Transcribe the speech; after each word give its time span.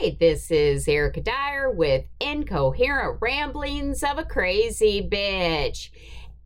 right, 0.00 0.18
this 0.18 0.50
is 0.50 0.86
Erica 0.86 1.20
Dyer 1.20 1.70
with 1.70 2.04
Incoherent 2.20 3.18
Ramblings 3.20 4.02
of 4.02 4.18
a 4.18 4.24
Crazy 4.24 5.06
Bitch. 5.10 5.90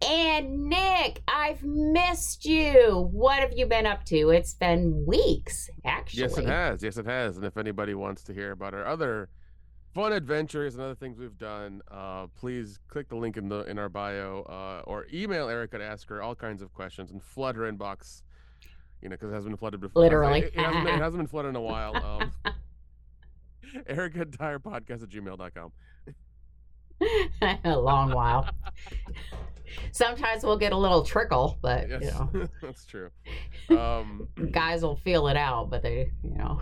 And 0.03 0.69
Nick, 0.69 1.23
I've 1.29 1.63
missed 1.63 2.45
you. 2.45 3.09
What 3.13 3.41
have 3.41 3.53
you 3.55 3.67
been 3.67 3.87
up 3.87 4.05
to? 4.07 4.31
It's 4.31 4.55
been 4.55 5.05
weeks, 5.07 5.69
actually. 5.85 6.23
Yes, 6.23 6.39
it 6.39 6.47
has. 6.47 6.83
Yes, 6.83 6.97
it 6.97 7.07
has. 7.07 7.37
And 7.37 7.45
if 7.45 7.57
anybody 7.57 7.95
wants 7.95 8.23
to 8.25 8.33
hear 8.33 8.53
about 8.53 8.75
our 8.75 8.87
other 8.87 9.29
fun 9.95 10.13
adventures 10.13 10.75
and 10.75 10.83
other 10.83 10.95
things 10.95 11.19
we've 11.19 11.39
done, 11.39 11.83
uh, 11.91 12.29
please 12.29 12.81
click 12.89 13.09
the 13.11 13.17
link 13.17 13.37
in 13.37 13.49
the 13.49 13.61
in 13.65 13.79
our 13.79 13.89
bio 13.89 14.43
uh, 14.49 14.83
or 14.89 15.07
email 15.13 15.49
Erica 15.49 15.79
to 15.79 15.85
ask 15.85 16.09
her 16.09 16.23
all 16.23 16.35
kinds 16.35 16.63
of 16.63 16.73
questions 16.73 17.11
and 17.11 17.23
flood 17.23 17.55
her 17.57 17.71
inbox. 17.71 18.23
You 19.03 19.09
know, 19.09 19.15
because 19.15 19.31
it 19.31 19.35
hasn't 19.35 19.53
been 19.53 19.59
flooded 19.59 19.81
before. 19.81 20.03
Literally. 20.03 20.41
It, 20.41 20.55
it 20.55 20.61
hasn't, 20.61 20.85
been, 20.85 20.95
it 20.95 21.03
hasn't 21.03 21.19
been 21.19 21.27
flooded 21.27 21.51
in 21.51 21.57
a 21.57 21.61
while. 21.61 21.97
Um, 21.97 22.33
Erica 23.87 24.25
Dyer 24.25 24.59
Podcast 24.59 25.03
at 25.03 25.09
gmail.com. 25.09 25.73
a 27.65 27.79
long 27.79 28.13
while. 28.13 28.49
Sometimes 29.91 30.45
we'll 30.45 30.59
get 30.59 30.73
a 30.73 30.77
little 30.77 31.03
trickle, 31.05 31.59
but 31.63 31.89
Yes, 31.89 32.03
you 32.05 32.11
know, 32.11 32.49
that's 32.63 32.85
true. 32.85 33.11
Um, 33.71 34.29
guys 34.51 34.83
will 34.83 34.97
feel 34.97 35.29
it 35.29 35.37
out. 35.37 35.71
But 35.71 35.83
they, 35.83 36.13
you 36.23 36.37
know, 36.37 36.61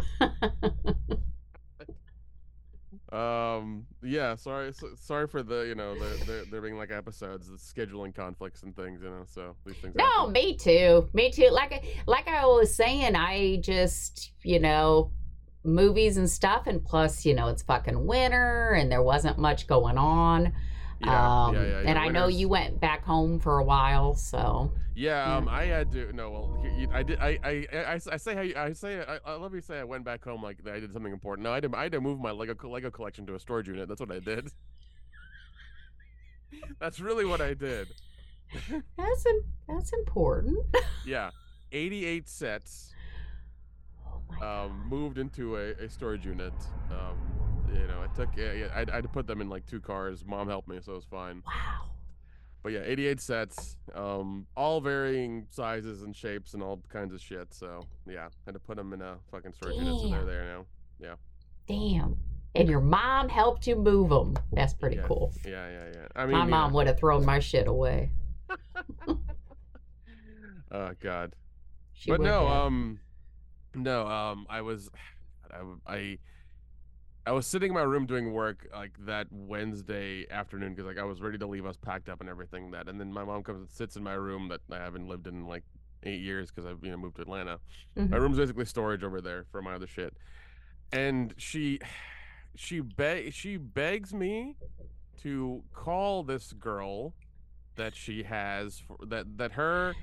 um, 3.17 3.87
yeah. 4.03 4.35
Sorry, 4.37 4.73
so, 4.73 4.89
sorry 4.97 5.27
for 5.27 5.43
the 5.43 5.63
you 5.67 5.75
know 5.75 5.95
the, 5.95 6.25
the 6.25 6.47
there 6.51 6.61
being 6.61 6.77
like 6.77 6.93
episodes, 6.93 7.49
the 7.49 7.57
scheduling 7.57 8.15
conflicts 8.15 8.63
and 8.63 8.75
things. 8.77 9.03
You 9.03 9.11
know, 9.11 9.25
so 9.27 9.57
these 9.67 9.77
things. 9.77 9.95
no, 9.97 10.05
happen. 10.05 10.33
me 10.33 10.57
too, 10.57 11.09
me 11.13 11.31
too. 11.33 11.49
Like, 11.51 11.73
I- 11.73 11.83
like 12.07 12.29
I 12.29 12.47
was 12.47 12.75
saying, 12.75 13.17
I 13.17 13.57
just, 13.61 14.33
you 14.43 14.61
know, 14.61 15.11
movies 15.65 16.17
and 16.17 16.29
stuff, 16.29 16.67
and 16.67 16.85
plus, 16.85 17.25
you 17.27 17.35
know, 17.35 17.49
it's 17.49 17.63
fucking 17.63 18.07
winter, 18.07 18.71
and 18.71 18.91
there 18.91 19.03
wasn't 19.03 19.39
much 19.39 19.67
going 19.67 19.99
on. 19.99 20.53
Yeah, 21.03 21.45
um, 21.47 21.55
yeah, 21.55 21.63
yeah, 21.63 21.83
and 21.87 21.99
I 21.99 22.09
know 22.09 22.29
you 22.29 22.49
went 22.49 22.79
back 22.81 23.05
home 23.05 23.41
for 23.41 23.59
a 23.59 23.65
while, 23.65 24.15
so 24.15 24.73
Yeah, 24.95 25.37
um, 25.37 25.49
I 25.49 25.65
had 25.65 25.91
to. 25.93 26.13
No, 26.13 26.31
well, 26.31 26.61
you- 26.63 26.83
you- 26.83 26.89
I 26.93 27.03
did. 27.03 27.19
I, 27.21 27.39
I, 27.43 27.67
I, 27.73 28.01
I 28.13 28.17
say 28.19 28.35
how 28.35 28.43
you, 28.43 28.55
I 28.55 28.75
say. 28.75 29.01
I, 29.01 29.19
I 29.25 29.35
let 29.37 29.51
me 29.51 29.63
say 29.63 29.81
I 29.81 29.85
went 29.85 30.05
back 30.05 30.23
home 30.23 30.43
like 30.43 30.59
I 30.67 30.79
did 30.79 30.93
something 30.93 31.13
important. 31.13 31.45
No, 31.45 31.53
I 31.53 31.61
did. 31.61 31.75
I 31.75 31.85
had 31.85 31.93
to 31.93 32.03
move 32.03 32.21
my 32.21 32.33
Lego 32.33 32.69
Lego 32.69 32.91
collection 32.91 33.25
to 33.27 33.35
a 33.35 33.41
storage 33.41 33.69
unit. 33.69 33.89
That's 33.89 34.01
what 34.01 34.13
I 34.13 34.19
did. 34.19 34.51
That's 36.81 37.01
really 37.01 37.25
what 37.25 37.41
I 37.41 37.55
did. 37.55 37.89
that's 38.97 39.27
im- 39.27 39.45
that's 39.69 39.93
important. 39.93 40.59
Yeah, 41.07 41.31
88 41.73 42.29
sets 42.29 42.93
um, 44.43 44.85
moved 44.89 45.19
into 45.19 45.57
a, 45.57 45.71
a 45.73 45.89
storage 45.89 46.25
unit. 46.27 46.53
Um, 46.91 47.17
you 47.73 47.87
know, 47.87 48.03
I 48.03 48.07
took. 48.17 48.31
Yeah, 48.37 48.53
yeah, 48.53 48.67
I, 48.75 48.81
I 48.91 48.95
had 48.97 49.03
to 49.05 49.09
put 49.09 49.27
them 49.27 49.41
in 49.41 49.49
like 49.49 49.67
two 49.67 49.81
cars. 49.81 50.25
Mom 50.27 50.49
helped 50.49 50.69
me, 50.69 50.79
so 50.83 50.93
it 50.93 50.97
was 50.97 51.05
fine. 51.05 51.43
wow. 51.47 51.87
But 52.63 52.73
yeah, 52.73 52.81
88 52.85 53.21
sets, 53.21 53.77
um, 53.95 54.47
all 54.55 54.83
varying 54.83 55.47
sizes 55.49 56.03
and 56.03 56.15
shapes 56.15 56.53
and 56.53 56.63
all 56.63 56.83
kinds 56.91 57.15
of 57.15 57.21
shit. 57.23 57.55
So 57.55 57.87
yeah, 58.07 58.29
had 58.45 58.53
to 58.53 58.61
put 58.61 58.77
them 58.77 58.93
in 58.93 59.01
a 59.01 59.17
fucking 59.31 59.53
storage 59.55 59.77
unit, 59.77 59.99
so 60.01 60.09
they're 60.11 60.25
there 60.27 60.45
now. 60.45 60.67
Yeah. 61.01 61.15
Damn. 61.67 62.19
And 62.55 62.69
your 62.69 62.81
mom 62.81 63.29
helped 63.31 63.67
you 63.67 63.77
move 63.77 64.11
them. 64.11 64.37
That's 64.53 64.75
pretty 64.75 64.97
Yeah. 64.97 65.07
cool. 65.07 65.33
Yeah, 65.47 65.71
yeah, 65.71 65.85
yeah. 65.95 66.07
I 66.17 66.27
mean, 66.27 66.33
My 66.37 66.41
yeah. 66.45 66.51
mom 66.51 66.73
would 66.75 66.87
have 66.89 66.99
thrown 66.99 67.25
my 67.25 67.39
shit 67.39 67.67
away. 67.67 68.11
Oh 70.73 70.91
God. 71.01 71.35
She 71.95 72.11
but 72.11 72.21
no, 72.21 72.47
have. 72.47 72.57
um, 72.67 73.01
no, 73.75 74.07
um, 74.07 74.47
I 74.49 74.61
was, 74.63 74.91
I, 75.53 75.95
I, 75.95 76.19
I 77.27 77.33
was 77.33 77.47
sitting 77.47 77.69
in 77.69 77.75
my 77.75 77.83
room 77.83 78.07
doing 78.07 78.33
work 78.33 78.67
like 78.73 78.93
that 79.07 79.27
Wednesday 79.31 80.27
afternoon 80.31 80.75
because 80.75 80.87
like 80.87 80.99
I 80.99 81.05
was 81.05 81.21
ready 81.21 81.39
to 81.39 81.47
leave. 81.47 81.65
I 81.65 81.69
was 81.69 81.77
packed 81.77 82.09
up 82.09 82.21
and 82.21 82.29
everything 82.31 82.71
that, 82.71 82.89
and 82.89 82.99
then 82.99 83.13
my 83.13 83.25
mom 83.25 83.43
comes 83.43 83.61
and 83.61 83.71
sits 83.71 83.97
in 83.97 84.03
my 84.03 84.15
room 84.15 84.49
that 84.49 84.61
I 84.73 84.79
haven't 84.83 85.07
lived 85.07 85.27
in 85.27 85.47
like 85.47 85.63
eight 86.03 86.21
years 86.23 86.51
because 86.51 86.65
I've 86.65 86.83
you 86.83 86.91
know 86.91 86.97
moved 86.97 87.17
to 87.17 87.23
Atlanta. 87.23 87.59
My 87.95 88.03
Mhm. 88.05 88.21
room's 88.21 88.39
basically 88.39 88.65
storage 88.65 89.05
over 89.05 89.21
there 89.21 89.45
for 89.53 89.61
my 89.61 89.75
other 89.75 89.87
shit. 89.87 90.17
And 90.93 91.35
she 91.37 91.79
she 92.57 92.81
beg 92.81 93.33
she 93.35 93.57
begs 93.59 94.13
me 94.15 94.57
to 95.23 95.63
call 95.75 96.23
this 96.23 96.53
girl 96.55 97.13
that 97.77 97.95
she 97.95 98.23
has 98.23 98.79
for, 98.81 98.97
that 99.07 99.37
that 99.37 99.53
her 99.53 99.95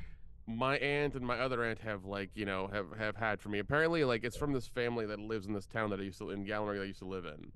my 0.47 0.77
aunt 0.77 1.13
and 1.13 1.27
my 1.27 1.37
other 1.39 1.61
aunt 1.63 1.79
have 1.79 2.05
like 2.05 2.29
you 2.33 2.45
know 2.45 2.67
have 2.67 2.85
have 2.97 3.17
had 3.17 3.41
for 3.41 3.49
me 3.49 3.59
apparently 3.59 4.05
like 4.05 4.23
it's 4.23 4.37
from 4.37 4.53
this 4.53 4.65
family 4.65 5.05
that 5.05 5.19
lives 5.19 5.45
in 5.45 5.53
this 5.53 5.65
town 5.67 5.89
that 5.89 5.99
i 5.99 6.03
used 6.03 6.17
to 6.17 6.29
in 6.29 6.45
gallery 6.45 6.77
that 6.77 6.83
i 6.83 6.87
used 6.87 6.99
to 6.99 7.05
live 7.05 7.25
in 7.25 7.51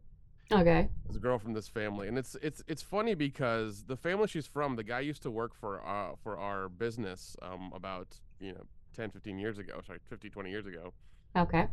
Okay. 0.53 0.89
there's 1.05 1.15
a 1.15 1.19
girl 1.19 1.39
from 1.39 1.53
this 1.53 1.69
family 1.69 2.09
and 2.09 2.17
it's 2.17 2.35
it's 2.41 2.61
it's 2.67 2.81
funny 2.81 3.13
because 3.15 3.85
the 3.85 3.95
family 3.95 4.27
she's 4.27 4.45
from 4.45 4.75
the 4.75 4.83
guy 4.83 4.99
used 4.99 5.21
to 5.23 5.31
work 5.31 5.55
for 5.55 5.81
uh 5.87 6.15
for 6.21 6.37
our 6.37 6.67
business 6.67 7.37
um 7.41 7.71
about 7.73 8.07
you 8.41 8.51
know 8.51 8.63
10 8.93 9.11
15 9.11 9.39
years 9.39 9.57
ago 9.57 9.79
sorry 9.87 9.99
50 10.09 10.29
20 10.29 10.49
years 10.49 10.65
ago 10.65 10.93
Okay. 11.37 11.67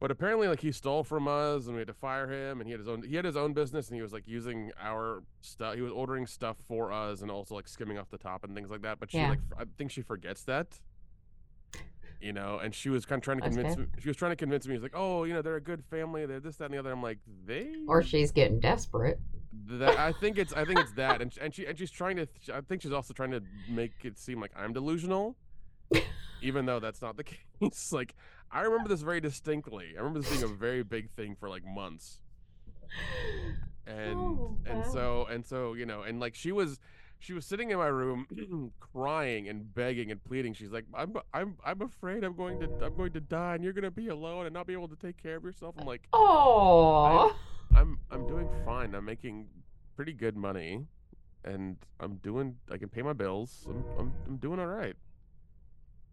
But 0.00 0.10
apparently 0.10 0.48
like 0.48 0.60
he 0.60 0.72
stole 0.72 1.04
from 1.04 1.28
us 1.28 1.66
and 1.66 1.74
we 1.74 1.80
had 1.80 1.86
to 1.88 1.94
fire 1.94 2.26
him 2.30 2.60
and 2.60 2.66
he 2.66 2.72
had 2.72 2.80
his 2.80 2.88
own 2.88 3.02
he 3.02 3.14
had 3.16 3.24
his 3.24 3.36
own 3.36 3.52
business 3.52 3.88
and 3.88 3.96
he 3.96 4.02
was 4.02 4.12
like 4.12 4.26
using 4.26 4.72
our 4.82 5.22
stuff 5.42 5.74
he 5.74 5.82
was 5.82 5.92
ordering 5.92 6.26
stuff 6.26 6.56
for 6.66 6.90
us 6.90 7.20
and 7.22 7.30
also 7.30 7.54
like 7.54 7.68
skimming 7.68 7.98
off 7.98 8.10
the 8.10 8.18
top 8.18 8.42
and 8.42 8.54
things 8.54 8.70
like 8.70 8.82
that 8.82 8.98
but 8.98 9.10
she 9.10 9.18
Yeah. 9.18 9.30
like 9.30 9.40
i 9.58 9.64
think 9.78 9.90
she 9.90 10.02
forgets 10.02 10.42
that 10.44 10.80
you 12.20 12.32
know 12.32 12.58
and 12.62 12.74
she 12.74 12.88
was 12.88 13.06
kind 13.06 13.18
of 13.20 13.24
trying 13.24 13.38
to 13.38 13.44
convince 13.44 13.76
me 13.76 13.86
she 13.98 14.08
was 14.08 14.16
trying 14.16 14.32
to 14.32 14.36
convince 14.36 14.66
me 14.66 14.74
he's 14.74 14.82
like 14.82 14.94
oh 14.94 15.24
you 15.24 15.32
know 15.32 15.42
they're 15.42 15.56
a 15.56 15.60
good 15.60 15.84
family 15.84 16.26
they're 16.26 16.40
this 16.40 16.56
that 16.56 16.64
and 16.66 16.74
the 16.74 16.78
other 16.78 16.90
i'm 16.92 17.02
like 17.02 17.18
they 17.46 17.74
Or 17.86 18.02
she's 18.02 18.30
getting 18.32 18.58
desperate. 18.60 19.18
that 19.66 19.98
I 19.98 20.12
think 20.12 20.38
it's 20.38 20.52
I 20.52 20.64
think 20.64 20.78
it's 20.78 20.92
that, 20.92 21.20
and 21.20 21.32
and 21.40 21.52
she 21.54 21.66
and 21.66 21.76
she's 21.78 21.90
trying 21.90 22.16
to. 22.16 22.26
I 22.54 22.60
think 22.60 22.82
she's 22.82 22.92
also 22.92 23.12
trying 23.12 23.32
to 23.32 23.42
make 23.68 23.92
it 24.04 24.16
seem 24.18 24.40
like 24.40 24.52
I'm 24.56 24.72
delusional, 24.72 25.36
even 26.42 26.66
though 26.66 26.80
that's 26.80 27.02
not 27.02 27.16
the 27.16 27.24
case. 27.60 27.92
Like 27.92 28.14
I 28.50 28.62
remember 28.62 28.88
this 28.88 29.02
very 29.02 29.20
distinctly. 29.20 29.94
I 29.96 29.98
remember 29.98 30.20
this 30.20 30.30
being 30.30 30.42
a 30.42 30.48
very 30.54 30.82
big 30.82 31.10
thing 31.10 31.36
for 31.38 31.48
like 31.48 31.64
months, 31.64 32.20
and 33.86 34.18
Oh, 34.18 34.56
and 34.66 34.84
so 34.86 35.26
and 35.30 35.44
so 35.44 35.74
you 35.74 35.86
know, 35.86 36.02
and 36.02 36.20
like 36.20 36.34
she 36.34 36.52
was. 36.52 36.78
She 37.22 37.34
was 37.34 37.44
sitting 37.44 37.70
in 37.70 37.76
my 37.76 37.88
room, 37.88 38.72
crying 38.80 39.46
and 39.50 39.74
begging 39.74 40.10
and 40.10 40.24
pleading. 40.24 40.54
She's 40.54 40.70
like, 40.70 40.86
"I'm, 40.94 41.12
I'm, 41.34 41.58
I'm 41.62 41.82
afraid 41.82 42.24
I'm 42.24 42.34
going 42.34 42.58
to, 42.60 42.70
I'm 42.82 42.96
going 42.96 43.12
to 43.12 43.20
die, 43.20 43.56
and 43.56 43.62
you're 43.62 43.74
going 43.74 43.84
to 43.84 43.90
be 43.90 44.08
alone 44.08 44.46
and 44.46 44.54
not 44.54 44.66
be 44.66 44.72
able 44.72 44.88
to 44.88 44.96
take 44.96 45.22
care 45.22 45.36
of 45.36 45.44
yourself." 45.44 45.74
I'm 45.78 45.84
like, 45.86 46.08
Oh. 46.14 47.36
I'm 47.76 47.98
I'm 48.10 48.26
doing 48.26 48.48
fine. 48.64 48.94
I'm 48.94 49.04
making 49.04 49.48
pretty 49.96 50.14
good 50.14 50.34
money, 50.34 50.86
and 51.44 51.76
I'm 52.00 52.14
doing. 52.22 52.56
I 52.70 52.78
can 52.78 52.88
pay 52.88 53.02
my 53.02 53.12
bills. 53.12 53.66
I'm 53.68 53.84
I'm, 53.98 54.12
I'm 54.26 54.36
doing 54.38 54.58
all 54.58 54.66
right. 54.66 54.96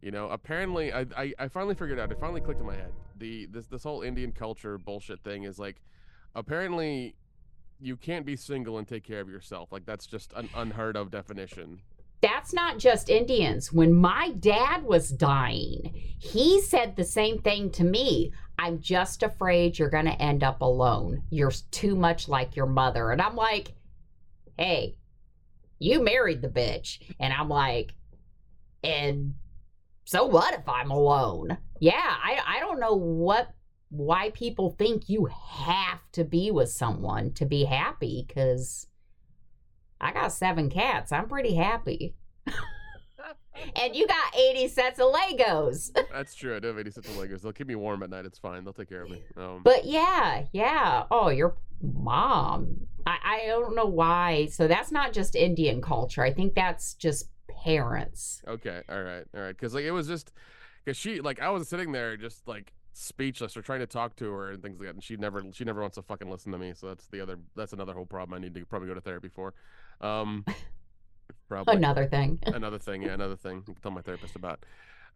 You 0.01 0.11
know, 0.11 0.29
apparently, 0.29 0.93
I, 0.93 1.05
I 1.15 1.33
I 1.39 1.47
finally 1.47 1.75
figured 1.75 1.99
out. 1.99 2.11
It 2.11 2.19
finally 2.19 2.41
clicked 2.41 2.59
in 2.59 2.67
my 2.67 2.75
head. 2.75 2.93
The 3.17 3.47
this 3.47 3.67
this 3.67 3.83
whole 3.83 4.01
Indian 4.01 4.31
culture 4.31 4.77
bullshit 4.77 5.23
thing 5.23 5.43
is 5.43 5.57
like, 5.57 5.81
apparently, 6.35 7.15
you 7.79 7.97
can't 7.97 8.25
be 8.25 8.35
single 8.35 8.77
and 8.77 8.87
take 8.87 9.03
care 9.03 9.21
of 9.21 9.29
yourself. 9.29 9.71
Like 9.71 9.85
that's 9.85 10.05
just 10.05 10.33
an 10.35 10.49
unheard 10.55 10.95
of 10.95 11.11
definition. 11.11 11.81
That's 12.21 12.51
not 12.51 12.79
just 12.79 13.09
Indians. 13.09 13.71
When 13.71 13.93
my 13.93 14.31
dad 14.39 14.83
was 14.83 15.11
dying, 15.11 15.93
he 16.17 16.61
said 16.61 16.95
the 16.95 17.03
same 17.03 17.39
thing 17.39 17.69
to 17.71 17.83
me. 17.83 18.31
I'm 18.57 18.79
just 18.81 19.21
afraid 19.21 19.77
you're 19.77 19.91
going 19.91 20.05
to 20.05 20.19
end 20.21 20.43
up 20.43 20.61
alone. 20.61 21.21
You're 21.29 21.51
too 21.69 21.95
much 21.95 22.27
like 22.27 22.55
your 22.55 22.65
mother. 22.65 23.11
And 23.11 23.21
I'm 23.21 23.35
like, 23.35 23.73
hey, 24.57 24.95
you 25.77 26.03
married 26.03 26.41
the 26.41 26.49
bitch. 26.49 26.99
And 27.19 27.31
I'm 27.31 27.49
like, 27.49 27.93
and 28.83 29.35
so 30.07 30.25
what 30.25 30.53
if 30.53 30.69
I'm 30.69 30.89
alone? 30.89 31.57
Yeah, 31.81 31.93
I, 32.01 32.39
I 32.47 32.59
don't 32.61 32.79
know 32.79 32.95
what 32.95 33.49
why 33.89 34.29
people 34.29 34.69
think 34.69 35.09
you 35.09 35.25
have 35.25 35.99
to 36.13 36.23
be 36.23 36.49
with 36.49 36.69
someone 36.69 37.33
to 37.33 37.45
be 37.45 37.65
happy 37.65 38.23
because 38.25 38.87
I 39.99 40.13
got 40.13 40.31
seven 40.31 40.69
cats. 40.69 41.11
I'm 41.11 41.27
pretty 41.27 41.55
happy. 41.55 42.15
and 43.75 43.95
you 43.97 44.07
got 44.07 44.33
80 44.33 44.69
sets 44.69 44.99
of 44.99 45.13
Legos. 45.13 45.91
That's 46.13 46.35
true. 46.35 46.55
I 46.55 46.59
do 46.59 46.67
have 46.67 46.79
80 46.79 46.91
sets 46.91 47.09
of 47.09 47.15
Legos. 47.15 47.41
They'll 47.41 47.51
keep 47.51 47.67
me 47.67 47.75
warm 47.75 48.01
at 48.01 48.09
night. 48.09 48.25
It's 48.25 48.39
fine. 48.39 48.63
They'll 48.63 48.73
take 48.73 48.89
care 48.89 49.03
of 49.03 49.09
me. 49.09 49.23
Um, 49.35 49.61
But 49.63 49.83
yeah, 49.83 50.45
yeah. 50.53 51.03
Oh, 51.11 51.27
your 51.29 51.57
mom. 51.81 52.87
I, 53.05 53.17
I 53.23 53.47
don't 53.47 53.75
know 53.75 53.85
why. 53.87 54.47
So 54.47 54.69
that's 54.69 54.91
not 54.91 55.11
just 55.11 55.35
Indian 55.35 55.81
culture. 55.81 56.23
I 56.23 56.31
think 56.31 56.55
that's 56.55 56.93
just 56.93 57.29
parents. 57.63 58.41
Okay, 58.47 58.81
all 58.89 59.01
right, 59.03 59.25
all 59.35 59.41
right. 59.41 59.55
Because 59.55 59.73
like 59.73 59.83
it 59.85 59.91
was 59.91 60.07
just 60.07 60.31
because 60.83 60.97
she 60.97 61.21
like 61.21 61.41
I 61.41 61.49
was 61.49 61.67
sitting 61.67 61.91
there 61.91 62.17
just 62.17 62.47
like 62.47 62.73
speechless 62.93 63.55
or 63.55 63.61
trying 63.61 63.79
to 63.81 63.85
talk 63.87 64.15
to 64.15 64.31
her 64.31 64.51
and 64.51 64.61
things 64.63 64.79
like 64.79 64.87
that, 64.87 64.95
and 64.95 65.03
she 65.03 65.15
never 65.17 65.43
she 65.53 65.63
never 65.63 65.81
wants 65.81 65.95
to 65.95 66.01
fucking 66.01 66.29
listen 66.29 66.51
to 66.51 66.57
me. 66.57 66.73
So 66.75 66.87
that's 66.87 67.07
the 67.07 67.21
other 67.21 67.37
that's 67.55 67.73
another 67.73 67.93
whole 67.93 68.05
problem. 68.05 68.37
I 68.37 68.41
need 68.41 68.55
to 68.55 68.65
probably 68.65 68.87
go 68.87 68.93
to 68.93 69.01
therapy 69.01 69.29
for. 69.29 69.53
Um, 70.01 70.45
probably 71.49 71.75
Another 71.75 72.05
thing. 72.07 72.39
another 72.47 72.79
thing. 72.79 73.01
Yeah, 73.03 73.13
another 73.13 73.35
thing. 73.35 73.57
You 73.67 73.73
can 73.73 73.81
tell 73.81 73.91
my 73.91 74.01
therapist 74.01 74.35
about. 74.35 74.63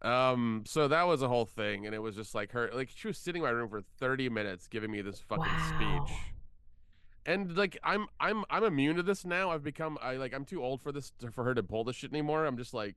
Um. 0.02 0.64
So 0.66 0.88
that 0.88 1.04
was 1.06 1.22
a 1.22 1.28
whole 1.28 1.46
thing, 1.46 1.86
and 1.86 1.94
it 1.94 2.00
was 2.00 2.16
just 2.16 2.34
like 2.34 2.52
her, 2.52 2.70
like 2.74 2.90
she 2.94 3.06
was 3.08 3.18
sitting 3.18 3.40
in 3.42 3.46
my 3.46 3.52
room 3.52 3.68
for 3.68 3.82
thirty 3.98 4.28
minutes, 4.28 4.66
giving 4.66 4.90
me 4.90 5.00
this 5.00 5.20
fucking 5.20 5.44
Wow. 5.44 6.04
speech. 6.06 6.16
And 7.24 7.56
like 7.56 7.78
I'm, 7.84 8.06
I'm, 8.18 8.44
I'm 8.50 8.64
immune 8.64 8.96
to 8.96 9.02
this 9.02 9.24
now. 9.24 9.50
I've 9.50 9.62
become, 9.62 9.98
I 10.02 10.16
like, 10.16 10.34
I'm 10.34 10.44
too 10.44 10.62
old 10.62 10.82
for 10.82 10.90
this 10.92 11.12
to, 11.20 11.30
for 11.30 11.44
her 11.44 11.54
to 11.54 11.62
pull 11.62 11.84
this 11.84 11.96
shit 11.96 12.10
anymore. 12.10 12.44
I'm 12.46 12.56
just 12.56 12.74
like, 12.74 12.96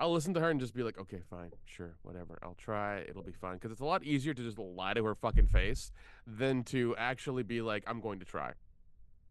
I'll 0.00 0.12
listen 0.12 0.32
to 0.34 0.40
her 0.40 0.50
and 0.50 0.60
just 0.60 0.74
be 0.74 0.82
like, 0.84 0.98
okay, 0.98 1.22
fine, 1.28 1.50
sure, 1.64 1.96
whatever. 2.02 2.38
I'll 2.42 2.54
try. 2.54 2.98
It'll 3.00 3.22
be 3.24 3.32
fine. 3.32 3.54
Because 3.54 3.72
it's 3.72 3.80
a 3.80 3.84
lot 3.84 4.04
easier 4.04 4.32
to 4.34 4.42
just 4.42 4.58
lie 4.58 4.94
to 4.94 5.04
her 5.04 5.14
fucking 5.16 5.48
face 5.48 5.90
than 6.26 6.62
to 6.64 6.94
actually 6.96 7.42
be 7.42 7.60
like, 7.60 7.82
I'm 7.86 8.00
going 8.00 8.20
to 8.20 8.24
try. 8.24 8.52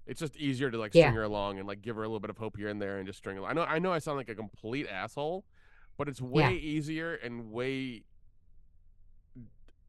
It's 0.06 0.20
just 0.22 0.36
easier 0.38 0.72
to 0.72 0.78
like 0.78 0.94
Yeah. 0.94 1.04
string 1.06 1.16
her 1.16 1.24
along 1.24 1.60
and 1.60 1.68
like 1.68 1.82
give 1.82 1.96
her 1.98 2.04
a 2.04 2.08
little 2.08 2.20
bit 2.22 2.30
of 2.30 2.38
hope 2.38 2.58
here 2.58 2.70
and 2.70 2.82
there 2.82 2.98
and 2.98 3.06
just 3.08 3.18
string 3.20 3.38
her. 3.38 3.46
I 3.46 3.54
know, 3.54 3.64
I 3.64 3.80
know, 3.80 3.92
I 3.92 4.00
sound 4.00 4.18
like 4.18 4.30
a 4.30 4.36
complete 4.36 4.88
asshole, 4.88 5.44
but 5.98 6.08
it's 6.08 6.22
way 6.22 6.44
Yeah. 6.44 6.50
easier 6.52 7.16
and 7.16 7.52
way 7.52 8.04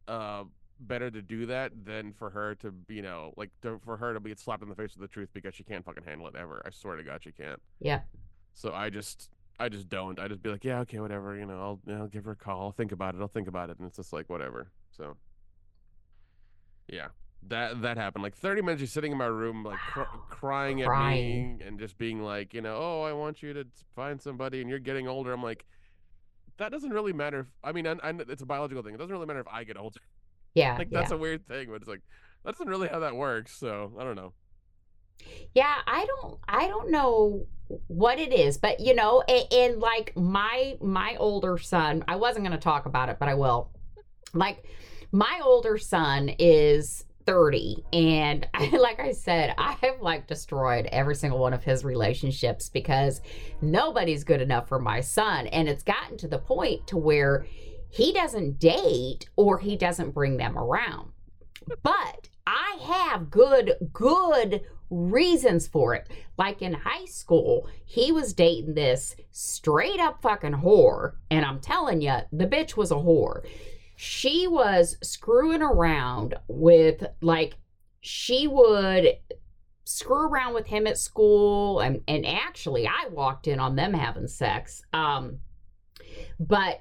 uh 0.07 0.45
better 0.81 1.11
to 1.11 1.21
do 1.23 1.47
that 1.47 1.73
than 1.85 2.13
for 2.13 2.31
her 2.31 2.55
to 2.57 2.73
you 2.89 3.03
know 3.03 3.33
like 3.37 3.51
to, 3.63 3.81
for 3.85 3.97
her 3.97 4.15
to 4.15 4.21
be 4.21 4.35
slapped 4.37 4.63
in 4.63 4.69
the 4.69 4.75
face 4.75 4.95
with 4.97 5.09
the 5.09 5.13
truth 5.13 5.29
because 5.33 5.55
she 5.55 5.65
can't 5.65 5.85
fucking 5.85 6.05
handle 6.05 6.27
it 6.29 6.35
ever. 6.37 6.63
I 6.65 6.71
swear 6.71 6.97
to 6.97 7.03
God, 7.03 7.23
she 7.23 7.33
can't. 7.33 7.61
Yeah. 7.81 8.01
So 8.55 8.73
I 8.73 8.91
just 8.91 9.31
I 9.61 9.69
just 9.69 9.89
don't. 9.89 10.19
I 10.21 10.29
just 10.29 10.43
be 10.43 10.51
like, 10.51 10.65
yeah, 10.65 10.81
okay, 10.81 11.01
whatever. 11.01 11.37
You 11.37 11.47
know, 11.47 11.61
I'll 11.89 11.95
I'll 11.95 12.07
give 12.07 12.25
her 12.25 12.33
a 12.33 12.37
call. 12.37 12.63
I'll 12.63 12.73
think 12.73 12.93
about 12.93 13.15
it. 13.15 13.21
I'll 13.21 13.29
think 13.29 13.49
about 13.49 13.71
it, 13.71 13.79
and 13.79 13.89
it's 13.89 13.97
just 13.97 14.13
like 14.13 14.29
whatever. 14.29 14.71
So 14.91 15.17
yeah, 16.89 17.09
that 17.49 17.83
that 17.83 17.97
happened. 17.97 18.23
Like 18.23 18.37
thirty 18.37 18.63
minutes, 18.63 18.81
she's 18.81 18.93
sitting 18.93 19.13
in 19.13 19.19
my 19.19 19.27
room, 19.27 19.65
like 19.65 19.79
cr- 19.79 20.03
crying, 20.31 20.81
Crying. 20.85 21.53
at 21.55 21.59
me 21.59 21.67
and 21.67 21.79
just 21.79 21.99
being 21.99 22.23
like, 22.23 22.55
you 22.55 22.61
know, 22.61 22.77
oh, 22.79 23.03
I 23.03 23.13
want 23.13 23.43
you 23.43 23.53
to 23.53 23.65
find 23.97 24.21
somebody, 24.21 24.61
and 24.61 24.71
you're 24.71 24.79
getting 24.79 25.09
older. 25.09 25.33
I'm 25.33 25.43
like. 25.43 25.65
That 26.57 26.73
doesn't 26.73 26.91
really 26.91 27.13
matter. 27.13 27.39
If, 27.39 27.47
I 27.63 27.71
mean, 27.71 27.87
I, 27.87 27.93
I, 28.03 28.13
it's 28.29 28.43
a 28.43 28.45
biological 28.45 28.83
thing. 28.83 28.93
It 28.93 28.97
doesn't 28.97 29.13
really 29.13 29.27
matter 29.27 29.39
if 29.39 29.47
I 29.47 29.63
get 29.63 29.77
older. 29.77 30.01
Yeah. 30.59 30.77
Like 30.79 30.89
yeah. 30.91 31.01
that's 31.01 31.13
a 31.13 31.17
weird 31.17 31.47
thing, 31.47 31.69
but 31.71 31.77
it's 31.77 31.89
like 31.89 32.03
that 32.45 32.53
doesn't 32.53 32.69
really 32.69 32.89
how 32.89 33.01
that 33.01 33.15
works. 33.15 33.57
So 33.57 33.93
I 33.99 34.05
don't 34.05 34.17
know. 34.17 34.33
Yeah, 35.55 35.75
I 35.87 36.07
don't 36.07 36.39
I 36.49 36.69
don't 36.69 36.91
know 36.91 37.47
what 37.87 38.19
it 38.19 38.33
is, 38.33 38.57
but 38.59 38.81
you 38.81 38.95
know, 38.95 39.23
and, 39.23 39.53
and 39.53 39.81
like 39.81 40.17
my 40.17 40.77
my 40.81 41.17
older 41.19 41.59
son, 41.59 42.05
I 42.09 42.17
wasn't 42.17 42.45
going 42.45 42.57
to 42.57 42.63
talk 42.63 42.87
about 42.87 43.09
it, 43.09 43.19
but 43.19 43.29
I 43.29 43.35
will. 43.35 43.71
Like 44.35 44.65
my 45.13 45.41
older 45.43 45.79
son 45.79 46.31
is 46.39 47.05
30 47.29 47.85
and 47.93 48.49
I, 48.55 48.71
like 48.71 49.01
I 49.01 49.13
said, 49.13 49.55
I 49.59 49.73
have 49.83 50.01
like 50.01 50.27
destroyed 50.27 50.87
every 50.87 51.15
single 51.15 51.39
one 51.39 51.53
of 51.53 51.63
his 51.63 51.85
relationships 51.85 52.69
because 52.69 53.21
nobody's 53.61 54.25
good 54.25 54.41
enough 54.41 54.69
for 54.69 54.79
my 54.79 55.01
son 55.01 55.47
and 55.49 55.69
it's 55.69 55.83
gotten 55.83 56.17
to 56.19 56.29
the 56.29 56.39
point 56.39 56.87
to 56.89 56.97
where 56.97 57.47
he 57.91 58.13
doesn't 58.13 58.59
date 58.59 59.29
or 59.37 59.59
he 59.59 59.77
doesn't 59.77 60.15
bring 60.15 60.37
them 60.37 60.57
around. 60.57 61.11
But 61.83 62.29
I 62.47 62.79
have 62.83 63.31
good 63.31 63.75
good 63.93 64.63
reasons 64.91 65.67
for 65.67 65.95
it. 65.95 66.09
Like 66.39 66.63
in 66.63 66.73
high 66.73 67.05
school, 67.05 67.69
he 67.85 68.13
was 68.13 68.33
dating 68.33 68.75
this 68.75 69.17
straight 69.31 70.01
up 70.01 70.23
fucking 70.23 70.53
whore. 70.53 71.15
And 71.31 71.45
I'm 71.45 71.61
telling 71.61 72.01
you, 72.01 72.17
the 72.33 72.47
bitch 72.47 72.77
was 72.77 72.91
a 72.91 72.95
whore. 72.97 73.47
She 73.97 74.47
was 74.47 74.97
screwing 75.03 75.63
around 75.63 76.35
with, 76.47 77.05
like, 77.21 77.57
she 78.01 78.47
would 78.47 79.17
screw 79.85 80.29
around 80.29 80.55
with 80.55 80.67
him 80.67 80.87
at 80.87 80.99
school. 80.99 81.81
And, 81.81 82.03
and 82.07 82.25
actually, 82.25 82.87
I 82.87 83.09
walked 83.11 83.49
in 83.49 83.59
on 83.59 83.75
them 83.75 83.93
having 83.93 84.29
sex. 84.29 84.83
Um, 84.93 85.41
but, 86.39 86.81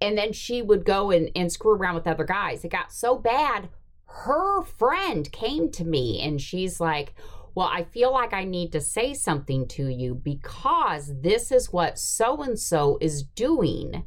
and 0.00 0.16
then 0.16 0.32
she 0.32 0.62
would 0.62 0.84
go 0.84 1.10
and, 1.10 1.30
and 1.36 1.52
screw 1.52 1.72
around 1.72 1.94
with 1.94 2.06
other 2.06 2.24
guys. 2.24 2.64
It 2.64 2.70
got 2.70 2.92
so 2.92 3.16
bad 3.16 3.68
her 4.10 4.62
friend 4.62 5.30
came 5.32 5.70
to 5.70 5.84
me 5.84 6.20
and 6.20 6.40
she's 6.40 6.80
like, 6.80 7.14
Well, 7.54 7.68
I 7.68 7.84
feel 7.84 8.12
like 8.12 8.32
I 8.32 8.44
need 8.44 8.72
to 8.72 8.80
say 8.80 9.14
something 9.14 9.66
to 9.68 9.88
you 9.88 10.14
because 10.14 11.12
this 11.20 11.52
is 11.52 11.72
what 11.72 11.98
so 11.98 12.42
and 12.42 12.58
so 12.58 12.98
is 13.00 13.22
doing. 13.22 14.04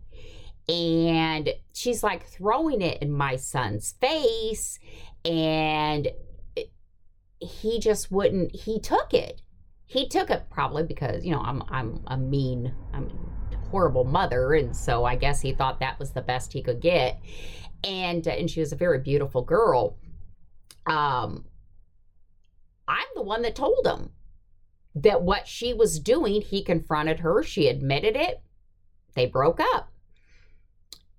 And 0.69 1.49
she's 1.73 2.03
like 2.03 2.25
throwing 2.25 2.81
it 2.81 3.01
in 3.01 3.11
my 3.11 3.35
son's 3.35 3.93
face. 3.99 4.79
And 5.25 6.09
he 7.39 7.79
just 7.79 8.11
wouldn't, 8.11 8.55
he 8.55 8.79
took 8.79 9.13
it. 9.13 9.41
He 9.85 10.07
took 10.07 10.29
it 10.29 10.45
probably 10.49 10.83
because, 10.83 11.25
you 11.25 11.31
know, 11.31 11.41
I'm 11.41 11.61
I'm 11.69 12.03
a 12.07 12.17
mean, 12.17 12.73
I'm 12.93 13.32
horrible 13.73 14.03
mother. 14.03 14.53
And 14.53 14.75
so 14.75 15.03
I 15.03 15.15
guess 15.15 15.41
he 15.41 15.51
thought 15.51 15.79
that 15.79 15.97
was 15.97 16.11
the 16.11 16.21
best 16.21 16.53
he 16.53 16.61
could 16.61 16.79
get. 16.79 17.19
And 17.83 18.25
and 18.27 18.47
she 18.47 18.59
was 18.59 18.71
a 18.71 18.77
very 18.77 18.99
beautiful 18.99 19.41
girl. 19.41 19.97
Um 20.85 21.45
i'm 22.85 23.07
the 23.15 23.23
one 23.23 23.41
that 23.43 23.55
told 23.55 23.87
him 23.87 24.11
that 24.93 25.23
what 25.23 25.47
she 25.47 25.73
was 25.73 26.01
doing 26.01 26.41
he 26.41 26.61
confronted 26.61 27.21
her 27.21 27.41
she 27.41 27.69
admitted 27.69 28.15
it 28.15 28.41
they 29.15 29.25
broke 29.25 29.59
up. 29.59 29.91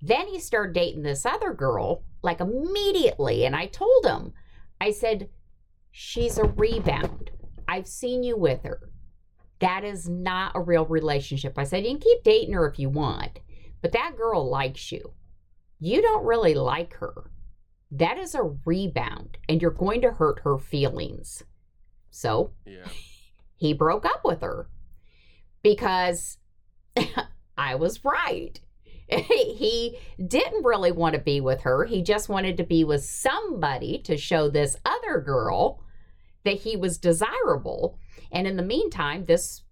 Then 0.03 0.29
he 0.29 0.39
started 0.39 0.75
dating 0.75 1.03
this 1.03 1.25
other 1.27 1.55
girl 1.55 2.05
like 2.23 2.41
immediately 2.41 3.47
and 3.47 3.57
i 3.57 3.67
told 3.67 4.05
him 4.07 4.33
i 4.81 4.91
said 4.91 5.29
she's 5.91 6.39
a 6.39 6.45
rebound. 6.45 7.31
I've 7.67 7.89
seen 7.89 8.23
you 8.23 8.37
with 8.37 8.63
her 8.65 8.91
that 9.65 9.85
is 9.85 10.09
not 10.09 10.53
a 10.55 10.61
real 10.61 10.87
relationship 10.87 11.59
i 11.59 11.65
said 11.65 11.85
you 11.85 11.91
can 11.91 12.01
keep 12.01 12.23
dating 12.23 12.55
her 12.55 12.69
if 12.69 12.79
you 12.79 12.89
want 12.89 13.41
but 13.83 13.93
that 13.93 14.17
girl 14.17 14.49
likes 14.49 14.93
you 14.93 15.13
you 15.85 16.01
don't 16.01 16.25
really 16.25 16.55
like 16.55 16.95
her. 16.95 17.31
That 17.91 18.17
is 18.17 18.35
a 18.35 18.57
rebound, 18.65 19.37
and 19.51 19.61
you're 19.61 19.71
going 19.71 20.01
to 20.01 20.13
hurt 20.13 20.41
her 20.45 20.57
feelings. 20.57 21.43
So 22.11 22.53
Yeah. 22.65 22.89
he 23.57 23.75
broke 23.75 24.07
up 24.07 24.23
with 24.25 24.41
her 24.41 24.71
because 25.63 26.39
I 27.59 27.75
was 27.75 28.03
right. 28.03 28.59
he 29.09 29.99
didn't 30.27 30.65
really 30.65 30.91
want 30.91 31.15
to 31.17 31.21
be 31.21 31.43
with 31.43 31.61
her. 31.61 31.85
He 31.85 32.03
just 32.03 32.31
wanted 32.31 32.57
to 32.57 32.65
be 32.65 32.83
with 32.83 33.05
somebody 33.05 33.99
to 34.05 34.17
show 34.17 34.49
this 34.49 34.79
other 34.87 35.21
girl 35.21 35.83
that 36.45 36.61
he 36.61 36.77
was 36.77 36.97
desirable. 36.97 37.99
And 38.35 38.47
in 38.49 38.57
the 38.57 38.63
meantime, 38.63 39.25
this 39.25 39.63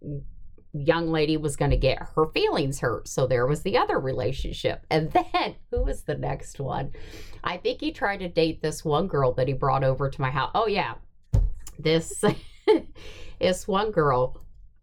young 0.72 1.08
lady 1.08 1.36
was 1.36 1.56
going 1.56 1.72
to 1.72 1.76
get 1.76 2.02
her 2.14 2.26
feelings 2.32 2.80
hurt. 2.80 3.08
So 3.08 3.26
there 3.26 3.46
was 3.46 3.62
the 3.62 3.76
other 3.76 3.98
relationship. 3.98 4.86
And 4.90 5.12
then 5.12 5.56
who 5.70 5.82
was 5.82 6.02
the 6.02 6.16
next 6.16 6.60
one? 6.60 6.92
I 7.42 7.56
think 7.56 7.80
he 7.80 7.92
tried 7.92 8.18
to 8.18 8.28
date 8.28 8.62
this 8.62 8.84
one 8.84 9.08
girl 9.08 9.32
that 9.34 9.48
he 9.48 9.54
brought 9.54 9.84
over 9.84 10.08
to 10.08 10.20
my 10.20 10.30
house. 10.30 10.52
Oh, 10.54 10.68
yeah. 10.68 10.94
This, 11.78 12.24
this 13.40 13.66
one 13.66 13.90
girl 13.90 14.40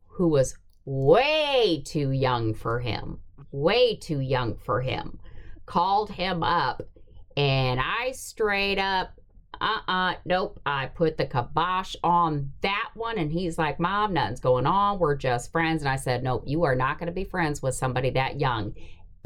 who 0.07 0.27
was 0.27 0.55
way 0.83 1.81
too 1.86 2.12
young 2.12 2.53
for 2.53 2.79
him, 2.79 3.19
way 3.51 3.95
too 3.95 4.19
young 4.19 4.57
for 4.57 4.81
him, 4.81 5.19
called 5.65 6.12
him 6.12 6.43
up. 6.43 6.81
And 7.38 7.79
I 7.79 8.12
straight 8.12 8.79
up 8.79 9.18
uh 9.62 9.80
uh 9.88 10.13
nope. 10.25 10.60
I 10.66 10.88
put 10.88 11.18
the 11.18 11.25
kibosh 11.25 11.96
on 12.04 12.51
that 12.62 12.89
one. 12.94 13.18
And 13.18 13.32
he's 13.32 13.58
like, 13.58 13.80
Mom, 13.80 14.13
nothing's 14.13 14.39
going 14.39 14.66
on. 14.66 15.00
We're 15.00 15.16
just 15.16 15.51
friends. 15.51 15.82
And 15.82 15.89
I 15.89 15.96
said, 15.96 16.24
Nope, 16.24 16.44
you 16.46 16.63
are 16.63 16.75
not 16.75 17.00
going 17.00 17.08
to 17.08 17.13
be 17.13 17.24
friends 17.24 17.62
with 17.62 17.75
somebody 17.75 18.10
that 18.12 18.39
young. 18.39 18.74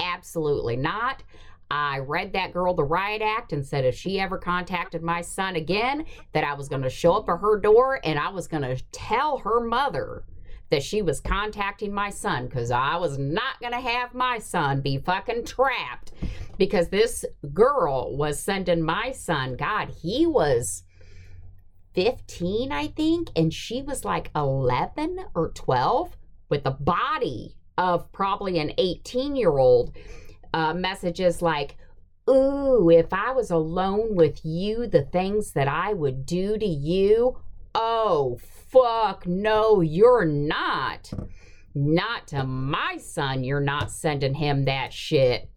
Absolutely 0.00 0.76
not. 0.76 1.22
I 1.70 1.98
read 1.98 2.32
that 2.34 2.52
girl 2.52 2.74
the 2.74 2.84
riot 2.84 3.22
act 3.22 3.52
and 3.52 3.66
said 3.66 3.84
if 3.84 3.96
she 3.96 4.20
ever 4.20 4.38
contacted 4.38 5.02
my 5.02 5.22
son 5.22 5.56
again, 5.56 6.04
that 6.32 6.44
I 6.44 6.54
was 6.54 6.68
going 6.68 6.82
to 6.82 6.90
show 6.90 7.14
up 7.14 7.28
at 7.28 7.40
her 7.40 7.58
door 7.58 8.00
and 8.04 8.18
I 8.18 8.28
was 8.28 8.46
going 8.46 8.62
to 8.62 8.82
tell 8.92 9.38
her 9.38 9.60
mother 9.60 10.24
that 10.70 10.82
she 10.82 11.02
was 11.02 11.20
contacting 11.20 11.92
my 11.92 12.10
son 12.10 12.46
because 12.46 12.70
I 12.70 12.96
was 12.96 13.18
not 13.18 13.60
going 13.60 13.72
to 13.72 13.80
have 13.80 14.14
my 14.14 14.38
son 14.38 14.80
be 14.80 14.98
fucking 14.98 15.44
trapped 15.44 16.12
because 16.58 16.88
this 16.88 17.24
girl 17.52 18.16
was 18.16 18.40
sending 18.40 18.82
my 18.82 19.12
son, 19.12 19.56
God, 19.56 19.90
he 19.90 20.26
was 20.26 20.84
15, 21.94 22.72
I 22.72 22.88
think, 22.88 23.30
and 23.36 23.52
she 23.52 23.82
was 23.82 24.04
like 24.04 24.30
11 24.34 25.18
or 25.34 25.50
12 25.50 26.16
with 26.48 26.64
the 26.64 26.70
body 26.70 27.56
of 27.78 28.10
probably 28.12 28.58
an 28.58 28.72
18 28.78 29.36
year 29.36 29.58
old. 29.58 29.96
Uh, 30.52 30.72
messages 30.72 31.42
like, 31.42 31.76
Ooh, 32.30 32.88
if 32.90 33.12
I 33.12 33.32
was 33.32 33.50
alone 33.50 34.14
with 34.14 34.44
you, 34.44 34.86
the 34.86 35.02
things 35.02 35.50
that 35.52 35.68
I 35.68 35.92
would 35.92 36.24
do 36.24 36.56
to 36.56 36.66
you. 36.66 37.38
Oh, 37.74 38.38
fuck, 38.74 39.26
no, 39.26 39.80
you're 39.80 40.24
not. 40.26 41.10
Not 41.74 42.26
to 42.28 42.44
my 42.44 42.98
son, 42.98 43.42
you're 43.44 43.60
not 43.60 43.90
sending 43.90 44.34
him 44.34 44.64
that 44.66 44.92
shit. 44.92 45.48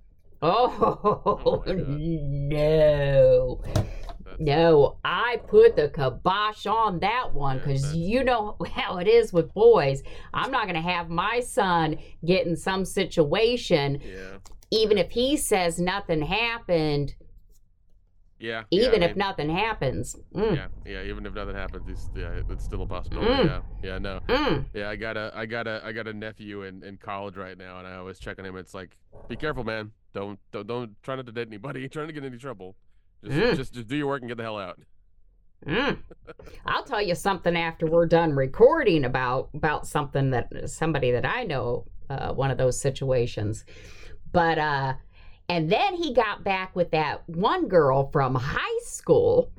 Oh, 0.42 1.22
Oh 1.26 1.64
no. 1.74 3.62
That's, 3.74 4.40
No, 4.40 4.98
I 5.04 5.38
put 5.48 5.76
the 5.76 5.90
kibosh 5.90 6.66
on 6.68 7.00
that 7.00 7.34
one 7.34 7.58
because 7.60 7.96
you 7.96 8.24
know 8.24 8.56
how 8.74 8.98
it 8.98 9.08
is 9.08 9.34
with 9.34 9.54
boys. 9.54 10.04
I'm 10.34 10.52
not 10.52 10.64
going 10.64 10.76
to 10.82 10.90
have 10.90 11.10
my 11.10 11.40
son 11.40 11.98
get 12.26 12.46
in 12.48 12.56
some 12.56 12.86
situation 12.86 14.02
Yeah. 14.04 14.38
even 14.72 14.98
if 14.98 15.12
he 15.12 15.38
says 15.38 15.80
nothing 15.80 16.22
happened, 16.22 17.16
Yeah. 18.40 18.64
yeah, 18.70 18.84
I 18.84 18.86
even 18.88 19.04
if 19.04 19.10
mean, 19.12 19.18
nothing 19.18 19.50
happens, 19.50 20.16
mm, 20.36 20.56
Yeah, 20.56 20.68
yeah. 20.86 21.04
Even 21.04 21.26
if 21.26 21.34
nothing 21.34 21.56
happens, 21.56 21.84
it's, 21.90 22.10
yeah, 22.16 22.40
it's 22.50 22.64
still 22.64 22.84
a 22.84 22.86
possibility. 22.86 23.32
Mm. 23.32 23.46
Yeah, 23.84 23.90
yeah. 23.94 23.98
No. 23.98 24.20
mm, 24.28 24.66
Yeah, 24.74 24.90
I 24.90 24.96
got 24.96 25.18
a, 25.18 25.32
I 25.34 25.46
got 25.48 25.66
a, 25.68 25.82
I 25.84 25.92
got 25.92 26.08
a 26.08 26.14
nephew 26.14 26.62
in, 26.64 26.84
in 26.84 26.98
college 26.98 27.36
right 27.36 27.58
now, 27.58 27.80
and 27.80 27.88
I 27.88 27.96
always 27.96 28.20
check 28.20 28.38
on 28.40 28.46
him. 28.46 28.56
It's 28.58 28.74
like, 28.76 28.96
be 29.28 29.36
careful, 29.36 29.64
man. 29.64 29.92
Don't, 30.14 30.40
don't, 30.52 30.68
don't 30.68 31.04
try 31.04 31.16
not 31.16 31.26
to 31.26 31.32
date 31.32 31.48
anybody. 31.48 31.88
Trying 31.90 32.08
to 32.08 32.14
get 32.14 32.24
in 32.24 32.32
any 32.32 32.38
trouble. 32.40 32.76
Just, 33.24 33.38
Mm. 33.38 33.56
just, 33.56 33.74
just 33.74 33.88
do 33.88 33.96
your 33.96 34.08
work 34.08 34.22
and 34.22 34.30
get 34.30 34.38
the 34.38 34.44
hell 34.44 34.60
out. 34.60 34.80
mm. 35.66 35.98
I'll 36.68 36.84
tell 36.84 37.02
you 37.02 37.16
something 37.16 37.58
after 37.58 37.88
we're 37.88 38.06
done 38.06 38.34
recording 38.34 39.04
about 39.06 39.50
about 39.56 39.88
something 39.88 40.30
that 40.32 40.70
somebody 40.70 41.10
that 41.12 41.26
I 41.26 41.44
know, 41.44 41.86
uh, 42.12 42.34
one 42.34 42.52
of 42.52 42.60
those 42.60 42.80
situations. 42.80 43.66
But 44.32 44.60
uh, 44.60 44.94
and 45.50 45.72
then 45.72 45.96
he 45.96 46.14
got 46.14 46.44
back 46.44 46.76
with 46.76 46.92
that 46.92 47.28
one 47.30 47.68
girl 47.68 48.10
from 48.12 48.36
high 48.36 48.80
school. 48.84 49.52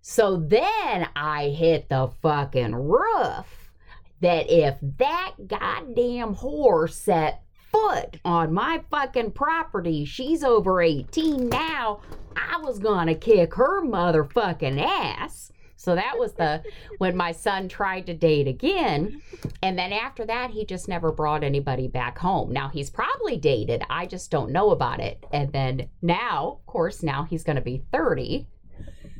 So 0.00 0.36
then 0.36 1.08
I 1.16 1.48
hit 1.48 1.88
the 1.88 2.10
fucking 2.22 2.74
roof 2.74 3.72
that 4.20 4.48
if 4.48 4.78
that 4.98 5.32
goddamn 5.46 6.36
whore 6.36 6.90
set 6.90 7.42
foot 7.72 8.20
on 8.24 8.52
my 8.52 8.82
fucking 8.90 9.32
property, 9.32 10.04
she's 10.04 10.44
over 10.44 10.80
18 10.80 11.48
now, 11.48 12.00
I 12.36 12.58
was 12.58 12.78
gonna 12.78 13.14
kick 13.14 13.54
her 13.54 13.82
motherfucking 13.82 14.80
ass. 14.80 15.52
So 15.84 15.94
that 15.94 16.18
was 16.18 16.32
the 16.32 16.62
when 16.98 17.14
my 17.14 17.30
son 17.32 17.68
tried 17.68 18.06
to 18.06 18.14
date 18.14 18.48
again. 18.48 19.20
And 19.62 19.78
then 19.78 19.92
after 19.92 20.24
that, 20.24 20.50
he 20.50 20.64
just 20.64 20.88
never 20.88 21.12
brought 21.12 21.44
anybody 21.44 21.88
back 21.88 22.16
home. 22.18 22.52
Now 22.52 22.68
he's 22.70 22.88
probably 22.88 23.36
dated. 23.36 23.82
I 23.90 24.06
just 24.06 24.30
don't 24.30 24.50
know 24.50 24.70
about 24.70 25.00
it. 25.00 25.22
And 25.30 25.52
then 25.52 25.90
now, 26.00 26.58
of 26.60 26.66
course, 26.66 27.02
now 27.02 27.24
he's 27.24 27.44
going 27.44 27.56
to 27.56 27.62
be 27.62 27.82
30. 27.92 28.46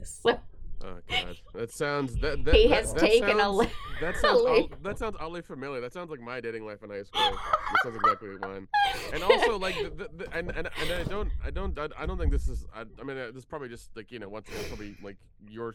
So 0.02 0.38
Oh 0.86 0.98
god, 1.08 1.36
that 1.54 1.70
sounds 1.70 2.14
that, 2.16 2.44
that 2.44 2.54
he 2.54 2.68
that- 2.68 2.74
has 2.82 2.92
that 2.92 3.00
taken 3.00 3.38
a 3.40 3.44
sounds- 3.44 3.56
li- 3.56 3.70
That 4.02 4.16
sounds 4.20 4.68
that 4.82 4.98
sounds 4.98 5.16
oddly 5.18 5.40
familiar. 5.40 5.80
That 5.80 5.94
sounds 5.94 6.10
like 6.10 6.20
my 6.20 6.42
dating 6.42 6.66
life 6.66 6.82
in 6.82 6.90
high 6.90 7.04
school. 7.04 7.22
that 7.22 7.82
sounds 7.82 7.96
exactly 7.96 8.28
mine. 8.38 8.68
And 9.14 9.22
also 9.22 9.58
like 9.58 9.76
the, 9.76 9.88
the, 9.88 10.10
the, 10.24 10.36
and, 10.36 10.50
and 10.54 10.68
and 10.78 10.92
I 10.92 11.04
don't 11.04 11.30
I 11.42 11.50
don't 11.50 11.78
I, 11.78 11.88
I 12.00 12.04
don't 12.04 12.18
think 12.18 12.30
this 12.32 12.48
is 12.48 12.66
I, 12.76 12.82
I 13.00 13.02
mean 13.02 13.16
uh, 13.16 13.28
this 13.28 13.36
is 13.36 13.44
probably 13.46 13.70
just 13.70 13.96
like 13.96 14.12
you 14.12 14.18
know 14.18 14.28
once 14.28 14.46
again 14.48 14.60
probably 14.68 14.94
like 15.02 15.16
your 15.48 15.74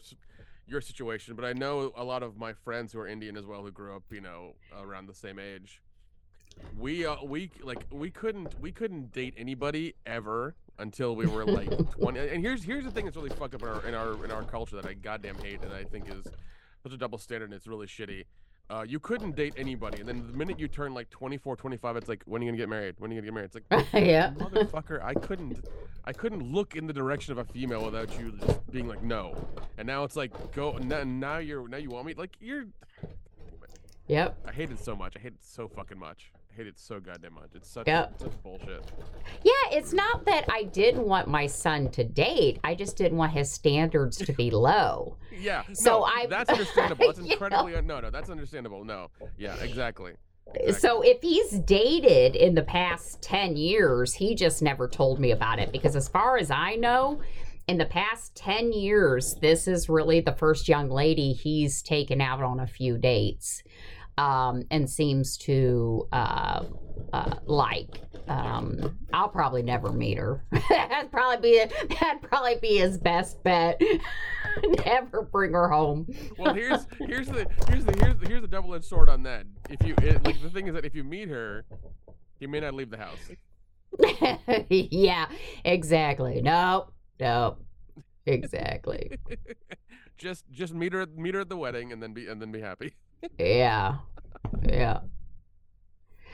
your 0.70 0.80
situation, 0.80 1.34
but 1.34 1.44
I 1.44 1.52
know 1.52 1.92
a 1.96 2.04
lot 2.04 2.22
of 2.22 2.38
my 2.38 2.52
friends 2.52 2.92
who 2.92 3.00
are 3.00 3.08
Indian 3.08 3.36
as 3.36 3.44
well 3.44 3.62
who 3.62 3.70
grew 3.70 3.94
up 3.96 4.04
you 4.10 4.20
know 4.20 4.54
around 4.78 5.06
the 5.06 5.14
same 5.14 5.38
age. 5.38 5.82
We 6.78 7.06
uh, 7.06 7.16
we 7.24 7.50
like 7.62 7.86
we 7.90 8.10
couldn't 8.10 8.58
we 8.60 8.72
couldn't 8.72 9.12
date 9.12 9.34
anybody 9.36 9.94
ever 10.06 10.54
until 10.78 11.14
we 11.14 11.26
were 11.26 11.44
like 11.44 11.70
20 11.92 12.18
and 12.18 12.42
here's 12.42 12.62
here's 12.62 12.84
the 12.84 12.90
thing 12.90 13.04
that's 13.04 13.16
really 13.16 13.30
fucked 13.30 13.54
up 13.54 13.62
in 13.62 13.68
our 13.68 13.86
in 13.86 13.94
our 13.94 14.24
in 14.24 14.30
our 14.30 14.42
culture 14.44 14.76
that 14.76 14.86
I 14.86 14.94
goddamn 14.94 15.36
hate 15.36 15.62
and 15.62 15.72
I 15.72 15.84
think 15.84 16.08
is 16.08 16.26
such 16.82 16.92
a 16.92 16.96
double 16.96 17.18
standard 17.18 17.46
and 17.46 17.54
it's 17.54 17.66
really 17.66 17.86
shitty. 17.86 18.24
Uh, 18.70 18.82
you 18.82 19.00
couldn't 19.00 19.34
date 19.34 19.52
anybody, 19.56 19.98
and 19.98 20.08
then 20.08 20.24
the 20.30 20.32
minute 20.32 20.60
you 20.60 20.68
turn 20.68 20.94
like 20.94 21.10
24, 21.10 21.56
25, 21.56 21.96
it's 21.96 22.08
like, 22.08 22.22
when 22.26 22.40
are 22.40 22.44
you 22.44 22.50
gonna 22.52 22.56
get 22.56 22.68
married? 22.68 22.94
When 22.98 23.10
are 23.10 23.14
you 23.14 23.20
gonna 23.20 23.26
get 23.26 23.34
married? 23.34 23.50
It's 23.52 23.70
like, 23.72 23.86
yeah. 24.06 24.32
motherfucker, 24.34 25.02
I 25.02 25.12
couldn't, 25.14 25.64
I 26.04 26.12
couldn't 26.12 26.42
look 26.42 26.76
in 26.76 26.86
the 26.86 26.92
direction 26.92 27.32
of 27.32 27.38
a 27.38 27.44
female 27.44 27.84
without 27.84 28.16
you 28.16 28.30
just 28.30 28.70
being 28.70 28.86
like, 28.86 29.02
no. 29.02 29.34
And 29.76 29.88
now 29.88 30.04
it's 30.04 30.14
like, 30.14 30.54
go. 30.54 30.78
Now, 30.78 31.02
now 31.02 31.38
you're, 31.38 31.66
now 31.66 31.78
you 31.78 31.90
want 31.90 32.06
me? 32.06 32.14
Like 32.14 32.36
you're. 32.40 32.66
Yep. 34.06 34.38
I 34.46 34.52
hate 34.52 34.70
it 34.70 34.78
so 34.78 34.94
much. 34.94 35.14
I 35.16 35.20
hate 35.20 35.32
it 35.32 35.44
so 35.44 35.66
fucking 35.66 35.98
much. 35.98 36.30
I 36.52 36.56
hate 36.56 36.66
it 36.66 36.78
so 36.78 36.98
goddamn 37.00 37.34
much. 37.34 37.50
It's 37.54 37.70
such, 37.70 37.86
Yep. 37.86 38.14
such 38.20 38.42
bullshit. 38.42 38.82
Yeah, 39.44 39.52
it's 39.70 39.92
not 39.92 40.24
that 40.26 40.44
I 40.50 40.64
didn't 40.64 41.04
want 41.06 41.28
my 41.28 41.46
son 41.46 41.90
to 41.92 42.04
date. 42.04 42.58
I 42.64 42.74
just 42.74 42.96
didn't 42.96 43.18
want 43.18 43.32
his 43.32 43.50
standards 43.50 44.16
to 44.18 44.32
be 44.32 44.50
low. 44.50 45.16
Yeah. 45.40 45.62
So 45.72 46.00
no, 46.00 46.04
I- 46.04 46.26
That's 46.28 46.50
understandable. 46.58 47.06
That's 47.06 47.18
incredibly. 47.30 47.72
No, 47.80 48.00
no, 48.00 48.10
that's 48.10 48.28
understandable. 48.28 48.84
No. 48.84 49.08
Yeah. 49.38 49.54
Exactly. 49.62 50.12
So 50.76 51.00
if 51.02 51.22
he's 51.22 51.50
dated 51.60 52.34
in 52.36 52.54
the 52.56 52.62
past 52.62 53.22
10 53.22 53.56
years, 53.56 54.12
he 54.12 54.34
just 54.34 54.60
never 54.60 54.86
told 54.88 55.18
me 55.20 55.30
about 55.30 55.58
it 55.60 55.70
because 55.72 55.94
as 55.96 56.08
far 56.08 56.36
as 56.36 56.50
I 56.50 56.74
know, 56.74 57.20
in 57.68 57.78
the 57.78 57.86
past 57.86 58.34
10 58.34 58.72
years, 58.72 59.36
this 59.40 59.66
is 59.68 59.88
really 59.88 60.20
the 60.20 60.32
first 60.32 60.68
young 60.68 60.90
lady 60.90 61.32
he's 61.32 61.80
taken 61.80 62.20
out 62.20 62.42
on 62.42 62.58
a 62.60 62.66
few 62.66 62.98
dates 62.98 63.62
um, 64.18 64.64
and 64.70 64.88
seems 64.88 65.36
to 65.38 66.08
uh, 66.12 66.64
uh, 67.12 67.34
like. 67.46 68.00
Um, 68.28 68.98
I'll 69.12 69.28
probably 69.28 69.62
never 69.62 69.90
meet 69.90 70.18
her. 70.18 70.44
that'd 70.68 71.10
probably 71.10 71.50
be 71.50 71.64
that'd 72.00 72.22
probably 72.22 72.56
be 72.60 72.78
his 72.78 72.98
best 72.98 73.42
bet. 73.42 73.80
never 74.86 75.22
bring 75.22 75.52
her 75.52 75.68
home. 75.68 76.06
Well, 76.38 76.54
here's 76.54 76.86
here's 76.98 77.26
the 77.26 77.46
here's 77.68 77.84
the 77.84 77.96
here's 77.98 78.16
the 78.16 78.28
here's 78.28 78.42
the 78.42 78.48
double 78.48 78.74
edged 78.74 78.84
sword 78.84 79.08
on 79.08 79.22
that. 79.24 79.46
If 79.68 79.86
you 79.86 79.94
it, 80.02 80.24
like 80.24 80.40
the 80.42 80.50
thing 80.50 80.68
is 80.68 80.74
that 80.74 80.84
if 80.84 80.94
you 80.94 81.02
meet 81.02 81.28
her, 81.28 81.64
he 82.38 82.46
may 82.46 82.60
not 82.60 82.74
leave 82.74 82.90
the 82.90 82.98
house. 82.98 83.18
yeah, 84.68 85.26
exactly. 85.64 86.40
Nope, 86.40 86.92
nope, 87.18 87.64
exactly. 88.26 89.10
just 90.18 90.44
just 90.52 90.72
meet 90.72 90.92
her 90.92 91.06
meet 91.16 91.34
her 91.34 91.40
at 91.40 91.48
the 91.48 91.56
wedding 91.56 91.92
and 91.92 92.02
then 92.02 92.12
be 92.12 92.28
and 92.28 92.40
then 92.40 92.52
be 92.52 92.60
happy. 92.60 92.94
Yeah, 93.38 93.96
yeah. 94.62 95.00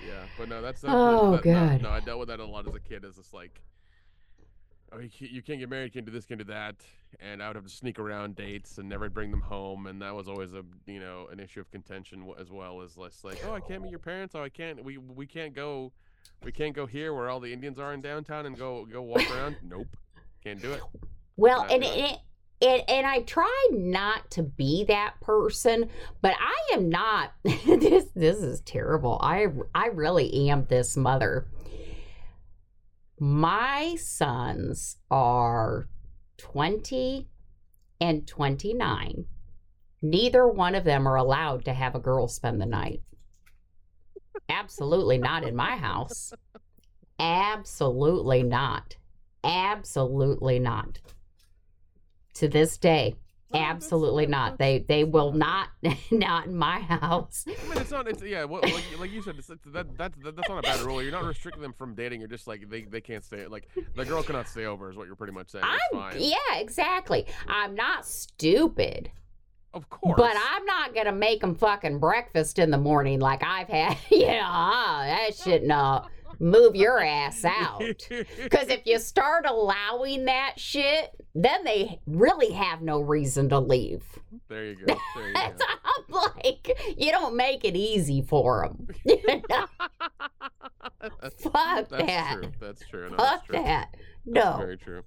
Yeah, 0.06 0.24
but 0.38 0.48
no, 0.48 0.62
that's, 0.62 0.82
that's 0.82 0.94
Oh, 0.94 1.32
that, 1.32 1.44
no, 1.44 1.52
God. 1.52 1.82
No, 1.82 1.90
I 1.90 2.00
dealt 2.00 2.18
with 2.20 2.28
that 2.28 2.40
a 2.40 2.44
lot 2.44 2.68
as 2.68 2.74
a 2.74 2.80
kid. 2.80 3.04
Is 3.04 3.16
just 3.16 3.34
like, 3.34 3.60
oh, 4.92 4.98
you 4.98 5.08
can't, 5.08 5.30
you 5.30 5.42
can't 5.42 5.58
get 5.58 5.68
married, 5.68 5.86
you 5.86 5.90
can't 5.90 6.06
do 6.06 6.12
this, 6.12 6.26
can't 6.26 6.38
do 6.38 6.44
that, 6.44 6.76
and 7.20 7.42
I 7.42 7.48
would 7.48 7.56
have 7.56 7.64
to 7.64 7.70
sneak 7.70 7.98
around 7.98 8.36
dates 8.36 8.78
and 8.78 8.88
never 8.88 9.08
bring 9.08 9.30
them 9.30 9.40
home, 9.40 9.86
and 9.86 10.00
that 10.02 10.14
was 10.14 10.28
always 10.28 10.52
a 10.52 10.62
you 10.86 11.00
know 11.00 11.28
an 11.32 11.40
issue 11.40 11.60
of 11.60 11.70
contention 11.70 12.32
as 12.38 12.50
well 12.50 12.82
as 12.82 12.96
less 12.96 13.24
like, 13.24 13.42
oh, 13.46 13.54
I 13.54 13.60
can't 13.60 13.82
meet 13.82 13.90
your 13.90 13.98
parents, 13.98 14.34
oh, 14.34 14.42
I 14.42 14.48
can't, 14.48 14.82
we 14.84 14.98
we 14.98 15.26
can't 15.26 15.54
go, 15.54 15.92
we 16.44 16.52
can't 16.52 16.74
go 16.74 16.86
here 16.86 17.14
where 17.14 17.28
all 17.28 17.40
the 17.40 17.52
Indians 17.52 17.78
are 17.78 17.92
in 17.92 18.00
downtown 18.00 18.46
and 18.46 18.56
go 18.56 18.86
go 18.86 19.02
walk 19.02 19.28
around. 19.30 19.56
nope, 19.62 19.88
can't 20.42 20.60
do 20.60 20.72
it. 20.72 20.82
Well, 21.36 21.66
Yeah, 21.68 21.74
and 21.74 21.84
yeah. 21.84 21.90
it, 21.90 22.18
and 22.62 22.82
and 22.88 23.06
I 23.06 23.20
try 23.20 23.68
not 23.72 24.30
to 24.32 24.42
be 24.42 24.84
that 24.84 25.14
person, 25.20 25.90
but 26.22 26.34
I 26.38 26.74
am 26.74 26.88
not. 26.88 27.32
this 27.44 28.06
this 28.14 28.38
is 28.38 28.60
terrible. 28.62 29.18
I 29.22 29.46
I 29.74 29.86
really 29.88 30.48
am 30.50 30.66
this 30.66 30.96
mother. 30.96 31.46
My 33.18 33.96
sons 33.96 34.96
are 35.10 35.88
twenty 36.38 37.28
and 38.00 38.26
twenty 38.26 38.72
nine. 38.74 39.26
Neither 40.02 40.46
one 40.46 40.74
of 40.74 40.84
them 40.84 41.06
are 41.08 41.16
allowed 41.16 41.64
to 41.64 41.72
have 41.72 41.94
a 41.94 42.00
girl 42.00 42.28
spend 42.28 42.60
the 42.60 42.66
night. 42.66 43.02
Absolutely 44.48 45.18
not 45.18 45.44
in 45.44 45.56
my 45.56 45.76
house. 45.76 46.32
Absolutely 47.18 48.42
not. 48.42 48.96
Absolutely 49.42 50.58
not. 50.58 50.98
To 52.36 52.48
this 52.48 52.76
day, 52.76 53.14
oh, 53.16 53.22
Well, 53.52 53.62
absolutely 53.62 54.26
not. 54.26 54.58
They 54.58 54.80
they 54.80 55.04
will 55.04 55.32
not 55.32 55.68
not 56.10 56.46
in 56.46 56.56
my 56.56 56.80
house. 56.80 57.44
I 57.46 57.68
mean, 57.68 57.78
it's 57.78 57.90
not. 57.90 58.08
It's 58.08 58.22
yeah. 58.22 58.44
What, 58.44 58.64
like, 58.64 58.84
like 58.98 59.10
you 59.10 59.22
said, 59.22 59.36
it's, 59.38 59.48
it's, 59.48 59.64
that 59.72 59.96
that's 59.96 60.16
that, 60.22 60.36
that's 60.36 60.48
not 60.48 60.58
a 60.58 60.62
bad 60.62 60.80
rule. 60.80 61.02
You're 61.02 61.12
not 61.12 61.24
restricting 61.24 61.62
them 61.62 61.72
from 61.72 61.94
dating. 61.94 62.20
You're 62.20 62.28
just 62.28 62.46
like 62.46 62.68
they, 62.68 62.82
they 62.82 63.00
can't 63.00 63.24
stay. 63.24 63.46
Like 63.46 63.68
the 63.94 64.04
girl 64.04 64.22
cannot 64.22 64.48
stay 64.48 64.66
over. 64.66 64.90
Is 64.90 64.96
what 64.96 65.06
you're 65.06 65.16
pretty 65.16 65.32
much 65.32 65.50
saying. 65.50 65.64
I'm 65.64 65.78
fine. 65.92 66.16
yeah, 66.18 66.56
exactly. 66.56 67.26
I'm 67.48 67.74
not 67.74 68.04
stupid, 68.06 69.10
Of 69.72 69.88
course. 69.88 70.16
but 70.18 70.36
I'm 70.36 70.64
not 70.66 70.94
gonna 70.94 71.12
make 71.12 71.40
them 71.40 71.54
fucking 71.54 71.98
breakfast 72.00 72.58
in 72.58 72.70
the 72.70 72.78
morning 72.78 73.20
like 73.20 73.42
I've 73.42 73.68
had. 73.68 73.96
Yeah, 74.10 75.04
that 75.06 75.36
shit 75.36 75.64
no. 75.64 76.04
Move 76.38 76.74
your 76.76 77.00
ass 77.00 77.44
out. 77.44 77.82
Because 78.42 78.68
if 78.68 78.82
you 78.86 78.98
start 78.98 79.44
allowing 79.46 80.24
that 80.26 80.54
shit, 80.58 81.10
then 81.34 81.64
they 81.64 82.00
really 82.06 82.52
have 82.52 82.80
no 82.82 83.00
reason 83.00 83.48
to 83.50 83.58
leave. 83.58 84.04
there 84.48 84.64
you 84.66 84.76
go. 84.86 84.94
There 85.16 85.28
you 85.28 85.34
go. 85.34 85.40
That's 85.40 85.62
I'm 85.84 86.04
like, 86.36 86.94
you 86.96 87.10
don't 87.10 87.36
make 87.36 87.64
it 87.64 87.76
easy 87.76 88.22
for 88.22 88.68
them. 88.68 88.86
Fuck 91.40 91.88
That's 91.88 91.90
that. 91.90 92.38
true. 92.40 92.52
That's 92.60 92.82
true. 92.88 93.10
No, 93.10 93.16
Fuck 93.16 93.26
that's 93.28 93.46
true. 93.46 93.56
that. 93.56 93.88
That's 94.26 94.44
No. 94.44 94.56
very 94.58 94.76
true. 94.78 95.02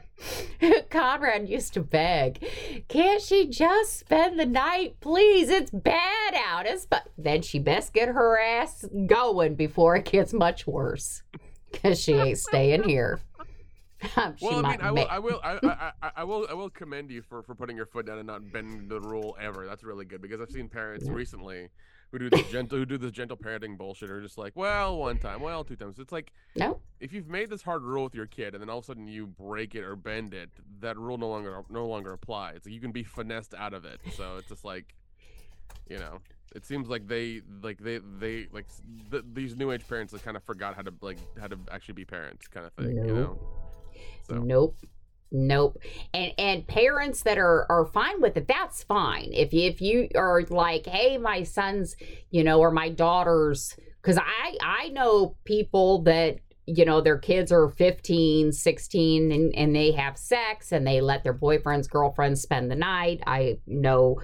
Conrad 0.90 1.48
used 1.48 1.74
to 1.74 1.80
beg, 1.82 2.44
can't 2.88 3.20
she 3.22 3.48
just 3.48 3.98
spend 3.98 4.38
the 4.38 4.46
night, 4.46 4.96
please? 5.00 5.48
It's 5.48 5.70
bad 5.70 6.34
out. 6.34 6.66
It's 6.66 6.86
but 6.86 7.08
then 7.18 7.42
she 7.42 7.58
best 7.58 7.92
get 7.92 8.08
her 8.08 8.38
ass 8.40 8.84
going 9.06 9.54
before 9.54 9.96
it 9.96 10.04
gets 10.04 10.32
much 10.32 10.66
worse, 10.66 11.22
cause 11.72 12.00
she 12.00 12.12
ain't 12.12 12.38
staying 12.38 12.84
here. 12.84 13.20
Um, 14.16 14.34
she 14.36 14.44
Well, 14.44 14.66
I 14.66 14.70
mean, 14.72 14.80
I 14.80 14.90
will, 14.90 15.06
I 15.08 15.18
will, 15.20 15.40
I, 15.44 15.60
I, 15.62 15.92
I, 16.02 16.10
I 16.16 16.24
will, 16.24 16.44
I 16.50 16.54
will 16.54 16.70
commend 16.70 17.08
you 17.12 17.22
for, 17.22 17.44
for 17.44 17.54
putting 17.54 17.76
your 17.76 17.86
foot 17.86 18.04
down 18.04 18.18
and 18.18 18.26
not 18.26 18.50
bending 18.50 18.88
the 18.88 19.00
rule 19.00 19.36
ever. 19.40 19.64
That's 19.64 19.84
really 19.84 20.04
good 20.04 20.20
because 20.20 20.40
I've 20.40 20.50
seen 20.50 20.68
parents 20.68 21.06
Yeah. 21.06 21.12
recently 21.14 21.68
who 22.12 22.18
do 22.18 22.30
this 22.30 22.48
gentle, 22.50 22.78
who 22.78 22.84
do 22.84 22.98
this 22.98 23.10
gentle 23.10 23.36
parenting 23.36 23.76
bullshit, 23.76 24.10
or 24.10 24.20
just 24.20 24.36
like, 24.36 24.52
well, 24.54 24.98
one 24.98 25.18
time, 25.18 25.40
well, 25.40 25.64
two 25.64 25.76
times. 25.76 25.98
It's 25.98 26.12
like 26.12 26.30
no. 26.54 26.78
if 27.00 27.12
you've 27.12 27.28
made 27.28 27.48
this 27.50 27.62
hard 27.62 27.82
rule 27.82 28.04
with 28.04 28.14
your 28.14 28.26
kid 28.26 28.54
and 28.54 28.62
then 28.62 28.68
all 28.68 28.78
of 28.78 28.84
a 28.84 28.86
sudden 28.86 29.08
you 29.08 29.26
break 29.26 29.74
it 29.74 29.82
or 29.82 29.96
bend 29.96 30.34
it, 30.34 30.50
that 30.80 30.98
rule 30.98 31.16
no 31.16 31.28
longer 31.28 31.62
no 31.70 31.86
longer 31.86 32.12
applies. 32.12 32.60
You 32.66 32.80
can 32.80 32.92
be 32.92 33.02
finessed 33.02 33.54
out 33.54 33.72
of 33.72 33.84
it. 33.84 34.00
So 34.14 34.36
it's 34.36 34.48
just 34.48 34.64
like, 34.64 34.94
you 35.88 35.98
know, 35.98 36.18
it 36.54 36.66
seems 36.66 36.88
like 36.88 37.08
they 37.08 37.40
like 37.62 37.78
they 37.78 37.98
they 38.18 38.46
like 38.52 38.66
th- 39.10 39.24
these 39.32 39.56
new 39.56 39.70
age 39.70 39.88
parents 39.88 40.12
that 40.12 40.22
kind 40.22 40.36
of 40.36 40.44
forgot 40.44 40.76
how 40.76 40.82
to 40.82 40.92
like 41.00 41.18
how 41.40 41.46
to 41.46 41.58
actually 41.70 41.94
be 41.94 42.04
parents, 42.04 42.46
kind 42.46 42.66
of 42.66 42.72
thing. 42.74 42.94
You 42.96 43.14
know. 43.14 43.38
So 44.28 44.34
Nope. 44.34 44.76
Nope. 45.32 45.78
And 46.12 46.32
and 46.38 46.66
parents 46.66 47.22
that 47.22 47.38
are 47.38 47.66
are 47.70 47.86
fine 47.86 48.20
with 48.20 48.36
it, 48.36 48.46
that's 48.46 48.84
fine. 48.84 49.30
If 49.32 49.52
you 49.52 49.68
if 49.68 49.80
you 49.80 50.08
are 50.14 50.42
like, 50.50 50.86
hey, 50.86 51.16
my 51.16 51.42
son's, 51.42 51.96
you 52.30 52.44
know, 52.44 52.60
or 52.60 52.70
my 52.70 52.90
daughter's 52.90 53.74
because 54.02 54.18
I 54.18 54.56
I 54.62 54.88
know 54.90 55.36
people 55.44 56.02
that 56.02 56.38
you 56.66 56.84
know 56.84 57.00
their 57.00 57.18
kids 57.18 57.50
are 57.50 57.68
15 57.70 58.52
16 58.52 59.32
and, 59.32 59.54
and 59.56 59.74
they 59.74 59.90
have 59.92 60.16
sex 60.16 60.70
and 60.70 60.86
they 60.86 61.00
let 61.00 61.24
their 61.24 61.34
boyfriends 61.34 61.90
girlfriends 61.90 62.40
spend 62.40 62.70
the 62.70 62.76
night 62.76 63.20
i 63.26 63.58
know 63.66 64.20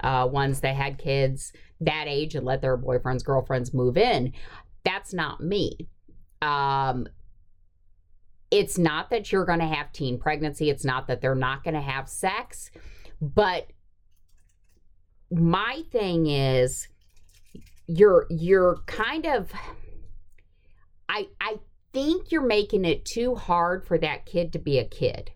uh, 0.00 0.26
ones 0.26 0.60
that 0.60 0.74
had 0.74 0.96
kids 0.96 1.52
that 1.80 2.06
age 2.08 2.34
and 2.34 2.46
let 2.46 2.62
their 2.62 2.78
boyfriends 2.78 3.22
girlfriends 3.22 3.74
move 3.74 3.98
in 3.98 4.32
that's 4.84 5.12
not 5.12 5.42
me 5.42 5.76
um 6.40 7.06
it's 8.52 8.76
not 8.76 9.08
that 9.10 9.32
you're 9.32 9.46
going 9.46 9.58
to 9.58 9.66
have 9.66 9.90
teen 9.92 10.18
pregnancy 10.18 10.70
it's 10.70 10.84
not 10.84 11.08
that 11.08 11.20
they're 11.20 11.34
not 11.34 11.64
going 11.64 11.74
to 11.74 11.80
have 11.80 12.08
sex 12.08 12.70
but 13.20 13.66
my 15.30 15.82
thing 15.90 16.26
is 16.26 16.86
you're 17.86 18.26
you're 18.30 18.76
kind 18.86 19.26
of 19.26 19.50
i 21.08 21.26
i 21.40 21.56
think 21.92 22.30
you're 22.30 22.46
making 22.46 22.84
it 22.84 23.04
too 23.04 23.34
hard 23.34 23.84
for 23.84 23.98
that 23.98 24.26
kid 24.26 24.52
to 24.52 24.58
be 24.58 24.78
a 24.78 24.84
kid 24.84 25.30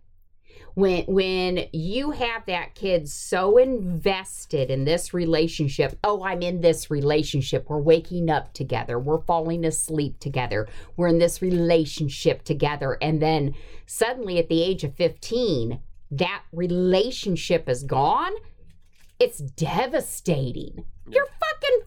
when 0.77 1.05
when 1.07 1.67
you 1.73 2.11
have 2.11 2.45
that 2.45 2.75
kid 2.75 3.09
so 3.09 3.57
invested 3.57 4.71
in 4.71 4.85
this 4.85 5.15
relationship 5.15 5.99
oh 6.05 6.23
i'm 6.23 6.43
in 6.43 6.61
this 6.61 6.91
relationship. 6.91 7.69
We're 7.69 7.79
waking 7.79 8.31
up 8.31 8.53
together. 8.53 8.99
We're 8.99 9.23
falling 9.23 9.65
asleep 9.65 10.21
together. 10.21 10.69
We're 10.97 11.09
in 11.09 11.19
this 11.19 11.41
relationship 11.41 12.45
together. 12.45 12.99
And 13.01 13.21
then 13.23 13.55
suddenly 13.87 14.39
at 14.39 14.49
the 14.49 14.63
age 14.63 14.85
of 14.85 14.95
15 14.95 15.81
that 16.11 16.43
relationship 16.53 17.69
is 17.69 17.83
gone. 17.83 18.33
It's 19.19 19.39
devastating. 19.39 20.85
You're 21.09 21.27
fucking 21.27 21.81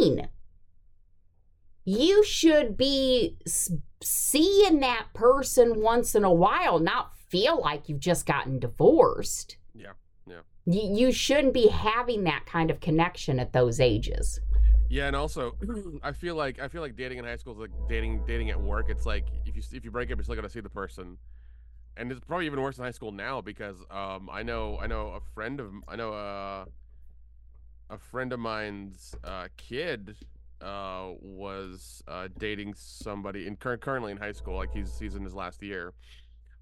15 0.00 0.28
you 1.88 2.24
should 2.24 2.76
be 2.76 3.38
seeing 4.02 4.80
that 4.80 5.06
person 5.14 5.80
once 5.80 6.16
in 6.16 6.24
a 6.24 6.32
while 6.32 6.80
not 6.80 7.15
feel 7.28 7.60
like 7.60 7.88
you've 7.88 8.00
just 8.00 8.26
gotten 8.26 8.58
divorced. 8.58 9.56
Yeah, 9.74 9.92
yeah. 10.28 10.40
you, 10.64 11.06
you 11.06 11.12
shouldn't 11.12 11.54
be 11.54 11.68
having 11.68 12.24
that 12.24 12.46
kind 12.46 12.70
of 12.70 12.80
connection 12.80 13.38
at 13.38 13.52
those 13.52 13.80
ages. 13.80 14.40
Yeah, 14.88 15.06
and 15.06 15.16
also 15.16 15.56
I 16.02 16.12
feel 16.12 16.36
like 16.36 16.60
I 16.60 16.68
feel 16.68 16.82
like 16.82 16.96
dating 16.96 17.18
in 17.18 17.24
high 17.24 17.36
school 17.36 17.54
is 17.54 17.58
like 17.58 17.70
dating 17.88 18.24
dating 18.26 18.50
at 18.50 18.60
work. 18.60 18.86
It's 18.88 19.06
like 19.06 19.26
if 19.44 19.56
you 19.56 19.62
if 19.72 19.84
you 19.84 19.90
break 19.90 20.10
up, 20.10 20.18
you're 20.18 20.24
still 20.24 20.36
gonna 20.36 20.48
see 20.48 20.60
the 20.60 20.68
person, 20.70 21.18
and 21.96 22.10
it's 22.10 22.20
probably 22.20 22.46
even 22.46 22.60
worse 22.60 22.78
in 22.78 22.84
high 22.84 22.90
school 22.92 23.12
now 23.12 23.40
because 23.40 23.76
um 23.90 24.30
I 24.30 24.42
know 24.42 24.78
I 24.80 24.86
know 24.86 25.08
a 25.08 25.20
friend 25.34 25.60
of 25.60 25.72
I 25.88 25.96
know 25.96 26.12
a 26.12 26.66
a 27.88 27.98
friend 27.98 28.32
of 28.32 28.40
mine's 28.40 29.14
uh, 29.22 29.46
kid 29.56 30.16
uh 30.60 31.10
was 31.20 32.02
uh 32.08 32.28
dating 32.38 32.74
somebody 32.74 33.46
in 33.46 33.56
currently 33.56 34.12
in 34.12 34.18
high 34.18 34.32
school. 34.32 34.56
Like 34.56 34.72
he's 34.72 34.98
he's 34.98 35.14
in 35.16 35.24
his 35.24 35.34
last 35.34 35.62
year 35.62 35.92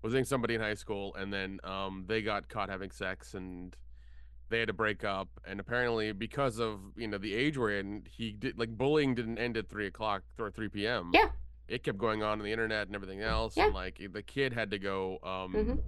was 0.05 0.13
dating 0.13 0.27
somebody 0.27 0.55
in 0.55 0.61
high 0.61 0.75
school 0.75 1.15
and 1.17 1.33
then 1.33 1.59
um 1.65 2.05
they 2.07 2.21
got 2.23 2.49
caught 2.49 2.69
having 2.69 2.91
sex 2.91 3.35
and 3.35 3.75
they 4.51 4.59
had 4.59 4.69
to 4.69 4.75
break 4.75 5.03
up 5.03 5.29
and 5.47 5.59
apparently 5.59 6.13
because 6.13 6.59
of 6.61 6.79
you 6.97 7.09
know 7.09 7.17
the 7.19 7.35
age 7.35 7.57
we're 7.57 7.77
in 7.79 8.03
he 8.09 8.31
did 8.33 8.59
like 8.59 8.69
bullying 8.77 9.15
didn't 9.15 9.39
end 9.39 9.57
at 9.57 9.69
three 9.69 9.87
o'clock 9.87 10.23
or 10.39 10.51
3 10.51 10.69
p.m 10.69 11.11
Yeah. 11.15 11.29
it 11.69 11.83
kept 11.83 11.97
going 11.99 12.23
on 12.23 12.33
on 12.39 12.45
the 12.45 12.53
internet 12.53 12.87
and 12.87 12.95
everything 12.95 13.23
else 13.23 13.57
Yeah. 13.57 13.67
and 13.67 13.75
like 13.75 13.99
the 14.13 14.23
kid 14.23 14.53
had 14.53 14.71
to 14.73 14.79
go 14.79 15.19
um 15.23 15.55
Mhm. 15.55 15.83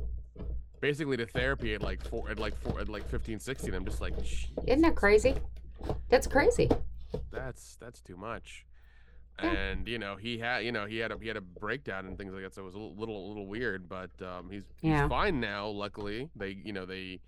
basically 0.81 1.17
to 1.19 1.27
therapy 1.27 1.75
at 1.75 1.83
like 1.83 2.03
four 2.09 2.31
at 2.31 2.39
like 2.39 2.57
four 2.57 2.81
at 2.81 2.89
like 2.89 3.07
15 3.09 3.39
16 3.39 3.75
i'm 3.75 3.85
just 3.85 4.01
like 4.01 4.15
isn't 4.67 4.81
that 4.83 4.97
crazy 4.97 5.35
that's 6.09 6.27
crazy 6.27 6.71
that's 7.31 7.77
that's 7.77 8.01
too 8.01 8.17
much 8.17 8.66
Yeah. 9.43 9.51
and 9.53 9.87
you 9.87 9.99
know 9.99 10.17
he 10.17 10.39
had 10.39 10.65
you 10.65 10.73
know 10.73 10.87
he 10.87 10.97
had 10.99 11.13
a 11.13 11.19
he 11.21 11.29
had 11.29 11.37
a 11.37 11.43
breakdown 11.43 12.07
and 12.07 12.17
things 12.17 12.33
like 12.33 12.43
that 12.43 12.55
so 12.55 12.63
it 12.63 12.65
was 12.65 12.75
a 12.75 12.79
little 12.79 13.27
a 13.27 13.29
little 13.29 13.47
weird 13.47 13.87
but 13.89 14.11
um 14.23 14.49
he's 14.51 14.65
Yeah. 14.81 15.03
he's 15.03 15.09
fine 15.11 15.41
now 15.41 15.69
luckily 15.69 16.31
they 16.35 16.57
you 16.65 16.73
know 16.73 16.87
they 16.87 17.21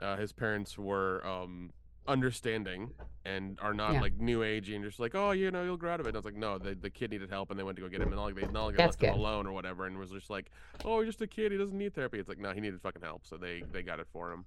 uh 0.00 0.16
his 0.16 0.32
parents 0.32 0.78
were 0.78 1.22
um 1.26 1.70
understanding 2.08 2.90
and 3.24 3.58
are 3.60 3.74
not 3.74 3.92
Yeah. 3.92 4.00
like 4.00 4.14
new 4.18 4.40
agey 4.40 4.74
and 4.74 4.84
just 4.84 4.98
like 4.98 5.14
oh 5.14 5.30
you 5.32 5.50
know 5.50 5.62
you'll 5.64 5.76
grow 5.76 5.92
out 5.92 6.00
of 6.00 6.06
it 6.06 6.10
and 6.10 6.16
I 6.16 6.18
was 6.18 6.24
like 6.24 6.34
no 6.34 6.58
the, 6.58 6.74
the 6.74 6.90
kid 6.90 7.10
needed 7.10 7.30
help 7.30 7.50
and 7.50 7.58
they 7.58 7.62
went 7.62 7.76
to 7.76 7.82
go 7.82 7.88
get 7.88 8.00
him 8.00 8.08
and 8.08 8.18
all 8.18 8.26
like 8.26 8.34
they 8.34 8.46
not 8.46 8.66
like 8.66 8.78
left 8.78 9.02
him 9.02 9.14
alone 9.14 9.46
or 9.46 9.52
whatever 9.52 9.86
and 9.86 9.96
was 9.98 10.10
just 10.10 10.30
like 10.30 10.50
oh 10.84 11.00
he's 11.00 11.08
just 11.08 11.20
a 11.22 11.26
kid 11.26 11.52
he 11.52 11.58
doesn't 11.58 11.76
need 11.78 11.94
therapy 11.94 12.18
it's 12.18 12.28
like 12.28 12.38
no 12.38 12.52
he 12.52 12.60
needed 12.60 12.80
fucking 12.80 13.02
help 13.02 13.26
so 13.26 13.36
they 13.36 13.62
they 13.70 13.82
got 13.82 14.00
it 14.00 14.06
for 14.12 14.32
him 14.32 14.44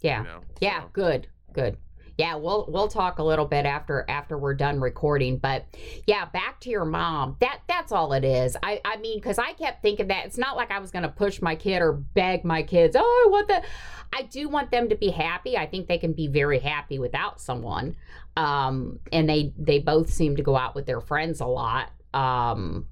yeah 0.00 0.18
you 0.18 0.24
know 0.24 0.40
Yeah, 0.60 0.82
so. 0.82 0.88
good, 0.92 1.26
good. 1.52 1.76
Yeah, 2.18 2.36
we'll 2.36 2.66
we'll 2.68 2.88
talk 2.88 3.18
a 3.18 3.22
little 3.22 3.46
bit 3.46 3.64
after 3.66 4.04
after 4.08 4.36
we're 4.36 4.54
done 4.54 4.80
recording, 4.80 5.38
but 5.38 5.64
yeah, 6.06 6.24
back 6.26 6.60
to 6.60 6.70
your 6.70 6.84
mom. 6.84 7.36
That 7.40 7.60
that's 7.68 7.92
all 7.92 8.12
it 8.12 8.24
is. 8.24 8.56
I 8.62 8.80
I 8.84 8.96
mean, 8.98 9.18
because 9.18 9.38
I 9.38 9.52
kept 9.52 9.82
thinking 9.82 10.08
that 10.08 10.26
it's 10.26 10.38
not 10.38 10.56
like 10.56 10.70
I 10.70 10.78
was 10.78 10.90
gonna 10.90 11.08
push 11.08 11.40
my 11.40 11.54
kid 11.54 11.80
or 11.80 11.92
beg 11.92 12.44
my 12.44 12.62
kids. 12.62 12.96
Oh, 12.98 13.28
want 13.32 13.48
that. 13.48 13.64
I 14.12 14.22
do 14.22 14.48
want 14.48 14.70
them 14.70 14.90
to 14.90 14.96
be 14.96 15.10
happy. 15.10 15.56
I 15.56 15.66
think 15.66 15.88
they 15.88 15.98
can 15.98 16.12
be 16.12 16.28
very 16.28 16.58
happy 16.58 16.98
without 16.98 17.40
someone. 17.40 17.96
Um, 18.36 18.98
and 19.10 19.28
they 19.28 19.52
they 19.56 19.78
both 19.78 20.10
seem 20.10 20.36
to 20.36 20.42
go 20.42 20.56
out 20.56 20.74
with 20.74 20.86
their 20.86 21.00
friends 21.00 21.40
a 21.40 21.46
lot. 21.46 21.90
Um, 22.12 22.86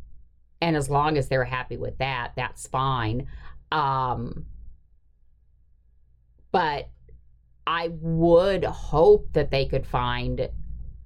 and 0.62 0.76
as 0.76 0.88
long 0.90 1.16
as 1.18 1.28
they're 1.28 1.44
happy 1.44 1.76
with 1.76 1.98
that, 1.98 2.32
that's 2.36 2.66
fine. 2.66 3.28
Um, 3.72 4.46
but 6.52 6.88
I 7.66 7.88
would 8.00 8.64
hope 8.64 9.32
that 9.32 9.50
they 9.50 9.66
could 9.66 9.86
find 9.86 10.48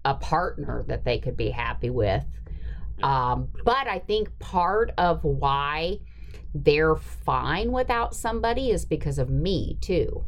a 0.05 0.15
partner 0.15 0.85
that 0.89 1.05
they 1.05 1.19
could 1.19 1.37
be 1.37 1.51
happy 1.51 1.91
with. 1.91 2.25
Um, 3.03 3.49
but 3.65 3.89
I 3.89 3.99
think 3.99 4.39
part 4.39 4.93
of 4.99 5.25
why 5.25 5.99
they're 6.55 6.95
fine 6.97 7.73
without 7.73 8.15
somebody 8.15 8.71
is 8.71 8.85
because 8.85 9.19
of 9.19 9.29
me, 9.31 9.79
too. 9.81 10.25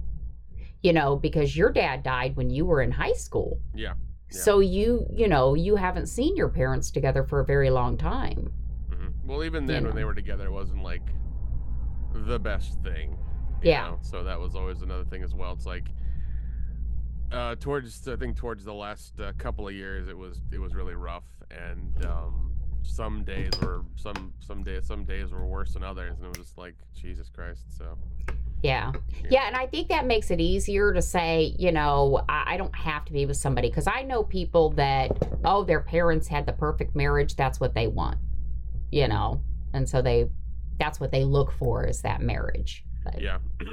You 0.82 0.92
know, 0.92 1.16
because 1.16 1.56
your 1.56 1.70
dad 1.70 2.02
died 2.02 2.36
when 2.36 2.50
you 2.50 2.64
were 2.66 2.82
in 2.82 2.90
high 2.90 3.12
school. 3.12 3.60
yeah 3.74 3.94
Yeah. 4.32 4.38
So 4.40 4.58
you, 4.60 5.06
you 5.12 5.28
know, 5.28 5.54
you 5.54 5.76
haven't 5.76 6.06
seen 6.06 6.36
your 6.36 6.48
parents 6.48 6.90
together 6.90 7.22
for 7.22 7.40
a 7.40 7.44
very 7.44 7.70
long 7.70 7.96
time. 7.96 8.52
Mhm. 8.90 9.12
Well, 9.24 9.44
even 9.44 9.66
then, 9.66 9.76
You 9.82 9.88
when 9.88 9.90
know. 9.94 10.00
they 10.00 10.04
were 10.04 10.14
together, 10.14 10.46
it 10.46 10.52
wasn't 10.52 10.82
like 10.82 11.02
the 12.12 12.38
best 12.38 12.82
thing. 12.82 13.16
Yeah. 13.62 13.90
know? 13.90 13.98
So 14.02 14.24
that 14.24 14.38
was 14.40 14.54
always 14.56 14.82
another 14.82 15.04
thing 15.04 15.22
as 15.22 15.34
well. 15.34 15.52
It's 15.52 15.66
like 15.66 15.88
uh, 17.32 17.56
towards 17.56 18.06
I 18.08 18.16
think 18.16 18.36
towards 18.36 18.64
the 18.64 18.74
last 18.74 19.18
uh, 19.20 19.32
couple 19.38 19.68
of 19.68 19.74
years, 19.74 20.08
it 20.08 20.16
was 20.16 20.40
it 20.52 20.58
was 20.58 20.74
really 20.74 20.94
rough, 20.94 21.24
and 21.50 22.04
um, 22.06 22.52
some 22.82 23.24
days 23.24 23.52
were 23.60 23.82
some 23.96 24.32
some 24.40 24.62
days 24.62 24.86
some 24.86 25.04
days 25.04 25.30
were 25.32 25.46
worse 25.46 25.74
than 25.74 25.82
others, 25.82 26.16
and 26.18 26.26
it 26.26 26.28
was 26.28 26.46
just 26.46 26.58
like 26.58 26.74
Jesus 26.94 27.28
Christ. 27.28 27.64
So 27.76 27.96
Yeah. 28.62 28.92
Yeah. 29.30 29.46
And 29.46 29.56
I 29.56 29.66
think 29.66 29.88
that 29.88 30.06
makes 30.06 30.30
it 30.30 30.40
easier 30.40 30.92
to 30.92 31.02
say, 31.02 31.54
you 31.58 31.72
know, 31.72 32.22
I, 32.28 32.54
I 32.54 32.56
don't 32.56 32.74
have 32.74 33.04
to 33.06 33.12
be 33.12 33.26
with 33.26 33.36
somebody 33.36 33.68
because 33.68 33.86
I 33.86 34.02
know 34.02 34.22
people 34.22 34.70
that, 34.70 35.10
oh, 35.44 35.64
their 35.64 35.80
parents 35.80 36.26
had 36.28 36.46
the 36.46 36.52
perfect 36.52 36.96
marriage. 36.96 37.36
That's 37.36 37.60
what 37.60 37.74
they 37.74 37.86
want, 37.86 38.18
you 38.90 39.08
know? 39.08 39.40
And 39.72 39.88
so 39.88 40.00
they, 40.02 40.30
that's 40.78 41.00
what 41.00 41.12
they 41.12 41.24
look 41.24 41.52
for 41.52 41.86
is 41.86 42.02
that 42.02 42.20
marriage. 42.20 42.84
But 43.04 43.20
yeah, 43.20 43.38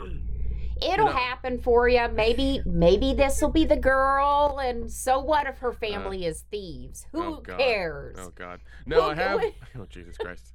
it'll 0.82 1.08
happen 1.08 1.60
for 1.60 1.88
you. 1.88 2.08
Maybe, 2.10 2.62
maybe 2.66 3.14
this 3.14 3.42
will 3.42 3.52
be 3.52 3.66
the 3.66 3.78
girl. 3.78 4.60
And 4.64 4.92
so 4.92 5.20
what 5.20 5.48
if 5.48 5.58
her 5.60 5.72
family 5.74 6.26
is 6.26 6.46
thieves? 6.52 7.06
Who 7.12 7.22
Uh, 7.22 7.26
oh, 7.26 7.42
God. 7.42 7.60
cares? 7.60 8.18
oh 8.20 8.32
God, 8.36 8.60
no, 8.86 9.02
I 9.10 9.16
have. 9.16 9.42
Oh 9.78 9.86
Jesus 9.90 10.18
Christ. 10.18 10.54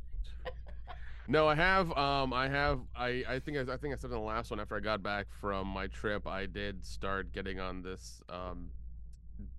No, 1.30 1.46
I 1.46 1.54
have. 1.54 1.92
Um, 1.92 2.32
I 2.32 2.48
have. 2.48 2.80
I. 2.96 3.22
I 3.28 3.38
think. 3.38 3.58
I, 3.58 3.72
I 3.74 3.76
think 3.76 3.92
I 3.92 3.96
said 3.98 4.10
in 4.10 4.16
the 4.16 4.18
last 4.18 4.50
one 4.50 4.60
after 4.60 4.76
I 4.76 4.80
got 4.80 5.02
back 5.02 5.26
from 5.42 5.66
my 5.66 5.86
trip, 5.88 6.26
I 6.26 6.46
did 6.46 6.82
start 6.86 7.32
getting 7.32 7.60
on 7.60 7.82
this. 7.82 8.22
Um, 8.30 8.70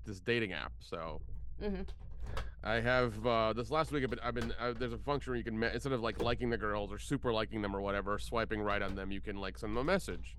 this 0.04 0.20
dating 0.20 0.52
app. 0.54 0.72
So, 0.80 1.22
Mhm. 1.62 1.86
I 2.64 2.80
have 2.82 3.26
uh, 3.26 3.54
this 3.54 3.70
last 3.70 3.92
week. 3.92 4.04
I've 4.04 4.10
been, 4.10 4.20
I've 4.24 4.34
been 4.34 4.52
uh, 4.60 4.74
there's 4.74 4.94
a 4.94 4.98
function 4.98 5.32
where 5.32 5.38
you 5.38 5.44
can 5.44 5.60
me- 5.60 5.70
instead 5.72 5.94
of 5.94 6.02
like 6.02 6.20
liking 6.24 6.50
the 6.50 6.58
girls 6.58 6.92
or 6.92 6.98
super 6.98 7.32
liking 7.32 7.62
them 7.62 7.76
or 7.76 7.82
whatever, 7.82 8.18
swiping 8.18 8.62
right 8.64 8.82
on 8.82 8.96
them, 8.96 9.12
you 9.12 9.22
can 9.22 9.38
like 9.38 9.58
send 9.60 9.74
them 9.74 9.78
a 9.78 9.84
message. 9.84 10.36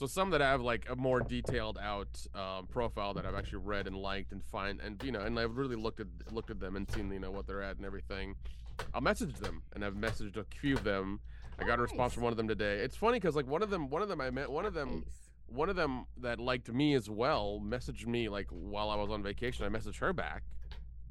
So 0.00 0.06
some 0.06 0.30
that 0.30 0.40
have 0.40 0.62
like 0.62 0.88
a 0.88 0.96
more 0.96 1.20
detailed 1.20 1.76
out 1.76 2.08
um, 2.34 2.66
profile 2.68 3.12
that 3.12 3.26
I've 3.26 3.34
actually 3.34 3.58
read 3.58 3.86
and 3.86 3.94
liked 3.94 4.32
and 4.32 4.42
find 4.42 4.80
and 4.80 4.98
you 5.04 5.12
know 5.12 5.20
and 5.20 5.38
I've 5.38 5.58
really 5.58 5.76
looked 5.76 6.00
at 6.00 6.06
looked 6.32 6.48
at 6.50 6.58
them 6.58 6.74
and 6.76 6.90
seen 6.90 7.12
you 7.12 7.18
know 7.18 7.30
what 7.30 7.46
they're 7.46 7.60
at 7.60 7.76
and 7.76 7.84
everything. 7.84 8.34
I'll 8.94 9.02
message 9.02 9.34
them 9.34 9.60
and 9.74 9.84
I've 9.84 9.96
messaged 9.96 10.38
a 10.38 10.44
few 10.58 10.74
of 10.74 10.84
them. 10.84 11.20
I 11.58 11.64
got 11.64 11.78
a 11.78 11.82
response 11.82 12.14
from 12.14 12.22
one 12.22 12.32
of 12.32 12.38
them 12.38 12.48
today. 12.48 12.78
It's 12.78 12.96
funny 12.96 13.20
because 13.20 13.36
like 13.36 13.46
one 13.46 13.62
of 13.62 13.68
them, 13.68 13.90
one 13.90 14.00
of 14.00 14.08
them 14.08 14.22
I 14.22 14.30
met, 14.30 14.50
one 14.50 14.64
of 14.64 14.72
them 14.72 15.04
one 15.48 15.68
of 15.68 15.76
them 15.76 16.06
that 16.22 16.40
liked 16.40 16.72
me 16.72 16.94
as 16.94 17.10
well 17.10 17.60
messaged 17.62 18.06
me 18.06 18.30
like 18.30 18.46
while 18.48 18.88
I 18.88 18.96
was 18.96 19.10
on 19.10 19.22
vacation. 19.22 19.66
I 19.66 19.68
messaged 19.68 19.98
her 19.98 20.14
back, 20.14 20.44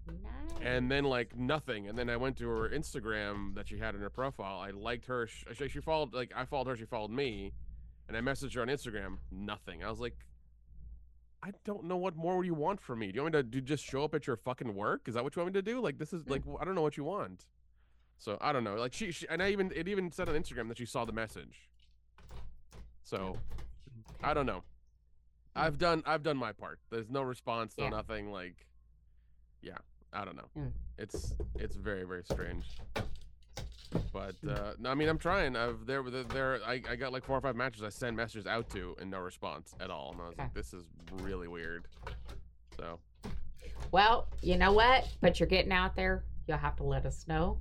nice. 0.08 0.62
and 0.64 0.90
then 0.90 1.04
like 1.04 1.38
nothing. 1.38 1.90
And 1.90 1.96
then 1.96 2.10
I 2.10 2.18
went 2.18 2.38
to 2.38 2.50
her 2.50 2.68
Instagram 2.68 3.54
that 3.54 3.68
she 3.68 3.78
had 3.78 3.94
in 3.94 4.02
her 4.02 4.10
profile. 4.10 4.60
I 4.60 4.72
liked 4.72 5.06
her. 5.06 5.28
She, 5.28 5.68
she 5.68 5.80
followed 5.80 6.12
like 6.12 6.34
I 6.36 6.46
followed 6.46 6.70
her. 6.70 6.76
She 6.76 6.86
followed 6.86 7.12
me, 7.12 7.54
and 8.10 8.18
I 8.18 8.22
messaged 8.22 8.56
her 8.56 8.62
on 8.62 8.68
Instagram. 8.68 9.18
Nothing. 9.32 9.84
I 9.84 9.90
was 9.90 10.00
like, 10.00 10.16
I 11.44 11.52
don't 11.64 11.86
know 11.86 11.96
what 11.96 12.18
more 12.18 12.44
you 12.44 12.56
want 12.56 12.82
from 12.82 13.00
me. 13.00 13.12
Do 13.12 13.16
you 13.16 13.22
want 13.22 13.36
me 13.36 13.40
to 13.40 13.44
do 13.44 13.62
just 13.62 13.86
show 13.86 14.04
up 14.04 14.14
at 14.14 14.28
your 14.28 14.36
fucking 14.36 14.74
work? 14.76 15.08
Is 15.08 15.14
that 15.14 15.24
what 15.24 15.36
you 15.36 15.42
want 15.42 15.54
me 15.54 15.62
to 15.62 15.62
do? 15.62 15.80
Like 15.80 15.98
this 15.98 16.12
is 16.12 16.24
hmm. 16.24 16.32
like 16.32 16.42
I 16.60 16.66
don't 16.66 16.76
know 16.76 16.82
what 16.82 16.98
you 16.98 17.06
want. 17.06 17.46
So 18.18 18.38
I 18.42 18.52
don't 18.52 18.66
know. 18.66 18.76
Like 18.76 18.94
she, 18.94 19.12
she 19.12 19.28
and 19.30 19.42
I 19.42 19.52
even 19.52 19.72
it 19.74 19.88
even 19.88 20.12
said 20.12 20.28
on 20.28 20.36
Instagram 20.36 20.68
that 20.68 20.78
she 20.78 20.86
saw 20.86 21.06
the 21.06 21.14
message. 21.14 21.70
So 23.04 23.38
hmm. 23.94 24.26
I 24.26 24.34
don't 24.34 24.48
know. 24.48 24.64
I've 25.56 25.76
hmm. 25.76 25.80
done 25.80 26.04
I've 26.06 26.24
done 26.24 26.36
my 26.36 26.52
part. 26.52 26.80
There's 26.90 27.10
no 27.10 27.22
response, 27.22 27.76
no 27.78 27.86
Yeah. 27.86 27.90
nothing. 27.92 28.32
Like, 28.32 28.66
yeah, 29.62 29.78
I 30.12 30.26
don't 30.26 30.36
know. 30.36 30.50
Mm. 30.58 30.72
It's 30.98 31.36
it's 31.56 31.76
very 31.76 32.06
very 32.06 32.24
strange. 32.24 32.66
But 34.14 34.36
uh, 34.48 34.74
no, 34.78 34.92
I 34.92 34.96
mean 34.96 35.10
I'm 35.10 35.18
trying. 35.18 35.56
I've 35.56 35.86
there 35.86 36.04
there, 36.04 36.24
there 36.24 36.60
I, 36.66 36.82
I 36.90 36.96
got 36.96 37.12
like 37.12 37.24
four 37.24 37.38
or 37.38 37.42
five 37.42 37.56
matches 37.56 37.82
I 37.82 37.90
send 37.90 38.16
messages 38.16 38.46
out 38.46 38.70
to 38.72 38.96
and 39.02 39.10
no 39.10 39.20
response 39.20 39.74
at 39.80 39.90
all. 39.90 40.12
And 40.12 40.22
I 40.22 40.28
was 40.28 40.38
like, 40.38 40.54
this 40.54 40.74
is 40.74 40.84
really 41.24 41.48
weird. 41.48 41.88
So 42.78 43.00
Well, 43.92 44.28
you 44.42 44.58
know 44.58 44.72
what? 44.74 45.08
But 45.22 45.40
you're 45.40 45.48
getting 45.48 45.72
out 45.72 45.96
there. 45.96 46.24
You'll 46.48 46.58
have 46.58 46.76
to 46.78 46.84
let 46.84 47.06
us 47.06 47.26
know. 47.28 47.58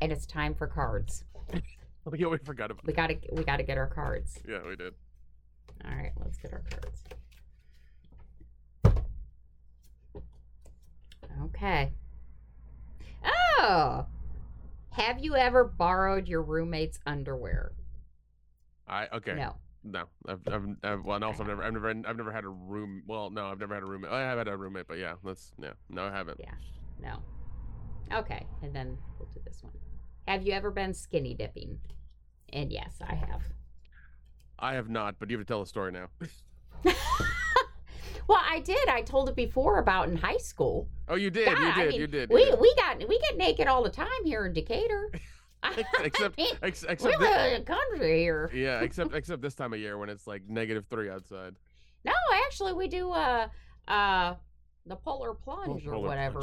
And 0.00 0.10
it's 0.10 0.26
time 0.26 0.54
for 0.54 0.66
cards. 0.66 1.24
yeah, 1.52 2.26
we 2.26 2.38
forgot 2.38 2.70
about. 2.72 2.84
We 2.84 2.92
gotta 2.92 3.18
we 3.32 3.44
gotta 3.44 3.62
get 3.62 3.78
our 3.78 3.86
cards. 3.86 4.40
Yeah, 4.48 4.66
we 4.66 4.74
did. 4.74 4.94
All 5.84 5.94
right, 5.94 6.12
let's 6.20 6.38
get 6.38 6.52
our 6.52 6.62
cards. 6.70 7.02
Okay. 11.44 11.92
Oh. 13.24 14.06
Have 14.92 15.24
you 15.24 15.36
ever 15.36 15.64
borrowed 15.64 16.28
your 16.28 16.42
roommate's 16.42 16.98
underwear? 17.06 17.72
I 18.86 19.06
okay. 19.12 19.34
No. 19.34 19.56
No, 19.84 20.04
I've, 20.28 20.40
I've, 20.46 20.64
I've 20.84 21.04
well, 21.04 21.16
and 21.16 21.24
also 21.24 21.42
I've 21.42 21.48
never, 21.48 21.64
I've 21.64 21.72
never, 21.72 21.88
I've 21.88 22.16
never 22.16 22.30
had 22.30 22.44
a 22.44 22.48
room. 22.48 23.02
Well, 23.08 23.30
no, 23.30 23.46
I've 23.46 23.58
never 23.58 23.74
had 23.74 23.82
a 23.82 23.86
roommate. 23.86 24.12
I 24.12 24.20
have 24.20 24.38
had 24.38 24.46
a 24.46 24.56
roommate, 24.56 24.86
but 24.86 24.98
yeah, 24.98 25.14
that's 25.24 25.52
yeah, 25.60 25.72
no, 25.88 26.04
I 26.04 26.12
haven't. 26.12 26.38
Yeah. 26.38 26.54
No. 27.00 27.18
Okay, 28.16 28.46
and 28.62 28.72
then 28.72 28.96
we'll 29.18 29.28
do 29.34 29.40
this 29.44 29.60
one. 29.60 29.72
Have 30.28 30.44
you 30.44 30.52
ever 30.52 30.70
been 30.70 30.94
skinny 30.94 31.34
dipping? 31.34 31.80
And 32.52 32.70
yes, 32.70 32.98
I 33.00 33.14
have. 33.14 33.42
I 34.56 34.74
have 34.74 34.88
not, 34.88 35.16
but 35.18 35.30
you 35.30 35.38
have 35.38 35.46
to 35.46 35.50
tell 35.50 35.60
the 35.60 35.66
story 35.66 35.90
now. 35.90 36.06
well, 38.28 38.40
I 38.42 38.60
did. 38.60 38.88
I 38.88 39.02
told 39.02 39.28
it 39.28 39.36
before 39.36 39.78
about 39.78 40.08
in 40.08 40.16
high 40.16 40.36
school. 40.38 40.88
Oh, 41.08 41.14
you 41.16 41.30
did, 41.30 41.46
God, 41.46 41.58
you 41.58 41.66
I 41.68 41.74
did, 41.84 41.90
mean, 41.90 42.00
you 42.00 42.06
did. 42.06 42.30
you 42.30 42.34
We 42.36 42.44
did. 42.44 42.60
we 42.60 42.74
got 42.76 42.98
we 43.08 43.18
get 43.18 43.36
naked 43.36 43.66
all 43.66 43.82
the 43.82 43.90
time 43.90 44.08
here 44.24 44.46
in 44.46 44.52
Decatur. 44.52 45.10
except, 46.02 46.38
I 46.38 46.42
mean, 46.42 46.54
ex- 46.62 46.82
we 46.82 46.88
except, 46.88 47.20
live 47.20 47.52
in 47.52 47.64
country 47.64 48.20
here. 48.20 48.50
yeah, 48.52 48.80
except, 48.82 49.14
except 49.14 49.42
this 49.42 49.54
time 49.54 49.72
of 49.72 49.78
year 49.78 49.96
when 49.98 50.08
it's 50.08 50.26
like 50.26 50.42
negative 50.48 50.86
three 50.90 51.08
outside. 51.10 51.54
No, 52.04 52.12
actually, 52.46 52.72
we 52.72 52.88
do 52.88 53.10
uh 53.12 53.46
uh 53.88 54.34
the 54.86 54.96
polar 54.96 55.34
plunge 55.34 55.86
or 55.86 55.92
Polar 55.92 56.08
whatever, 56.08 56.40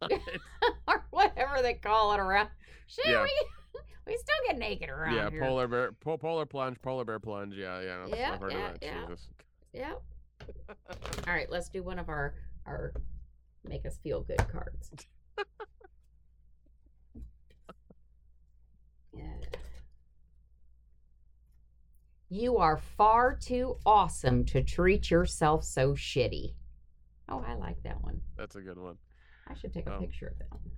plunge. 0.00 0.20
or 0.88 1.04
whatever 1.10 1.60
they 1.62 1.74
call 1.74 2.12
it 2.12 2.20
around. 2.20 2.48
Shit, 2.86 3.06
Yeah. 3.08 3.22
we 3.22 3.80
we 4.06 4.16
still 4.16 4.36
get 4.48 4.58
naked 4.58 4.88
around 4.90 5.14
yeah, 5.14 5.30
here. 5.30 5.40
polar 5.40 5.66
bear, 5.68 5.92
po- 5.92 6.18
polar 6.18 6.46
plunge, 6.46 6.80
polar 6.82 7.04
bear 7.04 7.18
plunge. 7.18 7.54
Yeah, 7.56 7.80
yeah, 7.80 8.06
Yeah, 8.08 8.38
yeah, 8.48 8.72
yeah. 8.80 9.06
Jesus. 9.08 9.28
Yep. 9.72 10.02
All 11.26 11.34
right, 11.34 11.50
let's 11.50 11.68
do 11.68 11.82
one 11.82 11.98
of 11.98 12.08
our 12.08 12.34
our 12.66 12.92
make 13.64 13.84
us 13.86 13.98
feel 14.02 14.22
good 14.22 14.46
cards. 14.48 14.90
yeah. 19.14 19.22
You 22.28 22.56
are 22.58 22.78
far 22.78 23.36
too 23.36 23.76
awesome 23.84 24.44
to 24.46 24.62
treat 24.62 25.10
yourself 25.10 25.64
so 25.64 25.92
shitty. 25.92 26.54
Oh, 27.28 27.44
I 27.46 27.54
like 27.54 27.82
that 27.82 28.02
one. 28.02 28.20
That's 28.36 28.56
a 28.56 28.60
good 28.60 28.78
one. 28.78 28.96
I 29.48 29.54
should 29.54 29.72
take 29.72 29.86
a 29.86 29.94
Um, 29.94 30.00
picture 30.00 30.28
of 30.28 30.38
that 30.38 30.50
one. 30.50 30.70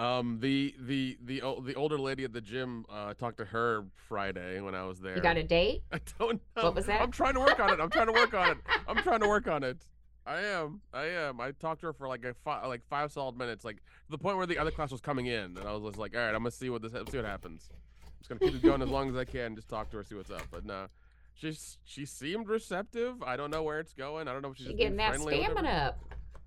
Um, 0.00 0.38
the 0.40 0.74
the 0.78 1.18
the 1.22 1.42
the 1.62 1.74
older 1.74 1.98
lady 1.98 2.24
at 2.24 2.32
the 2.32 2.40
gym. 2.40 2.86
Uh, 2.88 3.08
I 3.08 3.12
talked 3.12 3.36
to 3.36 3.44
her 3.44 3.84
Friday 4.08 4.58
when 4.62 4.74
I 4.74 4.84
was 4.84 4.98
there. 4.98 5.14
You 5.14 5.20
got 5.20 5.36
a 5.36 5.42
date? 5.42 5.82
I 5.92 6.00
don't 6.18 6.40
know. 6.56 6.62
What 6.62 6.74
was 6.74 6.86
that? 6.86 7.02
I'm 7.02 7.10
trying 7.10 7.34
to 7.34 7.40
work 7.40 7.60
on 7.60 7.70
it. 7.70 7.80
I'm 7.80 7.90
trying 7.90 8.06
to 8.06 8.12
work 8.12 8.32
on 8.32 8.52
it. 8.52 8.58
I'm 8.88 8.96
trying 9.02 9.20
to 9.20 9.28
work 9.28 9.46
on 9.46 9.62
it. 9.62 9.84
I 10.24 10.40
am. 10.40 10.80
I 10.94 11.04
am. 11.04 11.38
I 11.38 11.50
talked 11.50 11.82
to 11.82 11.88
her 11.88 11.92
for 11.92 12.08
like 12.08 12.24
a 12.24 12.32
fi- 12.32 12.64
like 12.66 12.80
five 12.88 13.12
solid 13.12 13.36
minutes, 13.36 13.62
like 13.62 13.76
to 13.76 14.10
the 14.10 14.16
point 14.16 14.38
where 14.38 14.46
the 14.46 14.56
other 14.56 14.70
class 14.70 14.90
was 14.90 15.02
coming 15.02 15.26
in, 15.26 15.58
and 15.58 15.68
I 15.68 15.72
was 15.74 15.82
just 15.82 15.98
like, 15.98 16.16
all 16.16 16.22
right, 16.22 16.34
I'm 16.34 16.40
gonna 16.40 16.50
see 16.50 16.70
what 16.70 16.80
this 16.80 16.92
see 16.92 17.18
what 17.18 17.26
happens. 17.26 17.68
I'm 18.02 18.10
just 18.20 18.30
gonna 18.30 18.40
keep 18.40 18.54
it 18.54 18.66
going 18.66 18.80
as 18.80 18.88
long 18.88 19.10
as 19.10 19.16
I 19.16 19.26
can. 19.26 19.54
Just 19.54 19.68
talk 19.68 19.90
to 19.90 19.98
her, 19.98 20.04
see 20.04 20.14
what's 20.14 20.30
up. 20.30 20.46
But 20.50 20.64
no, 20.64 20.86
she's 21.34 21.76
she 21.84 22.06
seemed 22.06 22.48
receptive. 22.48 23.22
I 23.22 23.36
don't 23.36 23.50
know 23.50 23.62
where 23.62 23.80
it's 23.80 23.92
going. 23.92 24.28
I 24.28 24.32
don't 24.32 24.40
know 24.40 24.52
if 24.52 24.56
she's 24.56 24.68
just 24.68 24.78
getting 24.78 24.96
that 24.96 25.20
stamina 25.20 25.68
up. 25.68 25.98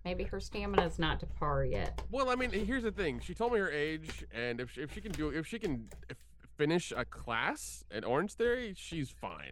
Maybe 0.06 0.24
her 0.26 0.39
stamina's 0.39 1.00
not 1.00 1.20
to 1.22 1.26
par 1.26 1.63
yet. 1.63 2.02
Well, 2.12 2.30
I 2.30 2.36
mean, 2.36 2.52
here's 2.52 2.84
the 2.84 2.92
thing. 2.92 3.20
She 3.22 3.34
told 3.34 3.54
me 3.54 3.60
her 3.60 3.72
age, 3.72 4.26
and 4.34 4.60
if 4.60 4.72
she, 4.72 4.82
if 4.82 4.94
she 4.94 5.00
can 5.02 5.12
do 5.13 5.30
if 5.30 5.48
she 5.48 5.60
can 5.60 5.88
finish 6.58 6.92
a 6.96 7.06
class 7.06 7.84
at 7.89 8.04
Orange 8.04 8.34
Theory, 8.34 8.74
she's 8.76 9.10
fine. 9.10 9.52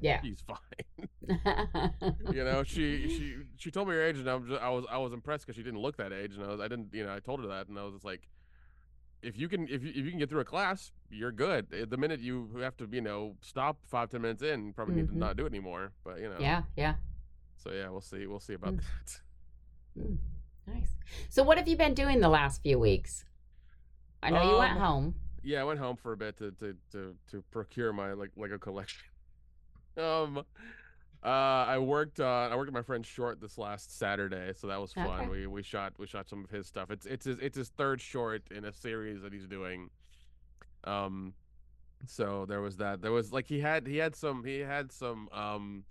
Yeah. 0.00 0.20
She's 0.22 0.40
fine. 0.46 1.08
you 2.32 2.44
know, 2.44 2.62
she 2.62 3.08
she 3.08 3.36
she 3.56 3.70
told 3.72 3.88
me 3.88 3.94
her 3.94 4.02
age, 4.04 4.18
and 4.18 4.28
I 4.30 4.34
was 4.36 4.48
just, 4.48 4.62
I 4.62 4.68
was 4.68 4.84
I 4.90 4.98
was 4.98 5.12
impressed 5.12 5.44
because 5.46 5.56
she 5.56 5.62
didn't 5.64 5.80
look 5.80 5.96
that 5.96 6.12
age, 6.12 6.34
and 6.36 6.44
I 6.44 6.48
was 6.48 6.60
I 6.60 6.68
didn't 6.68 6.88
you 6.92 7.04
know 7.04 7.14
I 7.14 7.18
told 7.18 7.40
her 7.40 7.48
that, 7.48 7.66
and 7.68 7.76
I 7.76 7.82
was 7.82 7.94
just 7.94 8.04
like, 8.04 8.28
if 9.22 9.36
you 9.36 9.48
can 9.48 9.64
if 9.68 9.82
you, 9.82 9.88
if 9.90 9.96
you 9.96 10.10
can 10.10 10.18
get 10.20 10.30
through 10.30 10.40
a 10.40 10.44
class, 10.44 10.92
you're 11.10 11.32
good. 11.32 11.66
The 11.90 11.96
minute 11.96 12.20
you 12.20 12.48
have 12.60 12.76
to 12.76 12.88
you 12.92 13.00
know 13.00 13.34
stop 13.40 13.78
five 13.86 14.08
ten 14.10 14.22
minutes 14.22 14.42
in, 14.42 14.66
you 14.66 14.72
probably 14.72 14.94
need 14.94 15.06
Mhm. 15.08 15.12
to 15.14 15.18
not 15.18 15.36
do 15.36 15.44
it 15.46 15.50
anymore. 15.52 15.92
But 16.04 16.20
you 16.20 16.28
know, 16.28 16.36
yeah, 16.38 16.62
yeah. 16.76 16.94
So 17.56 17.72
yeah, 17.72 17.88
we'll 17.88 18.00
see. 18.02 18.26
We'll 18.28 18.40
see 18.40 18.54
about 18.54 18.74
Mm. 18.74 18.80
that. 18.80 19.20
Mm, 19.98 20.18
nice. 20.66 20.96
So, 21.28 21.42
what 21.42 21.58
have 21.58 21.68
you 21.68 21.76
been 21.76 21.94
doing 21.94 22.20
the 22.20 22.28
last 22.28 22.62
few 22.62 22.78
weeks? 22.78 23.24
I 24.22 24.30
know 24.30 24.42
you 24.42 24.58
went 24.58 24.72
Um, 24.72 24.78
home. 24.78 25.14
Yeah, 25.42 25.60
I 25.60 25.64
went 25.64 25.78
home 25.78 25.96
for 25.96 26.12
a 26.12 26.16
bit 26.16 26.36
to 26.38 26.50
to 26.52 26.74
to, 26.92 27.14
to 27.30 27.42
procure 27.50 27.92
my 27.92 28.12
like 28.12 28.30
Lego 28.36 28.58
collection. 28.58 29.02
um, 29.98 30.38
uh, 31.22 31.28
I 31.28 31.78
worked 31.78 32.20
uh, 32.20 32.48
I 32.50 32.56
worked 32.56 32.68
at 32.68 32.74
my 32.74 32.82
friend's 32.82 33.06
short 33.08 33.40
this 33.40 33.58
last 33.58 33.98
Saturday, 33.98 34.52
so 34.56 34.66
that 34.68 34.80
was 34.80 34.92
fun. 34.92 35.06
Okay. 35.06 35.28
We 35.28 35.46
we 35.46 35.62
shot 35.62 35.92
we 35.98 36.06
shot 36.06 36.28
some 36.28 36.44
of 36.44 36.50
his 36.50 36.66
stuff. 36.66 36.90
It's 36.90 37.06
it's 37.06 37.26
his 37.26 37.38
it's 37.40 37.56
his 37.56 37.68
third 37.70 38.00
short 38.00 38.42
in 38.50 38.64
a 38.64 38.72
series 38.72 39.22
that 39.22 39.32
he's 39.32 39.46
doing. 39.46 39.90
Um, 40.84 41.34
so 42.06 42.44
there 42.46 42.60
was 42.60 42.78
that. 42.78 43.00
There 43.02 43.12
was 43.12 43.32
like 43.32 43.46
he 43.46 43.60
had 43.60 43.86
he 43.86 43.98
had 43.98 44.16
some 44.16 44.44
he 44.44 44.60
had 44.60 44.90
some 44.92 45.28
um 45.32 45.84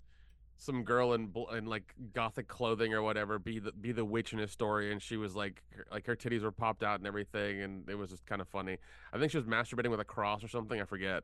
some 0.64 0.82
girl 0.84 1.12
in 1.14 1.32
in 1.56 1.66
like 1.66 1.94
gothic 2.12 2.48
clothing 2.48 2.94
or 2.94 3.02
whatever 3.02 3.38
be 3.38 3.58
the 3.58 3.70
be 3.72 3.92
the 3.92 4.04
witch 4.04 4.32
in 4.32 4.40
a 4.40 4.48
story 4.48 4.90
and 4.92 5.02
she 5.02 5.16
was 5.16 5.34
like 5.36 5.62
her, 5.76 5.86
like 5.92 6.06
her 6.06 6.16
titties 6.16 6.42
were 6.42 6.50
popped 6.52 6.82
out 6.82 6.98
and 7.00 7.06
everything 7.06 7.60
and 7.62 7.88
it 7.88 7.94
was 7.96 8.10
just 8.10 8.24
kind 8.26 8.40
of 8.40 8.48
funny. 8.48 8.78
I 9.12 9.18
think 9.18 9.30
she 9.30 9.36
was 9.38 9.46
masturbating 9.46 9.90
with 9.90 10.00
a 10.00 10.04
cross 10.04 10.42
or 10.42 10.48
something 10.48 10.80
i 10.80 10.84
forget. 10.84 11.22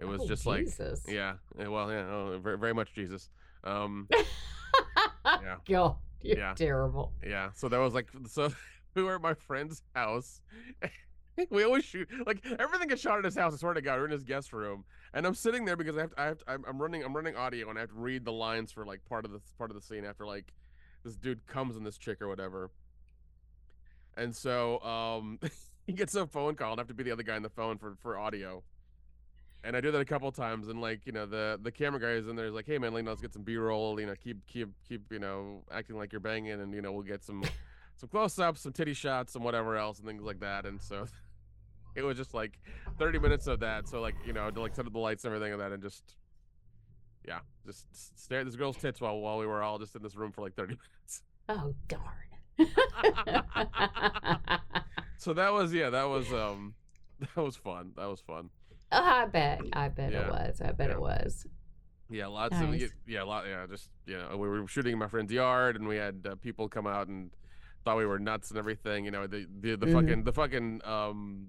It 0.00 0.06
was 0.06 0.22
Oh, 0.22 0.26
just 0.26 0.46
like 0.46 0.66
yeah 1.06 1.34
well 1.56 1.90
yeah 1.90 2.06
oh, 2.08 2.40
very, 2.42 2.58
very 2.58 2.72
much 2.74 2.92
jesus. 2.94 3.28
Um 3.64 4.08
yeah. 5.24 5.56
God, 5.68 5.96
you're 6.22 6.38
Yeah. 6.38 6.54
terrible. 6.54 7.12
yeah 7.24 7.50
so 7.54 7.68
that 7.68 7.78
was 7.78 7.94
like 7.94 8.08
so 8.28 8.48
we 8.94 9.02
were 9.02 9.16
at 9.16 9.20
my 9.22 9.34
friend's 9.34 9.82
house 9.94 10.40
we 11.50 11.64
always 11.64 11.84
shoot 11.84 12.08
like 12.26 12.44
everything 12.58 12.88
gets 12.88 13.00
shot 13.00 13.18
at 13.18 13.24
his 13.24 13.36
house 13.36 13.54
i 13.54 13.56
swear 13.56 13.74
to 13.74 13.80
god 13.80 13.98
we're 13.98 14.04
in 14.04 14.10
his 14.10 14.24
guest 14.24 14.52
room 14.52 14.84
and 15.14 15.26
i'm 15.26 15.34
sitting 15.34 15.64
there 15.64 15.76
because 15.76 15.96
i 15.96 16.00
have 16.00 16.10
to, 16.10 16.20
I 16.20 16.24
have 16.26 16.38
to, 16.38 16.44
I'm, 16.50 16.80
running 16.80 17.04
i'm 17.04 17.14
running 17.14 17.36
audio 17.36 17.68
and 17.70 17.78
i 17.78 17.80
have 17.80 17.90
to 17.90 17.96
read 17.96 18.24
the 18.24 18.32
lines 18.32 18.72
for 18.72 18.84
like 18.84 19.04
part 19.08 19.24
of 19.24 19.32
the 19.32 19.40
part 19.58 19.70
of 19.70 19.76
the 19.76 19.82
scene 19.82 20.04
after 20.04 20.26
like 20.26 20.52
this 21.04 21.16
dude 21.16 21.46
comes 21.46 21.76
in 21.76 21.84
this 21.84 21.98
chick 21.98 22.20
or 22.20 22.28
whatever 22.28 22.70
and 24.16 24.34
so 24.34 24.80
um 24.80 25.38
he 25.86 25.92
gets 25.92 26.14
a 26.14 26.26
phone 26.26 26.54
call 26.54 26.72
and 26.72 26.80
i 26.80 26.82
have 26.82 26.88
to 26.88 26.94
be 26.94 27.02
the 27.02 27.12
other 27.12 27.22
guy 27.22 27.36
on 27.36 27.42
the 27.42 27.50
phone 27.50 27.78
for 27.78 27.96
for 28.00 28.18
audio 28.18 28.62
and 29.64 29.76
I 29.76 29.80
do 29.80 29.92
that 29.92 30.00
a 30.00 30.04
couple 30.04 30.30
times, 30.32 30.66
and 30.66 30.80
like 30.80 31.06
you 31.06 31.12
know, 31.12 31.24
the 31.24 31.58
the 31.62 31.70
camera 31.70 32.00
guy 32.00 32.10
is 32.12 32.26
in 32.26 32.34
there, 32.34 32.46
is 32.46 32.52
like, 32.52 32.66
"Hey 32.66 32.78
man, 32.78 32.92
like, 32.92 33.06
let's 33.06 33.20
get 33.20 33.32
some 33.32 33.42
B-roll. 33.42 34.00
You 34.00 34.06
know, 34.06 34.14
keep 34.16 34.44
keep 34.48 34.70
keep 34.88 35.02
you 35.12 35.20
know 35.20 35.62
acting 35.70 35.96
like 35.96 36.12
you're 36.12 36.20
banging, 36.20 36.60
and 36.60 36.74
you 36.74 36.82
know, 36.82 36.90
we'll 36.90 37.02
get 37.02 37.22
some 37.22 37.44
some 38.02 38.08
close 38.08 38.36
ups, 38.40 38.62
some 38.62 38.72
titty 38.72 38.94
shots, 38.94 39.36
and 39.36 39.44
whatever 39.44 39.76
else, 39.76 40.00
and 40.00 40.08
things 40.08 40.24
like 40.24 40.40
that. 40.40 40.66
And 40.66 40.82
so 40.82 41.06
it 41.94 42.02
was 42.02 42.16
just 42.16 42.34
like 42.34 42.58
30 42.98 43.20
minutes 43.20 43.46
of 43.46 43.60
that. 43.60 43.86
So 43.86 44.00
like 44.00 44.16
you 44.26 44.32
know, 44.32 44.50
to 44.50 44.60
like 44.60 44.74
set 44.74 44.86
up 44.86 44.92
the 44.92 44.98
lights 44.98 45.24
and 45.24 45.32
everything 45.32 45.52
of 45.52 45.60
that, 45.60 45.70
and 45.70 45.80
just 45.80 46.16
yeah, 47.24 47.38
just 47.64 47.86
stare 48.20 48.40
at 48.40 48.46
this 48.46 48.56
girl's 48.56 48.76
tits 48.76 49.00
while 49.00 49.20
while 49.20 49.38
we 49.38 49.46
were 49.46 49.62
all 49.62 49.78
just 49.78 49.94
in 49.94 50.02
this 50.02 50.16
room 50.16 50.32
for 50.32 50.42
like 50.42 50.56
30 50.56 50.74
minutes. 50.98 51.22
Oh 51.48 51.72
darn. 51.86 52.02
So 55.18 55.32
that 55.34 55.52
was 55.52 55.72
yeah, 55.72 55.90
that 55.90 56.08
was 56.08 56.32
um, 56.32 56.74
that 57.20 57.36
was 57.40 57.54
fun. 57.54 57.92
That 57.96 58.06
was 58.06 58.20
fun. 58.20 58.50
Oh, 58.90 59.00
I 59.00 59.26
bet. 59.26 59.60
I 59.72 59.88
bet 59.88 60.10
Yeah. 60.10 60.22
it 60.26 60.30
was. 60.30 60.60
I 60.60 60.72
bet 60.72 60.88
Yeah. 60.88 60.94
it 60.96 61.00
was. 61.00 61.46
Yeah, 62.10 62.26
lots 62.26 62.60
of 62.60 62.74
yeah, 63.06 63.22
a 63.22 63.24
lot 63.24 63.46
yeah, 63.46 63.64
just 63.70 63.88
you 64.04 64.18
know, 64.18 64.36
we 64.36 64.48
were 64.48 64.66
shooting 64.66 64.94
in 64.94 64.98
my 64.98 65.06
friend's 65.06 65.30
yard, 65.32 65.76
and 65.76 65.86
we 65.86 65.94
had 65.96 66.26
uh, 66.28 66.34
people 66.34 66.68
come 66.68 66.88
out 66.88 67.06
and 67.06 67.30
thought 67.84 67.96
we 67.96 68.06
were 68.06 68.18
nuts 68.18 68.50
and 68.50 68.58
everything. 68.58 69.04
You 69.04 69.10
know, 69.10 69.26
the 69.26 69.46
the, 69.60 69.76
the 69.76 69.86
Mhm. 69.86 69.92
fucking 69.92 70.24
the 70.24 70.32
fucking 70.32 70.80
um, 70.84 71.48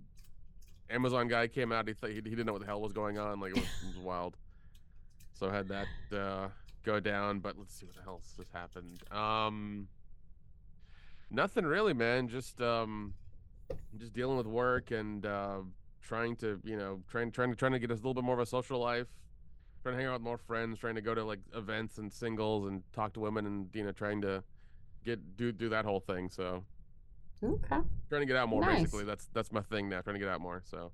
Amazon 0.89 1.27
guy 1.27 1.47
came 1.47 1.71
out. 1.71 1.87
He 1.87 1.93
th- 1.93 2.09
he, 2.11 2.15
he 2.15 2.35
didn't 2.35 2.45
know 2.45 2.53
what 2.53 2.61
the 2.61 2.67
hell 2.67 2.81
was 2.81 2.93
going 2.93 3.17
on. 3.17 3.39
Like 3.39 3.51
it 3.51 3.55
was, 3.57 3.65
it 3.65 3.87
was 3.87 3.97
wild. 3.97 4.37
So 5.33 5.49
I 5.49 5.53
had 5.53 5.67
that 5.69 5.87
uh, 6.15 6.47
go 6.83 6.99
down. 6.99 7.39
But 7.39 7.57
let's 7.57 7.73
see 7.73 7.85
what 7.85 7.95
the 7.95 8.01
hell 8.03 8.21
just 8.37 8.51
happened. 8.53 9.01
Um, 9.11 9.87
nothing 11.29 11.65
really, 11.65 11.93
man. 11.93 12.27
Just 12.27 12.61
um, 12.61 13.13
just 13.97 14.13
dealing 14.13 14.37
with 14.37 14.47
work 14.47 14.91
and 14.91 15.25
uh, 15.25 15.59
trying 16.01 16.35
to 16.37 16.59
you 16.63 16.77
know 16.77 17.01
trying 17.09 17.31
trying 17.31 17.49
to 17.51 17.55
trying 17.55 17.71
to 17.73 17.79
get 17.79 17.91
us 17.91 17.97
a 17.99 18.01
little 18.01 18.13
bit 18.13 18.23
more 18.23 18.35
of 18.35 18.41
a 18.41 18.45
social 18.45 18.79
life 18.79 19.07
trying 19.81 19.95
to 19.97 20.01
hang 20.01 20.07
out 20.09 20.13
with 20.13 20.21
more 20.21 20.37
friends, 20.37 20.79
trying 20.79 20.95
to 20.95 21.01
go 21.01 21.13
to 21.13 21.25
like 21.25 21.41
events 21.53 21.97
and 21.97 22.09
singles 22.13 22.65
and 22.69 22.83
talk 22.93 23.11
to 23.11 23.19
women 23.19 23.45
and 23.45 23.67
you 23.73 23.83
know 23.83 23.91
trying 23.91 24.21
to 24.21 24.41
get 25.03 25.37
do 25.37 25.51
do 25.51 25.69
that 25.69 25.85
whole 25.85 25.99
thing. 25.99 26.29
So 26.29 26.63
Okay. 27.43 27.79
trying 28.09 28.21
to 28.21 28.25
get 28.25 28.35
out 28.37 28.49
more 28.49 28.61
Nice. 28.61 28.83
basically. 28.83 29.05
That's 29.05 29.27
that's 29.33 29.51
my 29.51 29.61
thing 29.61 29.89
now. 29.89 30.01
Trying 30.01 30.15
to 30.15 30.19
get 30.19 30.29
out 30.29 30.41
more. 30.41 30.61
So 30.65 30.91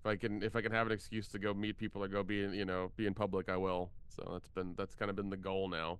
if 0.00 0.06
I 0.06 0.16
can 0.16 0.42
if 0.42 0.56
I 0.56 0.62
can 0.62 0.72
have 0.72 0.86
an 0.86 0.92
excuse 0.92 1.28
to 1.28 1.38
go 1.38 1.52
meet 1.54 1.76
people 1.76 2.02
or 2.02 2.08
go 2.08 2.22
be 2.22 2.42
in 2.42 2.54
you 2.54 2.64
know 2.64 2.92
be 2.96 3.06
in 3.06 3.14
public, 3.14 3.48
I 3.48 3.56
will. 3.56 3.90
So 4.08 4.28
that's 4.32 4.48
been 4.48 4.74
that's 4.76 4.94
kind 4.94 5.10
of 5.10 5.16
been 5.16 5.30
the 5.30 5.36
goal 5.36 5.68
now. 5.68 5.98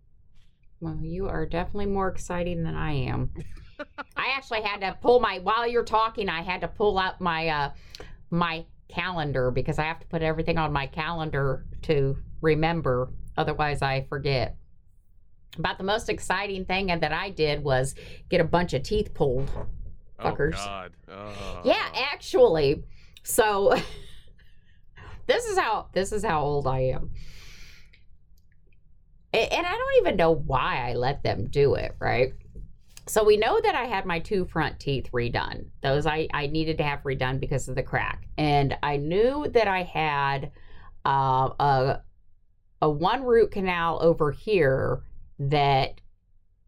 Well, 0.80 0.98
you 1.00 1.28
are 1.28 1.46
definitely 1.46 1.86
more 1.86 2.08
exciting 2.08 2.64
than 2.64 2.74
I 2.74 2.92
am. 2.92 3.30
I 4.16 4.32
actually 4.36 4.62
had 4.62 4.80
to 4.80 4.96
pull 5.00 5.20
my 5.20 5.38
while 5.38 5.66
you're 5.66 5.84
talking, 5.84 6.28
I 6.28 6.42
had 6.42 6.60
to 6.62 6.68
pull 6.68 6.98
out 6.98 7.20
my 7.20 7.48
uh 7.48 7.70
my 8.30 8.64
calendar 8.88 9.50
because 9.50 9.78
I 9.78 9.84
have 9.84 10.00
to 10.00 10.06
put 10.06 10.22
everything 10.22 10.58
on 10.58 10.72
my 10.72 10.86
calendar 10.86 11.64
to 11.82 12.16
remember. 12.40 13.10
Otherwise 13.36 13.82
I 13.82 14.06
forget. 14.08 14.56
About 15.58 15.78
the 15.78 15.84
most 15.84 16.08
exciting 16.08 16.64
thing 16.64 16.86
that 16.86 17.12
I 17.12 17.30
did 17.30 17.62
was 17.62 17.94
get 18.30 18.40
a 18.40 18.44
bunch 18.44 18.72
of 18.72 18.82
teeth 18.82 19.12
pulled. 19.12 19.50
Fuckers. 20.18 20.54
Oh 20.56 20.64
God. 20.64 20.92
Oh. 21.10 21.60
Yeah, 21.64 21.88
actually. 21.94 22.84
So 23.22 23.78
this 25.26 25.44
is 25.46 25.58
how 25.58 25.88
this 25.92 26.12
is 26.12 26.24
how 26.24 26.42
old 26.42 26.66
I 26.66 26.80
am. 26.80 27.10
And 29.34 29.66
I 29.66 29.70
don't 29.70 29.98
even 30.00 30.16
know 30.16 30.32
why 30.32 30.90
I 30.90 30.94
let 30.94 31.22
them 31.22 31.48
do 31.48 31.74
it, 31.74 31.96
right? 31.98 32.34
So 33.06 33.24
we 33.24 33.36
know 33.36 33.60
that 33.60 33.74
I 33.74 33.84
had 33.86 34.04
my 34.04 34.18
two 34.18 34.44
front 34.44 34.78
teeth 34.78 35.10
redone. 35.12 35.66
Those 35.82 36.06
I, 36.06 36.28
I 36.32 36.46
needed 36.48 36.78
to 36.78 36.84
have 36.84 37.02
redone 37.02 37.40
because 37.40 37.68
of 37.68 37.74
the 37.74 37.82
crack. 37.82 38.26
And 38.36 38.76
I 38.82 38.98
knew 38.98 39.48
that 39.52 39.66
I 39.66 39.82
had 39.82 40.52
uh, 41.04 41.48
a, 41.58 42.02
a 42.82 42.90
one 42.90 43.24
root 43.24 43.50
canal 43.50 43.98
over 44.02 44.30
here 44.30 45.02
that 45.50 46.00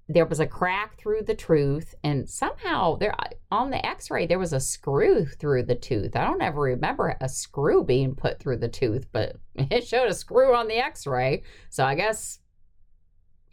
there 0.08 0.26
was 0.26 0.40
a 0.40 0.46
crack 0.46 0.98
through 0.98 1.22
the 1.22 1.34
tooth 1.34 1.94
and 2.04 2.28
somehow 2.28 2.96
there 2.96 3.14
on 3.50 3.70
the 3.70 3.84
x-ray 3.86 4.26
there 4.26 4.38
was 4.38 4.52
a 4.52 4.60
screw 4.60 5.24
through 5.24 5.62
the 5.62 5.74
tooth. 5.74 6.14
I 6.14 6.24
don't 6.24 6.42
ever 6.42 6.60
remember 6.60 7.16
a 7.20 7.28
screw 7.28 7.82
being 7.82 8.14
put 8.14 8.38
through 8.38 8.58
the 8.58 8.68
tooth 8.68 9.06
but 9.12 9.36
it 9.54 9.86
showed 9.86 10.08
a 10.08 10.14
screw 10.14 10.54
on 10.54 10.68
the 10.68 10.76
x-ray. 10.76 11.42
So 11.70 11.84
i 11.84 11.94
guess 11.94 12.40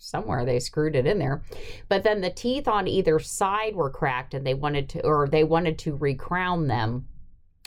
somewhere 0.02 0.46
they 0.46 0.60
screwed 0.60 0.96
it 0.96 1.06
in 1.06 1.20
there. 1.20 1.44
But 1.88 2.04
then 2.04 2.22
the 2.22 2.32
teeth 2.32 2.68
on 2.68 2.88
either 2.88 3.20
side 3.20 3.76
were 3.76 3.90
cracked 3.90 4.34
and 4.34 4.46
they 4.46 4.56
wanted 4.56 4.90
to 4.90 5.06
or 5.06 5.28
they 5.28 5.44
wanted 5.44 5.78
to 5.80 5.96
recrown 5.96 6.68
them. 6.68 7.06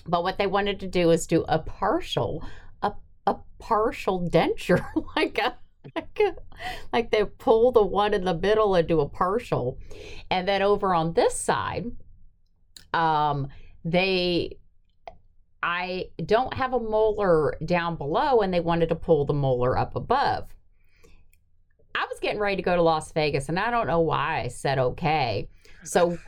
But 0.07 0.25
what 0.25 0.37
they 0.37 0.47
wanted 0.47 0.81
to 0.81 0.89
do 0.89 1.11
is 1.11 1.27
do 1.27 1.45
a 1.49 1.59
partial 1.59 2.45
a, 2.83 2.93
a 3.27 3.37
partial 3.59 4.29
denture 4.29 4.85
like 5.17 5.39
a 5.39 5.57
like, 5.95 6.21
like 6.93 7.11
they 7.11 7.25
pull 7.25 7.73
the 7.73 7.85
one 7.85 8.15
in 8.15 8.25
the 8.25 8.35
middle 8.35 8.75
and 8.75 8.87
do 8.89 9.01
a 9.01 9.09
partial. 9.09 9.79
And 10.31 10.47
then 10.49 10.63
over 10.63 10.95
on 10.95 11.13
this 11.15 11.39
side 11.39 11.87
um 12.95 13.49
they 13.85 14.57
i 15.63 16.05
don't 16.25 16.55
have 16.55 16.73
a 16.73 16.81
molar 16.81 17.57
down 17.65 17.97
below 17.97 18.41
and 18.41 18.55
they 18.55 18.61
wanted 18.61 18.89
to 18.89 18.95
pull 18.95 19.25
the 19.27 19.35
molar 19.35 19.77
up 19.77 19.97
above. 19.97 20.49
I 21.97 22.07
was 22.09 22.19
getting 22.21 22.41
ready 22.41 22.57
to 22.57 22.63
go 22.63 22.77
to 22.77 22.83
las 22.83 23.13
vegas 23.13 23.49
and 23.49 23.59
i 23.59 23.71
don't 23.71 23.87
know 23.87 24.01
why 24.01 24.43
i 24.43 24.49
said 24.49 24.79
okay. 24.79 25.49
So 25.83 26.19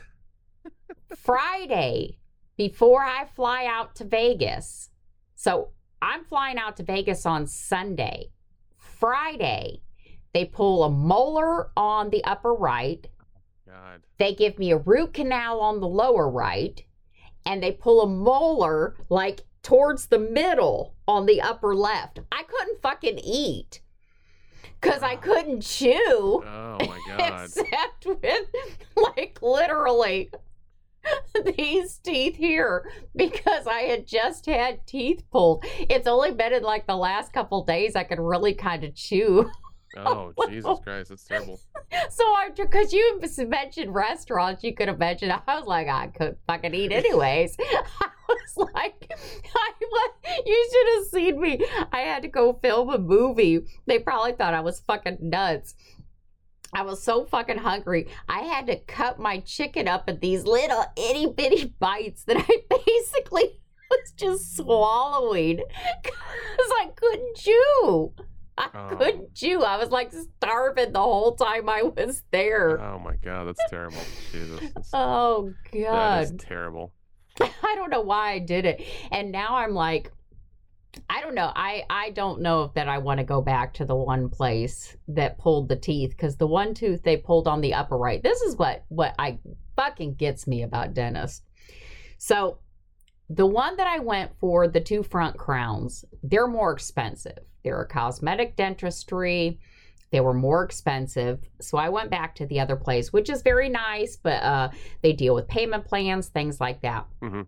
friday 1.17 2.19
before 2.57 3.03
i 3.03 3.25
fly 3.35 3.65
out 3.65 3.95
to 3.95 4.03
vegas 4.03 4.89
so 5.35 5.69
i'm 6.01 6.25
flying 6.25 6.57
out 6.57 6.75
to 6.77 6.83
vegas 6.83 7.25
on 7.25 7.47
sunday 7.47 8.29
friday 8.99 9.81
they 10.33 10.45
pull 10.45 10.83
a 10.83 10.89
molar 10.89 11.69
on 11.77 12.09
the 12.09 12.23
upper 12.23 12.53
right 12.53 13.07
God. 13.67 14.01
they 14.17 14.33
give 14.33 14.57
me 14.59 14.71
a 14.71 14.77
root 14.77 15.13
canal 15.13 15.59
on 15.59 15.79
the 15.79 15.87
lower 15.87 16.29
right 16.29 16.83
and 17.45 17.61
they 17.61 17.71
pull 17.71 18.01
a 18.01 18.07
molar 18.07 18.95
like 19.09 19.41
towards 19.63 20.07
the 20.07 20.19
middle 20.19 20.95
on 21.07 21.25
the 21.25 21.41
upper 21.41 21.75
left 21.75 22.19
i 22.31 22.43
couldn't 22.43 22.81
fucking 22.81 23.19
eat 23.19 23.81
because 24.79 25.03
i 25.03 25.15
couldn't 25.15 25.61
chew 25.61 26.43
Oh 26.45 26.77
my 26.79 26.99
God. 27.07 27.43
except 27.45 28.05
with 28.05 28.47
like 28.95 29.39
literally 29.41 30.29
these 31.57 31.97
teeth 31.99 32.35
here 32.35 32.89
because 33.15 33.67
I 33.67 33.81
had 33.81 34.07
just 34.07 34.45
had 34.45 34.85
teeth 34.87 35.23
pulled. 35.31 35.63
It's 35.89 36.07
only 36.07 36.31
been 36.31 36.53
in 36.53 36.63
like 36.63 36.87
the 36.87 36.95
last 36.95 37.33
couple 37.33 37.63
days 37.63 37.95
I 37.95 38.03
could 38.03 38.19
really 38.19 38.53
kind 38.53 38.83
of 38.83 38.95
chew. 38.95 39.49
Oh 39.95 40.31
Jesus 40.47 40.77
Christ, 40.83 41.09
that's 41.09 41.23
terrible. 41.23 41.59
So 42.11 42.23
I, 42.23 42.49
because 42.55 42.93
you 42.93 43.19
mentioned 43.47 43.95
restaurants, 43.95 44.63
you 44.63 44.75
could 44.75 44.89
imagine. 44.89 45.31
I 45.31 45.41
was 45.57 45.65
like, 45.65 45.87
I 45.87 46.07
couldn't 46.07 46.37
fucking 46.45 46.75
eat 46.75 46.91
anyways. 46.91 47.57
I 47.59 48.09
was 48.27 48.69
like, 48.73 49.11
I, 49.55 49.71
wa- 49.81 50.31
you 50.45 50.69
should 50.71 50.97
have 50.97 51.07
seen 51.07 51.41
me. 51.41 51.65
I 51.91 52.01
had 52.01 52.21
to 52.23 52.27
go 52.27 52.59
film 52.61 52.89
a 52.89 52.99
movie. 52.99 53.61
They 53.87 53.97
probably 53.97 54.33
thought 54.33 54.53
I 54.53 54.59
was 54.61 54.81
fucking 54.81 55.17
nuts. 55.21 55.73
I 56.77 56.83
was 56.83 57.01
so 57.01 57.25
fucking 57.25 57.57
hungry. 57.57 58.07
I 58.29 58.41
had 58.41 58.67
to 58.67 58.75
cut 58.75 59.17
my 59.19 59.39
chicken 59.39 59.87
up 59.87 60.07
in 60.07 60.19
these 60.19 60.43
little 60.43 60.85
itty 60.95 61.25
bitty 61.25 61.73
bites 61.79 62.23
that 62.25 62.37
I 62.37 62.45
basically 62.85 63.59
was 63.89 64.11
just 64.15 64.55
swallowing 64.57 65.55
because 66.03 66.71
I 66.79 66.89
couldn't 66.95 67.35
chew. 67.35 68.13
I 68.59 68.69
Oh. 68.75 68.95
couldn't 68.95 69.33
chew. 69.33 69.63
I 69.63 69.77
was 69.77 69.89
like 69.89 70.11
starving 70.37 70.91
the 70.91 70.99
whole 71.01 71.35
time 71.35 71.67
I 71.67 71.81
was 71.81 72.21
there. 72.29 72.79
Oh 72.79 72.99
my 72.99 73.15
God, 73.23 73.45
that's 73.47 73.69
terrible. 73.71 73.97
Jesus. 74.31 74.59
That's- 74.61 74.89
Oh 74.93 75.51
god. 75.73 76.23
is 76.25 76.33
terrible. 76.37 76.93
I 77.41 77.73
don't 77.75 77.89
know 77.89 78.01
why 78.01 78.33
I 78.33 78.39
did 78.39 78.65
it. 78.65 78.83
And 79.11 79.31
now 79.31 79.55
I'm 79.55 79.73
like 79.73 80.11
I 81.09 81.21
don't 81.21 81.35
know. 81.35 81.51
I 81.55 81.83
I 81.89 82.09
don't 82.11 82.41
know 82.41 82.63
if 82.63 82.73
that 82.73 82.87
I 82.87 82.97
want 82.97 83.19
to 83.19 83.23
go 83.23 83.41
back 83.41 83.73
to 83.75 83.85
the 83.85 83.95
one 83.95 84.29
place 84.29 84.95
that 85.09 85.37
pulled 85.37 85.69
the 85.69 85.75
teeth 85.75 86.17
cuz 86.17 86.37
the 86.37 86.47
one 86.47 86.73
tooth 86.73 87.03
they 87.03 87.17
pulled 87.17 87.47
on 87.47 87.61
the 87.61 87.73
upper 87.73 87.97
right. 87.97 88.21
This 88.23 88.41
is 88.41 88.55
what 88.55 88.83
what 88.89 89.13
I 89.19 89.39
fucking 89.75 90.15
gets 90.15 90.47
me 90.47 90.63
about 90.63 90.93
dentists. 90.93 91.43
So 92.17 92.59
the 93.29 93.45
one 93.45 93.75
that 93.77 93.87
I 93.87 93.99
went 93.99 94.31
for, 94.39 94.67
the 94.67 94.79
two 94.79 95.03
front 95.03 95.37
crowns, 95.37 96.05
they're 96.23 96.47
more 96.47 96.71
expensive. 96.71 97.39
They're 97.63 97.81
a 97.81 97.87
cosmetic 97.87 98.55
dentistry. 98.55 99.59
They 100.11 100.21
were 100.21 100.33
more 100.33 100.63
expensive. 100.63 101.39
So 101.59 101.77
I 101.77 101.89
went 101.89 102.09
back 102.09 102.35
to 102.35 102.45
the 102.45 102.61
other 102.61 102.77
place, 102.77 103.11
which 103.11 103.29
is 103.29 103.41
very 103.41 103.67
nice, 103.67 104.15
but 104.15 104.41
uh, 104.41 104.69
they 105.01 105.11
deal 105.11 105.35
with 105.35 105.49
payment 105.49 105.85
plans, 105.85 106.29
things 106.29 106.61
like 106.61 106.81
that. 106.81 107.05
Mhm. 107.21 107.47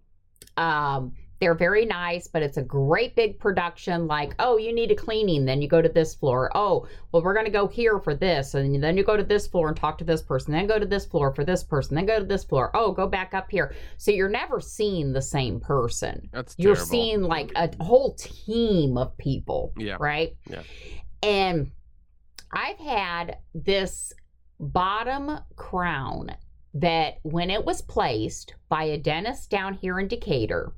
Um, 0.57 1.13
they're 1.39 1.55
very 1.55 1.85
nice, 1.85 2.27
but 2.27 2.43
it's 2.43 2.57
a 2.57 2.61
great 2.61 3.15
big 3.15 3.39
production. 3.39 4.07
Like, 4.07 4.35
oh, 4.39 4.57
you 4.57 4.73
need 4.73 4.91
a 4.91 4.95
cleaning, 4.95 5.45
then 5.45 5.61
you 5.61 5.67
go 5.69 5.81
to 5.81 5.87
this 5.89 6.13
floor. 6.13 6.51
Oh, 6.53 6.85
well, 7.11 7.23
we're 7.23 7.33
going 7.33 7.45
to 7.45 7.51
go 7.51 7.67
here 7.67 7.99
for 7.99 8.13
this. 8.13 8.53
And 8.55 8.83
then 8.83 8.97
you 8.97 9.03
go 9.03 9.15
to 9.15 9.23
this 9.23 9.47
floor 9.47 9.69
and 9.69 9.77
talk 9.77 9.97
to 9.99 10.03
this 10.03 10.21
person, 10.21 10.51
then 10.51 10.67
go 10.67 10.77
to 10.79 10.85
this 10.85 11.05
floor 11.05 11.33
for 11.33 11.45
this 11.45 11.63
person, 11.63 11.95
then 11.95 12.05
go 12.05 12.19
to 12.19 12.25
this 12.25 12.43
floor. 12.43 12.71
Oh, 12.73 12.91
go 12.91 13.07
back 13.07 13.33
up 13.33 13.49
here. 13.49 13.73
So 13.97 14.11
you're 14.11 14.27
never 14.29 14.59
seeing 14.59 15.13
the 15.13 15.21
same 15.21 15.59
person. 15.61 16.29
That's 16.33 16.55
You're 16.57 16.75
terrible. 16.75 16.89
seeing 16.91 17.21
like 17.21 17.51
a 17.55 17.71
whole 17.83 18.13
team 18.15 18.97
of 18.97 19.17
people 19.17 19.71
Yeah. 19.77 19.95
right? 19.99 20.35
Yeah. 20.49 20.63
And 21.23 21.71
I've 22.51 22.79
had 22.79 23.37
this 23.53 24.11
bottom 24.59 25.39
crown 25.55 26.35
that 26.73 27.15
when 27.23 27.49
it 27.49 27.63
was 27.63 27.81
placed 27.81 28.55
by 28.67 28.83
a 28.83 28.97
dentist 28.97 29.49
down 29.49 29.73
here 29.73 29.99
in 29.99 30.07
Decatur, 30.07 30.73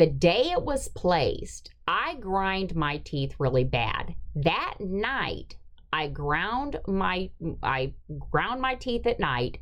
the 0.00 0.06
day 0.06 0.50
it 0.50 0.62
was 0.62 0.88
placed, 0.88 1.74
I 1.86 2.14
grind 2.14 2.74
my 2.74 2.96
teeth 3.04 3.34
really 3.38 3.64
bad. 3.64 4.14
That 4.34 4.76
night, 4.80 5.56
I 5.92 6.06
ground 6.06 6.80
my 6.86 7.28
I 7.62 7.92
ground 8.30 8.62
my 8.62 8.76
teeth 8.76 9.06
at 9.06 9.20
night 9.20 9.58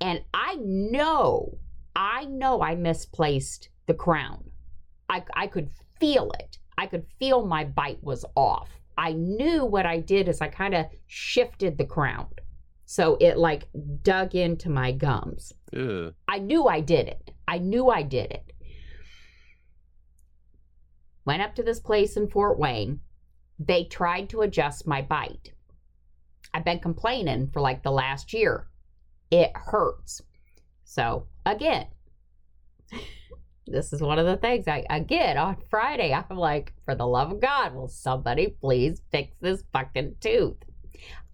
and 0.00 0.20
I 0.34 0.56
know 0.56 1.58
I 1.94 2.24
know 2.24 2.60
I 2.60 2.74
misplaced 2.74 3.68
the 3.86 3.94
crown. 3.94 4.50
I 5.08 5.22
I 5.34 5.46
could 5.46 5.70
feel 6.00 6.32
it. 6.40 6.58
I 6.76 6.86
could 6.86 7.06
feel 7.20 7.46
my 7.46 7.62
bite 7.62 8.02
was 8.02 8.24
off. 8.34 8.70
I 8.96 9.12
knew 9.12 9.64
what 9.64 9.86
I 9.86 10.00
did 10.00 10.26
is 10.26 10.40
I 10.40 10.48
kind 10.48 10.74
of 10.74 10.86
shifted 11.06 11.78
the 11.78 11.86
crown. 11.86 12.26
So 12.84 13.16
it 13.20 13.38
like 13.38 13.68
dug 14.02 14.34
into 14.34 14.70
my 14.70 14.90
gums. 14.90 15.52
I 16.26 16.40
knew 16.40 16.66
I 16.66 16.80
did 16.80 17.06
it. 17.06 17.30
I 17.46 17.58
knew 17.58 17.90
I 17.90 18.02
did 18.02 18.32
it. 18.32 18.52
Went 21.28 21.42
up 21.42 21.54
to 21.56 21.62
this 21.62 21.78
place 21.78 22.16
in 22.16 22.30
Fort 22.30 22.58
Wayne. 22.58 23.00
They 23.58 23.84
tried 23.84 24.30
to 24.30 24.40
adjust 24.40 24.86
my 24.86 25.02
bite. 25.02 25.52
I've 26.54 26.64
been 26.64 26.78
complaining 26.78 27.50
for 27.52 27.60
like 27.60 27.82
the 27.82 27.90
last 27.90 28.32
year. 28.32 28.68
It 29.30 29.50
hurts. 29.54 30.22
So, 30.84 31.26
again, 31.44 31.88
this 33.66 33.92
is 33.92 34.00
one 34.00 34.18
of 34.18 34.24
the 34.24 34.38
things 34.38 34.66
I, 34.66 35.00
get 35.00 35.36
on 35.36 35.58
Friday. 35.68 36.14
I'm 36.14 36.34
like, 36.34 36.72
for 36.86 36.94
the 36.94 37.06
love 37.06 37.30
of 37.30 37.42
God, 37.42 37.74
will 37.74 37.88
somebody 37.88 38.46
please 38.46 39.02
fix 39.12 39.36
this 39.42 39.62
fucking 39.70 40.14
tooth? 40.22 40.56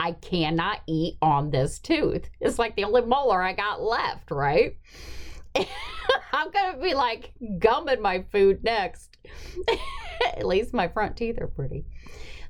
I 0.01 0.11
cannot 0.11 0.81
eat 0.89 1.19
on 1.23 1.53
this 1.53 1.79
tooth. 1.79 2.29
It's 2.41 2.59
like 2.59 2.75
the 2.75 2.83
only 2.83 3.03
molar 3.03 3.41
I 3.41 3.53
got 3.53 3.81
left, 3.81 4.33
right? 4.33 4.77
I'm 5.55 6.51
gonna 6.51 6.79
be 6.83 6.95
like 6.95 7.31
gumming 7.61 8.03
my 8.03 8.25
food 8.33 8.65
next. 8.65 9.14
At 10.37 10.47
least 10.47 10.75
my 10.75 10.89
front 10.89 11.17
teeth 11.17 11.41
are 11.41 11.47
pretty. 11.47 11.85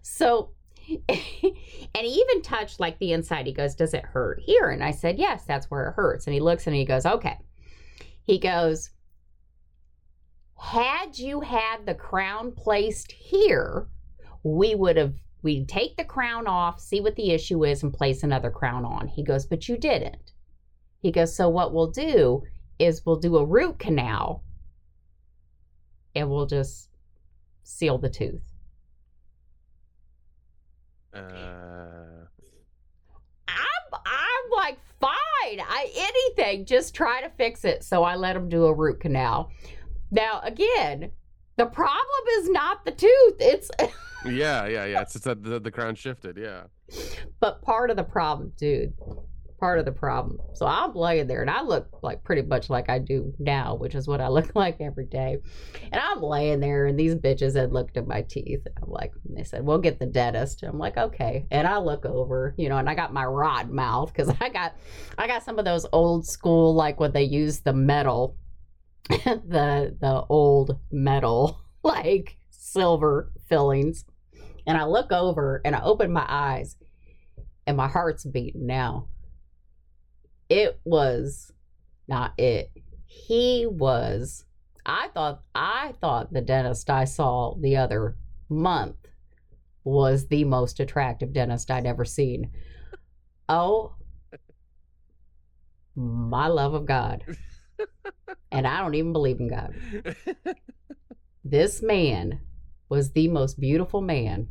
So, 0.02 0.50
and 0.88 0.96
he 1.08 2.08
even 2.08 2.42
touched 2.42 2.80
like 2.80 2.98
the 2.98 3.12
inside. 3.12 3.46
He 3.46 3.52
goes, 3.52 3.74
Does 3.74 3.94
it 3.94 4.04
hurt 4.04 4.40
here? 4.40 4.70
And 4.70 4.82
I 4.82 4.90
said, 4.90 5.18
Yes, 5.18 5.44
that's 5.44 5.70
where 5.70 5.88
it 5.88 5.94
hurts. 5.94 6.26
And 6.26 6.34
he 6.34 6.40
looks 6.40 6.66
and 6.66 6.76
he 6.76 6.84
goes, 6.84 7.06
Okay. 7.06 7.38
He 8.22 8.38
goes, 8.38 8.90
Had 10.58 11.18
you 11.18 11.40
had 11.40 11.86
the 11.86 11.94
crown 11.94 12.52
placed 12.52 13.12
here, 13.12 13.88
we 14.42 14.74
would 14.74 14.96
have, 14.96 15.14
we'd 15.42 15.68
take 15.68 15.96
the 15.96 16.04
crown 16.04 16.46
off, 16.46 16.80
see 16.80 17.00
what 17.00 17.16
the 17.16 17.30
issue 17.30 17.64
is, 17.64 17.82
and 17.82 17.92
place 17.92 18.22
another 18.22 18.50
crown 18.50 18.84
on. 18.84 19.08
He 19.08 19.22
goes, 19.22 19.46
But 19.46 19.68
you 19.68 19.76
didn't. 19.76 20.32
He 21.00 21.12
goes, 21.12 21.34
So 21.34 21.48
what 21.48 21.72
we'll 21.72 21.90
do 21.90 22.42
is 22.78 23.06
we'll 23.06 23.16
do 23.16 23.36
a 23.36 23.44
root 23.44 23.78
canal 23.78 24.42
and 26.14 26.30
we'll 26.30 26.46
just 26.46 26.88
seal 27.62 27.98
the 27.98 28.08
tooth. 28.08 28.42
Uh, 31.14 31.20
I'm 33.48 33.84
I'm 33.92 34.50
like 34.56 34.78
fine. 35.00 35.60
I 35.60 35.90
anything, 35.96 36.66
just 36.66 36.94
try 36.94 37.20
to 37.20 37.30
fix 37.30 37.64
it. 37.64 37.84
So 37.84 38.02
I 38.02 38.16
let 38.16 38.34
him 38.34 38.48
do 38.48 38.64
a 38.66 38.74
root 38.74 39.00
canal. 39.00 39.50
Now 40.10 40.40
again, 40.42 41.12
the 41.56 41.66
problem 41.66 42.24
is 42.38 42.50
not 42.50 42.84
the 42.84 42.92
tooth. 42.92 43.36
It's 43.38 43.70
yeah, 44.26 44.66
yeah, 44.66 44.84
yeah. 44.86 45.02
It's, 45.02 45.14
it's 45.14 45.24
that 45.24 45.42
the, 45.42 45.60
the 45.60 45.70
crown 45.70 45.94
shifted. 45.94 46.36
Yeah. 46.36 46.64
but 47.40 47.62
part 47.62 47.90
of 47.90 47.96
the 47.96 48.04
problem, 48.04 48.52
dude. 48.56 48.92
Part 49.64 49.78
of 49.78 49.86
the 49.86 49.92
problem. 49.92 50.40
So 50.52 50.66
I'm 50.66 50.94
laying 50.94 51.26
there 51.26 51.40
and 51.40 51.48
I 51.48 51.62
look 51.62 51.88
like 52.02 52.22
pretty 52.22 52.42
much 52.42 52.68
like 52.68 52.90
I 52.90 52.98
do 52.98 53.32
now, 53.38 53.76
which 53.76 53.94
is 53.94 54.06
what 54.06 54.20
I 54.20 54.28
look 54.36 54.54
like 54.54 54.78
every 54.78 55.06
day. 55.06 55.38
And 55.90 55.98
I'm 55.98 56.20
laying 56.20 56.60
there 56.60 56.84
and 56.84 57.00
these 57.00 57.14
bitches 57.14 57.56
had 57.56 57.72
looked 57.72 57.96
at 57.96 58.06
my 58.06 58.20
teeth. 58.28 58.60
And 58.66 58.74
I'm 58.82 58.90
like, 58.90 59.12
and 59.26 59.34
they 59.34 59.42
said, 59.42 59.64
we'll 59.64 59.78
get 59.78 59.98
the 59.98 60.04
dentist. 60.04 60.62
And 60.62 60.70
I'm 60.70 60.78
like, 60.78 60.98
okay. 60.98 61.46
And 61.50 61.66
I 61.66 61.78
look 61.78 62.04
over, 62.04 62.54
you 62.58 62.68
know, 62.68 62.76
and 62.76 62.90
I 62.90 62.94
got 62.94 63.14
my 63.14 63.24
rod 63.24 63.70
mouth 63.70 64.12
because 64.12 64.28
I 64.38 64.50
got 64.50 64.74
I 65.16 65.26
got 65.26 65.42
some 65.42 65.58
of 65.58 65.64
those 65.64 65.86
old 65.92 66.26
school, 66.26 66.74
like 66.74 67.00
when 67.00 67.12
they 67.12 67.24
use 67.24 67.60
the 67.60 67.72
metal, 67.72 68.36
the 69.08 69.96
the 69.98 70.24
old 70.28 70.78
metal, 70.92 71.58
like 71.82 72.36
silver 72.50 73.32
fillings. 73.48 74.04
And 74.66 74.76
I 74.76 74.84
look 74.84 75.10
over 75.10 75.62
and 75.64 75.74
I 75.74 75.80
open 75.80 76.12
my 76.12 76.26
eyes 76.28 76.76
and 77.66 77.78
my 77.78 77.88
heart's 77.88 78.26
beating 78.26 78.66
now. 78.66 79.08
It 80.48 80.78
was 80.84 81.52
not 82.08 82.32
it. 82.38 82.70
He 83.06 83.66
was 83.66 84.44
I 84.86 85.08
thought 85.14 85.42
I 85.54 85.94
thought 86.00 86.32
the 86.32 86.40
dentist 86.40 86.90
I 86.90 87.04
saw 87.04 87.54
the 87.58 87.76
other 87.76 88.16
month 88.48 88.96
was 89.82 90.28
the 90.28 90.44
most 90.44 90.80
attractive 90.80 91.32
dentist 91.32 91.70
I'd 91.70 91.86
ever 91.86 92.04
seen. 92.04 92.50
Oh 93.48 93.94
my 95.96 96.48
love 96.48 96.74
of 96.74 96.86
God. 96.86 97.24
And 98.50 98.66
I 98.66 98.80
don't 98.80 98.94
even 98.94 99.12
believe 99.12 99.40
in 99.40 99.48
God. 99.48 99.74
This 101.44 101.82
man 101.82 102.40
was 102.88 103.12
the 103.12 103.28
most 103.28 103.60
beautiful 103.60 104.00
man 104.00 104.48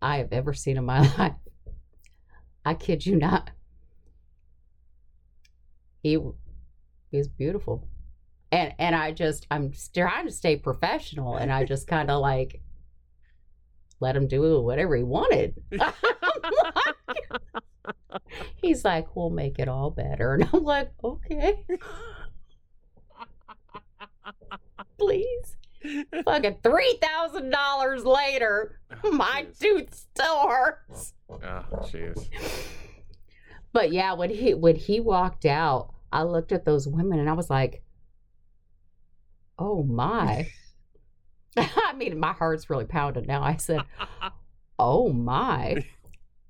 I 0.00 0.18
have 0.18 0.32
ever 0.32 0.54
seen 0.54 0.76
in 0.76 0.84
my 0.84 1.00
life. 1.18 1.32
I 2.64 2.74
kid 2.74 3.04
you 3.04 3.16
not. 3.16 3.50
He 6.06 6.18
he 7.10 7.18
was 7.18 7.26
beautiful. 7.26 7.88
And 8.52 8.72
and 8.78 8.94
I 8.94 9.10
just 9.10 9.44
I'm 9.50 9.72
trying 9.92 10.26
to 10.26 10.32
stay 10.32 10.54
professional 10.56 11.34
and 11.34 11.50
I 11.50 11.64
just 11.64 11.88
kind 11.88 12.12
of 12.12 12.20
like 12.20 12.60
let 13.98 14.14
him 14.14 14.28
do 14.28 14.60
whatever 14.60 14.94
he 14.94 15.02
wanted. 15.02 15.60
He's 18.62 18.84
like, 18.84 19.16
"We'll 19.16 19.30
make 19.30 19.58
it 19.58 19.66
all 19.68 19.90
better." 19.90 20.34
And 20.34 20.48
I'm 20.52 20.62
like, 20.62 20.92
"Okay." 21.02 21.66
Please. 24.98 25.56
Fucking 26.24 26.56
$3,000 26.64 28.04
later, 28.04 28.80
oh, 29.04 29.12
my 29.12 29.46
Jeez. 29.50 29.58
tooth 29.58 29.94
still 29.94 30.48
hurts. 30.48 31.14
Oh, 31.28 31.64
jeez. 31.82 32.26
But 33.72 33.92
yeah, 33.92 34.14
when 34.14 34.30
he 34.30 34.54
when 34.54 34.74
he 34.74 35.00
walked 35.00 35.44
out, 35.44 35.92
I 36.16 36.22
looked 36.22 36.50
at 36.50 36.64
those 36.64 36.88
women 36.88 37.18
and 37.18 37.28
I 37.28 37.34
was 37.34 37.50
like, 37.50 37.82
"Oh 39.58 39.82
my!" 39.82 40.48
I 41.58 41.92
mean, 41.94 42.18
my 42.18 42.32
heart's 42.32 42.70
really 42.70 42.86
pounding 42.86 43.26
now. 43.26 43.42
I 43.42 43.56
said, 43.56 43.82
"Oh 44.78 45.12
my!" 45.12 45.84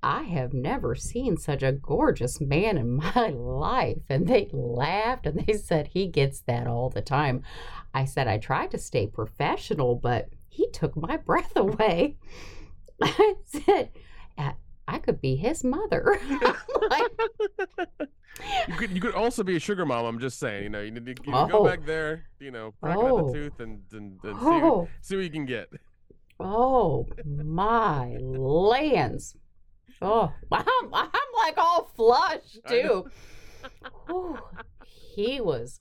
I 0.01 0.23
have 0.23 0.53
never 0.53 0.95
seen 0.95 1.35
such 1.35 1.63
a 1.63 1.73
gorgeous 1.73 2.39
man 2.39 2.77
in 2.77 2.93
my 2.93 3.27
life. 3.27 4.03
And 4.09 4.25
they 4.25 4.47
laughed 4.53 5.25
and 5.25 5.45
they 5.45 5.53
said 5.53 5.87
he 5.87 6.07
gets 6.07 6.39
that 6.41 6.65
all 6.65 6.89
the 6.89 7.01
time. 7.01 7.43
I 7.93 8.05
said 8.05 8.25
I 8.25 8.37
tried 8.37 8.71
to 8.71 8.77
stay 8.77 9.05
professional, 9.05 9.95
but 9.95 10.29
he 10.47 10.69
took 10.69 10.95
my 10.95 11.17
breath 11.17 11.57
away. 11.57 12.15
I 13.01 13.35
said, 13.43 13.89
"Uh, 13.93 13.99
I 14.87 14.99
could 14.99 15.19
be 15.21 15.35
his 15.35 15.63
mother. 15.63 16.19
Like, 16.89 17.11
You 18.69 18.75
could 18.77 18.91
you 18.91 19.01
could 19.01 19.15
also 19.15 19.43
be 19.43 19.55
a 19.55 19.59
sugar 19.59 19.85
mom. 19.85 20.05
I'm 20.05 20.19
just 20.19 20.39
saying. 20.39 20.63
You 20.63 20.69
know, 20.69 20.81
you 20.81 20.91
need 20.91 21.05
to 21.05 21.11
you 21.25 21.33
Oh. 21.33 21.47
go 21.47 21.65
back 21.65 21.85
there. 21.85 22.25
You 22.39 22.51
know, 22.51 22.73
crack 22.81 22.95
out 22.97 23.03
Oh. 23.03 23.27
the 23.27 23.33
tooth 23.33 23.59
and 23.59 23.81
and, 23.91 24.19
and 24.23 24.39
see 24.39 24.45
oh, 24.45 24.87
see 25.01 25.15
what 25.15 25.23
you 25.25 25.31
can 25.31 25.45
get. 25.45 25.69
oh 26.39 27.05
my 27.25 28.15
lands. 28.19 29.35
Oh, 30.01 30.31
I'm, 30.51 30.93
I'm 30.93 31.09
like 31.43 31.57
all 31.57 31.91
flushed 31.95 32.59
I 32.65 32.69
too. 32.69 33.05
Whew. 34.07 34.37
he 34.85 35.41
was, 35.41 35.79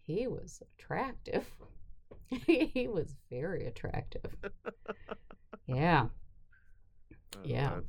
he 0.00 0.26
was 0.26 0.62
attractive. 0.78 1.44
he 2.46 2.88
was 2.90 3.14
very 3.30 3.66
attractive. 3.66 4.24
Yeah, 5.68 6.06
Oh, 7.36 7.40
Yeah. 7.44 7.70
man. 7.70 7.82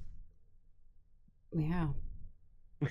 Yeah. 1.52 1.88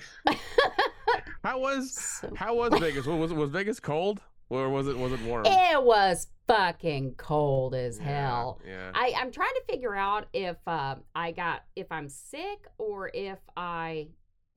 How 1.43 1.59
was 1.59 1.93
So- 1.93 2.33
how 2.35 2.55
was 2.55 2.77
Vegas? 2.79 3.05
Was 3.05 3.31
was, 3.33 3.49
Vegas 3.51 3.79
cold 3.79 4.21
or 4.49 4.69
was 4.69 4.87
it 4.87 4.97
was 4.97 5.13
it 5.13 5.21
warm? 5.21 5.45
it 5.45 5.81
was 5.81 6.27
fucking 6.47 7.15
cold 7.15 7.73
as 7.75 7.97
Yeah, 7.99 8.05
hell. 8.27 8.59
Yeah. 8.65 8.91
I, 8.93 9.13
I'm 9.17 9.31
trying 9.31 9.53
to 9.55 9.63
figure 9.71 9.95
out 9.95 10.27
if 10.33 10.57
uh, 10.67 10.95
I 11.15 11.31
got 11.31 11.63
if 11.75 11.89
I'm 11.91 12.09
sick 12.09 12.67
or 12.77 13.11
if 13.13 13.39
I 13.55 14.07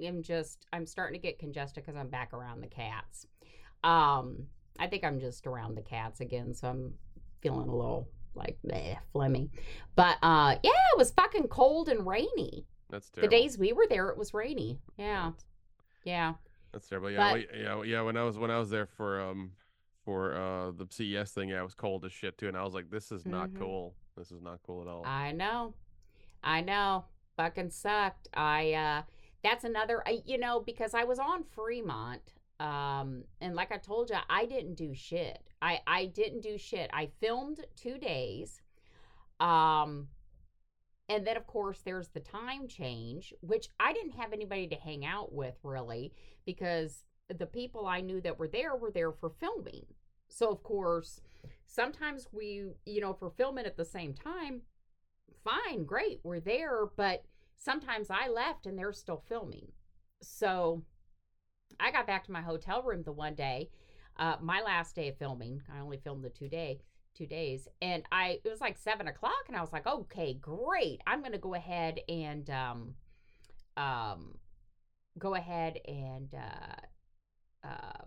am 0.02 0.22
just 0.22 0.66
I'm 0.72 0.86
starting 0.86 1.20
to 1.20 1.24
get 1.24 1.38
congested 1.38 1.84
because 1.84 1.98
I'm 1.98 2.08
back 2.08 2.32
around 2.32 2.60
the 2.60 2.68
cats. 2.68 3.26
Um, 3.84 4.46
I 4.78 4.86
think 4.88 5.04
I'm 5.04 5.20
just 5.20 5.46
around 5.46 5.76
the 5.76 5.82
cats 5.82 6.20
again, 6.20 6.54
so 6.54 6.68
I'm 6.68 6.94
feeling 7.40 7.68
a 7.68 7.76
little 7.76 8.08
like 8.34 8.58
bleh, 8.66 8.96
phlegmy. 9.14 9.50
But 9.94 10.16
uh, 10.22 10.56
yeah, 10.62 10.70
it 10.92 10.98
was 10.98 11.10
fucking 11.12 11.48
cold 11.48 11.88
and 11.88 12.04
rainy. 12.06 12.66
That's 12.90 13.08
The 13.10 13.28
days 13.28 13.56
we 13.58 13.72
were 13.72 13.86
there, 13.88 14.08
it 14.08 14.16
was 14.18 14.34
rainy. 14.34 14.78
Yeah, 14.96 15.32
Yeah. 16.04 16.34
That's 16.72 16.88
terrible. 16.88 17.10
Yeah, 17.10 17.32
But- 17.32 17.34
we- 17.34 17.62
yeah, 17.62 17.82
yeah. 17.82 18.00
When 18.02 18.16
I 18.16 18.22
was 18.22 18.38
when 18.38 18.50
I 18.50 18.58
was 18.58 18.70
there 18.70 18.86
for 18.86 19.20
um 19.20 19.52
for 20.04 20.34
uh 20.36 20.70
the 20.70 20.86
CES 20.90 21.32
thing, 21.32 21.48
yeah, 21.48 21.60
it 21.60 21.64
was 21.64 21.74
cold 21.74 22.04
as 22.04 22.12
shit 22.12 22.38
too, 22.38 22.46
and 22.48 22.56
I 22.56 22.62
was 22.62 22.74
like, 22.74 22.90
this 22.90 23.10
is 23.10 23.26
not 23.26 23.50
Mhm. 23.50 23.58
cool. 23.58 23.94
This 24.16 24.30
is 24.30 24.40
not 24.40 24.60
cool 24.62 24.80
at 24.82 24.86
all. 24.88 25.04
I 25.04 25.32
know. 25.32 25.74
I 26.44 26.60
know. 26.60 27.06
Fucking 27.36 27.70
sucked. 27.70 28.28
I 28.34 28.72
uh 28.74 29.02
that's 29.42 29.64
another 29.64 30.02
I, 30.06 30.22
you 30.24 30.38
know 30.38 30.60
because 30.60 30.94
I 30.94 31.04
was 31.04 31.18
on 31.18 31.42
Fremont 31.44 32.34
um 32.60 33.24
and 33.40 33.54
like 33.56 33.72
I 33.72 33.78
told 33.78 34.10
you 34.10 34.16
I 34.28 34.44
didn't 34.46 34.74
do 34.74 34.94
shit. 34.94 35.42
I 35.60 35.80
I 35.86 36.06
didn't 36.06 36.42
do 36.42 36.56
shit. 36.56 36.88
I 36.92 37.06
filmed 37.20 37.64
2 37.76 37.98
days. 37.98 38.60
Um 39.40 40.08
and 41.10 41.26
then 41.26 41.36
of 41.36 41.46
course 41.46 41.80
there's 41.84 42.08
the 42.08 42.20
time 42.20 42.66
change 42.66 43.34
which 43.42 43.68
I 43.78 43.92
didn't 43.92 44.18
have 44.18 44.32
anybody 44.32 44.66
to 44.68 44.76
hang 44.76 45.04
out 45.04 45.32
with 45.32 45.56
really 45.62 46.12
because 46.46 47.04
the 47.28 47.46
people 47.46 47.86
I 47.86 48.00
knew 48.00 48.20
that 48.22 48.38
were 48.38 48.48
there 48.48 48.74
were 48.74 48.90
there 48.90 49.12
for 49.12 49.30
filming. 49.38 49.84
So 50.28 50.50
of 50.50 50.62
course 50.62 51.20
sometimes 51.66 52.28
we 52.32 52.70
you 52.86 53.00
know 53.02 53.12
for 53.12 53.30
filming 53.30 53.66
at 53.66 53.76
the 53.76 53.84
same 53.84 54.14
time 54.14 54.62
fine, 55.44 55.84
great, 55.84 56.20
we're 56.22 56.40
there, 56.40 56.86
but 56.96 57.24
sometimes 57.58 58.08
I 58.10 58.28
left 58.28 58.66
and 58.66 58.78
they're 58.78 58.92
still 58.92 59.22
filming. 59.28 59.68
So 60.22 60.82
I 61.78 61.90
got 61.90 62.06
back 62.06 62.24
to 62.24 62.32
my 62.32 62.42
hotel 62.42 62.82
room 62.82 63.02
the 63.02 63.12
one 63.12 63.34
day, 63.34 63.70
uh, 64.18 64.36
my 64.40 64.60
last 64.60 64.94
day 64.94 65.08
of 65.08 65.18
filming. 65.18 65.62
I 65.74 65.80
only 65.80 65.98
filmed 65.98 66.24
the 66.24 66.30
two 66.30 66.48
day, 66.48 66.80
two 67.16 67.26
days, 67.26 67.68
and 67.82 68.02
I 68.12 68.40
it 68.44 68.50
was 68.50 68.60
like 68.60 68.78
seven 68.78 69.08
o'clock, 69.08 69.44
and 69.48 69.56
I 69.56 69.60
was 69.60 69.72
like, 69.72 69.86
okay, 69.86 70.34
great, 70.34 71.00
I'm 71.06 71.22
gonna 71.22 71.38
go 71.38 71.54
ahead 71.54 72.00
and 72.08 72.48
um, 72.50 72.94
um, 73.76 74.34
go 75.18 75.34
ahead 75.34 75.78
and 75.86 76.28
uh, 76.34 77.68
uh, 77.68 78.04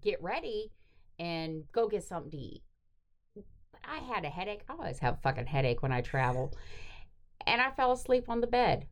get 0.00 0.22
ready 0.22 0.72
and 1.18 1.64
go 1.72 1.88
get 1.88 2.04
something 2.04 2.30
to 2.30 2.36
eat. 2.36 2.62
I 3.84 3.98
had 3.98 4.24
a 4.24 4.28
headache. 4.28 4.62
I 4.68 4.74
always 4.74 5.00
have 5.00 5.14
a 5.14 5.20
fucking 5.22 5.46
headache 5.46 5.82
when 5.82 5.92
I 5.92 6.00
travel. 6.00 6.54
And 7.46 7.60
I 7.60 7.70
fell 7.72 7.92
asleep 7.92 8.28
on 8.28 8.40
the 8.40 8.46
bed. 8.46 8.86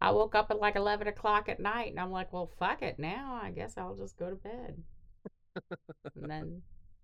I 0.00 0.10
woke 0.10 0.34
up 0.34 0.50
at 0.50 0.58
like 0.58 0.76
11 0.76 1.06
o'clock 1.06 1.48
at 1.48 1.60
night 1.60 1.90
and 1.90 2.00
I'm 2.00 2.10
like, 2.10 2.32
well, 2.32 2.50
fuck 2.58 2.82
it. 2.82 2.98
Now 2.98 3.40
I 3.42 3.50
guess 3.50 3.74
I'll 3.76 3.96
just 3.96 4.16
go 4.16 4.30
to 4.30 4.36
bed. 4.36 4.82
and 6.16 6.30
then 6.30 6.62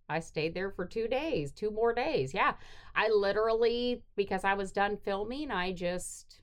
I 0.08 0.20
stayed 0.20 0.54
there 0.54 0.70
for 0.70 0.86
two 0.86 1.08
days, 1.08 1.52
two 1.52 1.70
more 1.70 1.92
days. 1.92 2.32
Yeah. 2.32 2.54
I 2.94 3.08
literally, 3.08 4.02
because 4.16 4.44
I 4.44 4.54
was 4.54 4.72
done 4.72 4.96
filming, 4.96 5.50
I 5.50 5.72
just 5.72 6.40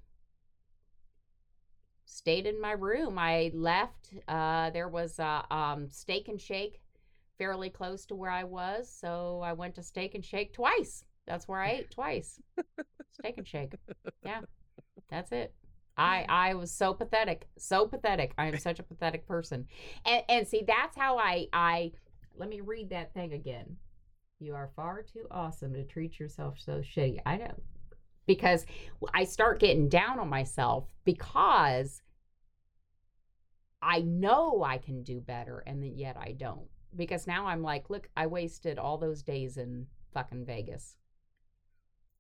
stayed 2.06 2.46
in 2.46 2.62
my 2.62 2.72
room. 2.72 3.18
I 3.18 3.52
left. 3.54 4.14
Uh, 4.28 4.70
there 4.70 4.88
was 4.88 5.20
a 5.20 5.46
um, 5.52 5.90
steak 5.92 6.28
and 6.28 6.40
shake 6.40 6.80
fairly 7.38 7.70
close 7.70 8.06
to 8.08 8.16
where 8.16 8.32
I 8.32 8.44
was. 8.44 8.90
So 8.90 9.42
I 9.44 9.54
went 9.54 9.76
to 9.76 9.84
Steak 9.84 10.16
and 10.16 10.24
Shake 10.24 10.54
twice. 10.54 11.04
That's 11.28 11.48
where 11.48 11.60
I 11.60 11.72
ate 11.72 11.92
twice. 11.92 12.40
Steak 13.12 13.38
and 13.38 13.48
Shake. 13.48 13.74
Yeah. 14.24 14.42
That's 15.10 15.32
it. 15.32 15.54
I 15.98 16.26
I 16.28 16.54
was 16.56 16.72
so 16.72 16.94
pathetic. 16.94 17.48
So 17.58 17.88
pathetic. 17.88 18.34
I 18.38 18.48
am 18.48 18.58
such 18.58 18.80
a 18.80 18.84
pathetic 18.84 19.28
person. 19.28 19.68
And 20.06 20.24
and 20.28 20.48
see 20.48 20.64
that's 20.68 20.98
how 20.98 21.18
I 21.18 21.48
I 21.54 21.92
let 22.38 22.50
me 22.50 22.62
read 22.62 22.90
that 22.90 23.14
thing 23.14 23.34
again. 23.34 23.78
You 24.40 24.56
are 24.56 24.72
far 24.76 25.02
too 25.02 25.28
awesome 25.32 25.74
to 25.74 25.84
treat 25.84 26.20
yourself 26.20 26.60
so 26.60 26.82
shitty. 26.82 27.20
I 27.26 27.38
know. 27.38 27.56
Because 28.26 28.66
I 29.14 29.24
start 29.24 29.60
getting 29.60 29.88
down 29.88 30.20
on 30.20 30.30
myself 30.30 30.86
because 31.06 32.02
I 33.82 34.02
know 34.02 34.64
I 34.64 34.80
can 34.80 35.04
do 35.04 35.22
better 35.22 35.64
and 35.66 35.82
then 35.82 35.96
yet 35.96 36.18
I 36.18 36.32
don't 36.32 36.68
because 36.96 37.28
now 37.28 37.46
I'm 37.48 37.62
like, 37.62 37.90
look, 37.90 38.10
I 38.16 38.28
wasted 38.28 38.80
all 38.80 38.98
those 38.98 39.22
days 39.22 39.58
in 39.58 39.88
fucking 40.14 40.46
Vegas. 40.46 40.96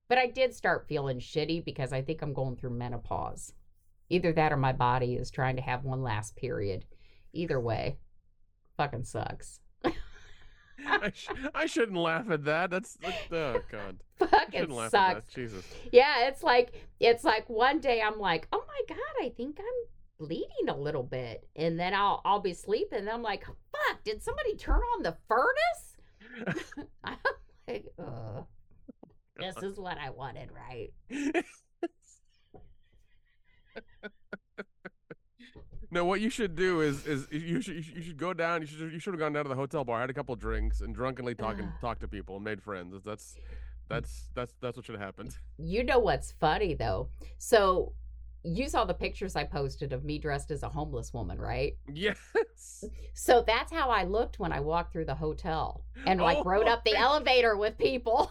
But 0.07 0.17
I 0.17 0.27
did 0.27 0.53
start 0.53 0.87
feeling 0.87 1.19
shitty 1.19 1.65
because 1.65 1.91
I 1.91 2.01
think 2.01 2.21
I'm 2.21 2.33
going 2.33 2.57
through 2.57 2.71
menopause. 2.71 3.53
Either 4.09 4.31
that 4.33 4.53
or 4.53 4.57
my 4.57 4.71
body 4.71 5.15
is 5.15 5.31
trying 5.31 5.55
to 5.55 5.61
have 5.63 5.83
one 5.83 6.03
last 6.03 6.35
period. 6.35 6.85
Either 7.33 7.59
way, 7.59 7.97
fucking 8.77 9.05
sucks. 9.05 9.59
I, 10.85 11.11
sh- 11.13 11.27
I 11.53 11.65
shouldn't 11.65 11.97
laugh 11.97 12.29
at 12.29 12.45
that. 12.45 12.69
That's, 12.69 12.97
oh 13.31 13.59
god. 13.71 13.97
Fucking 14.29 14.71
sucks. 14.89 14.91
that. 14.91 15.23
Jesus. 15.33 15.65
Yeah, 15.91 16.27
it's 16.27 16.43
like 16.43 16.73
it's 16.99 17.23
like 17.23 17.49
one 17.49 17.79
day 17.79 18.01
I'm 18.01 18.19
like, 18.19 18.47
oh 18.51 18.63
my 18.67 18.95
god, 18.95 19.25
I 19.25 19.29
think 19.29 19.59
I'm 19.59 20.25
bleeding 20.25 20.69
a 20.69 20.77
little 20.77 21.03
bit, 21.03 21.47
and 21.55 21.79
then 21.79 21.93
I'll 21.93 22.21
I'll 22.25 22.39
be 22.39 22.53
sleeping, 22.53 22.99
and 22.99 23.09
I'm 23.09 23.23
like, 23.23 23.45
fuck, 23.45 24.03
did 24.03 24.23
somebody 24.23 24.55
turn 24.55 24.81
on 24.95 25.03
the 25.03 25.15
furnace? 25.27 26.63
I'm 27.03 27.17
like. 27.67 27.85
This 29.37 29.57
is 29.63 29.77
what 29.77 29.97
I 29.97 30.11
wanted, 30.11 30.49
right? 30.51 30.93
No, 35.95 36.03
what 36.03 36.19
you 36.19 36.29
should 36.29 36.57
do 36.57 36.81
is 36.81 37.07
is 37.07 37.25
you 37.31 37.61
should 37.61 37.75
you 37.75 38.03
should, 38.03 38.17
go 38.17 38.33
down. 38.33 38.59
You 38.59 38.67
should 38.67 38.91
you 38.91 38.99
should 38.99 39.13
have 39.13 39.19
gone 39.19 39.31
down 39.31 39.45
to 39.45 39.49
the 39.49 39.55
hotel 39.55 39.85
bar, 39.85 40.01
had 40.01 40.09
a 40.09 40.13
couple 40.13 40.35
drinks, 40.35 40.81
and 40.81 40.93
drunkenly 40.93 41.35
talk 41.35 41.57
and 41.57 41.71
talk 41.81 41.99
to 41.99 42.07
people 42.09 42.35
and 42.35 42.43
made 42.43 42.61
friends. 42.61 43.01
That's 43.05 43.37
that's 43.87 44.27
that's 44.35 44.53
that's 44.59 44.75
what 44.75 44.85
should 44.85 44.95
have 44.95 45.01
happened. 45.01 45.37
You 45.57 45.85
know 45.85 45.99
what's 45.99 46.33
funny 46.33 46.73
though? 46.73 47.07
So 47.37 47.93
you 48.43 48.67
saw 48.67 48.83
the 48.83 48.93
pictures 48.93 49.37
I 49.37 49.45
posted 49.45 49.93
of 49.93 50.03
me 50.03 50.19
dressed 50.19 50.51
as 50.51 50.63
a 50.63 50.69
homeless 50.69 51.13
woman, 51.13 51.39
right? 51.39 51.77
Yes. 51.91 52.83
So 53.13 53.45
that's 53.47 53.71
how 53.71 53.89
I 53.89 54.03
looked 54.03 54.37
when 54.37 54.51
I 54.51 54.59
walked 54.59 54.91
through 54.91 55.05
the 55.05 55.15
hotel 55.15 55.85
and 56.05 56.19
like 56.19 56.39
Oh 56.39 56.43
rode 56.43 56.67
up 56.67 56.83
the 56.83 56.97
elevator 56.97 57.55
with 57.55 57.77
people. 57.77 58.29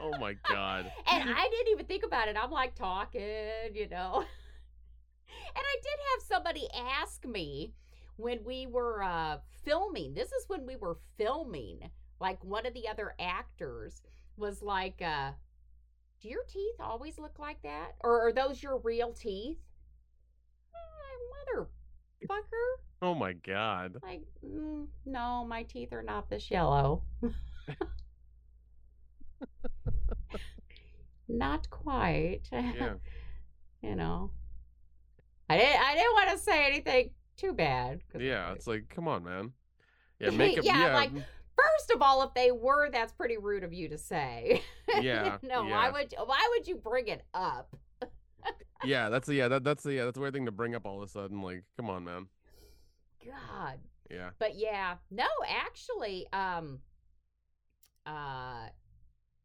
Oh 0.00 0.16
my 0.18 0.36
god. 0.48 0.92
and 1.10 1.28
I 1.28 1.48
didn't 1.50 1.72
even 1.72 1.86
think 1.86 2.04
about 2.04 2.28
it. 2.28 2.36
I'm 2.40 2.52
like 2.52 2.76
talking, 2.76 3.22
you 3.74 3.88
know. 3.88 4.24
And 5.54 5.64
I 5.64 5.76
did 5.82 5.98
have 6.12 6.22
somebody 6.22 6.68
ask 6.74 7.24
me 7.24 7.72
when 8.16 8.44
we 8.44 8.66
were 8.66 9.02
uh, 9.02 9.38
filming. 9.64 10.14
This 10.14 10.32
is 10.32 10.44
when 10.48 10.66
we 10.66 10.76
were 10.76 10.98
filming. 11.18 11.90
Like 12.20 12.42
one 12.44 12.66
of 12.66 12.74
the 12.74 12.88
other 12.88 13.14
actors 13.18 14.02
was 14.36 14.62
like, 14.62 15.00
uh, 15.02 15.32
"Do 16.20 16.28
your 16.28 16.44
teeth 16.48 16.76
always 16.80 17.18
look 17.18 17.38
like 17.38 17.60
that, 17.62 17.92
or 18.00 18.26
are 18.26 18.32
those 18.32 18.62
your 18.62 18.78
real 18.78 19.12
teeth?" 19.12 19.58
Uh, 20.74 21.66
motherfucker! 22.28 22.82
Oh 23.02 23.14
my 23.14 23.32
god. 23.32 23.96
Like, 24.02 24.22
mm, 24.44 24.86
no, 25.04 25.44
my 25.46 25.64
teeth 25.64 25.92
are 25.92 26.02
not 26.02 26.30
this 26.30 26.50
yellow. 26.50 27.02
not 31.28 31.68
quite. 31.70 32.42
Yeah. 32.52 32.94
you 33.82 33.94
know. 33.94 34.30
I 35.48 35.58
didn't. 35.58 35.80
I 35.80 35.94
didn't 35.94 36.12
want 36.12 36.30
to 36.30 36.38
say 36.38 36.66
anything 36.66 37.10
too 37.36 37.52
bad. 37.52 38.00
Yeah. 38.18 38.52
It's 38.52 38.66
like, 38.66 38.88
come 38.88 39.08
on, 39.08 39.24
man. 39.24 39.52
Yeah. 40.18 40.30
Makeup. 40.32 40.64
Yeah, 40.64 40.86
yeah. 40.86 40.94
like- 40.94 41.12
First 41.56 41.92
of 41.94 42.02
all, 42.02 42.22
if 42.24 42.34
they 42.34 42.50
were, 42.50 42.90
that's 42.90 43.12
pretty 43.12 43.36
rude 43.36 43.62
of 43.62 43.72
you 43.72 43.88
to 43.88 43.98
say. 43.98 44.62
Yeah, 45.00 45.38
no, 45.42 45.62
why 45.62 45.86
yeah. 45.86 45.90
would 45.90 46.14
why 46.26 46.48
would 46.50 46.68
you 46.68 46.76
bring 46.76 47.08
it 47.08 47.22
up? 47.32 47.74
yeah. 48.84 49.08
That's 49.08 49.26
the 49.26 49.34
yeah. 49.34 49.48
That, 49.48 49.64
that's 49.64 49.82
the 49.82 49.94
yeah. 49.94 50.04
That's 50.04 50.16
a 50.16 50.20
weird 50.20 50.34
thing 50.34 50.44
to 50.46 50.52
bring 50.52 50.76
up 50.76 50.86
all 50.86 51.02
of 51.02 51.08
a 51.08 51.10
sudden. 51.10 51.42
Like, 51.42 51.64
come 51.76 51.90
on, 51.90 52.04
man. 52.04 52.26
God. 53.24 53.78
Yeah. 54.10 54.30
But 54.38 54.56
yeah, 54.56 54.96
no, 55.10 55.26
actually, 55.48 56.26
um, 56.32 56.78
uh, 58.06 58.68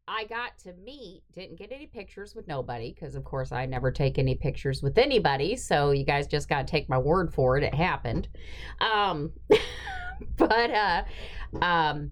I 0.09 0.23
got 0.25 0.57
to 0.63 0.73
meet, 0.83 1.21
didn't 1.33 1.59
get 1.59 1.71
any 1.71 1.85
pictures 1.85 2.33
with 2.33 2.47
nobody 2.47 2.91
because, 2.91 3.13
of 3.13 3.23
course, 3.23 3.51
I 3.51 3.67
never 3.67 3.91
take 3.91 4.17
any 4.17 4.33
pictures 4.33 4.81
with 4.81 4.97
anybody. 4.97 5.55
So 5.55 5.91
you 5.91 6.03
guys 6.03 6.25
just 6.25 6.49
got 6.49 6.65
to 6.65 6.71
take 6.71 6.89
my 6.89 6.97
word 6.97 7.31
for 7.31 7.57
it. 7.59 7.63
It 7.63 7.75
happened. 7.75 8.27
Um, 8.81 9.31
but 10.37 10.71
uh, 10.71 11.03
um, 11.61 12.11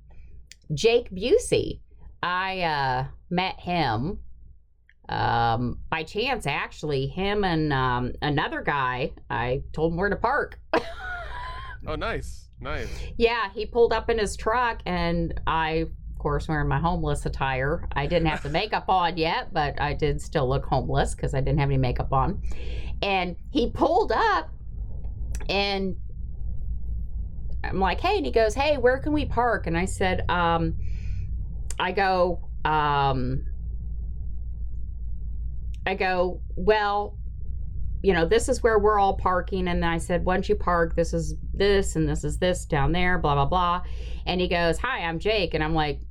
Jake 0.75 1.09
Busey, 1.09 1.79
I 2.21 2.61
uh, 2.61 3.05
met 3.31 3.59
him 3.59 4.19
um, 5.09 5.79
by 5.89 6.03
chance, 6.03 6.45
actually. 6.45 7.07
Him 7.07 7.43
and 7.43 7.73
um, 7.73 8.13
another 8.21 8.61
guy, 8.61 9.13
I 9.31 9.63
told 9.73 9.93
him 9.93 9.97
where 9.97 10.09
to 10.09 10.17
park. 10.17 10.59
Oh, 11.85 11.95
nice. 11.95 12.49
Nice. 12.59 12.89
Yeah, 13.17 13.49
he 13.53 13.65
pulled 13.65 13.93
up 13.93 14.09
in 14.09 14.17
his 14.17 14.35
truck, 14.35 14.81
and 14.85 15.39
I, 15.47 15.85
of 16.17 16.21
course, 16.21 16.47
wearing 16.47 16.67
my 16.67 16.79
homeless 16.79 17.27
attire. 17.27 17.87
I 17.91 18.07
didn't 18.07 18.27
have 18.27 18.41
the 18.41 18.49
makeup 18.49 18.85
on 18.89 19.17
yet, 19.17 19.53
but 19.53 19.79
I 19.79 19.93
did 19.93 20.19
still 20.19 20.49
look 20.49 20.65
homeless 20.65 21.13
because 21.13 21.35
I 21.35 21.41
didn't 21.41 21.59
have 21.59 21.69
any 21.69 21.77
makeup 21.77 22.11
on. 22.11 22.41
And 23.03 23.35
he 23.51 23.69
pulled 23.69 24.11
up, 24.11 24.49
and 25.47 25.95
I'm 27.63 27.79
like, 27.79 28.01
"Hey," 28.01 28.17
and 28.17 28.25
he 28.25 28.31
goes, 28.31 28.55
"Hey, 28.55 28.77
where 28.77 28.97
can 28.97 29.13
we 29.13 29.25
park?" 29.25 29.67
And 29.67 29.77
I 29.77 29.85
said, 29.85 30.27
um, 30.27 30.79
"I 31.79 31.91
go, 31.91 32.49
um, 32.65 33.45
I 35.85 35.93
go, 35.93 36.41
well." 36.55 37.15
You 38.03 38.13
know, 38.13 38.25
this 38.25 38.47
is 38.47 38.61
where 38.61 38.79
we're 38.79 38.99
all 38.99 39.15
parking. 39.15 39.67
And 39.67 39.81
then 39.81 39.89
I 39.89 39.97
said, 39.97 40.23
once 40.23 40.47
you 40.47 40.55
park, 40.55 40.95
this 40.95 41.13
is 41.13 41.35
this 41.53 41.95
and 41.95 42.07
this 42.07 42.23
is 42.23 42.37
this 42.37 42.65
down 42.65 42.91
there, 42.91 43.17
blah, 43.17 43.35
blah, 43.35 43.45
blah. 43.45 43.83
And 44.25 44.39
he 44.39 44.47
goes, 44.47 44.77
Hi, 44.79 44.99
I'm 44.99 45.19
Jake. 45.19 45.53
And 45.53 45.63
I'm 45.63 45.73
like, 45.73 46.01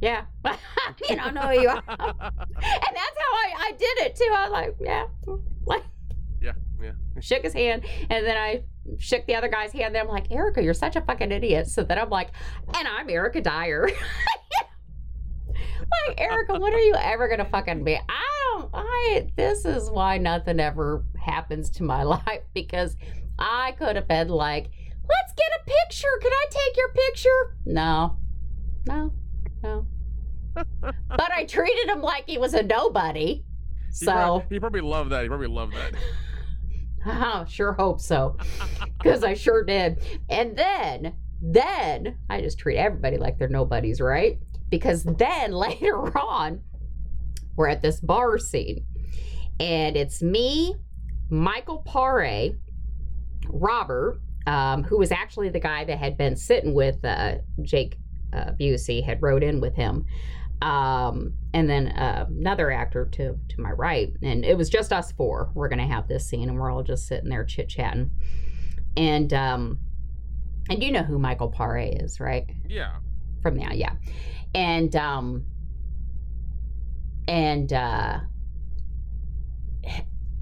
Yeah, 0.00 0.24
you 1.08 1.16
don't 1.16 1.34
know 1.34 1.42
who 1.42 1.60
you 1.60 1.68
are. 1.68 1.82
and 1.88 1.98
that's 1.98 3.16
how 3.18 3.32
I, 3.32 3.54
I 3.58 3.72
did 3.72 3.98
it 4.06 4.16
too. 4.16 4.30
I 4.34 4.42
was 4.44 4.52
like, 4.52 4.76
Yeah, 4.80 5.06
like, 5.66 5.84
yeah, 6.40 6.52
yeah. 6.82 6.92
shook 7.20 7.42
his 7.42 7.54
hand. 7.54 7.84
And 8.10 8.24
then 8.24 8.36
I 8.36 8.62
shook 8.98 9.26
the 9.26 9.34
other 9.34 9.48
guy's 9.48 9.72
hand. 9.72 9.94
Then 9.94 10.02
I'm 10.02 10.08
like, 10.08 10.30
Erica, 10.30 10.62
you're 10.62 10.74
such 10.74 10.96
a 10.96 11.00
fucking 11.00 11.32
idiot. 11.32 11.66
So 11.66 11.82
then 11.82 11.98
I'm 11.98 12.10
like, 12.10 12.30
And 12.74 12.86
I'm 12.86 13.08
Erica 13.10 13.40
Dyer. 13.40 13.88
Like, 16.08 16.20
Erica, 16.20 16.58
when 16.58 16.74
are 16.74 16.80
you 16.80 16.94
ever 16.94 17.28
going 17.28 17.38
to 17.38 17.44
fucking 17.44 17.84
be? 17.84 17.96
I 17.96 18.22
don't, 18.52 18.70
I, 18.72 19.30
this 19.36 19.64
is 19.64 19.90
why 19.90 20.18
nothing 20.18 20.60
ever 20.60 21.04
happens 21.18 21.70
to 21.70 21.82
my 21.82 22.02
life 22.04 22.42
because 22.54 22.96
I 23.38 23.72
could 23.78 23.96
have 23.96 24.08
been 24.08 24.28
like, 24.28 24.70
let's 25.08 25.32
get 25.36 25.46
a 25.60 25.70
picture. 25.84 26.08
Can 26.20 26.32
I 26.32 26.46
take 26.50 26.76
your 26.76 26.88
picture? 26.88 27.56
No, 27.66 28.16
no, 28.86 29.12
no. 29.62 29.86
but 30.80 31.32
I 31.32 31.44
treated 31.44 31.88
him 31.88 32.00
like 32.00 32.24
he 32.26 32.38
was 32.38 32.54
a 32.54 32.62
nobody. 32.62 33.44
He 33.88 34.06
So, 34.06 34.42
he 34.48 34.58
probably 34.58 34.80
loved 34.80 35.10
that. 35.10 35.22
He 35.22 35.28
probably 35.28 35.48
loved 35.48 35.74
that. 35.74 35.94
I 37.06 37.44
sure 37.48 37.72
hope 37.72 38.00
so. 38.00 38.36
Because 38.98 39.22
I 39.22 39.34
sure 39.34 39.62
did. 39.62 40.02
And 40.28 40.56
then, 40.56 41.14
then 41.40 42.18
I 42.28 42.40
just 42.40 42.58
treat 42.58 42.78
everybody 42.78 43.16
like 43.16 43.38
they're 43.38 43.48
nobodies, 43.48 44.00
right? 44.00 44.38
Because 44.70 45.04
then 45.04 45.52
later 45.52 45.96
on, 46.18 46.62
we're 47.56 47.68
at 47.68 47.82
this 47.82 48.00
bar 48.00 48.38
scene. 48.38 48.84
And 49.58 49.96
it's 49.96 50.22
me, 50.22 50.76
Michael 51.30 51.82
Pare, 51.86 52.50
Robert, 53.48 54.20
um, 54.46 54.84
who 54.84 54.98
was 54.98 55.10
actually 55.10 55.48
the 55.48 55.60
guy 55.60 55.84
that 55.84 55.98
had 55.98 56.16
been 56.16 56.36
sitting 56.36 56.74
with 56.74 57.04
uh, 57.04 57.36
Jake 57.62 57.96
uh, 58.32 58.52
Busey, 58.60 59.02
had 59.04 59.22
rode 59.22 59.42
in 59.42 59.60
with 59.60 59.74
him. 59.74 60.04
Um, 60.62 61.34
and 61.52 61.68
then 61.68 61.88
uh, 61.88 62.26
another 62.28 62.70
actor 62.70 63.06
to 63.12 63.38
to 63.48 63.60
my 63.60 63.72
right, 63.72 64.12
and 64.22 64.44
it 64.44 64.56
was 64.56 64.70
just 64.70 64.92
us 64.92 65.12
four. 65.12 65.50
We're 65.54 65.68
gonna 65.68 65.86
have 65.86 66.08
this 66.08 66.26
scene, 66.26 66.48
and 66.48 66.58
we're 66.58 66.70
all 66.70 66.82
just 66.82 67.06
sitting 67.06 67.28
there 67.28 67.44
chit 67.44 67.68
chatting. 67.68 68.10
And 68.96 69.32
um, 69.34 69.78
and 70.70 70.82
you 70.82 70.92
know 70.92 71.02
who 71.02 71.18
Michael 71.18 71.50
Pare 71.50 71.78
is, 71.78 72.20
right? 72.20 72.46
Yeah. 72.66 72.96
From 73.42 73.56
now, 73.56 73.72
yeah. 73.72 73.92
And 74.56 74.96
um, 74.96 75.44
and 77.28 77.72
uh, 77.72 78.20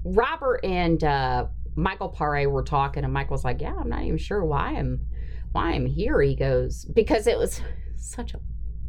Robert 0.05 0.61
and 0.63 1.03
uh, 1.03 1.47
Michael 1.75 2.09
Pare 2.09 2.49
were 2.49 2.63
talking, 2.63 3.03
and 3.03 3.11
Michael's 3.11 3.43
like, 3.43 3.61
"Yeah, 3.61 3.75
I'm 3.77 3.89
not 3.89 4.03
even 4.03 4.17
sure 4.17 4.45
why 4.45 4.75
I'm 4.75 5.05
why 5.51 5.71
I'm 5.71 5.85
here." 5.85 6.21
He 6.21 6.35
goes, 6.35 6.85
"Because 6.85 7.27
it 7.27 7.37
was 7.37 7.61
such 7.97 8.33
a 8.33 8.39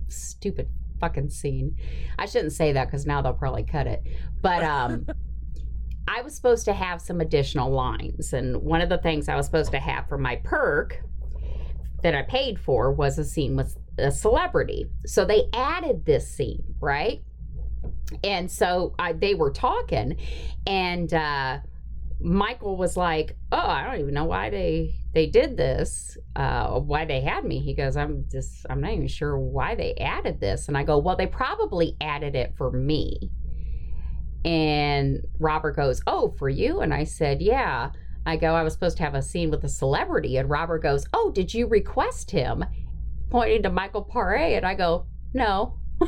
stupid 0.08 0.68
fucking 1.00 1.30
scene." 1.30 1.76
I 2.18 2.26
shouldn't 2.26 2.52
say 2.52 2.72
that 2.72 2.86
because 2.86 3.06
now 3.06 3.20
they'll 3.20 3.32
probably 3.32 3.64
cut 3.64 3.86
it. 3.86 4.02
But 4.40 4.62
um, 4.62 5.06
I 6.08 6.22
was 6.22 6.36
supposed 6.36 6.66
to 6.66 6.72
have 6.72 7.00
some 7.00 7.20
additional 7.20 7.72
lines, 7.72 8.32
and 8.32 8.58
one 8.58 8.80
of 8.80 8.88
the 8.88 8.98
things 8.98 9.28
I 9.28 9.34
was 9.34 9.46
supposed 9.46 9.72
to 9.72 9.80
have 9.80 10.08
for 10.08 10.18
my 10.18 10.36
perk 10.36 11.02
that 12.02 12.14
I 12.14 12.22
paid 12.22 12.60
for 12.60 12.92
was 12.92 13.18
a 13.18 13.24
scene 13.24 13.56
with 13.56 13.76
a 13.98 14.10
celebrity. 14.10 14.86
So 15.06 15.24
they 15.24 15.48
added 15.52 16.04
this 16.04 16.28
scene, 16.28 16.62
right? 16.80 17.22
And 18.22 18.50
so 18.50 18.94
I, 18.98 19.12
they 19.12 19.34
were 19.34 19.50
talking, 19.50 20.16
and 20.66 21.12
uh, 21.12 21.58
Michael 22.20 22.76
was 22.76 22.96
like, 22.96 23.36
"Oh, 23.52 23.58
I 23.58 23.84
don't 23.84 24.00
even 24.00 24.14
know 24.14 24.24
why 24.24 24.50
they 24.50 24.94
they 25.12 25.26
did 25.26 25.56
this, 25.56 26.16
uh, 26.36 26.78
why 26.80 27.04
they 27.04 27.20
had 27.20 27.44
me." 27.44 27.58
He 27.58 27.74
goes, 27.74 27.96
"I'm 27.96 28.26
just, 28.30 28.64
I'm 28.70 28.80
not 28.80 28.92
even 28.92 29.08
sure 29.08 29.38
why 29.38 29.74
they 29.74 29.94
added 29.94 30.40
this." 30.40 30.68
And 30.68 30.76
I 30.76 30.84
go, 30.84 30.98
"Well, 30.98 31.16
they 31.16 31.26
probably 31.26 31.96
added 32.00 32.34
it 32.36 32.54
for 32.56 32.70
me." 32.70 33.30
And 34.44 35.22
Robert 35.40 35.74
goes, 35.76 36.00
"Oh, 36.06 36.34
for 36.38 36.48
you?" 36.48 36.80
And 36.80 36.94
I 36.94 37.04
said, 37.04 37.42
"Yeah." 37.42 37.90
I 38.24 38.36
go, 38.36 38.54
"I 38.54 38.62
was 38.62 38.72
supposed 38.72 38.96
to 38.98 39.04
have 39.04 39.14
a 39.14 39.22
scene 39.22 39.50
with 39.50 39.64
a 39.64 39.68
celebrity," 39.68 40.36
and 40.36 40.48
Robert 40.48 40.82
goes, 40.82 41.06
"Oh, 41.12 41.30
did 41.32 41.52
you 41.52 41.66
request 41.66 42.30
him?" 42.30 42.64
Pointing 43.30 43.62
to 43.64 43.70
Michael 43.70 44.04
Paré, 44.04 44.56
and 44.56 44.66
I 44.66 44.74
go, 44.74 45.06
"No." 45.34 45.78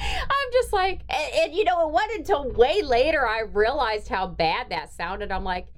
I'm 0.00 0.52
just 0.52 0.72
like, 0.72 1.00
and, 1.08 1.32
and 1.34 1.54
you 1.54 1.64
know, 1.64 1.88
it 1.88 1.92
wasn't 1.92 2.18
until 2.18 2.50
way 2.50 2.82
later 2.82 3.26
I 3.26 3.40
realized 3.40 4.08
how 4.08 4.26
bad 4.26 4.70
that 4.70 4.92
sounded. 4.92 5.30
I'm 5.30 5.44
like, 5.44 5.68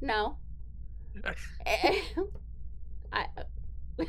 no. 0.00 0.36
I, 3.12 3.26
uh, 3.36 3.44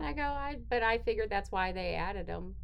I 0.00 0.12
go, 0.12 0.22
I, 0.22 0.56
but 0.68 0.82
I 0.82 0.98
figured 0.98 1.30
that's 1.30 1.50
why 1.50 1.72
they 1.72 1.94
added 1.94 2.26
them. 2.26 2.54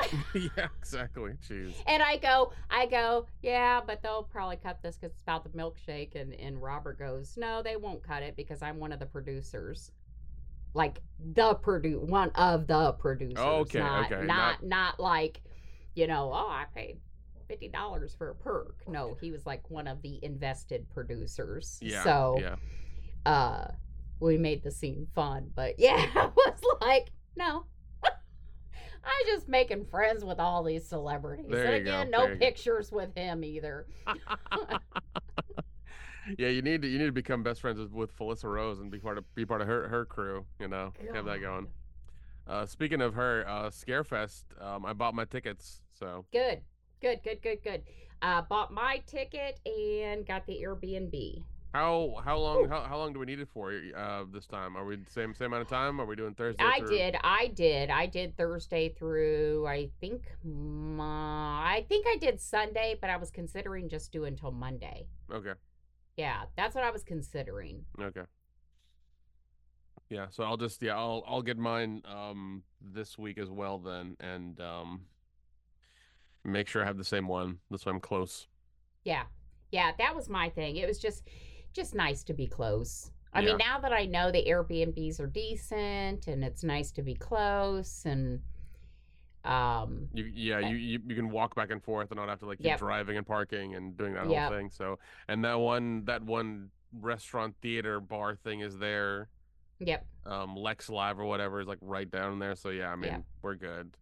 yeah, 0.34 0.68
exactly. 0.78 1.32
Jeez. 1.48 1.74
And 1.86 2.02
I 2.02 2.16
go, 2.16 2.52
I 2.70 2.86
go, 2.86 3.26
yeah, 3.42 3.80
but 3.86 4.02
they'll 4.02 4.24
probably 4.24 4.56
cut 4.56 4.82
this 4.82 4.96
because 4.96 5.12
it's 5.12 5.22
about 5.22 5.44
the 5.44 5.50
milkshake. 5.50 6.14
And, 6.14 6.34
and 6.34 6.60
Robert 6.60 6.98
goes, 6.98 7.34
no, 7.36 7.62
they 7.62 7.76
won't 7.76 8.02
cut 8.02 8.22
it 8.22 8.36
because 8.36 8.62
I'm 8.62 8.78
one 8.78 8.92
of 8.92 8.98
the 8.98 9.06
producers. 9.06 9.90
Like 10.74 11.02
the 11.34 11.54
produ 11.56 12.00
one 12.00 12.30
of 12.30 12.66
the 12.66 12.92
producers. 12.92 13.38
Okay, 13.38 13.80
not, 13.80 14.10
okay, 14.10 14.24
Not, 14.24 14.62
not 14.62 14.98
like, 14.98 15.42
you 15.94 16.06
know, 16.06 16.30
oh, 16.32 16.48
I 16.48 16.64
paid 16.74 16.98
fifty 17.46 17.68
dollars 17.68 18.14
for 18.16 18.30
a 18.30 18.34
perk. 18.34 18.76
No, 18.88 19.14
he 19.20 19.30
was 19.30 19.44
like 19.44 19.68
one 19.70 19.86
of 19.86 20.00
the 20.00 20.18
invested 20.22 20.88
producers. 20.88 21.78
Yeah. 21.82 22.02
So 22.02 22.38
yeah. 22.40 23.30
uh 23.30 23.72
we 24.20 24.38
made 24.38 24.62
the 24.62 24.70
scene 24.70 25.06
fun. 25.14 25.50
But 25.54 25.74
yeah, 25.78 26.06
I 26.14 26.30
was 26.34 26.60
like, 26.80 27.10
no. 27.36 27.66
I'm 29.04 29.26
just 29.26 29.48
making 29.48 29.86
friends 29.86 30.24
with 30.24 30.38
all 30.38 30.62
these 30.62 30.86
celebrities. 30.86 31.46
There 31.48 31.74
and 31.74 31.84
go, 31.84 31.90
again, 31.90 32.10
there 32.10 32.20
no 32.20 32.32
you 32.32 32.38
pictures 32.38 32.92
with 32.92 33.14
him 33.14 33.42
either. 33.44 33.86
yeah, 36.38 36.48
you 36.48 36.62
need 36.62 36.82
to 36.82 36.88
you 36.88 36.98
need 36.98 37.06
to 37.06 37.12
become 37.12 37.42
best 37.42 37.60
friends 37.60 37.78
with, 37.78 37.92
with 37.92 38.16
Felissa 38.16 38.44
Rose 38.44 38.78
and 38.78 38.90
be 38.90 38.98
part 38.98 39.18
of 39.18 39.34
be 39.34 39.44
part 39.44 39.60
of 39.60 39.66
her 39.66 39.88
her 39.88 40.04
crew. 40.04 40.44
You 40.60 40.68
know, 40.68 40.92
have 41.14 41.24
that 41.24 41.40
going. 41.40 41.66
Uh, 42.46 42.66
speaking 42.66 43.00
of 43.00 43.14
her, 43.14 43.44
uh, 43.46 43.70
Scarefest, 43.70 44.44
um, 44.60 44.84
I 44.84 44.92
bought 44.92 45.14
my 45.14 45.24
tickets. 45.24 45.80
So 45.98 46.24
Good. 46.32 46.60
Good, 47.00 47.20
good, 47.24 47.42
good, 47.42 47.62
good. 47.62 47.82
Uh 48.20 48.42
bought 48.42 48.72
my 48.72 49.02
ticket 49.06 49.58
and 49.66 50.24
got 50.26 50.46
the 50.46 50.60
Airbnb. 50.64 51.42
How 51.72 52.20
how 52.22 52.38
long 52.38 52.68
how, 52.68 52.82
how 52.82 52.98
long 52.98 53.12
do 53.12 53.18
we 53.18 53.26
need 53.26 53.40
it 53.40 53.48
for 53.48 53.72
uh, 53.96 54.24
this 54.30 54.46
time? 54.46 54.76
Are 54.76 54.84
we 54.84 54.96
the 54.96 55.10
same 55.10 55.34
same 55.34 55.46
amount 55.46 55.62
of 55.62 55.68
time? 55.68 56.00
Are 56.00 56.04
we 56.04 56.16
doing 56.16 56.34
Thursday? 56.34 56.62
I 56.62 56.78
through- 56.80 56.88
did. 56.88 57.16
I 57.24 57.46
did. 57.48 57.90
I 57.90 58.06
did 58.06 58.36
Thursday 58.36 58.90
through 58.90 59.66
I 59.66 59.88
think 60.00 60.24
my, 60.44 61.04
I 61.04 61.86
think 61.88 62.06
I 62.06 62.16
did 62.18 62.40
Sunday, 62.40 62.96
but 63.00 63.08
I 63.08 63.16
was 63.16 63.30
considering 63.30 63.88
just 63.88 64.12
doing 64.12 64.34
until 64.34 64.52
Monday. 64.52 65.06
Okay. 65.32 65.52
Yeah, 66.16 66.42
that's 66.56 66.74
what 66.74 66.84
I 66.84 66.90
was 66.90 67.02
considering. 67.02 67.84
Okay. 68.00 68.24
Yeah, 70.10 70.26
so 70.28 70.44
I'll 70.44 70.58
just 70.58 70.82
yeah, 70.82 70.96
I'll 70.96 71.24
I'll 71.26 71.42
get 71.42 71.56
mine 71.56 72.02
um 72.04 72.62
this 72.82 73.16
week 73.16 73.38
as 73.38 73.48
well 73.48 73.78
then 73.78 74.16
and 74.20 74.60
um 74.60 75.02
make 76.44 76.68
sure 76.68 76.82
I 76.82 76.84
have 76.86 76.98
the 76.98 77.04
same 77.04 77.28
one. 77.28 77.60
This 77.70 77.86
way 77.86 77.92
I'm 77.92 78.00
close. 78.00 78.46
Yeah. 79.04 79.22
Yeah, 79.70 79.92
that 79.96 80.14
was 80.14 80.28
my 80.28 80.50
thing. 80.50 80.76
It 80.76 80.86
was 80.86 80.98
just 80.98 81.22
just 81.72 81.94
nice 81.94 82.22
to 82.24 82.34
be 82.34 82.46
close. 82.46 83.10
I 83.32 83.40
Yeah. 83.40 83.46
mean, 83.48 83.56
now 83.58 83.80
that 83.80 83.92
I 83.92 84.04
know 84.06 84.30
the 84.30 84.44
Airbnbs 84.44 85.18
are 85.18 85.26
decent 85.26 86.26
and 86.28 86.44
it's 86.44 86.62
nice 86.62 86.92
to 86.92 87.02
be 87.02 87.14
close 87.14 88.04
and 88.04 88.40
um 89.44 90.08
You 90.12 90.24
yeah, 90.24 90.58
Okay. 90.58 90.68
you, 90.68 90.76
you 90.76 91.00
you 91.08 91.16
can 91.16 91.30
walk 91.30 91.56
back 91.56 91.70
and 91.70 91.82
forth 91.82 92.10
and 92.12 92.18
not 92.18 92.28
have 92.28 92.38
to 92.40 92.46
like 92.46 92.58
keep 92.58 92.66
Yep. 92.66 92.78
driving 92.78 93.16
and 93.16 93.26
parking 93.26 93.74
and 93.74 93.96
doing 93.96 94.14
that 94.14 94.28
Yep. 94.28 94.48
whole 94.48 94.56
thing. 94.58 94.70
So 94.70 94.98
and 95.28 95.44
that 95.44 95.54
one 95.58 96.04
that 96.04 96.22
one 96.22 96.70
restaurant 96.92 97.56
theater 97.60 97.98
bar 98.00 98.36
thing 98.36 98.60
is 98.60 98.78
there. 98.78 99.28
yep. 99.80 100.06
Um 100.24 100.54
Lex 100.54 100.88
Live 100.88 101.18
or 101.18 101.24
whatever 101.24 101.60
is 101.60 101.66
like 101.66 101.78
right 101.80 102.08
down 102.08 102.38
there. 102.38 102.54
So 102.54 102.68
yeah, 102.68 102.92
I 102.92 102.96
mean 102.96 103.10
Yeah. 103.10 103.18
we're 103.40 103.56
good. 103.56 103.96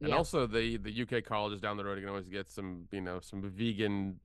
And 0.00 0.10
yep. 0.10 0.18
also 0.18 0.46
the 0.46 0.76
the 0.76 1.02
UK 1.02 1.24
colleges 1.24 1.60
down 1.60 1.76
the 1.76 1.84
road 1.84 1.94
you 1.94 2.02
can 2.02 2.10
always 2.10 2.28
get 2.28 2.50
some, 2.50 2.86
you 2.90 3.00
know, 3.00 3.20
some 3.20 3.42
vegan 3.42 4.20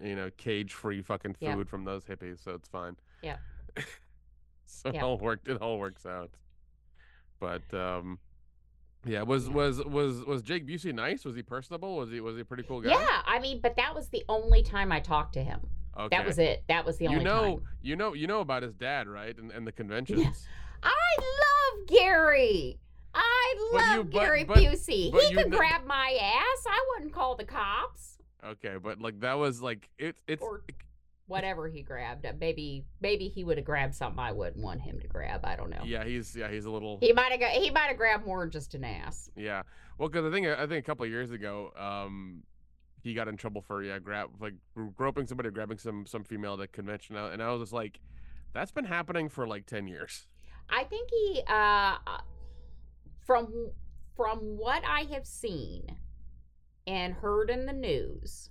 you 0.00 0.14
know, 0.14 0.30
cage 0.36 0.72
free 0.72 1.02
fucking 1.02 1.34
food 1.34 1.58
Yeah. 1.58 1.64
from 1.64 1.84
those 1.84 2.04
hippies, 2.04 2.42
so 2.42 2.52
it's 2.52 2.68
fine. 2.68 2.96
Yeah. 3.22 3.36
so 4.66 4.90
Yeah. 4.92 5.00
it 5.00 5.02
all 5.02 5.18
worked 5.18 5.48
it 5.48 5.60
all 5.60 5.78
works 5.78 6.06
out. 6.06 6.30
But 7.40 7.74
um 7.74 8.18
yeah, 9.04 9.22
was 9.22 9.48
was 9.48 9.84
was 9.84 10.24
was 10.24 10.42
Jake 10.42 10.66
Busey 10.66 10.92
nice? 10.92 11.24
Was 11.24 11.36
he 11.36 11.42
personable? 11.42 11.96
Was 11.96 12.10
he 12.10 12.20
was 12.20 12.36
he 12.36 12.42
a 12.42 12.44
pretty 12.44 12.64
cool 12.64 12.80
guy? 12.80 12.90
Yeah, 12.90 13.22
I 13.24 13.38
mean, 13.38 13.60
but 13.60 13.76
that 13.76 13.94
was 13.94 14.08
the 14.08 14.24
only 14.28 14.62
time 14.62 14.90
I 14.90 15.00
talked 15.00 15.34
to 15.34 15.42
him. 15.42 15.60
Okay. 15.98 16.16
That 16.16 16.26
was 16.26 16.38
it. 16.38 16.64
That 16.68 16.84
was 16.84 16.98
the 16.98 17.06
only. 17.06 17.24
Time. 17.24 17.26
You 17.26 17.32
know, 17.32 17.42
time. 17.42 17.62
you 17.82 17.96
know, 17.96 18.12
you 18.14 18.26
know 18.26 18.40
about 18.40 18.62
his 18.62 18.74
dad, 18.74 19.08
right? 19.08 19.36
And, 19.36 19.50
and 19.50 19.66
the 19.66 19.72
conventions. 19.80 20.46
I 20.82 21.16
love 21.18 21.86
Gary. 21.88 22.78
I 23.16 23.54
But 23.72 23.80
you- 23.80 23.96
love 23.98 24.10
but- 24.10 24.20
Gary 24.20 24.44
but- 24.44 24.58
Busey. 24.58 25.10
but 25.12 25.22
He 25.24 25.34
could 25.34 25.50
grab 25.50 25.84
my 25.86 26.18
ass. 26.20 26.64
I 26.68 26.84
wouldn't 26.94 27.12
call 27.12 27.34
the 27.36 27.44
cops. 27.44 28.18
Okay, 28.44 28.76
but 28.82 29.00
like 29.00 29.20
that 29.20 29.34
was 29.38 29.60
like 29.62 29.88
it. 29.98 30.16
It's 30.28 30.42
Or 30.42 30.62
whatever 31.26 31.66
he 31.68 31.82
grabbed. 31.82 32.24
Uh, 32.26 32.32
Maybe 32.38 32.84
maybe 33.00 33.28
he 33.28 33.42
would 33.42 33.56
have 33.56 33.66
grabbed 33.66 33.94
something 33.94 34.20
I 34.20 34.30
wouldn't 34.32 34.62
want 34.62 34.82
him 34.82 35.00
to 35.00 35.08
grab. 35.08 35.40
I 35.44 35.56
don't 35.56 35.70
know. 35.70 35.82
yeah, 35.84 36.04
he's 36.04 36.36
yeah, 36.36 36.48
he's 36.50 36.64
a 36.66 36.70
little 36.70 36.98
He 37.00 37.12
might 37.12 37.32
have 37.32 37.50
he 37.62 37.70
might 37.70 37.86
have 37.88 37.96
grabbed 37.96 38.24
more 38.26 38.40
than 38.40 38.50
just 38.50 38.74
an 38.74 38.84
ass. 38.84 39.30
yeah. 39.34 39.62
Well, 39.98 40.08
because 40.08 40.26
I 40.26 40.30
think 40.30 40.46
I 40.46 40.66
think 40.66 40.84
a 40.84 40.86
couple 40.86 41.04
of 41.06 41.10
years 41.10 41.30
ago, 41.32 41.72
um, 41.76 42.42
he 43.02 43.14
got 43.14 43.26
in 43.28 43.36
trouble 43.36 43.62
for 43.62 43.82
yeah, 43.82 43.98
grab 43.98 44.30
like 44.40 44.54
groping 44.94 45.26
somebody, 45.26 45.50
grabbing 45.50 45.78
some 45.78 46.06
some 46.06 46.22
female 46.22 46.54
at 46.54 46.60
a 46.60 46.66
convention, 46.68 47.16
and 47.16 47.42
I 47.42 47.50
was 47.50 47.62
just 47.62 47.72
like, 47.72 47.98
that's 48.52 48.70
been 48.70 48.84
happening 48.84 49.28
for 49.30 49.46
like 49.48 49.64
ten 49.66 49.88
years. 49.88 50.26
I 50.68 50.84
think 50.84 51.08
he 51.10 51.42
uh 51.48 51.96
from 53.26 53.72
from 54.16 54.38
what 54.56 54.82
I 54.86 55.02
have 55.12 55.26
seen 55.26 55.98
and 56.86 57.14
heard 57.14 57.50
in 57.50 57.66
the 57.66 57.72
news, 57.72 58.50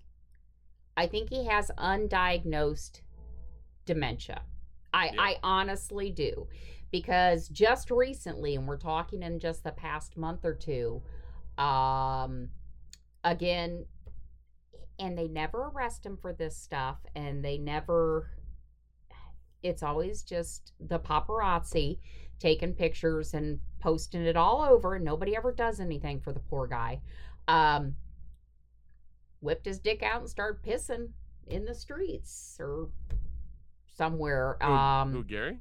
I 0.96 1.08
think 1.08 1.30
he 1.30 1.46
has 1.46 1.72
undiagnosed 1.78 3.02
dementia. 3.86 4.42
I 4.94 5.12
Yeah. 5.14 5.22
I 5.22 5.36
honestly 5.44 6.12
do. 6.12 6.48
Because 6.92 7.50
just 7.50 7.92
recently, 7.92 8.56
and 8.56 8.68
we're 8.68 8.78
talking 8.78 9.24
in 9.24 9.40
just 9.40 9.64
the 9.64 9.72
past 9.72 10.18
month 10.18 10.46
or 10.46 10.54
two, 10.54 11.02
um 11.58 12.50
again 13.24 13.86
and 15.00 15.18
they 15.18 15.28
never 15.28 15.72
arrest 15.74 16.06
him 16.06 16.18
for 16.18 16.34
this 16.34 16.58
stuff 16.58 16.98
and 17.16 17.44
they 17.44 17.58
never 17.58 18.30
it's 19.64 19.82
always 19.82 20.22
just 20.22 20.74
the 20.80 21.00
paparazzi 21.00 22.00
taking 22.40 22.74
pictures 22.74 23.34
and 23.34 23.60
posting 23.86 24.26
it 24.26 24.36
all 24.36 24.64
over 24.64 24.96
and 24.96 25.06
nobody 25.06 25.36
ever 25.36 25.52
does 25.52 25.80
anything 25.80 26.20
for 26.20 26.34
the 26.34 26.40
poor 26.40 26.66
guy 26.66 27.00
um 27.48 27.94
whipped 29.42 29.68
his 29.68 29.78
dick 29.78 30.02
out 30.02 30.22
and 30.22 30.28
started 30.30 30.60
pissing 30.64 31.10
in 31.46 31.66
the 31.66 31.74
streets 31.76 32.58
or 32.60 32.90
somewhere 33.96 34.58
Who, 34.60 34.68
um 34.72 35.12
who 35.12 35.24
Gary? 35.24 35.60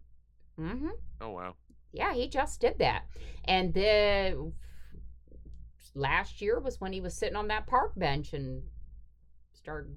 mhm. 0.59 0.89
Oh 1.21 1.33
wow. 1.33 1.55
yeah 1.93 2.15
he 2.15 2.27
just 2.27 2.63
did 2.63 2.79
that 2.79 3.03
and 3.45 3.75
then 3.75 4.55
last 5.95 6.41
year 6.41 6.59
was 6.59 6.81
when 6.81 6.95
he 6.95 7.03
was 7.03 7.15
sitting 7.15 7.37
on 7.37 7.49
that 7.49 7.67
park 7.67 7.93
bench 7.95 8.33
and 8.33 8.63
started 9.53 9.95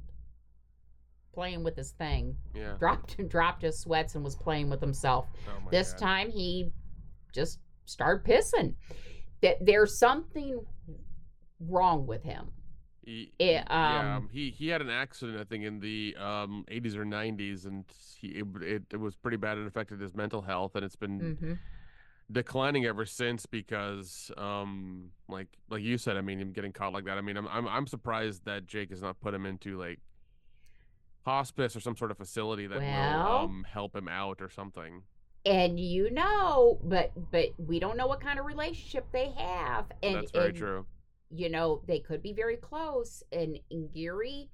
playing 1.33 1.63
with 1.63 1.77
his 1.77 1.91
thing 1.91 2.35
Yeah. 2.53 2.73
dropped 2.79 3.25
dropped 3.29 3.61
his 3.61 3.79
sweats 3.79 4.15
and 4.15 4.23
was 4.25 4.35
playing 4.35 4.69
with 4.69 4.81
himself 4.81 5.27
Oh 5.47 5.61
my 5.63 5.71
this 5.71 5.93
God. 5.93 5.99
time 5.99 6.29
he 6.29 6.73
just 7.31 7.59
started 7.87 8.23
pissing 8.29 8.75
that 9.41 9.57
there's 9.65 9.97
something 9.99 10.65
wrong 11.59 12.07
with 12.07 12.23
him 12.23 12.51
He, 13.05 13.33
It, 13.39 13.65
yeah, 13.83 14.01
um, 14.01 14.07
um, 14.17 14.29
he 14.31 14.51
he 14.51 14.69
had 14.69 14.81
an 14.81 14.89
accident, 14.89 15.39
I 15.39 15.45
think, 15.45 15.63
in 15.65 15.79
the 15.79 16.15
um 16.19 16.65
80s 16.69 16.95
or 16.95 17.05
90s, 17.05 17.65
and 17.65 17.85
he 18.19 18.29
it, 18.29 18.83
it, 18.93 18.97
was 18.99 19.15
pretty 19.15 19.37
bad. 19.37 19.57
It 19.57 19.67
affected 19.67 20.01
his 20.01 20.15
mental 20.15 20.41
health, 20.41 20.75
and 20.75 20.85
it's 20.85 20.97
been 20.97 21.25
hmm 21.39 21.53
declining 22.31 22.85
ever 22.85 23.05
since 23.05 23.45
because 23.45 24.31
um 24.37 25.11
like 25.29 25.47
like 25.69 25.83
you 25.83 25.97
said, 25.97 26.17
I 26.17 26.21
mean, 26.21 26.39
him 26.39 26.53
getting 26.53 26.73
caught 26.73 26.93
like 26.93 27.05
that. 27.05 27.17
I 27.17 27.21
mean, 27.21 27.37
I'm 27.37 27.47
I'm 27.47 27.67
I'm 27.67 27.87
surprised 27.87 28.45
that 28.45 28.67
Jake 28.67 28.91
has 28.91 29.01
not 29.01 29.19
put 29.21 29.33
him 29.35 29.45
into 29.45 29.77
like 29.79 29.99
hospice 31.25 31.75
or 31.75 31.79
some 31.81 31.95
sort 31.97 32.11
of 32.11 32.17
facility 32.17 32.67
that 32.67 32.85
will 32.85 33.25
um 33.25 33.65
help 33.69 33.95
him 33.95 34.07
out 34.07 34.41
or 34.41 34.49
something. 34.49 35.03
And 35.47 35.79
you 35.79 36.11
know 36.11 36.77
but 36.83 37.11
but 37.31 37.49
we 37.57 37.79
don't 37.79 37.95
know 37.97 38.07
what 38.07 38.19
kind 38.19 38.37
of 38.37 38.45
relationship 38.45 39.05
they 39.13 39.31
have 39.37 39.85
and 40.03 40.15
That's 40.17 40.31
very 40.31 40.49
and, 40.49 40.57
true. 40.57 40.85
you 41.29 41.49
know 41.49 41.81
they 41.87 41.99
could 41.99 42.21
be 42.21 42.33
very 42.33 42.57
close 42.57 43.23
and, 43.31 43.57
and 43.71 43.91
Gary 43.93 44.49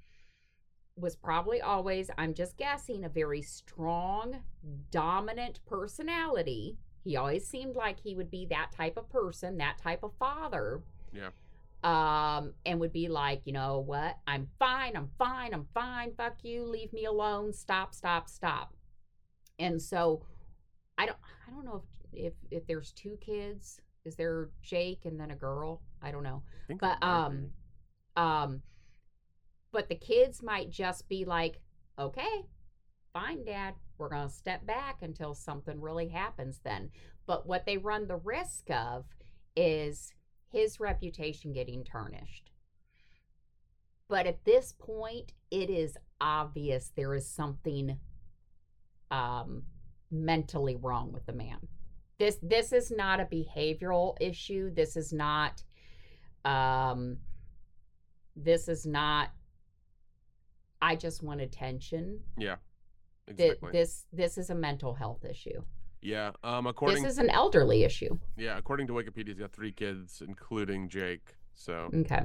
was 0.96 1.16
probably 1.16 1.62
always 1.62 2.12
I'm 2.18 2.34
just 2.36 2.58
guessing 2.58 3.04
a 3.04 3.10
very 3.10 3.42
strong 3.42 4.44
dominant 4.92 5.60
personality. 5.66 6.78
He 7.04 7.18
always 7.18 7.48
seemed 7.48 7.76
like 7.76 8.00
he 8.00 8.14
would 8.16 8.30
be 8.30 8.46
that 8.52 8.72
type 8.72 8.96
of 8.98 9.10
person 9.10 9.58
that 9.58 9.80
type 9.80 10.04
of 10.04 10.12
father 10.20 10.82
Yeah. 11.12 11.30
um 11.84 12.54
and 12.66 12.80
would 12.80 12.94
be 12.94 13.08
like 13.08 13.42
you 13.46 13.54
know 13.54 13.80
what? 13.80 14.18
I'm 14.28 14.48
fine 14.60 14.96
I'm 14.96 15.10
fine 15.18 15.56
I'm 15.56 15.66
fine. 15.74 16.14
Fuck 16.16 16.44
you. 16.44 16.64
Leave 16.66 16.94
me 16.94 17.06
alone. 17.06 17.54
Stop 17.54 17.96
stop 17.96 18.30
stop. 18.30 18.76
And 19.58 19.82
so 19.82 20.24
I 20.98 21.06
don't 21.06 21.18
I 21.48 21.52
don't 21.52 21.66
know 21.66 21.84
if 22.14 22.26
if, 22.26 22.34
if 22.52 22.68
there's 22.68 22.92
two 22.92 23.18
kids 23.22 23.82
is 24.06 24.16
there 24.16 24.50
Jake 24.62 25.06
and 25.06 25.20
then 25.20 25.32
a 25.32 25.36
girl? 25.36 25.82
I 26.02 26.12
don't 26.12 26.24
know. 26.24 26.44
I 26.70 26.74
but 26.74 27.04
um 27.04 27.50
um 28.16 28.62
but 29.72 29.90
the 29.90 29.96
kids 29.96 30.44
might 30.44 30.70
just 30.70 31.08
be 31.08 31.26
like 31.26 31.60
okay 31.98 32.46
fine 33.14 33.46
dad 33.46 33.76
we're 33.98 34.10
going 34.10 34.28
to 34.28 34.34
step 34.34 34.66
back 34.66 34.98
until 35.02 35.36
something 35.36 35.80
really 35.80 36.08
happens 36.08 36.60
then. 36.64 36.90
But 37.28 37.46
what 37.46 37.66
they 37.66 37.78
run 37.78 38.08
the 38.08 38.18
risk 38.18 38.70
of 38.72 39.06
is 39.56 40.14
his 40.52 40.80
reputation 40.80 41.54
getting 41.54 41.84
tarnished. 41.84 42.50
But 44.10 44.26
at 44.28 44.46
this 44.46 44.74
point 44.78 45.32
it 45.52 45.70
is 45.70 45.98
obvious 46.20 46.92
there 46.96 47.14
is 47.14 47.28
something 47.28 47.98
um 49.12 49.64
mentally 50.14 50.78
wrong 50.78 51.12
with 51.12 51.26
the 51.26 51.34
man 51.34 51.58
this 52.20 52.38
this 52.42 52.72
is 52.72 52.92
not 52.92 53.20
a 53.20 53.26
behavioral 53.26 54.16
issue 54.22 54.74
this 54.74 54.96
is 54.96 55.12
not 55.12 55.64
um 56.46 57.18
this 58.36 58.68
is 58.68 58.86
not 58.86 59.32
i 60.82 60.96
just 60.96 61.24
want 61.24 61.42
attention 61.42 62.20
yeah. 62.38 62.56
Exactly. 63.28 63.72
this 63.72 64.06
this 64.12 64.38
is 64.38 64.50
a 64.50 64.56
mental 64.56 64.94
health 64.94 65.24
issue 65.26 65.62
yeah. 66.02 66.32
Um 66.44 66.68
according 66.68 67.02
this 67.02 67.14
is 67.14 67.18
an 67.18 67.30
elderly 67.30 67.84
issue 67.84 68.20
yeah, 68.36 68.58
according 68.58 68.88
to 68.88 68.94
Wikipedia, 68.94 69.30
he's 69.30 69.40
got 69.40 69.54
3 69.54 69.72
kids 69.72 70.22
including 70.26 70.90
Jake. 70.90 71.36
So, 71.54 71.90
okay 71.94 72.24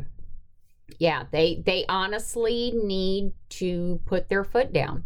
yeah 0.99 1.25
they 1.31 1.63
they 1.67 1.85
honestly 1.89 2.73
need 2.75 3.33
to 3.51 4.01
put 4.07 4.29
their 4.29 4.43
foot 4.43 4.73
down 4.73 5.05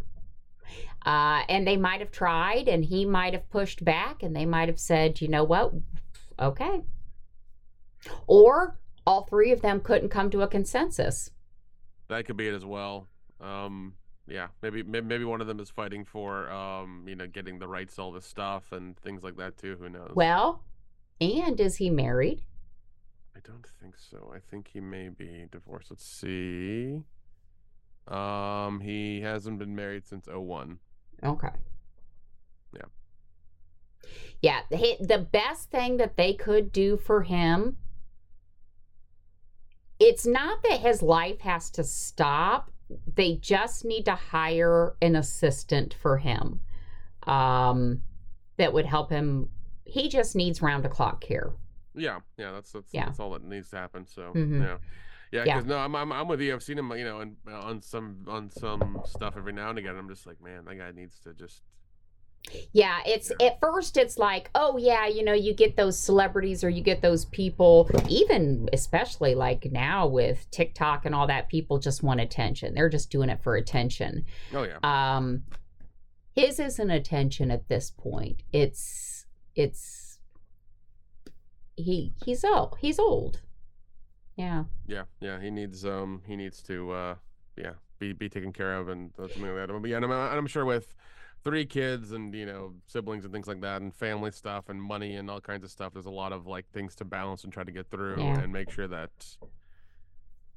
uh 1.07 1.43
and 1.49 1.67
they 1.67 1.77
might 1.77 2.01
have 2.01 2.11
tried 2.11 2.69
and 2.69 2.85
he 2.85 3.05
might 3.05 3.33
have 3.33 3.49
pushed 3.51 3.85
back 3.85 4.23
and 4.23 4.35
they 4.35 4.47
might 4.47 4.69
have 4.69 4.79
said 4.79 5.21
you 5.21 5.29
know 5.29 5.45
what 5.45 5.73
okay 6.39 6.83
or 8.27 8.79
all 9.07 9.25
three 9.25 9.53
of 9.53 9.63
them 9.63 9.81
couldn't 9.81 10.09
come 10.09 10.31
to 10.31 10.43
a 10.43 10.49
consensus 10.49 11.31
that 12.13 12.27
could 12.27 12.37
be 12.37 12.49
it 12.49 12.55
as 12.55 12.65
well. 12.65 13.09
Um, 13.41 13.95
yeah, 14.29 14.49
maybe 14.63 14.83
maybe, 14.83 15.25
one 15.25 15.41
of 15.41 15.47
them 15.47 15.59
is 15.61 15.71
fighting 15.71 16.05
for 16.05 16.51
um, 16.51 17.05
you 17.09 17.17
know, 17.17 17.27
getting 17.27 17.59
the 17.59 17.67
rights 17.67 17.97
to 17.97 18.03
all 18.03 18.13
this 18.13 18.27
stuff 18.27 18.71
and 18.71 18.97
things 18.99 19.23
like 19.25 19.37
that 19.37 19.57
too. 19.59 19.77
Who 19.81 19.89
knows? 19.89 20.13
well 20.15 20.63
and 21.21 21.59
is 21.61 21.77
he 21.77 21.89
married 21.89 22.43
I 23.35 23.41
don't 23.41 23.67
think 23.81 23.95
so. 23.97 24.33
I 24.35 24.39
think 24.39 24.69
he 24.73 24.81
may 24.81 25.09
be 25.09 25.47
divorced. 25.51 25.91
Let's 25.91 26.05
see. 26.07 27.03
Um, 28.09 28.81
he 28.81 29.21
hasn't 29.21 29.59
been 29.59 29.75
married 29.75 30.07
since 30.07 30.27
01. 30.27 30.79
Okay. 31.25 31.49
Yeah. 32.75 32.83
Yeah. 34.41 34.61
The, 34.71 34.97
the 35.01 35.19
best 35.19 35.71
thing 35.71 35.99
that 35.99 36.17
they 36.17 36.35
could 36.35 36.73
do 36.73 36.97
for 36.97 37.23
him, 37.23 37.77
it's 39.99 40.27
not 40.27 40.63
that 40.65 40.81
his 40.81 41.03
life 41.03 41.41
has 41.41 41.71
to 41.73 41.85
stop. 41.85 42.71
They 43.15 43.37
just 43.37 43.85
need 43.85 44.05
to 44.07 44.15
hire 44.15 44.95
an 45.01 45.17
assistant 45.17 45.95
for 45.95 46.19
him 46.19 46.61
um, 47.27 48.03
that 48.59 48.73
would 48.73 48.85
help 48.87 49.11
him. 49.11 49.49
He 49.85 50.09
just 50.09 50.35
needs 50.37 50.61
round 50.61 50.85
the 50.85 50.89
clock 50.89 51.21
care. 51.21 51.53
Yeah, 51.95 52.21
yeah, 52.37 52.53
that's 52.53 52.73
that's 52.73 52.93
Yeah. 52.93 53.07
that's 53.07 53.21
all 53.21 53.31
that 53.33 53.45
needs 53.45 53.71
to 53.71 53.77
happen. 53.77 54.07
So 54.07 54.33
Mhm. 54.35 54.61
yeah, 54.63 54.79
yeah, 55.33 55.45
Yeah. 55.45 55.55
because 55.57 55.67
no, 55.69 55.79
I'm, 55.79 55.95
I'm 55.97 56.13
I'm 56.13 56.29
with 56.29 56.41
you. 56.41 56.55
I've 56.55 56.63
seen 56.63 56.79
him, 56.79 56.91
you 56.93 57.05
know, 57.05 57.21
and 57.21 57.37
on 57.51 57.83
some 57.83 58.25
on 58.29 58.51
some 58.51 59.01
stuff 59.07 59.35
every 59.37 59.53
now 59.53 59.71
and 59.71 59.79
again. 59.79 59.97
I'm 59.97 60.09
just 60.09 60.27
like, 60.27 60.41
man, 60.41 60.65
that 60.67 60.77
guy 60.77 60.93
needs 60.93 61.19
to 61.21 61.33
just 61.35 61.63
Yeah, 62.73 62.99
it's 63.07 63.33
Yeah. 63.41 63.47
at 63.49 63.61
first 63.61 63.97
it's 63.97 64.19
like, 64.19 64.51
oh 64.55 64.77
yeah, 64.77 65.07
you 65.07 65.25
know, 65.25 65.33
you 65.33 65.55
get 65.55 65.77
those 65.77 65.99
celebrities 65.99 66.63
or 66.65 66.69
you 66.69 66.83
get 66.83 67.01
those 67.01 67.25
people, 67.27 67.89
even 68.09 68.69
especially 68.73 69.35
like 69.35 69.71
now 69.73 70.07
with 70.07 70.51
TikTok 70.51 71.07
and 71.07 71.15
all 71.15 71.27
that, 71.29 71.49
people 71.49 71.79
just 71.79 72.03
want 72.03 72.21
attention. 72.21 72.75
They're 72.75 72.89
just 72.91 73.11
doing 73.11 73.29
it 73.31 73.43
for 73.43 73.57
attention. 73.57 74.25
oh 74.55 74.65
yeah, 74.65 74.79
Um 75.17 75.45
his 76.35 76.59
isn't 76.59 76.91
attention 76.91 77.51
at 77.51 77.69
this 77.69 77.91
point. 77.91 78.43
It's 78.53 79.27
it's 79.55 80.19
he 81.77 82.13
he's 82.25 82.45
old. 82.45 82.77
He's 82.81 82.99
old. 82.99 83.41
Yeah. 84.37 84.65
yeah, 84.87 85.05
yeah. 85.21 85.41
He 85.41 85.51
needs 85.51 85.85
um 85.85 86.23
he 86.27 86.37
needs 86.37 86.63
to 86.63 86.91
uh 86.93 87.15
yeah 87.57 87.73
be 87.99 88.13
be 88.13 88.29
taken 88.29 88.53
care 88.53 88.75
of 88.77 88.89
and 88.89 89.13
something 89.17 89.43
like 89.43 89.55
that. 89.69 89.81
But 89.81 89.89
yeah, 89.89 89.97
and 89.97 90.07
I'm, 90.07 90.13
I'm 90.13 90.47
sure 90.47 90.65
with 90.65 90.95
three 91.45 91.67
kids 91.67 92.13
and 92.13 92.35
you 92.35 92.47
know 92.47 92.73
siblings 92.87 93.25
and 93.25 93.33
things 93.35 93.47
like 93.49 93.61
that 93.61 93.83
and 93.83 93.95
family 93.95 94.31
stuff 94.31 94.69
and 94.69 94.81
money 94.81 95.17
and 95.17 95.29
all 95.29 95.41
kinds 95.41 95.65
of 95.65 95.71
stuff 95.73 95.93
there's 95.93 96.07
a 96.07 96.11
lot 96.11 96.33
of 96.33 96.47
like 96.47 96.65
things 96.73 96.95
to 96.95 97.05
balance 97.05 97.43
and 97.43 97.53
try 97.53 97.65
to 97.65 97.73
get 97.73 97.91
through 97.91 98.17
Yeah. 98.23 98.39
and 98.39 98.53
make 98.53 98.71
sure 98.71 98.87
that 98.87 99.11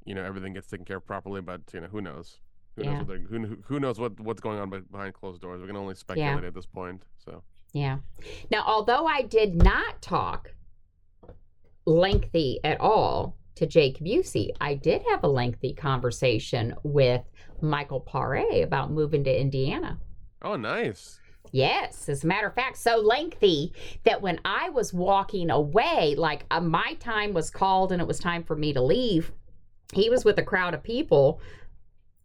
you 0.06 0.14
know 0.14 0.24
everything 0.24 0.54
gets 0.54 0.68
taken 0.68 0.86
care 0.86 0.98
of 0.98 1.06
properly 1.08 1.42
but 1.42 1.62
you 1.74 1.82
know 1.82 1.88
who 1.88 2.02
knows 2.02 2.38
who 2.76 2.84
Yeah. 2.84 3.00
knows 3.00 3.08
what 3.08 3.18
who, 3.18 3.58
who 3.66 3.80
knows 3.80 4.00
what 4.00 4.20
what's 4.20 4.42
going 4.42 4.60
on 4.60 4.70
behind 4.92 5.16
closed 5.16 5.42
doors 5.42 5.60
we 5.60 5.66
can 5.66 5.76
only 5.76 5.96
speculate 5.96 6.44
at 6.44 6.54
this 6.54 6.68
point 6.68 7.02
so 7.18 7.42
Yeah. 7.74 7.98
Now, 8.52 8.64
although 8.68 9.08
I 9.08 9.24
did 9.24 9.56
not 9.56 10.04
talk 10.04 10.54
lengthy 11.86 12.60
at 12.64 12.80
all 12.80 13.36
to 13.56 13.66
Jake 13.66 14.00
Busey, 14.00 14.50
I 14.60 14.76
did 14.76 15.04
have 15.10 15.24
a 15.24 15.28
lengthy 15.28 15.74
conversation 15.74 16.76
with 16.84 17.22
Michael 17.62 18.02
Paré 18.02 18.64
about 18.64 18.92
moving 18.92 19.24
to 19.24 19.42
Indiana. 19.42 20.00
oh 20.42 20.56
nice 20.56 21.20
Yes, 21.56 22.10
as 22.10 22.26
a 22.26 22.28
matter 22.28 22.48
of 22.48 22.54
fact, 22.54 22.76
so 22.76 22.98
lengthy 22.98 23.72
that 24.04 24.22
when 24.22 24.42
I 24.44 24.70
was 24.72 24.94
walking 24.94 25.50
away, 25.50 26.16
like 26.18 26.46
uh, 26.52 26.60
my 26.60 26.96
time 27.00 27.34
was 27.34 27.50
called 27.50 27.94
and 27.94 28.02
it 28.02 28.08
was 28.08 28.20
time 28.20 28.44
for 28.44 28.58
me 28.58 28.74
to 28.74 28.82
leave, 28.82 29.32
he 29.94 30.10
was 30.10 30.26
with 30.26 30.38
a 30.38 30.44
crowd 30.44 30.74
of 30.74 30.84
people. 30.84 31.40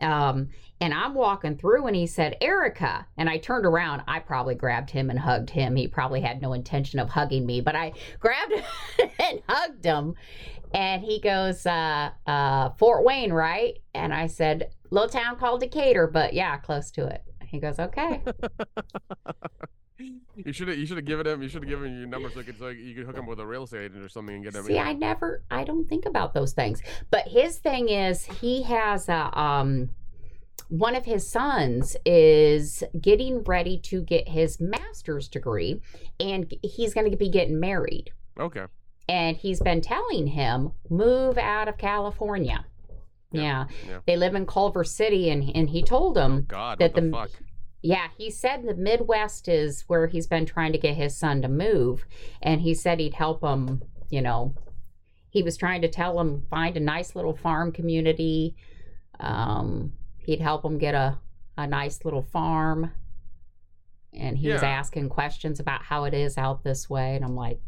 Um, 0.00 0.48
and 0.80 0.92
I'm 0.92 1.14
walking 1.14 1.56
through 1.56 1.86
and 1.86 1.94
he 1.94 2.08
said, 2.08 2.38
Erica. 2.40 3.06
And 3.18 3.28
I 3.28 3.36
turned 3.36 3.66
around. 3.66 4.02
I 4.08 4.18
probably 4.18 4.56
grabbed 4.56 4.90
him 4.90 5.10
and 5.10 5.18
hugged 5.18 5.50
him. 5.50 5.76
He 5.76 5.86
probably 5.86 6.22
had 6.22 6.42
no 6.42 6.54
intention 6.54 6.98
of 6.98 7.10
hugging 7.10 7.46
me, 7.46 7.60
but 7.60 7.76
I 7.76 7.92
grabbed 8.18 8.52
him 8.52 8.64
and 9.20 9.42
hugged 9.48 9.84
him. 9.84 10.14
And 10.72 11.02
he 11.02 11.20
goes, 11.20 11.66
uh, 11.66 12.10
uh, 12.26 12.70
Fort 12.70 13.04
Wayne, 13.04 13.32
right? 13.32 13.78
And 13.94 14.14
I 14.14 14.26
said, 14.26 14.70
little 14.90 15.08
town 15.08 15.36
called 15.36 15.60
Decatur, 15.60 16.06
but 16.06 16.32
yeah, 16.32 16.56
close 16.58 16.90
to 16.92 17.06
it. 17.06 17.24
He 17.44 17.58
goes, 17.58 17.78
okay. 17.78 18.22
you 20.36 20.52
should 20.52 20.68
have 20.68 20.78
you 20.78 20.86
should 20.86 20.96
have 20.96 21.04
given 21.04 21.26
him 21.26 21.42
you 21.42 21.48
should 21.48 21.62
have 21.62 21.68
given 21.68 21.90
him 21.90 21.98
your 21.98 22.06
number 22.08 22.30
so, 22.30 22.42
could, 22.42 22.58
so 22.58 22.68
you 22.68 22.94
could 22.94 23.04
hook 23.04 23.16
him 23.16 23.26
with 23.26 23.38
a 23.38 23.46
real 23.46 23.64
estate 23.64 23.86
agent 23.86 24.02
or 24.02 24.08
something 24.08 24.36
and 24.36 24.44
get 24.44 24.54
him 24.54 24.64
See, 24.64 24.78
I 24.78 24.92
never, 24.92 25.42
I 25.50 25.64
don't 25.64 25.88
think 25.88 26.06
about 26.06 26.32
those 26.32 26.52
things. 26.52 26.80
But 27.10 27.28
his 27.28 27.58
thing 27.58 27.88
is, 27.88 28.24
he 28.24 28.62
has 28.62 29.08
a, 29.08 29.38
um, 29.38 29.90
one 30.68 30.94
of 30.94 31.04
his 31.04 31.28
sons 31.28 31.96
is 32.06 32.84
getting 33.00 33.42
ready 33.42 33.78
to 33.78 34.02
get 34.02 34.28
his 34.28 34.60
master's 34.60 35.28
degree, 35.28 35.80
and 36.20 36.54
he's 36.62 36.94
going 36.94 37.10
to 37.10 37.16
be 37.16 37.28
getting 37.28 37.58
married. 37.58 38.12
okay 38.38 38.66
And 39.08 39.36
he's 39.36 39.60
been 39.60 39.80
telling 39.80 40.28
him, 40.28 40.72
move 40.88 41.36
out 41.38 41.68
of 41.68 41.78
California. 41.78 42.64
Yeah, 43.32 43.42
Yeah. 43.42 43.66
yeah. 43.88 43.98
They 44.06 44.16
live 44.16 44.34
in 44.34 44.46
Culver 44.46 44.84
City, 44.84 45.30
and, 45.30 45.50
and 45.54 45.70
he 45.70 45.82
told 45.82 46.16
him, 46.16 46.44
god 46.48 46.78
that 46.78 46.94
the, 46.94 47.00
the- 47.02 47.10
fuck 47.10 47.30
yeah, 47.82 48.08
he 48.18 48.30
said 48.30 48.62
the 48.64 48.74
Midwest 48.74 49.48
is 49.48 49.84
where 49.86 50.06
he's 50.06 50.26
been 50.26 50.44
trying 50.44 50.72
to 50.72 50.78
get 50.78 50.96
his 50.96 51.16
son 51.16 51.40
to 51.40 51.48
move. 51.48 52.04
And 52.42 52.60
he 52.60 52.74
said 52.74 53.00
he'd 53.00 53.14
help 53.14 53.42
him, 53.42 53.82
you 54.10 54.20
know. 54.20 54.54
He 55.30 55.42
was 55.42 55.56
trying 55.56 55.80
to 55.80 55.88
tell 55.88 56.20
him 56.20 56.42
find 56.50 56.76
a 56.76 56.80
nice 56.80 57.16
little 57.16 57.34
farm 57.34 57.72
community. 57.72 58.54
Um, 59.18 59.94
he'd 60.18 60.42
help 60.42 60.62
him 60.62 60.76
get 60.76 60.94
a, 60.94 61.18
a 61.56 61.66
nice 61.66 62.04
little 62.04 62.22
farm. 62.22 62.90
And 64.12 64.36
he 64.36 64.48
was 64.50 64.62
asking 64.62 65.08
questions 65.08 65.58
about 65.58 65.82
how 65.82 66.04
it 66.04 66.12
is 66.12 66.36
out 66.36 66.62
this 66.62 66.90
way. 66.90 67.16
And 67.16 67.24
I'm 67.24 67.36
like, 67.36 67.60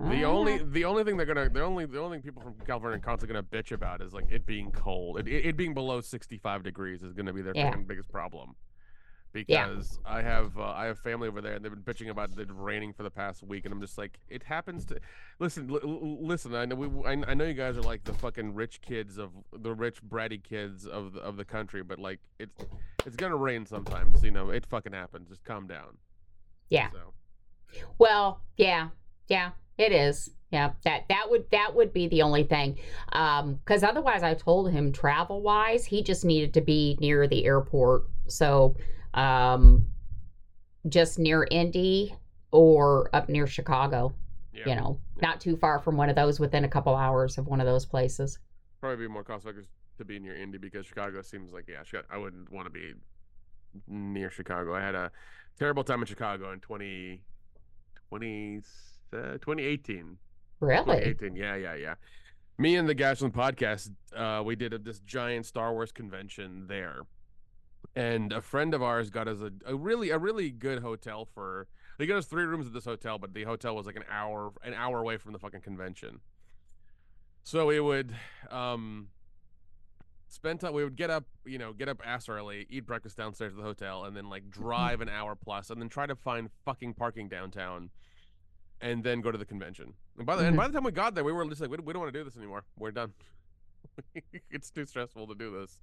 The 0.00 0.24
"Ah." 0.24 0.28
only 0.28 0.58
the 0.58 0.84
only 0.84 1.04
thing 1.04 1.16
they're 1.16 1.26
gonna 1.26 1.48
the 1.50 1.62
only 1.62 1.84
the 1.86 2.00
only 2.00 2.16
thing 2.18 2.22
people 2.22 2.42
from 2.42 2.54
California 2.66 2.96
are 2.96 3.00
constantly 3.00 3.34
gonna 3.34 3.46
bitch 3.46 3.72
about 3.72 4.00
is 4.00 4.12
like 4.14 4.30
it 4.30 4.46
being 4.46 4.70
cold. 4.72 5.18
It 5.18 5.28
it, 5.28 5.46
it 5.46 5.56
being 5.56 5.74
below 5.74 6.00
sixty 6.00 6.38
five 6.38 6.62
degrees 6.62 7.02
is 7.02 7.12
gonna 7.12 7.32
be 7.32 7.42
their 7.42 7.52
Yeah. 7.54 7.74
biggest 7.76 8.10
problem. 8.10 8.54
Yeah. 9.32 9.66
Because 9.68 10.00
I 10.04 10.22
have 10.22 10.58
uh, 10.58 10.70
I 10.72 10.86
have 10.86 10.98
family 10.98 11.28
over 11.28 11.40
there 11.40 11.52
and 11.54 11.64
they've 11.64 11.70
been 11.70 11.82
bitching 11.84 12.10
about 12.10 12.36
it 12.36 12.48
raining 12.50 12.92
for 12.92 13.04
the 13.04 13.10
past 13.12 13.44
week 13.44 13.64
and 13.64 13.72
I'm 13.72 13.80
just 13.80 13.96
like 13.96 14.18
it 14.28 14.42
happens 14.42 14.84
to 14.86 14.98
listen 15.38 15.70
l- 15.70 16.18
listen 16.20 16.52
I 16.54 16.64
know 16.64 16.74
we 16.74 16.88
I, 17.06 17.12
I 17.28 17.34
know 17.34 17.44
you 17.44 17.54
guys 17.54 17.76
are 17.76 17.82
like 17.82 18.02
the 18.02 18.12
fucking 18.14 18.54
rich 18.54 18.80
kids 18.80 19.18
of 19.18 19.30
the 19.52 19.72
rich 19.72 20.02
bratty 20.02 20.42
kids 20.42 20.84
of 20.84 21.12
the, 21.12 21.20
of 21.20 21.36
the 21.36 21.44
country 21.44 21.84
but 21.84 22.00
like 22.00 22.18
it's 22.40 22.64
it's 23.06 23.14
gonna 23.14 23.36
rain 23.36 23.66
sometimes 23.66 24.24
you 24.24 24.32
know 24.32 24.50
it 24.50 24.66
fucking 24.66 24.92
happens 24.94 25.28
just 25.28 25.44
calm 25.44 25.68
down 25.68 25.96
Yeah. 26.70 26.90
so 26.90 27.12
Well, 27.98 28.40
yeah, 28.56 28.88
yeah, 29.28 29.50
it 29.80 29.92
is. 29.92 30.30
Yeah, 30.50 30.72
that 30.84 31.04
that 31.08 31.30
would 31.30 31.44
that 31.52 31.74
would 31.76 31.92
be 31.92 32.08
the 32.08 32.22
only 32.22 32.42
thing, 32.42 32.78
because 33.06 33.84
otherwise, 33.84 34.24
I 34.24 34.34
told 34.34 34.70
him 34.72 34.92
travel 34.92 35.42
wise, 35.42 35.84
he 35.84 36.02
just 36.02 36.24
needed 36.24 36.54
to 36.54 36.60
be 36.60 36.98
near 37.00 37.28
the 37.28 37.44
airport, 37.44 38.02
so 38.26 38.76
um, 39.14 39.86
just 40.88 41.20
near 41.20 41.46
Indy 41.50 42.14
or 42.50 43.10
up 43.12 43.28
near 43.28 43.46
Chicago. 43.46 44.12
yeah 44.52 44.66
You 44.66 44.74
know, 44.74 45.00
not 45.22 45.40
too 45.40 45.56
far 45.56 45.78
from 45.78 45.96
one 45.96 46.08
of 46.08 46.16
those, 46.16 46.40
within 46.40 46.64
a 46.64 46.68
couple 46.68 46.96
hours 46.96 47.38
of 47.38 47.46
one 47.46 47.60
of 47.60 47.66
those 47.66 47.86
places. 47.86 48.38
probably 48.80 49.06
be 49.06 49.12
more 49.12 49.22
cost 49.22 49.44
effective 49.44 49.68
to 49.98 50.04
be 50.04 50.18
near 50.18 50.34
Indy 50.34 50.58
because 50.58 50.84
Chicago 50.84 51.22
seems 51.22 51.52
like 51.52 51.68
yeah, 51.68 52.00
I 52.10 52.18
wouldn't 52.18 52.50
want 52.50 52.66
to 52.66 52.70
be 52.70 52.92
near 53.86 54.30
Chicago. 54.30 54.74
I 54.74 54.80
had 54.80 54.96
a 54.96 55.12
terrible 55.58 55.84
time 55.84 56.00
in 56.00 56.06
Chicago 56.06 56.50
in 56.52 56.58
20, 56.58 57.22
20, 58.08 58.62
uh, 59.12 59.38
2018. 59.38 60.16
Really? 60.60 60.84
2018. 60.84 61.36
Yeah, 61.36 61.56
yeah, 61.56 61.74
yeah. 61.74 61.94
Me 62.58 62.76
and 62.76 62.88
the 62.88 62.94
guys 62.94 63.20
podcast, 63.20 63.90
uh, 64.14 64.42
we 64.44 64.54
did 64.54 64.74
a, 64.74 64.78
this 64.78 65.00
giant 65.00 65.46
Star 65.46 65.72
Wars 65.72 65.92
convention 65.92 66.66
there, 66.68 67.02
and 67.96 68.32
a 68.32 68.40
friend 68.40 68.74
of 68.74 68.82
ours 68.82 69.08
got 69.08 69.28
us 69.28 69.38
a, 69.40 69.50
a 69.64 69.74
really 69.74 70.10
a 70.10 70.18
really 70.18 70.50
good 70.50 70.80
hotel 70.82 71.26
for. 71.34 71.68
They 71.98 72.06
got 72.06 72.18
us 72.18 72.26
three 72.26 72.44
rooms 72.44 72.66
at 72.66 72.72
this 72.72 72.84
hotel, 72.84 73.18
but 73.18 73.32
the 73.32 73.44
hotel 73.44 73.74
was 73.74 73.86
like 73.86 73.96
an 73.96 74.04
hour 74.10 74.52
an 74.62 74.74
hour 74.74 75.00
away 75.00 75.16
from 75.16 75.32
the 75.32 75.38
fucking 75.38 75.62
convention. 75.62 76.20
So 77.42 77.66
we 77.66 77.80
would 77.80 78.14
um 78.50 79.08
spend 80.30 80.60
time. 80.60 80.72
We 80.72 80.84
would 80.84 80.96
get 80.96 81.10
up, 81.10 81.24
you 81.44 81.58
know, 81.58 81.72
get 81.72 81.88
up 81.88 82.00
ass 82.04 82.28
early, 82.28 82.66
eat 82.70 82.86
breakfast 82.86 83.16
downstairs 83.16 83.52
at 83.52 83.58
the 83.58 83.62
hotel, 83.62 84.04
and 84.04 84.16
then 84.16 84.28
like 84.28 84.50
drive 84.50 85.00
an 85.00 85.08
hour 85.08 85.34
plus, 85.34 85.70
and 85.70 85.80
then 85.80 85.88
try 85.88 86.06
to 86.06 86.16
find 86.16 86.48
fucking 86.64 86.94
parking 86.94 87.28
downtown, 87.28 87.90
and 88.80 89.04
then 89.04 89.20
go 89.20 89.30
to 89.30 89.38
the 89.38 89.44
convention. 89.44 89.94
And 90.16 90.26
by 90.26 90.36
the 90.36 90.44
and 90.44 90.54
Mhm. 90.54 90.58
by 90.58 90.66
the 90.68 90.72
time 90.72 90.84
we 90.84 90.92
got 90.92 91.14
there, 91.14 91.24
we 91.24 91.32
were 91.32 91.44
just 91.48 91.60
like, 91.60 91.70
we, 91.70 91.76
we 91.78 91.92
don't 91.92 92.00
want 92.02 92.12
to 92.12 92.18
do 92.18 92.24
this 92.24 92.36
anymore. 92.36 92.64
We're 92.78 92.90
done. 92.92 93.12
it's 94.50 94.70
too 94.70 94.84
stressful 94.86 95.26
to 95.28 95.34
do 95.34 95.50
this. 95.60 95.80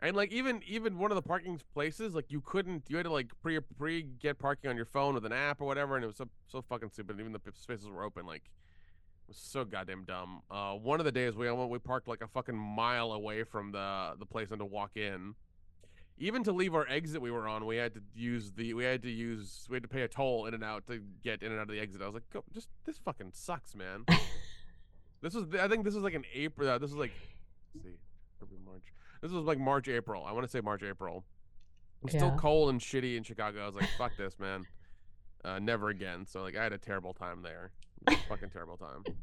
And 0.00 0.16
like 0.16 0.32
even 0.32 0.62
even 0.66 0.98
one 0.98 1.10
of 1.10 1.14
the 1.14 1.22
parking 1.22 1.60
places, 1.72 2.14
like 2.14 2.30
you 2.30 2.40
couldn't, 2.40 2.84
you 2.88 2.96
had 2.96 3.04
to 3.04 3.12
like 3.12 3.30
pre 3.40 3.58
pre 3.60 4.02
get 4.02 4.38
parking 4.38 4.68
on 4.70 4.76
your 4.76 4.84
phone 4.86 5.14
with 5.14 5.24
an 5.24 5.32
app 5.32 5.60
or 5.60 5.66
whatever, 5.66 5.94
and 5.96 6.04
it 6.04 6.08
was 6.08 6.16
so 6.16 6.28
so 6.48 6.62
fucking 6.62 6.90
stupid. 6.90 7.18
Even 7.20 7.32
the 7.32 7.40
spaces 7.54 7.88
were 7.88 8.02
open, 8.02 8.26
like 8.26 8.42
it 8.44 9.28
was 9.28 9.36
so 9.38 9.64
goddamn 9.64 10.04
dumb. 10.04 10.42
Uh, 10.50 10.74
one 10.74 11.00
of 11.00 11.06
the 11.06 11.12
days 11.12 11.34
we 11.36 11.48
almost, 11.48 11.70
we 11.70 11.78
parked 11.78 12.08
like 12.08 12.20
a 12.22 12.28
fucking 12.28 12.56
mile 12.56 13.12
away 13.12 13.44
from 13.44 13.72
the 13.72 14.14
the 14.18 14.26
place 14.26 14.50
and 14.50 14.58
to 14.58 14.64
walk 14.66 14.96
in. 14.96 15.34
Even 16.16 16.44
to 16.44 16.52
leave 16.52 16.74
our 16.74 16.88
exit 16.88 17.20
we 17.20 17.30
were 17.30 17.48
on, 17.48 17.66
we 17.66 17.76
had 17.76 17.94
to 17.94 18.00
use 18.14 18.52
the 18.52 18.72
we 18.74 18.84
had 18.84 19.02
to 19.02 19.10
use 19.10 19.66
we 19.68 19.76
had 19.76 19.82
to 19.82 19.88
pay 19.88 20.02
a 20.02 20.08
toll 20.08 20.46
in 20.46 20.54
and 20.54 20.62
out 20.62 20.86
to 20.86 21.00
get 21.22 21.42
in 21.42 21.50
and 21.50 21.58
out 21.58 21.68
of 21.68 21.74
the 21.74 21.80
exit. 21.80 22.02
I 22.02 22.06
was 22.06 22.14
like, 22.14 22.30
Go, 22.30 22.44
just 22.52 22.68
this 22.84 22.98
fucking 22.98 23.30
sucks, 23.32 23.74
man. 23.74 24.04
this 25.20 25.34
was 25.34 25.44
I 25.58 25.66
think 25.66 25.84
this 25.84 25.94
was 25.94 26.04
like 26.04 26.14
an 26.14 26.24
April. 26.32 26.68
Uh, 26.68 26.78
this 26.78 26.90
was 26.90 26.98
like 26.98 27.12
see, 27.82 27.96
March. 28.64 28.82
This 29.22 29.32
was 29.32 29.44
like 29.44 29.58
March 29.58 29.88
April. 29.88 30.24
I 30.24 30.32
want 30.32 30.44
to 30.44 30.50
say 30.50 30.60
March 30.60 30.82
April. 30.82 31.24
It's 32.04 32.14
still 32.14 32.36
cold 32.38 32.68
and 32.68 32.80
shitty 32.80 33.16
in 33.16 33.22
Chicago. 33.22 33.62
I 33.62 33.66
was 33.66 33.74
like, 33.74 33.88
fuck 33.96 34.12
this, 34.18 34.38
man. 34.38 34.66
Uh, 35.42 35.58
never 35.58 35.88
again. 35.88 36.26
So 36.26 36.42
like 36.42 36.56
I 36.56 36.62
had 36.62 36.72
a 36.72 36.78
terrible 36.78 37.14
time 37.14 37.42
there. 37.42 37.70
fucking 38.28 38.50
terrible 38.50 38.76
time. 38.76 39.04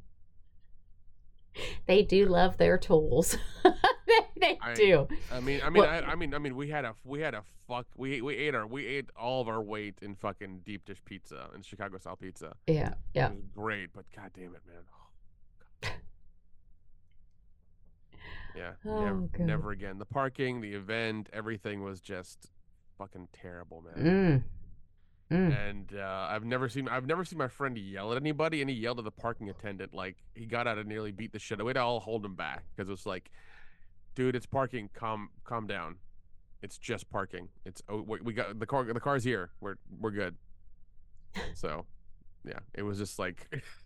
They 1.86 2.02
do 2.02 2.28
love 2.28 2.56
their 2.56 2.78
tools. 2.78 3.36
they 4.08 4.20
they 4.40 4.58
I- 4.62 4.74
do. 4.74 5.08
I 5.32 5.40
mean, 5.40 5.62
I 5.64 5.70
mean, 5.70 5.84
Well- 5.84 5.90
I, 5.92 6.12
I 6.12 6.16
mean, 6.16 6.34
I 6.34 6.38
mean, 6.40 6.56
we 6.56 6.70
had 6.70 6.86
a 6.86 6.96
we 7.04 7.20
had 7.22 7.34
a 7.34 7.44
fuck. 7.68 7.86
We 7.96 8.22
we 8.22 8.36
ate 8.36 8.56
our 8.56 8.66
we 8.68 8.86
ate 8.86 9.10
all 9.16 9.42
of 9.42 9.48
our 9.48 9.62
weight 9.62 9.96
in 10.02 10.16
fucking 10.16 10.62
deep 10.66 10.86
dish 10.86 11.02
pizza 11.06 11.48
and 11.54 11.64
Chicago 11.66 11.98
style 11.98 12.16
pizza. 12.16 12.56
Yeah, 12.68 12.94
yeah. 13.14 13.30
Was 13.30 13.38
great, 13.56 13.90
but 13.94 14.06
god 14.16 14.32
damn 14.34 14.56
it, 14.56 14.62
man. 14.68 14.84
Oh, 14.94 15.88
Yeah, 18.56 18.72
Oh, 18.86 19.00
never, 19.06 19.20
God. 19.22 19.40
never 19.48 19.72
again. 19.72 19.98
The 19.98 20.06
parking, 20.06 20.60
the 20.60 20.74
event, 20.74 21.30
everything 21.32 21.84
was 21.84 22.02
just 22.02 22.52
fucking 22.98 23.30
terrible, 23.32 23.82
man. 23.96 24.44
Mm. 25.32 25.38
Mm. 25.38 25.70
And 25.70 25.94
uh, 25.98 26.28
I've 26.30 26.44
never 26.44 26.68
seen 26.68 26.90
I've 26.90 27.06
never 27.08 27.24
seen 27.24 27.40
my 27.40 27.48
friend 27.48 27.78
yell 27.78 28.12
at 28.12 28.18
anybody, 28.18 28.60
and 28.60 28.70
he 28.70 28.76
yelled 28.76 29.00
at 29.00 29.06
the 29.06 29.12
parking 29.12 29.50
attendant 29.50 29.94
like 29.94 30.18
he 30.36 30.46
got 30.46 30.68
out 30.68 30.78
and 30.78 30.90
nearly 30.90 31.14
beat 31.14 31.32
the 31.32 31.40
shit. 31.40 31.60
We 31.60 31.68
had 31.70 31.76
to 31.76 31.82
all 31.82 32.02
hold 32.02 32.26
him 32.26 32.36
back 32.36 32.66
because 32.76 32.90
it 32.90 32.92
was 32.92 33.06
like, 33.06 33.32
dude, 34.16 34.36
it's 34.36 34.46
parking. 34.46 34.90
Calm, 34.94 35.30
calm 35.44 35.68
down. 35.68 35.96
It's 36.62 36.78
just 36.78 37.10
parking. 37.10 37.50
It's 37.66 37.82
oh, 37.90 38.06
we 38.08 38.34
got 38.34 38.60
the 38.60 38.66
car. 38.66 38.84
The 38.84 39.00
car's 39.00 39.24
here. 39.24 39.52
We're 39.60 39.76
we're 40.00 40.12
good. 40.12 40.36
So, 41.54 41.86
yeah, 42.44 42.60
it 42.74 42.84
was 42.84 42.98
just 42.98 43.18
like 43.18 43.48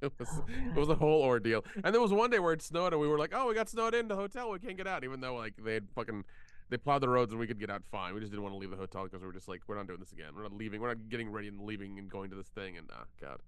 It 0.00 0.12
was 0.18 0.28
Oh, 0.30 0.44
it 0.48 0.76
was 0.76 0.88
a 0.88 0.94
whole 0.94 1.22
ordeal. 1.22 1.64
And 1.82 1.94
there 1.94 2.00
was 2.00 2.12
one 2.12 2.30
day 2.30 2.38
where 2.38 2.52
it 2.52 2.62
snowed 2.62 2.92
and 2.92 3.00
we 3.00 3.08
were 3.08 3.18
like, 3.18 3.32
"Oh, 3.34 3.48
we 3.48 3.54
got 3.54 3.68
snowed 3.68 3.94
in 3.94 4.08
the 4.08 4.14
hotel. 4.14 4.50
We 4.50 4.58
can't 4.58 4.76
get 4.76 4.86
out." 4.86 5.04
Even 5.04 5.20
though 5.20 5.34
like 5.34 5.54
they 5.62 5.74
had 5.74 5.88
fucking 5.94 6.24
they 6.70 6.76
plowed 6.76 7.02
the 7.02 7.08
roads 7.08 7.32
and 7.32 7.40
we 7.40 7.46
could 7.46 7.58
get 7.58 7.70
out 7.70 7.82
fine. 7.90 8.14
We 8.14 8.20
just 8.20 8.30
didn't 8.30 8.42
want 8.42 8.54
to 8.54 8.58
leave 8.58 8.70
the 8.70 8.76
hotel 8.76 9.04
because 9.04 9.20
we 9.20 9.26
were 9.26 9.32
just 9.32 9.48
like, 9.48 9.62
"We're 9.66 9.76
not 9.76 9.86
doing 9.86 10.00
this 10.00 10.12
again. 10.12 10.28
We're 10.36 10.42
not 10.42 10.52
leaving. 10.52 10.80
We're 10.80 10.88
not 10.88 11.08
getting 11.08 11.30
ready 11.30 11.48
and 11.48 11.60
leaving 11.60 11.98
and 11.98 12.08
going 12.08 12.30
to 12.30 12.36
this 12.36 12.48
thing." 12.48 12.76
And 12.76 12.88
ah, 12.92 13.04
god. 13.20 13.38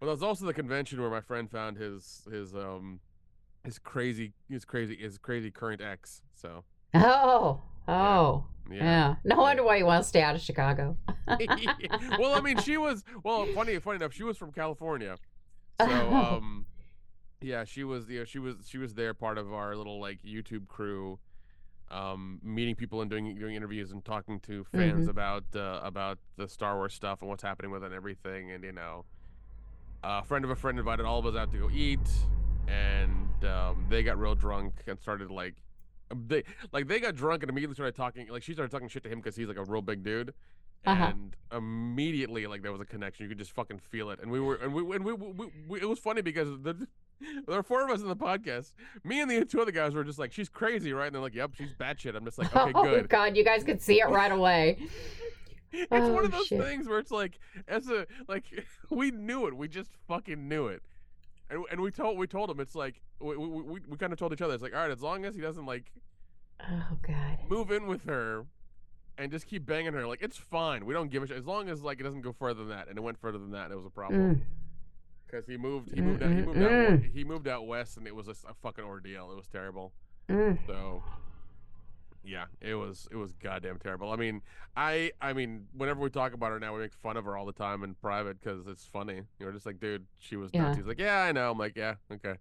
Well, 0.00 0.06
that 0.06 0.12
was 0.12 0.22
also 0.22 0.46
the 0.46 0.54
convention 0.54 1.00
where 1.00 1.10
my 1.10 1.20
friend 1.20 1.50
found 1.50 1.76
his 1.76 2.22
his 2.30 2.54
um 2.54 3.00
his 3.64 3.78
crazy 3.78 4.32
his 4.48 4.64
crazy 4.64 4.96
his 4.96 5.18
crazy 5.18 5.50
current 5.50 5.80
ex. 5.80 6.22
So 6.34 6.64
Oh, 6.94 7.60
oh, 7.86 8.44
yeah. 8.70 8.76
yeah. 8.76 9.14
No 9.24 9.36
wonder 9.36 9.62
why 9.62 9.76
you 9.76 9.86
want 9.86 10.02
to 10.02 10.08
stay 10.08 10.22
out 10.22 10.34
of 10.34 10.40
Chicago. 10.40 10.96
well, 12.18 12.34
I 12.34 12.40
mean, 12.42 12.58
she 12.58 12.76
was 12.76 13.04
well. 13.22 13.46
Funny, 13.46 13.78
funny 13.78 13.96
enough, 13.96 14.12
she 14.12 14.24
was 14.24 14.36
from 14.36 14.50
California, 14.52 15.16
so 15.80 15.86
um, 16.14 16.66
yeah, 17.40 17.64
she 17.64 17.84
was. 17.84 18.08
You 18.08 18.20
know, 18.20 18.24
she 18.24 18.38
was 18.38 18.56
she 18.66 18.78
was 18.78 18.94
there, 18.94 19.14
part 19.14 19.38
of 19.38 19.52
our 19.52 19.76
little 19.76 20.00
like 20.00 20.20
YouTube 20.22 20.66
crew, 20.68 21.18
um, 21.90 22.40
meeting 22.42 22.74
people 22.74 23.00
and 23.02 23.10
doing 23.10 23.34
doing 23.36 23.54
interviews 23.54 23.92
and 23.92 24.04
talking 24.04 24.40
to 24.40 24.64
fans 24.64 25.06
Mhm. 25.06 25.10
about 25.10 25.44
uh, 25.54 25.80
about 25.84 26.18
the 26.36 26.48
Star 26.48 26.76
Wars 26.76 26.94
stuff 26.94 27.20
and 27.20 27.28
what's 27.30 27.42
happening 27.42 27.70
with 27.70 27.82
it 27.82 27.86
and 27.86 27.94
everything. 27.94 28.50
And 28.50 28.64
you 28.64 28.72
know, 28.72 29.04
a 30.02 30.24
friend 30.24 30.44
of 30.44 30.50
a 30.50 30.56
friend 30.56 30.78
invited 30.78 31.06
all 31.06 31.18
of 31.20 31.26
us 31.26 31.36
out 31.36 31.52
to 31.52 31.58
go 31.58 31.70
eat, 31.70 32.00
and 32.70 33.44
um, 33.44 33.86
they 33.88 34.02
got 34.02 34.18
real 34.18 34.34
drunk 34.34 34.74
and 34.86 34.98
started 35.00 35.30
like. 35.30 35.54
They 36.26 36.42
like 36.72 36.88
they 36.88 36.98
got 36.98 37.14
drunk 37.14 37.42
and 37.44 37.50
immediately 37.50 37.74
started 37.74 37.94
talking. 37.94 38.26
Like 38.28 38.42
she 38.42 38.52
started 38.52 38.72
talking 38.72 38.88
shit 38.88 39.04
to 39.04 39.08
him 39.08 39.18
because 39.20 39.36
he's 39.36 39.46
like 39.46 39.56
a 39.56 39.62
real 39.64 39.80
big 39.80 40.02
dude, 40.02 40.34
Uh-huh. 40.84 41.04
and 41.12 41.36
immediately 41.52 42.48
like 42.48 42.62
there 42.62 42.72
was 42.72 42.80
a 42.80 42.84
connection. 42.84 43.22
You 43.24 43.28
could 43.28 43.38
just 43.38 43.52
fucking 43.52 43.78
feel 43.78 44.10
it. 44.10 44.18
And 44.20 44.28
we 44.28 44.40
were 44.40 44.56
and 44.56 44.74
we 44.74 44.96
and 44.96 45.04
we, 45.04 45.12
we, 45.12 45.46
we 45.68 45.80
it 45.80 45.88
was 45.88 46.00
funny 46.00 46.20
because 46.20 46.48
the 46.62 46.86
there 47.46 47.56
were 47.58 47.62
four 47.62 47.84
of 47.84 47.90
us 47.90 48.00
in 48.02 48.08
the 48.08 48.16
podcast. 48.16 48.72
Me 49.04 49.20
and 49.20 49.30
the 49.30 49.44
two 49.44 49.60
other 49.60 49.70
guys 49.70 49.94
were 49.94 50.02
just 50.02 50.18
like, 50.18 50.32
"She's 50.32 50.48
crazy, 50.48 50.92
right?" 50.92 51.06
And 51.06 51.14
they're 51.14 51.22
like, 51.22 51.34
"Yep, 51.36 51.52
she's 51.54 51.72
batshit." 51.78 52.16
I'm 52.16 52.24
just 52.24 52.38
like, 52.38 52.54
"Okay, 52.56 52.72
oh 52.74 52.82
good." 52.82 53.08
God, 53.08 53.36
you 53.36 53.44
guys 53.44 53.62
could 53.62 53.80
see 53.80 54.00
it 54.00 54.08
right 54.08 54.32
away. 54.32 54.78
it's 55.72 55.90
one 55.90 56.02
Oh, 56.02 56.24
of 56.24 56.32
those 56.32 56.46
shit. 56.48 56.60
things 56.60 56.88
where 56.88 56.98
it's 56.98 57.12
like, 57.12 57.38
as 57.68 57.88
a 57.88 58.06
like, 58.26 58.46
we 58.90 59.12
knew 59.12 59.46
it. 59.46 59.56
We 59.56 59.68
just 59.68 59.90
fucking 60.08 60.48
knew 60.48 60.66
it. 60.66 60.82
And, 61.50 61.64
and 61.70 61.80
we 61.80 61.90
told 61.90 62.16
we 62.16 62.26
told 62.26 62.48
him 62.50 62.60
it's 62.60 62.74
like 62.74 63.00
we, 63.20 63.36
we, 63.36 63.48
we, 63.48 63.80
we 63.88 63.96
kind 63.96 64.12
of 64.12 64.18
told 64.18 64.32
each 64.32 64.40
other 64.42 64.54
it's 64.54 64.62
like 64.62 64.72
all 64.74 64.80
right 64.80 64.90
as 64.90 65.02
long 65.02 65.24
as 65.24 65.34
he 65.34 65.40
doesn't 65.40 65.66
like 65.66 65.90
Oh 66.62 66.96
God. 67.06 67.38
move 67.48 67.70
in 67.70 67.86
with 67.86 68.04
her 68.04 68.44
and 69.18 69.30
just 69.32 69.46
keep 69.46 69.66
banging 69.66 69.92
her 69.94 70.06
like 70.06 70.22
it's 70.22 70.36
fine 70.36 70.86
we 70.86 70.94
don't 70.94 71.10
give 71.10 71.22
a 71.22 71.26
shit 71.26 71.36
as 71.36 71.46
long 71.46 71.68
as 71.68 71.82
like 71.82 71.98
it 72.00 72.04
doesn't 72.04 72.20
go 72.20 72.32
further 72.32 72.60
than 72.60 72.68
that 72.68 72.88
and 72.88 72.96
it 72.96 73.00
went 73.00 73.18
further 73.18 73.38
than 73.38 73.50
that 73.50 73.64
and 73.64 73.72
it 73.72 73.76
was 73.76 73.86
a 73.86 73.90
problem 73.90 74.20
Mm. 74.36 74.40
because 75.26 75.46
he 75.46 75.56
moved 75.56 75.90
he 75.94 76.00
moved 76.00 76.22
out 76.22 76.30
he 76.30 76.36
moved 76.42 76.58
out 76.62 76.70
Mm-mm-mm. 76.70 77.12
he 77.12 77.24
moved 77.24 77.48
out 77.48 77.66
west 77.66 77.96
and 77.96 78.06
it 78.06 78.14
was 78.14 78.28
a 78.28 78.34
fucking 78.62 78.84
ordeal 78.84 79.30
it 79.32 79.36
was 79.36 79.48
terrible 79.48 79.92
Mm. 80.28 80.58
so 80.66 81.02
yeah 82.22 82.44
it 82.60 82.74
was 82.74 83.08
it 83.10 83.16
was 83.16 83.32
goddamn 83.32 83.78
terrible 83.78 84.10
i 84.12 84.16
mean 84.16 84.42
i 84.76 85.10
i 85.22 85.32
mean 85.32 85.66
whenever 85.72 86.00
we 86.00 86.10
talk 86.10 86.34
about 86.34 86.50
her 86.50 86.60
now 86.60 86.74
we 86.74 86.80
make 86.80 86.92
fun 86.92 87.16
of 87.16 87.24
her 87.24 87.36
all 87.36 87.46
the 87.46 87.52
time 87.52 87.82
in 87.82 87.94
private 87.94 88.38
because 88.40 88.66
it's 88.66 88.84
funny 88.84 89.22
you 89.38 89.46
know 89.46 89.52
just 89.52 89.64
like 89.64 89.80
dude 89.80 90.04
she 90.18 90.36
was 90.36 90.52
nuts 90.52 90.76
Yeah. 90.76 90.76
he's 90.76 90.86
like 90.86 90.98
yeah 90.98 91.22
i 91.22 91.32
know 91.32 91.50
i'm 91.50 91.58
like 91.58 91.76
yeah 91.76 91.94
okay 92.12 92.34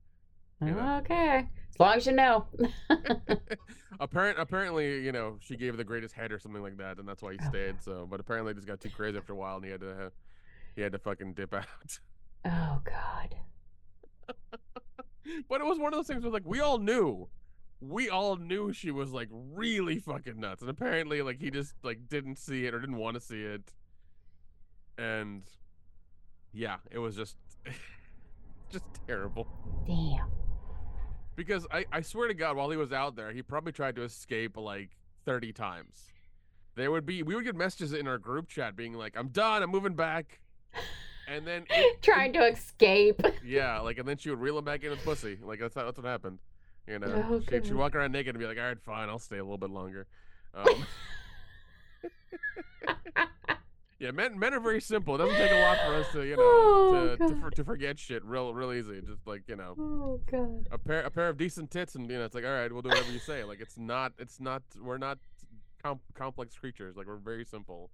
You 0.61 0.73
know. 0.73 0.97
Okay. 0.97 1.47
As 1.73 1.79
long 1.79 1.95
as 1.95 2.05
you 2.05 2.11
know. 2.11 2.45
Apparent, 4.01 4.37
apparently, 4.39 4.99
you 5.05 5.13
know, 5.13 5.37
she 5.39 5.55
gave 5.55 5.77
the 5.77 5.85
greatest 5.85 6.13
head 6.13 6.33
or 6.33 6.39
something 6.39 6.61
like 6.61 6.77
that, 6.77 6.99
and 6.99 7.07
that's 7.07 7.21
why 7.21 7.31
he 7.33 7.39
Oh. 7.41 7.47
stayed. 7.47 7.81
So, 7.81 8.05
but 8.09 8.19
apparently, 8.19 8.53
just 8.53 8.67
got 8.67 8.81
too 8.81 8.89
crazy 8.89 9.17
after 9.17 9.31
a 9.31 9.35
while, 9.37 9.55
and 9.55 9.63
he 9.63 9.71
had 9.71 9.79
to, 9.79 9.91
uh, 9.91 10.09
he 10.75 10.81
had 10.81 10.91
to 10.91 10.99
fucking 10.99 11.33
dip 11.33 11.53
out. 11.53 11.65
Oh 12.45 12.81
God. 12.83 13.35
but 15.49 15.61
it 15.61 15.65
was 15.65 15.79
one 15.79 15.93
of 15.93 15.97
those 15.97 16.07
things 16.07 16.23
where, 16.23 16.31
like, 16.31 16.45
we 16.45 16.59
all 16.59 16.77
knew, 16.77 17.27
we 17.81 18.09
all 18.09 18.35
knew 18.35 18.73
she 18.73 18.91
was 18.91 19.11
like 19.11 19.29
really 19.31 19.99
fucking 19.99 20.39
nuts, 20.39 20.61
and 20.61 20.69
apparently, 20.69 21.21
like, 21.21 21.39
he 21.39 21.49
just 21.51 21.73
like 21.83 22.07
didn't 22.09 22.37
see 22.37 22.65
it 22.65 22.73
or 22.73 22.79
didn't 22.79 22.97
want 22.97 23.15
to 23.15 23.21
see 23.21 23.41
it, 23.43 23.71
and 24.97 25.43
yeah, 26.53 26.77
it 26.91 26.99
was 26.99 27.15
just, 27.15 27.37
just 28.71 28.83
terrible. 29.07 29.47
Damn. 29.87 30.29
Because 31.35 31.65
I, 31.71 31.85
I 31.91 32.01
swear 32.01 32.27
to 32.27 32.33
God, 32.33 32.57
while 32.57 32.69
he 32.69 32.75
was 32.77 32.91
out 32.91 33.15
there, 33.15 33.31
he 33.31 33.41
probably 33.41 33.71
tried 33.71 33.95
to 33.95 34.03
escape 34.03 34.57
like 34.57 34.89
30 35.25 35.53
times. 35.53 36.03
There 36.75 36.91
would 36.91 37.05
be, 37.05 37.23
we 37.23 37.33
would 37.35 37.45
get 37.45 37.55
messages 37.55 37.93
in 37.93 38.07
our 38.07 38.17
group 38.17 38.49
chat 38.49 38.75
being 38.75 38.93
like, 38.93 39.15
I'm 39.17 39.29
done, 39.29 39.63
I'm 39.63 39.69
moving 39.69 39.93
back. 39.95 40.39
And 41.29 41.45
then, 41.47 41.65
it- 41.69 42.01
Trying 42.01 42.33
to 42.33 42.45
escape. 42.45 43.21
yeah, 43.45 43.79
like, 43.79 43.99
and 43.99 44.07
then 44.07 44.17
she 44.17 44.29
would 44.29 44.39
reel 44.41 44.57
him 44.57 44.65
back 44.65 44.83
in 44.83 44.89
with 44.89 45.03
pussy. 45.05 45.37
Like, 45.41 45.59
that's, 45.59 45.75
how, 45.75 45.85
that's 45.85 45.97
what 45.97 46.05
happened. 46.07 46.39
You 46.89 46.99
know, 46.99 47.25
Oh, 47.29 47.41
she'd, 47.49 47.65
she'd 47.65 47.75
walk 47.75 47.95
around 47.95 48.11
naked 48.11 48.35
and 48.35 48.39
be 48.39 48.45
like, 48.47 48.57
all 48.57 48.63
right, 48.65 48.81
fine, 48.81 49.09
I'll 49.09 49.19
stay 49.19 49.37
a 49.37 49.43
little 49.43 49.57
bit 49.59 49.69
longer. 49.69 50.07
Um, 50.55 50.65
yeah, 53.99 54.11
men, 54.11 54.39
men 54.39 54.53
are 54.53 54.59
very 54.59 54.81
simple. 54.81 55.15
It 55.15 55.19
doesn't 55.19 55.35
take 55.35 55.51
a 55.51 55.59
lot 55.59 55.77
for 55.85 55.93
us 55.95 56.11
to, 56.13 56.23
you 56.23 56.35
know, 56.37 56.41
Oh, 56.41 57.15
to, 57.19 57.27
to, 57.27 57.35
for, 57.35 57.51
to 57.51 57.63
forget 57.63 57.99
shit 57.99 58.23
real, 58.25 58.53
real 58.53 58.71
easy. 58.73 59.01
Just 59.01 59.27
like, 59.27 59.43
you 59.47 59.55
know, 59.55 59.75
Oh 59.77 60.19
God. 60.31 60.67
a 60.71 60.77
pair 60.77 61.01
a 61.01 61.11
pair 61.11 61.29
of 61.29 61.37
decent 61.37 61.69
tits 61.69 61.95
and 61.95 62.09
you 62.09 62.17
know 62.17 62.25
it's 62.25 62.33
like 62.33 62.45
all 62.45 62.51
right 62.51 62.71
we'll 62.71 62.81
do 62.81 62.89
whatever 62.89 63.11
you 63.11 63.19
say 63.19 63.43
like 63.43 63.59
it's 63.61 63.77
not 63.77 64.13
it's 64.17 64.39
not 64.39 64.63
we're 64.81 64.97
not 64.97 65.19
com- 65.83 65.99
complex 66.15 66.55
creatures 66.55 66.95
like 66.95 67.05
we're 67.07 67.17
very 67.17 67.45
simple 67.45 67.91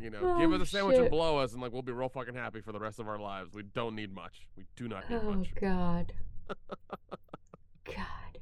you 0.00 0.10
know 0.10 0.36
give 0.38 0.52
Oh, 0.52 0.56
us 0.56 0.62
a 0.62 0.66
sandwich 0.66 0.98
and 0.98 1.10
blow 1.10 1.38
us 1.38 1.52
and 1.52 1.62
like 1.62 1.72
we'll 1.72 1.82
be 1.82 1.92
real 1.92 2.08
fucking 2.08 2.34
happy 2.34 2.60
for 2.60 2.72
the 2.72 2.78
rest 2.78 2.98
of 3.00 3.08
our 3.08 3.18
lives 3.18 3.54
we 3.54 3.62
don't 3.62 3.94
need 3.96 4.14
much 4.14 4.46
we 4.56 4.64
do 4.76 4.88
not 4.88 5.08
need 5.10 5.20
Oh 5.22 5.32
much 5.34 5.48
Oh 5.56 5.60
God. 5.60 6.12
God. 7.96 8.38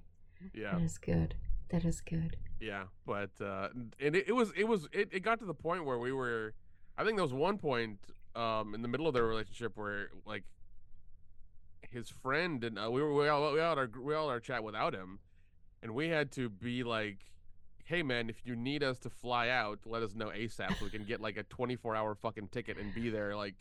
yeah 0.55 0.73
That 0.75 0.83
is 0.83 0.99
good. 0.99 1.35
That 1.71 1.85
is 1.85 2.01
good. 2.01 2.37
yeah 2.61 2.85
but 3.07 3.31
uh 3.41 3.69
and 4.01 4.15
it, 4.17 4.29
it 4.29 4.33
was 4.35 4.53
it 4.57 4.65
was 4.69 4.89
it, 4.93 5.09
it 5.13 5.21
got 5.21 5.39
to 5.41 5.45
the 5.45 5.55
point 5.55 5.85
where 5.85 5.99
we 5.99 6.13
were 6.13 6.55
i 6.97 7.05
think 7.05 7.17
there 7.17 7.25
was 7.25 7.35
one 7.35 7.59
point 7.59 7.99
um 8.35 8.75
in 8.75 8.83
the 8.83 8.89
middle 8.89 9.07
of 9.07 9.15
their 9.15 9.27
relationship 9.27 9.73
where 9.77 10.09
like 10.25 10.45
his 11.91 12.09
friend 12.11 12.65
and 12.65 12.79
uh, 12.79 12.91
we 12.91 13.03
were 13.03 13.13
we 13.15 13.29
all 13.29 13.53
we 13.53 13.61
all 13.61 13.71
had 13.71 13.79
our 13.79 13.91
we 14.01 14.15
all 14.15 14.29
our 14.29 14.41
chat 14.41 14.63
without 14.65 14.95
him 14.95 15.19
and 15.83 15.95
we 15.95 16.09
had 16.09 16.31
to 16.33 16.49
be 16.49 16.83
like 16.83 17.19
hey 17.85 18.03
man 18.03 18.29
if 18.29 18.45
you 18.45 18.57
need 18.57 18.83
us 18.83 18.99
to 18.99 19.09
fly 19.11 19.49
out 19.49 19.79
let 19.87 20.03
us 20.03 20.15
know 20.15 20.27
asap 20.29 20.71
so 20.79 20.85
we 20.85 20.91
can 20.91 21.05
get 21.05 21.21
like 21.21 21.37
a 21.37 21.43
24 21.45 21.95
hour 21.95 22.15
fucking 22.15 22.49
ticket 22.49 22.77
and 22.79 22.93
be 22.95 23.09
there 23.11 23.37
like 23.37 23.55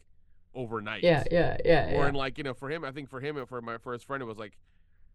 overnight 0.56 1.04
Yeah, 1.04 1.24
yeah, 1.32 1.58
yeah. 1.66 1.90
or 1.92 2.04
yeah. 2.04 2.08
in 2.10 2.16
like 2.16 2.38
you 2.38 2.44
know 2.44 2.54
for 2.54 2.70
him 2.70 2.84
i 2.84 2.92
think 2.92 3.10
for 3.10 3.20
him 3.20 3.38
and 3.38 3.48
for 3.48 3.62
my 3.62 3.78
for 3.78 3.94
his 3.94 4.04
friend 4.04 4.24
it 4.24 4.26
was 4.26 4.38
like 4.38 4.58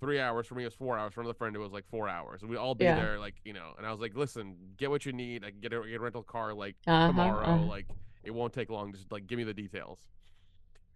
three 0.00 0.18
hours 0.18 0.46
for 0.46 0.54
me 0.54 0.62
it 0.62 0.66
was 0.66 0.74
four 0.74 0.98
hours 0.98 1.12
for 1.12 1.20
another 1.20 1.34
friend 1.34 1.54
it 1.54 1.58
was 1.58 1.72
like 1.72 1.84
four 1.90 2.08
hours 2.08 2.40
and 2.42 2.50
we 2.50 2.56
all 2.56 2.74
be 2.74 2.84
Yeah. 2.84 2.96
there 2.98 3.18
like 3.18 3.34
you 3.44 3.52
know 3.52 3.72
and 3.76 3.86
i 3.86 3.90
was 3.90 4.00
like 4.00 4.16
listen 4.16 4.56
get 4.78 4.90
what 4.90 5.04
you 5.06 5.12
need 5.12 5.44
i 5.44 5.50
can 5.50 5.60
get 5.60 5.72
a, 5.72 5.80
get 5.86 5.96
a 5.96 6.00
rental 6.00 6.22
car 6.22 6.54
like 6.54 6.76
Uh-huh, 6.86 7.08
tomorrow 7.08 7.44
uh-huh. 7.46 7.64
like 7.66 7.86
it 8.24 8.30
won't 8.32 8.52
take 8.52 8.70
long 8.70 8.92
just 8.92 9.12
like 9.12 9.26
give 9.26 9.36
me 9.38 9.44
the 9.44 9.54
details 9.54 9.98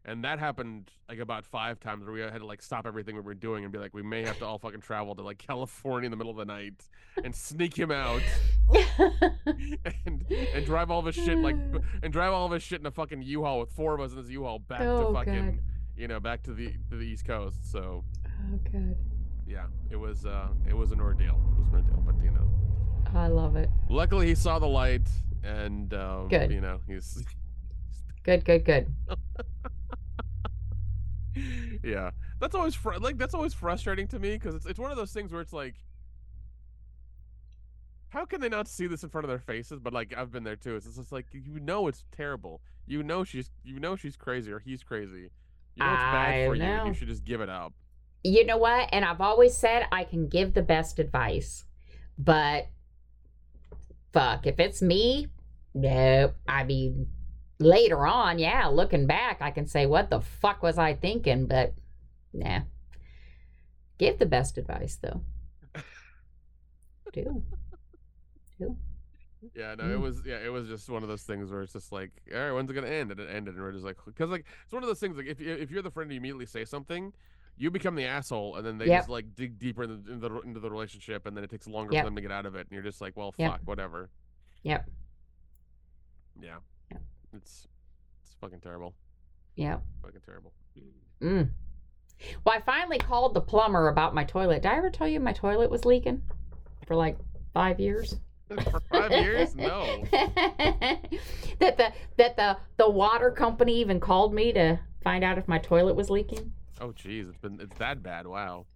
and 0.07 0.23
that 0.25 0.39
happened 0.39 0.91
like 1.09 1.19
about 1.19 1.45
five 1.47 1.81
times 1.81 2.05
where 2.05 2.13
we 2.13 2.21
had 2.21 2.35
to 2.39 2.47
like 2.47 2.61
stop 2.63 2.87
everything 2.87 3.15
we 3.15 3.21
were 3.23 3.35
doing 3.35 3.65
and 3.65 3.73
be 3.73 3.79
like 3.79 3.95
we 3.95 4.03
may 4.03 4.23
have 4.25 4.39
to 4.39 4.45
all 4.47 4.59
fucking 4.59 4.81
travel 4.81 5.15
to 5.15 5.23
like 5.23 5.39
california 5.49 6.07
in 6.07 6.11
the 6.11 6.17
middle 6.17 6.31
of 6.33 6.37
the 6.39 6.45
night 6.45 6.83
and 7.23 7.35
sneak 7.35 7.79
him 7.79 7.91
out 7.91 8.23
and 10.07 10.25
and 10.55 10.67
drive 10.67 10.91
all 10.91 11.01
of 11.01 11.07
his 11.07 11.15
shit 11.15 11.39
like 11.39 11.57
and 12.03 12.13
drive 12.13 12.33
all 12.33 12.47
of 12.47 12.53
his 12.53 12.63
shit 12.63 12.81
in 12.81 12.87
a 12.87 12.91
fucking 12.91 13.23
u-haul 13.23 13.61
with 13.61 13.71
four 13.71 13.95
of 13.95 14.01
us 14.01 14.13
in 14.13 14.17
this 14.17 14.29
u-haul 14.31 14.59
back 14.59 14.81
Oh, 14.81 15.09
to 15.09 15.13
fucking 15.15 15.51
God. 15.57 15.59
you 15.97 16.09
know 16.09 16.21
back 16.21 16.43
to 16.45 16.53
the 16.55 16.73
to 16.91 16.97
the 16.97 17.05
east 17.05 17.25
coast 17.27 17.71
so 17.71 18.05
oh 18.53 18.59
God. 18.73 18.97
yeah 19.47 19.67
it 19.91 19.97
was 19.97 20.25
uh 20.27 20.49
it 20.69 20.75
was 20.77 20.93
an 20.93 21.01
ordeal 21.01 21.41
it 21.53 21.59
was 21.59 21.67
an 21.69 21.75
ordeal 21.75 22.03
but 22.07 22.15
you 22.25 22.31
know 22.31 22.49
I 23.15 23.29
love 23.29 23.55
it. 23.57 23.71
luckily 23.89 24.27
he 24.27 24.35
saw 24.35 24.59
the 24.59 24.67
light 24.67 25.09
and 25.43 25.93
um 25.95 26.29
Good. 26.29 26.51
you 26.51 26.61
know 26.61 26.81
he's 26.87 27.25
Good, 28.25 28.45
good, 28.47 28.65
good. 28.65 28.87
yeah 31.83 32.11
that's 32.41 32.55
always 32.55 32.75
fr- 32.75 32.95
like 32.95 33.19
that's 33.19 33.35
always 33.35 33.53
frustrating 33.53 34.07
to 34.09 34.19
me 34.19 34.35
because 34.35 34.55
it's, 34.55 34.67
it's 34.67 34.79
one 34.79 34.91
of 34.91 34.97
those 34.97 35.13
things 35.13 35.31
where 35.33 35.41
it's 35.43 35.53
like 35.53 35.75
how 38.09 38.25
can 38.25 38.41
they 38.41 38.49
not 38.49 38.69
see 38.69 38.87
this 38.87 39.03
in 39.03 39.09
front 39.11 39.25
of 39.25 39.29
their 39.29 39.39
faces 39.41 39.79
but 39.81 39.93
like 39.93 40.15
i've 40.17 40.31
been 40.31 40.45
there 40.45 40.55
too 40.57 40.77
it's 40.77 40.87
just 40.87 41.11
like 41.13 41.27
you 41.33 41.59
know 41.61 41.89
it's 41.89 42.05
terrible 42.17 42.61
you 42.87 43.03
know 43.03 43.25
she's 43.25 43.51
you 43.65 43.81
know 43.81 43.97
she's 43.97 44.17
crazy 44.17 44.51
or 44.53 44.61
he's 44.61 44.83
crazy 44.85 45.29
you 45.75 45.85
know 45.85 45.93
it's 45.93 46.03
bad 46.03 46.35
I 46.35 46.47
for 46.47 46.55
you 46.55 46.63
know. 46.63 46.85
you 46.87 46.95
should 46.95 47.09
just 47.09 47.25
give 47.25 47.41
it 47.41 47.49
up 47.49 47.75
You 48.25 48.45
know 48.47 48.57
what? 48.57 48.89
And 48.91 49.05
I've 49.05 49.21
always 49.21 49.55
said 49.55 49.87
I 49.93 50.05
can 50.05 50.29
give 50.29 50.55
the 50.55 50.63
best 50.63 50.99
advice, 50.99 51.65
but 52.19 52.69
fuck, 54.13 54.47
if 54.47 54.59
it's 54.59 54.81
me, 54.81 55.29
no. 55.75 56.33
I 56.49 56.65
mean, 56.65 57.09
later 57.59 58.07
on, 58.07 58.39
yeah, 58.39 58.67
looking 58.69 59.07
back, 59.07 59.39
I 59.43 59.51
can 59.51 59.67
say, 59.67 59.87
what 59.87 60.09
the 60.11 60.21
fuck 60.21 60.63
was 60.63 60.79
I 60.79 60.95
thinking? 60.95 61.47
But 61.47 61.75
nah. 62.33 62.61
Give 63.99 64.19
the 64.19 64.27
best 64.27 64.59
advice, 64.59 64.99
though. 65.01 65.21
Do. 67.13 67.43
Do. 68.59 68.77
Yeah, 69.55 69.75
no, 69.77 69.85
it 69.85 69.99
Mm. 69.99 70.01
was 70.01 70.23
yeah, 70.25 70.39
it 70.39 70.49
was 70.51 70.67
just 70.67 70.89
one 70.89 71.03
of 71.03 71.09
those 71.09 71.23
things 71.23 71.51
where 71.51 71.63
it's 71.63 71.75
just 71.75 71.93
like, 71.93 72.11
all 72.35 72.41
right, 72.41 72.53
when's 72.53 72.71
it 72.71 72.75
gonna 72.75 72.89
end? 72.89 73.11
And 73.13 73.21
it 73.21 73.29
ended, 73.31 73.55
and 73.55 73.63
we're 73.63 73.73
just 73.73 73.85
like, 73.85 73.99
because 74.07 74.31
like 74.31 74.47
it's 74.65 74.73
one 74.73 74.83
of 74.83 74.89
those 74.89 74.99
things 74.99 75.17
like 75.17 75.27
if 75.27 75.39
you- 75.39 75.53
if 75.53 75.71
you're 75.71 75.83
the 75.83 75.91
friend 75.91 76.07
and 76.11 76.15
you 76.15 76.19
immediately 76.19 76.47
say 76.47 76.65
something, 76.65 77.13
you 77.57 77.71
become 77.71 77.95
the 77.95 78.05
asshole, 78.05 78.57
and 78.57 78.67
then 78.67 78.79
they 78.79 78.87
Yep. 78.87 79.01
just 79.01 79.09
like 79.09 79.35
dig 79.35 79.59
deeper 79.59 79.85
into 79.85 79.97
the, 79.97 80.13
into 80.13 80.29
the 80.29 80.41
into 80.41 80.61
the 80.61 80.71
relationship, 80.71 81.27
and 81.27 81.37
then 81.37 81.45
it 81.45 81.51
takes 81.51 81.67
longer 81.67 81.93
Yep. 81.95 82.03
for 82.03 82.07
them 82.09 82.17
to 82.17 82.23
get 82.23 82.33
out 82.33 82.47
of 82.47 82.55
it, 82.55 82.61
and 82.61 82.71
you're 82.73 82.83
just 82.83 83.01
like, 83.01 83.17
well, 83.17 83.35
Yep. 83.39 83.51
fuck, 83.53 83.61
whatever. 83.65 84.11
Yep. 84.63 84.89
Yeah, 86.41 86.57
Yep. 86.91 87.03
it's 87.35 87.69
it's 88.23 88.35
fucking 88.41 88.61
terrible, 88.61 88.95
Yep. 89.57 89.83
fucking 90.03 90.21
terrible. 90.27 90.53
Mm. 91.21 91.51
Well, 92.45 92.57
I 92.57 92.61
finally 92.61 92.99
called 92.99 93.35
the 93.35 93.41
plumber 93.41 93.89
about 93.89 94.15
my 94.15 94.25
toilet. 94.25 94.63
Did 94.63 94.71
I 94.73 94.77
ever 94.77 94.91
tell 94.91 95.07
you 95.09 95.21
my 95.21 95.33
toilet 95.33 95.71
was 95.71 95.85
leaking 95.85 96.23
for 96.87 96.97
like 96.97 97.17
five 97.53 97.79
years? 97.81 98.17
for 98.71 98.81
five 98.91 99.11
years, 99.11 99.55
no. 99.55 100.05
that 100.13 101.77
the 101.77 101.93
that 102.19 102.37
the 102.37 102.57
the 102.77 102.91
water 102.91 103.31
company 103.31 103.77
even 103.81 104.01
called 104.01 104.35
me 104.35 104.53
to 104.53 104.79
find 105.03 105.25
out 105.25 105.39
if 105.39 105.49
my 105.49 105.59
toilet 105.59 105.95
was 105.95 106.11
leaking. 106.11 106.53
Oh, 106.81 106.89
jeez, 106.89 107.29
it's 107.29 107.39
been 107.39 107.61
it's 107.61 107.77
that 107.79 108.03
bad. 108.03 108.27
Wow. 108.27 108.67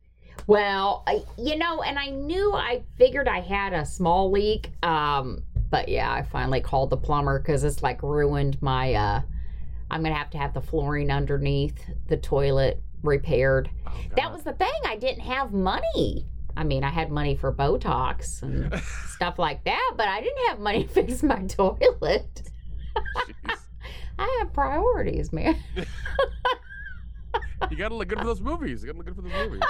Well, 0.47 1.03
I, 1.07 1.23
you 1.37 1.57
know, 1.57 1.83
and 1.83 1.99
I 1.99 2.11
knew 2.11 2.53
I 2.55 2.83
figured 2.97 3.29
I 3.29 3.41
had 3.41 3.73
a 3.73 3.85
small 3.85 4.31
leak. 4.31 4.71
Um, 4.83 5.43
but 5.71 5.89
yeah, 5.89 6.11
I 6.13 6.23
finally 6.23 6.61
called 6.61 6.91
the 6.91 6.97
plumber 6.97 7.39
because 7.39 7.65
it's 7.65 7.83
like 7.83 8.03
ruined 8.03 8.61
my. 8.63 8.95
Uh, 8.95 9.23
I'm 9.91 10.03
gonna 10.03 10.15
have 10.15 10.31
to 10.31 10.39
have 10.39 10.55
the 10.55 10.61
flooring 10.61 11.11
underneath 11.11 11.79
the 12.09 12.17
toilet 12.17 12.83
repaired. 13.03 13.71
Oh, 13.87 13.93
That 14.17 14.33
was 14.33 14.43
the 14.43 14.53
thing. 14.53 14.69
I 14.87 14.97
didn't 14.97 15.23
have 15.23 15.53
money. 15.53 16.27
I 16.57 16.65
mean, 16.65 16.83
I 16.85 16.91
had 16.91 17.11
money 17.11 17.37
for 17.37 17.53
Botox 17.53 18.43
and 18.43 18.81
stuff 19.15 19.39
like 19.39 19.65
that, 19.65 19.95
but 19.97 20.09
I 20.09 20.21
didn't 20.21 20.47
have 20.49 20.59
money 20.59 20.85
to 20.85 20.89
fix 20.89 21.23
my 21.23 21.43
toilet. 21.47 22.43
I 24.19 24.37
have 24.41 24.53
priorities, 24.53 25.33
man. 25.33 25.57
You 27.71 27.77
gotta 27.77 27.95
look 27.95 28.09
good 28.09 28.19
for 28.19 28.25
those 28.25 28.41
movies. 28.41 28.83
You 28.83 28.93
gotta 28.93 28.99
look 28.99 29.07
good 29.07 29.17
for 29.17 29.23
those 29.23 29.49
movies. 29.49 29.63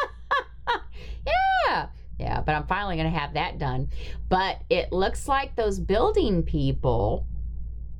yeah. 1.26 1.88
Yeah, 2.18 2.40
but 2.40 2.54
I'm 2.54 2.66
finally 2.66 2.96
to 3.10 3.18
have 3.18 3.34
that 3.34 3.58
done. 3.58 3.88
But 4.28 4.62
it 4.68 4.92
looks 4.92 5.28
like 5.28 5.54
those 5.54 5.78
building 5.78 6.42
people 6.42 7.26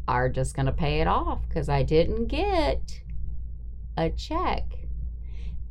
are 0.08 0.28
just 0.28 0.54
to 0.66 0.72
pay 0.72 1.00
it 1.00 1.06
off 1.06 1.46
because 1.48 1.68
I 1.68 1.82
didn't 1.82 2.26
get 2.26 3.00
a 3.96 4.10
check. 4.10 4.64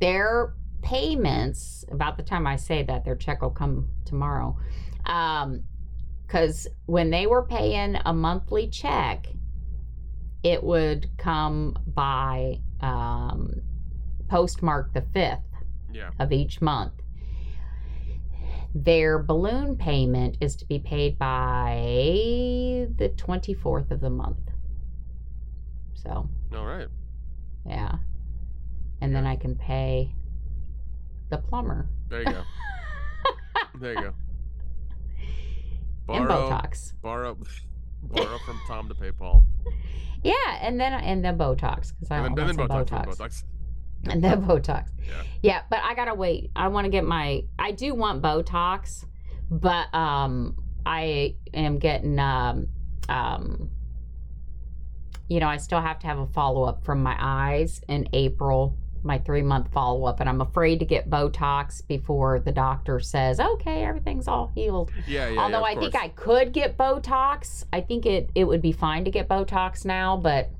Their 0.00 0.54
payments, 0.82 1.84
about 1.90 2.16
the 2.16 2.22
time 2.22 2.46
I 2.46 2.56
say 2.56 2.82
that, 2.84 3.04
their 3.04 3.16
check 3.16 3.42
will 3.42 3.50
come 3.50 3.88
tomorrow. 4.04 4.56
Um, 5.04 5.64
because 6.26 6.68
when 6.84 7.10
they 7.10 7.26
were 7.26 7.42
paying 7.42 7.96
a 8.04 8.12
monthly 8.12 8.68
check, 8.68 9.26
it 10.42 10.62
would 10.62 11.08
come 11.16 11.76
by 11.86 12.60
um, 12.80 13.62
postmark 14.28 14.92
the 14.92 15.00
5th 15.02 15.42
Yeah. 15.92 16.10
of 16.18 16.32
each 16.32 16.60
month. 16.60 16.92
Their 18.74 19.18
balloon 19.18 19.76
payment 19.76 20.36
is 20.40 20.54
to 20.56 20.66
be 20.66 20.78
paid 20.78 21.18
by 21.18 22.86
the 22.96 23.08
24th 23.16 23.90
of 23.90 24.00
the 24.00 24.10
month. 24.10 24.38
So, 25.94 26.28
All 26.54 26.66
right. 26.66 26.88
yeah. 27.66 27.96
And 29.00 29.14
then 29.14 29.26
I 29.26 29.36
can 29.36 29.54
pay 29.56 30.14
the 31.30 31.38
plumber 31.38 31.88
There 32.08 32.20
you 32.20 32.26
go. 32.26 32.42
there 33.80 33.94
you 33.94 34.00
go. 34.00 34.14
and 36.08 36.26
Borrow, 36.28 36.50
Botox. 36.50 36.92
borrow, 37.02 37.36
borrow 38.02 38.38
from 38.46 38.60
Tom 38.66 38.88
to 38.88 38.94
pay 38.94 39.10
Paul, 39.12 39.44
Yeah, 40.22 40.34
and 40.60 40.78
then 40.80 40.92
and 40.94 41.24
then 41.24 41.36
Botox 41.38 41.92
because 41.94 42.10
I 42.10 42.16
and 42.18 42.24
then, 42.26 42.32
want 42.32 42.38
and 42.38 42.48
then 42.48 42.54
some 42.54 42.68
Botox, 42.68 43.06
Botox. 43.06 43.16
Botox. 43.18 43.44
and 44.10 44.22
the 44.22 44.28
Botox. 44.28 44.88
Yeah. 45.06 45.22
Yeah, 45.42 45.62
but 45.70 45.80
I 45.82 45.94
gotta 45.94 46.14
wait. 46.14 46.50
I 46.56 46.68
want 46.68 46.84
to 46.84 46.90
get 46.90 47.04
my. 47.04 47.42
I 47.58 47.72
do 47.72 47.94
want 47.94 48.22
Botox, 48.22 49.04
but 49.50 49.92
um, 49.94 50.56
I 50.84 51.36
am 51.54 51.78
getting 51.78 52.18
um, 52.18 52.68
um, 53.08 53.70
you 55.28 55.40
know, 55.40 55.48
I 55.48 55.58
still 55.58 55.80
have 55.80 55.98
to 56.00 56.06
have 56.06 56.18
a 56.18 56.26
follow 56.26 56.64
up 56.64 56.84
from 56.84 57.02
my 57.02 57.16
eyes 57.18 57.80
in 57.88 58.08
April. 58.12 58.76
My 59.04 59.18
three 59.18 59.42
month 59.42 59.70
follow 59.72 60.06
up, 60.06 60.18
and 60.18 60.28
I'm 60.28 60.40
afraid 60.40 60.80
to 60.80 60.84
get 60.84 61.08
Botox 61.08 61.86
before 61.86 62.40
the 62.40 62.50
doctor 62.50 62.98
says, 62.98 63.38
"Okay, 63.38 63.84
everything's 63.84 64.26
all 64.26 64.50
healed." 64.54 64.90
Yeah, 65.06 65.28
yeah. 65.28 65.40
Although 65.40 65.60
yeah, 65.60 65.76
I 65.76 65.76
think. 65.76 65.94
I 65.94 66.08
could 66.08 66.52
get 66.52 66.76
Botox, 66.76 67.64
I 67.72 67.80
think 67.80 68.06
it 68.06 68.30
it 68.34 68.44
would 68.44 68.60
be 68.60 68.72
fine 68.72 69.04
to 69.04 69.10
get 69.10 69.28
Botox 69.28 69.84
now, 69.84 70.16
but 70.16 70.50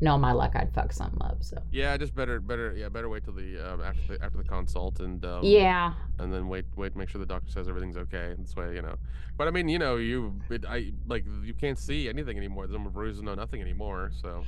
no, 0.00 0.18
my 0.18 0.32
luck, 0.32 0.52
I'd 0.54 0.72
fuck 0.74 0.92
something 0.92 1.20
up. 1.22 1.42
So 1.42 1.62
Yeah, 1.70 1.96
just 1.96 2.14
better, 2.14 2.40
better, 2.40 2.74
yeah, 2.76 2.88
better 2.88 3.08
wait 3.08 3.24
till 3.24 3.32
the 3.32 3.58
um, 3.58 3.80
after 3.82 4.16
the 4.16 4.24
after 4.24 4.38
the 4.38 4.44
consult 4.44 5.00
and 5.00 5.24
um, 5.24 5.40
yeah, 5.42 5.94
and 6.18 6.32
then 6.32 6.48
wait, 6.48 6.66
wait, 6.76 6.94
make 6.96 7.08
sure 7.08 7.18
the 7.18 7.26
doctor 7.26 7.50
says 7.50 7.68
everything's 7.68 7.96
okay. 7.96 8.34
This 8.38 8.54
way, 8.56 8.74
you 8.74 8.82
know. 8.82 8.96
But 9.36 9.48
I 9.48 9.50
mean, 9.50 9.68
you 9.68 9.78
know, 9.78 9.96
you, 9.96 10.38
it, 10.50 10.64
I 10.66 10.92
like 11.06 11.24
you 11.42 11.54
can't 11.54 11.78
see 11.78 12.08
anything 12.08 12.36
anymore. 12.36 12.66
There's 12.66 12.78
no 12.80 12.90
bruises, 12.90 13.22
no 13.22 13.34
nothing 13.34 13.60
anymore. 13.60 14.10
So 14.20 14.44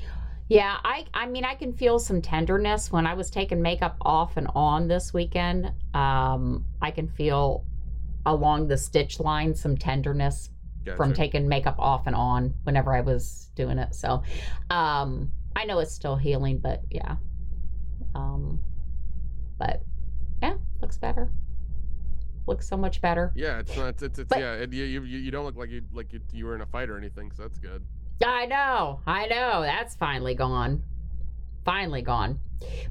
yeah. 0.48 0.76
I 0.84 1.06
I 1.14 1.26
mean, 1.26 1.44
I 1.44 1.54
can 1.54 1.72
feel 1.72 1.98
some 1.98 2.20
tenderness 2.20 2.92
when 2.92 3.06
I 3.06 3.14
was 3.14 3.30
taking 3.30 3.62
makeup 3.62 3.96
off 4.02 4.36
and 4.36 4.48
on 4.54 4.88
this 4.88 5.14
weekend. 5.14 5.72
Um, 5.94 6.64
I 6.82 6.90
can 6.90 7.08
feel 7.08 7.64
along 8.26 8.68
the 8.68 8.76
stitch 8.76 9.20
line 9.20 9.54
some 9.54 9.76
tenderness 9.76 10.50
from 10.96 11.12
taking 11.12 11.48
makeup 11.48 11.76
off 11.78 12.06
and 12.06 12.16
on 12.16 12.54
whenever 12.64 12.94
I 12.94 13.00
was 13.00 13.50
doing 13.54 13.78
it. 13.78 13.94
So, 13.94 14.22
um, 14.70 15.30
I 15.58 15.64
know 15.64 15.80
it's 15.80 15.92
still 15.92 16.14
healing, 16.14 16.58
but 16.58 16.82
yeah. 16.88 17.16
Um, 18.14 18.60
but 19.58 19.82
yeah, 20.40 20.54
looks 20.80 20.98
better. 20.98 21.32
Looks 22.46 22.68
so 22.68 22.76
much 22.76 23.00
better. 23.00 23.32
Yeah, 23.34 23.58
it's 23.58 23.76
not. 23.76 24.00
It's, 24.00 24.20
it's 24.20 24.28
But- 24.28 24.38
yeah. 24.38 24.52
It, 24.54 24.72
you, 24.72 24.84
you 24.84 25.00
you 25.02 25.30
don't 25.32 25.44
look 25.44 25.56
like 25.56 25.70
you 25.70 25.82
like 25.92 26.12
you, 26.12 26.20
you 26.32 26.46
were 26.46 26.54
in 26.54 26.60
a 26.60 26.66
fight 26.66 26.88
or 26.88 26.96
anything. 26.96 27.32
So 27.32 27.42
that's 27.42 27.58
good. 27.58 27.84
I 28.24 28.46
know, 28.46 29.00
I 29.06 29.26
know. 29.26 29.62
That's 29.62 29.96
finally 29.96 30.34
gone. 30.34 30.84
Finally 31.64 32.02
gone. 32.02 32.38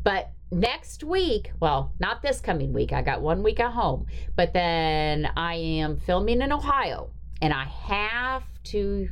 But 0.04 0.32
next 0.52 1.04
week, 1.06 1.52
well, 1.62 1.94
not 2.00 2.22
this 2.22 2.42
coming 2.42 2.74
week. 2.74 2.92
I 2.92 3.02
got 3.02 3.22
one 3.22 3.44
week 3.44 3.62
at 3.62 3.72
home, 3.72 4.08
but 4.36 4.52
then 4.52 5.30
I 5.38 5.56
am 5.56 5.98
filming 5.98 6.42
in 6.42 6.52
Ohio, 6.52 7.12
and 7.42 7.54
I 7.54 7.64
have 7.64 8.44
to. 8.66 9.08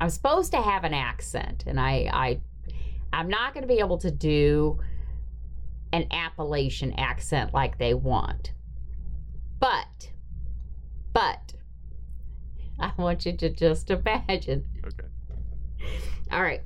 I'm 0.00 0.08
supposed 0.08 0.52
to 0.52 0.62
have 0.62 0.84
an 0.84 0.94
accent, 0.94 1.64
and 1.66 1.78
I, 1.78 2.10
I, 2.12 2.40
I'm 3.12 3.28
not 3.28 3.52
going 3.52 3.62
to 3.62 3.68
be 3.68 3.80
able 3.80 3.98
to 3.98 4.10
do 4.10 4.80
an 5.92 6.06
Appalachian 6.10 6.94
accent 6.94 7.52
like 7.52 7.76
they 7.78 7.92
want. 7.92 8.52
But, 9.58 10.10
but, 11.12 11.52
I 12.80 12.92
want 12.96 13.26
you 13.26 13.36
to 13.36 13.50
just 13.50 13.90
imagine 13.90 14.64
Okay. 14.86 15.08
all 16.32 16.42
right. 16.42 16.62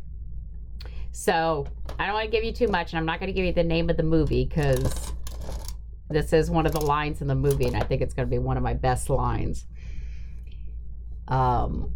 So 1.11 1.67
I 1.99 2.07
don't 2.07 2.15
want 2.15 2.27
to 2.27 2.31
give 2.31 2.45
you 2.45 2.53
too 2.53 2.69
much, 2.69 2.93
and 2.93 2.99
I'm 2.99 3.07
not 3.07 3.19
going 3.19 3.29
to 3.29 3.33
give 3.33 3.45
you 3.45 3.53
the 3.53 3.65
name 3.65 3.91
of 3.91 3.97
the 3.97 4.03
movie 4.05 4.45
because 4.45 5.13
this 6.09 6.33
is 6.33 6.51
one 6.51 6.67
of 6.67 6.73
the 6.73 6.81
lines 6.81 7.21
in 7.21 7.27
the 7.27 7.35
movie, 7.35 7.67
and 7.67 7.77
I 7.77 7.81
think 7.81 8.01
it's 8.01 8.15
going 8.15 8.29
to 8.29 8.31
be 8.31 8.39
one 8.39 8.57
of 8.57 8.63
my 8.63 8.75
best 8.75 9.11
lines. 9.11 9.67
Um. 11.27 11.93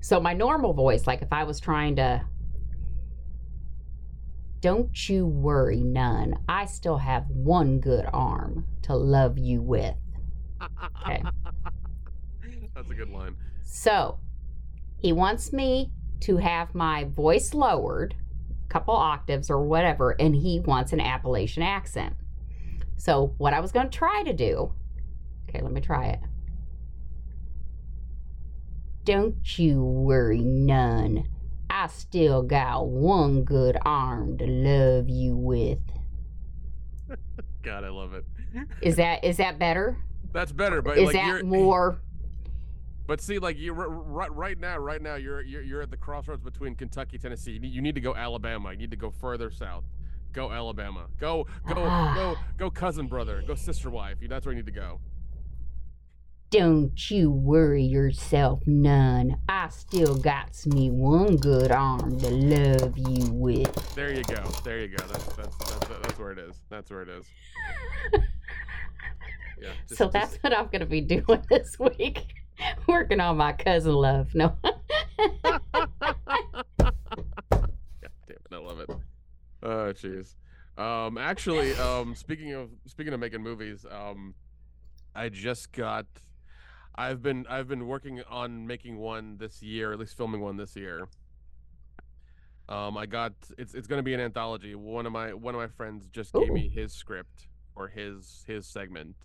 So 0.00 0.20
my 0.20 0.32
normal 0.32 0.72
voice, 0.72 1.06
like 1.06 1.22
if 1.22 1.32
I 1.32 1.44
was 1.44 1.60
trying 1.60 1.96
to, 1.96 2.24
don't 4.60 5.08
you 5.08 5.26
worry 5.26 5.82
none. 5.82 6.36
I 6.48 6.66
still 6.66 6.98
have 6.98 7.28
one 7.28 7.80
good 7.80 8.06
arm 8.12 8.66
to 8.82 8.94
love 8.94 9.38
you 9.38 9.62
with. 9.62 9.94
Okay. 11.06 11.22
That's 12.74 12.90
a 12.90 12.94
good 12.94 13.10
line. 13.10 13.36
So 13.62 14.18
he 14.98 15.12
wants 15.12 15.52
me 15.52 15.92
to 16.20 16.36
have 16.36 16.74
my 16.74 17.04
voice 17.04 17.54
lowered 17.54 18.14
a 18.64 18.68
couple 18.68 18.94
octaves 18.94 19.50
or 19.50 19.62
whatever, 19.62 20.12
and 20.20 20.34
he 20.34 20.60
wants 20.60 20.92
an 20.92 21.00
Appalachian 21.00 21.62
accent. 21.62 22.14
So 22.96 23.34
what 23.38 23.54
I 23.54 23.60
was 23.60 23.72
going 23.72 23.88
to 23.88 23.98
try 23.98 24.22
to 24.24 24.32
do, 24.32 24.72
okay, 25.48 25.62
let 25.62 25.72
me 25.72 25.80
try 25.80 26.06
it. 26.08 26.20
Don't 29.04 29.58
you 29.58 29.82
worry 29.82 30.40
none. 30.40 31.24
I 31.68 31.86
still 31.86 32.42
got 32.42 32.88
one 32.88 33.44
good 33.44 33.78
arm 33.84 34.36
to 34.38 34.46
love 34.46 35.08
you 35.08 35.36
with. 35.36 35.78
God, 37.62 37.84
I 37.84 37.88
love 37.88 38.14
it. 38.14 38.24
Is 38.82 38.96
that 38.96 39.24
is 39.24 39.36
that 39.38 39.58
better? 39.58 39.96
That's 40.32 40.52
better, 40.52 40.82
but 40.82 40.98
Is 40.98 41.06
like 41.06 41.14
that 41.14 41.26
you're 41.26 41.44
more? 41.44 42.00
But 43.06 43.20
see, 43.20 43.38
like 43.38 43.58
you 43.58 43.72
right 43.72 44.32
right 44.32 44.58
now, 44.58 44.78
right 44.78 45.02
now 45.02 45.16
you're 45.16 45.42
you're 45.42 45.62
you're 45.62 45.82
at 45.82 45.90
the 45.90 45.96
crossroads 45.96 46.42
between 46.42 46.74
Kentucky, 46.76 47.18
Tennessee. 47.18 47.52
You 47.52 47.60
need, 47.60 47.72
you 47.72 47.82
need 47.82 47.94
to 47.96 48.00
go 48.00 48.14
Alabama. 48.14 48.70
You 48.72 48.78
need 48.78 48.90
to 48.92 48.96
go 48.96 49.10
further 49.10 49.50
south. 49.50 49.84
Go 50.32 50.52
Alabama. 50.52 51.06
Go 51.18 51.46
go 51.66 51.74
Ah. 51.76 52.14
go 52.14 52.36
go 52.56 52.70
cousin 52.70 53.08
brother. 53.08 53.42
Go 53.46 53.54
sister 53.56 53.90
wife. 53.90 54.18
That's 54.28 54.46
where 54.46 54.52
you 54.52 54.60
need 54.62 54.66
to 54.66 54.72
go. 54.72 55.00
Don't 56.50 57.10
you 57.10 57.30
worry 57.30 57.84
yourself 57.84 58.60
none. 58.66 59.36
I 59.48 59.68
still 59.68 60.16
got 60.16 60.48
me 60.66 60.90
one 60.90 61.36
good 61.36 61.70
arm 61.70 62.18
to 62.18 62.30
love 62.30 62.98
you 62.98 63.30
with. 63.30 63.94
There 63.94 64.12
you 64.12 64.24
go. 64.24 64.42
There 64.64 64.80
you 64.80 64.88
go. 64.88 64.96
That's 65.06 65.26
that's 65.36 65.56
that's, 65.56 65.86
that's 65.88 66.18
where 66.18 66.32
it 66.32 66.38
is. 66.40 66.56
That's 66.68 66.90
where 66.90 67.02
it 67.02 67.08
is. 67.08 67.24
Yeah. 69.62 69.68
just- 69.86 69.98
so 69.98 70.06
just- 70.06 70.12
that's 70.14 70.36
what 70.36 70.56
I'm 70.56 70.68
gonna 70.72 70.86
be 70.86 71.02
doing 71.02 71.42
this 71.50 71.78
week. 71.78 72.32
Working 72.86 73.20
on 73.20 73.36
my 73.36 73.52
cousin 73.52 73.92
love. 73.92 74.34
No. 74.34 74.56
God 74.62 75.60
damn 76.78 78.36
it, 78.38 78.52
I 78.52 78.56
love 78.56 78.80
it. 78.80 78.90
Oh 79.62 79.92
jeez. 79.92 80.34
Um 80.78 81.18
actually, 81.18 81.74
um 81.74 82.14
speaking 82.14 82.54
of 82.54 82.70
speaking 82.86 83.12
of 83.12 83.20
making 83.20 83.42
movies, 83.42 83.84
um 83.90 84.34
I 85.14 85.28
just 85.28 85.72
got 85.72 86.06
I've 86.94 87.22
been 87.22 87.46
I've 87.48 87.68
been 87.68 87.86
working 87.86 88.22
on 88.28 88.66
making 88.66 88.98
one 88.98 89.36
this 89.38 89.62
year, 89.62 89.92
at 89.92 89.98
least 89.98 90.16
filming 90.16 90.40
one 90.40 90.56
this 90.56 90.76
year. 90.76 91.08
Um 92.68 92.96
I 92.96 93.06
got 93.06 93.32
it's 93.58 93.74
it's 93.74 93.86
gonna 93.86 94.02
be 94.02 94.14
an 94.14 94.20
anthology. 94.20 94.74
One 94.74 95.06
of 95.06 95.12
my 95.12 95.32
one 95.32 95.54
of 95.54 95.60
my 95.60 95.68
friends 95.68 96.06
just 96.12 96.32
gave 96.32 96.50
me 96.50 96.68
his 96.68 96.92
script 96.92 97.48
or 97.74 97.88
his 97.88 98.44
his 98.46 98.66
segment. 98.66 99.16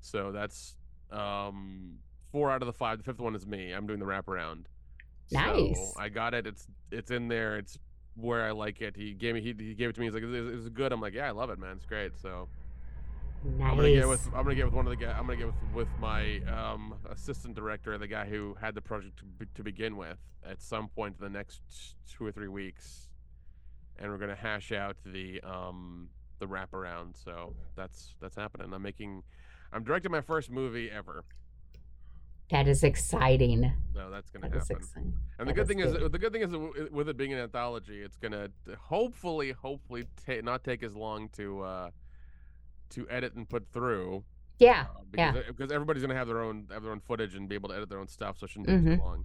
So 0.00 0.32
that's 0.32 0.76
um 1.10 1.98
four 2.32 2.50
out 2.50 2.62
of 2.62 2.66
the 2.66 2.72
five. 2.72 2.98
The 2.98 3.04
fifth 3.04 3.20
one 3.20 3.34
is 3.34 3.46
me. 3.46 3.72
I'm 3.72 3.86
doing 3.86 3.98
the 4.00 4.06
wraparound. 4.06 4.64
Nice. 5.30 5.76
So 5.94 6.00
I 6.00 6.08
got 6.08 6.34
it. 6.34 6.46
It's 6.46 6.66
it's 6.90 7.10
in 7.10 7.28
there. 7.28 7.56
It's 7.56 7.78
where 8.16 8.44
I 8.44 8.52
like 8.52 8.80
it. 8.80 8.94
He 8.96 9.12
gave 9.12 9.34
me 9.34 9.40
he, 9.40 9.54
he 9.58 9.74
gave 9.74 9.88
it 9.90 9.94
to 9.94 10.00
me. 10.00 10.06
He's 10.06 10.14
like, 10.14 10.22
"Is 10.22 10.32
it- 10.32 10.54
is 10.54 10.66
it 10.66 10.74
good?" 10.74 10.92
I'm 10.92 11.00
like, 11.00 11.14
"Yeah, 11.14 11.26
I 11.28 11.32
love 11.32 11.50
it, 11.50 11.58
man. 11.58 11.76
It's 11.76 11.86
great." 11.86 12.12
So 12.20 12.48
I'm 13.60 13.76
gonna 13.76 13.90
get 13.92 14.08
with 14.08 14.26
I'm 14.28 14.42
gonna 14.44 14.54
get 14.54 14.64
with 14.64 14.74
one 14.74 14.86
of 14.86 14.90
the 14.90 14.96
guy. 15.04 15.12
I'm 15.12 15.26
gonna 15.26 15.36
get 15.36 15.46
with 15.46 15.54
with 15.74 15.88
my 16.00 16.38
um 16.48 16.94
assistant 17.10 17.54
director, 17.54 17.96
the 17.98 18.06
guy 18.06 18.24
who 18.26 18.56
had 18.60 18.74
the 18.74 18.80
project 18.80 19.18
to, 19.18 19.24
be- 19.24 19.46
to 19.54 19.62
begin 19.62 19.96
with, 19.96 20.18
at 20.48 20.62
some 20.62 20.88
point 20.88 21.16
in 21.18 21.24
the 21.24 21.30
next 21.30 21.60
two 22.10 22.24
or 22.24 22.32
three 22.32 22.48
weeks, 22.48 23.08
and 23.98 24.10
we're 24.10 24.18
gonna 24.18 24.34
hash 24.34 24.72
out 24.72 24.96
the 25.04 25.40
um 25.42 26.08
the 26.38 26.46
wraparound. 26.46 27.22
So 27.22 27.54
that's 27.76 28.14
that's 28.20 28.36
happening. 28.36 28.72
I'm 28.72 28.82
making. 28.82 29.22
I'm 29.72 29.82
directing 29.84 30.12
my 30.12 30.20
first 30.20 30.50
movie 30.50 30.90
ever. 30.90 31.24
That 32.50 32.68
is 32.68 32.84
exciting. 32.84 33.72
So 33.94 34.08
that's 34.10 34.30
gonna 34.30 34.48
That 34.48 34.58
happen. 34.60 34.76
exciting. 34.76 35.14
And 35.38 35.48
the 35.48 35.52
good 35.52 35.62
is 35.62 35.68
thing 35.68 35.80
is, 35.80 35.92
the 35.92 36.18
good 36.18 36.32
thing 36.32 36.42
is, 36.42 36.90
with 36.92 37.08
it 37.08 37.16
being 37.16 37.32
an 37.32 37.40
anthology, 37.40 38.00
it's 38.02 38.16
gonna 38.16 38.48
hopefully, 38.78 39.50
hopefully, 39.52 40.04
ta- 40.24 40.40
not 40.42 40.62
take 40.64 40.82
as 40.82 40.94
long 40.94 41.28
to 41.30 41.62
uh, 41.62 41.90
to 42.94 43.08
edit 43.10 43.34
and 43.34 43.48
put 43.48 43.66
through. 43.72 44.24
Yeah. 44.58 44.86
uh, 44.94 45.00
Yeah. 45.16 45.32
because, 45.32 45.46
because 45.56 45.72
everybody's 45.72 46.02
gonna 46.02 46.14
have 46.14 46.28
their 46.28 46.40
own 46.42 46.66
have 46.70 46.82
their 46.82 46.92
own 46.92 47.00
footage 47.00 47.34
and 47.34 47.48
be 47.48 47.54
able 47.54 47.68
to 47.70 47.74
edit 47.76 47.88
their 47.88 47.98
own 47.98 48.08
stuff, 48.08 48.38
so 48.38 48.44
it 48.44 48.50
shouldn't 48.50 48.68
take 48.68 48.78
Mhm. 48.80 48.96
too 48.96 49.02
long. 49.02 49.24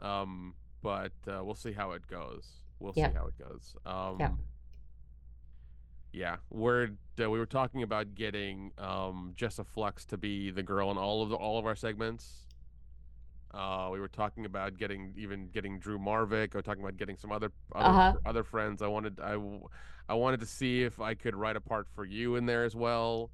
Um, 0.00 0.54
but 0.82 1.12
uh, 1.26 1.42
we'll 1.44 1.54
see 1.54 1.72
how 1.72 1.92
it 1.92 2.06
goes. 2.06 2.60
We'll 2.80 2.92
Yep. 2.96 3.12
see 3.12 3.16
how 3.18 3.26
it 3.26 3.38
goes. 3.38 3.76
Um, 3.86 4.38
Yeah, 6.12 6.36
we're 6.50 6.90
uh, 7.22 7.28
we 7.30 7.38
were 7.38 7.46
talking 7.46 7.82
about 7.82 8.14
getting 8.14 8.72
um, 8.78 9.34
Jessa 9.36 9.64
Flux 9.66 10.04
to 10.06 10.16
be 10.16 10.50
the 10.50 10.62
girl 10.62 10.90
in 10.90 10.96
all 10.96 11.22
of 11.22 11.28
the, 11.28 11.36
all 11.36 11.58
of 11.58 11.66
our 11.66 11.76
segments. 11.76 12.46
Uh, 13.54 13.88
we 13.90 13.98
were 13.98 14.08
talking 14.08 14.44
about 14.44 14.76
getting 14.76 15.14
even 15.16 15.48
getting 15.48 15.78
Drew 15.78 15.98
Marvick. 15.98 16.54
Were 16.54 16.62
talking 16.62 16.82
about 16.82 16.96
getting 16.96 17.16
some 17.16 17.32
other 17.32 17.50
other, 17.74 17.88
Uh-huh. 17.88 18.12
other 18.26 18.44
friends. 18.44 18.82
I 18.82 18.88
wanted 18.88 19.18
I, 19.20 19.38
I 20.08 20.14
wanted 20.14 20.40
to 20.40 20.46
see 20.46 20.82
if 20.82 21.00
I 21.00 21.14
could 21.14 21.34
write 21.34 21.56
a 21.56 21.60
part 21.60 21.88
for 21.94 22.04
you 22.04 22.36
in 22.36 22.44
there 22.46 22.64
as 22.64 22.74
well. 22.76 23.30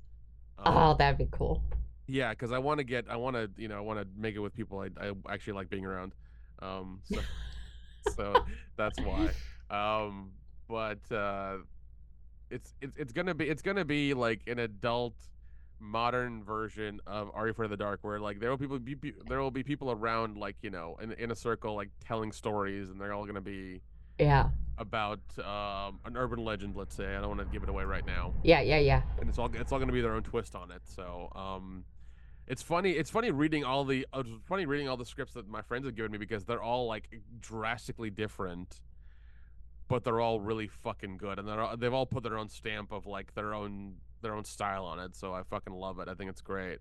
Um, 0.58 0.74
Oh, 0.76 0.94
that'd 0.94 1.18
be 1.18 1.28
cool. 1.32 1.62
yeah, 2.06 2.30
because 2.30 2.52
I 2.52 2.58
want 2.58 2.78
to 2.78 2.84
get 2.84 3.06
I 3.10 3.16
want 3.16 3.34
to 3.36 3.50
you 3.56 3.66
know 3.68 3.76
I 3.76 3.80
want 3.80 3.98
to 4.00 4.06
make 4.16 4.36
it 4.36 4.40
with 4.40 4.54
people 4.54 4.78
I, 4.80 4.90
I 5.04 5.12
actually 5.28 5.54
like 5.54 5.68
being 5.68 5.84
around. 5.84 6.14
Um, 6.62 7.00
so 7.04 7.20
so 8.02 8.44
that's 8.76 8.98
why. 9.00 9.30
Um, 9.70 10.30
but 10.68 11.00
uh, 11.10 11.56
it's 12.50 12.72
it's 12.80 12.96
it's 12.96 13.12
gonna 13.12 13.34
be 13.34 13.48
it's 13.48 13.62
gonna 13.62 13.84
be 13.84 14.14
like 14.14 14.42
an 14.46 14.60
adult 14.60 15.16
modern 15.80 16.42
version 16.44 17.00
of 17.06 17.30
Are 17.34 17.46
You 17.46 17.50
Afraid 17.52 17.66
of 17.66 17.70
the 17.70 17.76
Dark, 17.76 18.00
where 18.02 18.18
like 18.20 18.40
there 18.40 18.50
will 18.50 18.58
people 18.58 18.78
be, 18.78 18.94
be 18.94 19.12
there 19.28 19.40
will 19.40 19.50
be 19.50 19.62
people 19.62 19.90
around 19.90 20.36
like 20.36 20.56
you 20.62 20.70
know 20.70 20.96
in 21.02 21.12
in 21.12 21.30
a 21.30 21.36
circle 21.36 21.74
like 21.74 21.90
telling 22.00 22.32
stories, 22.32 22.90
and 22.90 23.00
they're 23.00 23.12
all 23.12 23.26
gonna 23.26 23.40
be 23.40 23.80
Yeah. 24.18 24.48
about 24.78 25.20
um, 25.38 26.00
an 26.04 26.16
urban 26.16 26.44
legend. 26.44 26.76
Let's 26.76 26.94
say 26.94 27.14
I 27.16 27.20
don't 27.20 27.28
want 27.36 27.40
to 27.40 27.46
give 27.46 27.62
it 27.62 27.68
away 27.68 27.84
right 27.84 28.06
now 28.06 28.34
Yeah. 28.42 28.60
Yeah. 28.60 28.78
Yeah. 28.78 29.02
and 29.20 29.28
it's 29.28 29.38
all 29.38 29.50
it's 29.54 29.72
all 29.72 29.78
going 29.78 29.88
to 29.88 29.94
be 29.94 30.00
their 30.00 30.14
own 30.14 30.22
twist 30.22 30.54
on 30.54 30.70
it. 30.70 30.82
So 30.84 31.30
um, 31.36 31.84
it's 32.46 32.62
funny. 32.62 32.92
It's 32.92 33.10
funny 33.10 33.30
reading 33.30 33.64
all 33.64 33.84
the 33.84 34.06
uh, 34.12 34.20
it's 34.20 34.46
funny 34.46 34.66
reading 34.66 34.88
all 34.88 34.96
the 34.96 35.04
scripts 35.06 35.34
that 35.34 35.48
my 35.48 35.62
friends 35.62 35.86
have 35.86 35.94
given 35.96 36.12
me 36.12 36.18
because 36.18 36.44
they're 36.44 36.62
all 36.62 36.86
like 36.86 37.08
drastically 37.40 38.10
different, 38.10 38.80
but 39.88 40.04
they're 40.04 40.20
all 40.20 40.40
really 40.40 40.66
fucking 40.68 41.16
good, 41.16 41.38
and 41.38 41.46
they're 41.48 41.60
all, 41.60 41.76
they've 41.76 41.92
all 41.94 42.06
put 42.06 42.22
their 42.22 42.36
own 42.38 42.48
stamp 42.48 42.92
of 42.92 43.06
like 43.06 43.34
their 43.34 43.54
own 43.54 43.94
their 44.24 44.34
own 44.34 44.44
style 44.44 44.84
on 44.84 44.98
it. 44.98 45.14
So 45.14 45.32
I 45.32 45.42
fucking 45.44 45.72
love 45.72 46.00
it. 46.00 46.08
I 46.08 46.14
think 46.14 46.28
it's 46.30 46.40
great. 46.40 46.78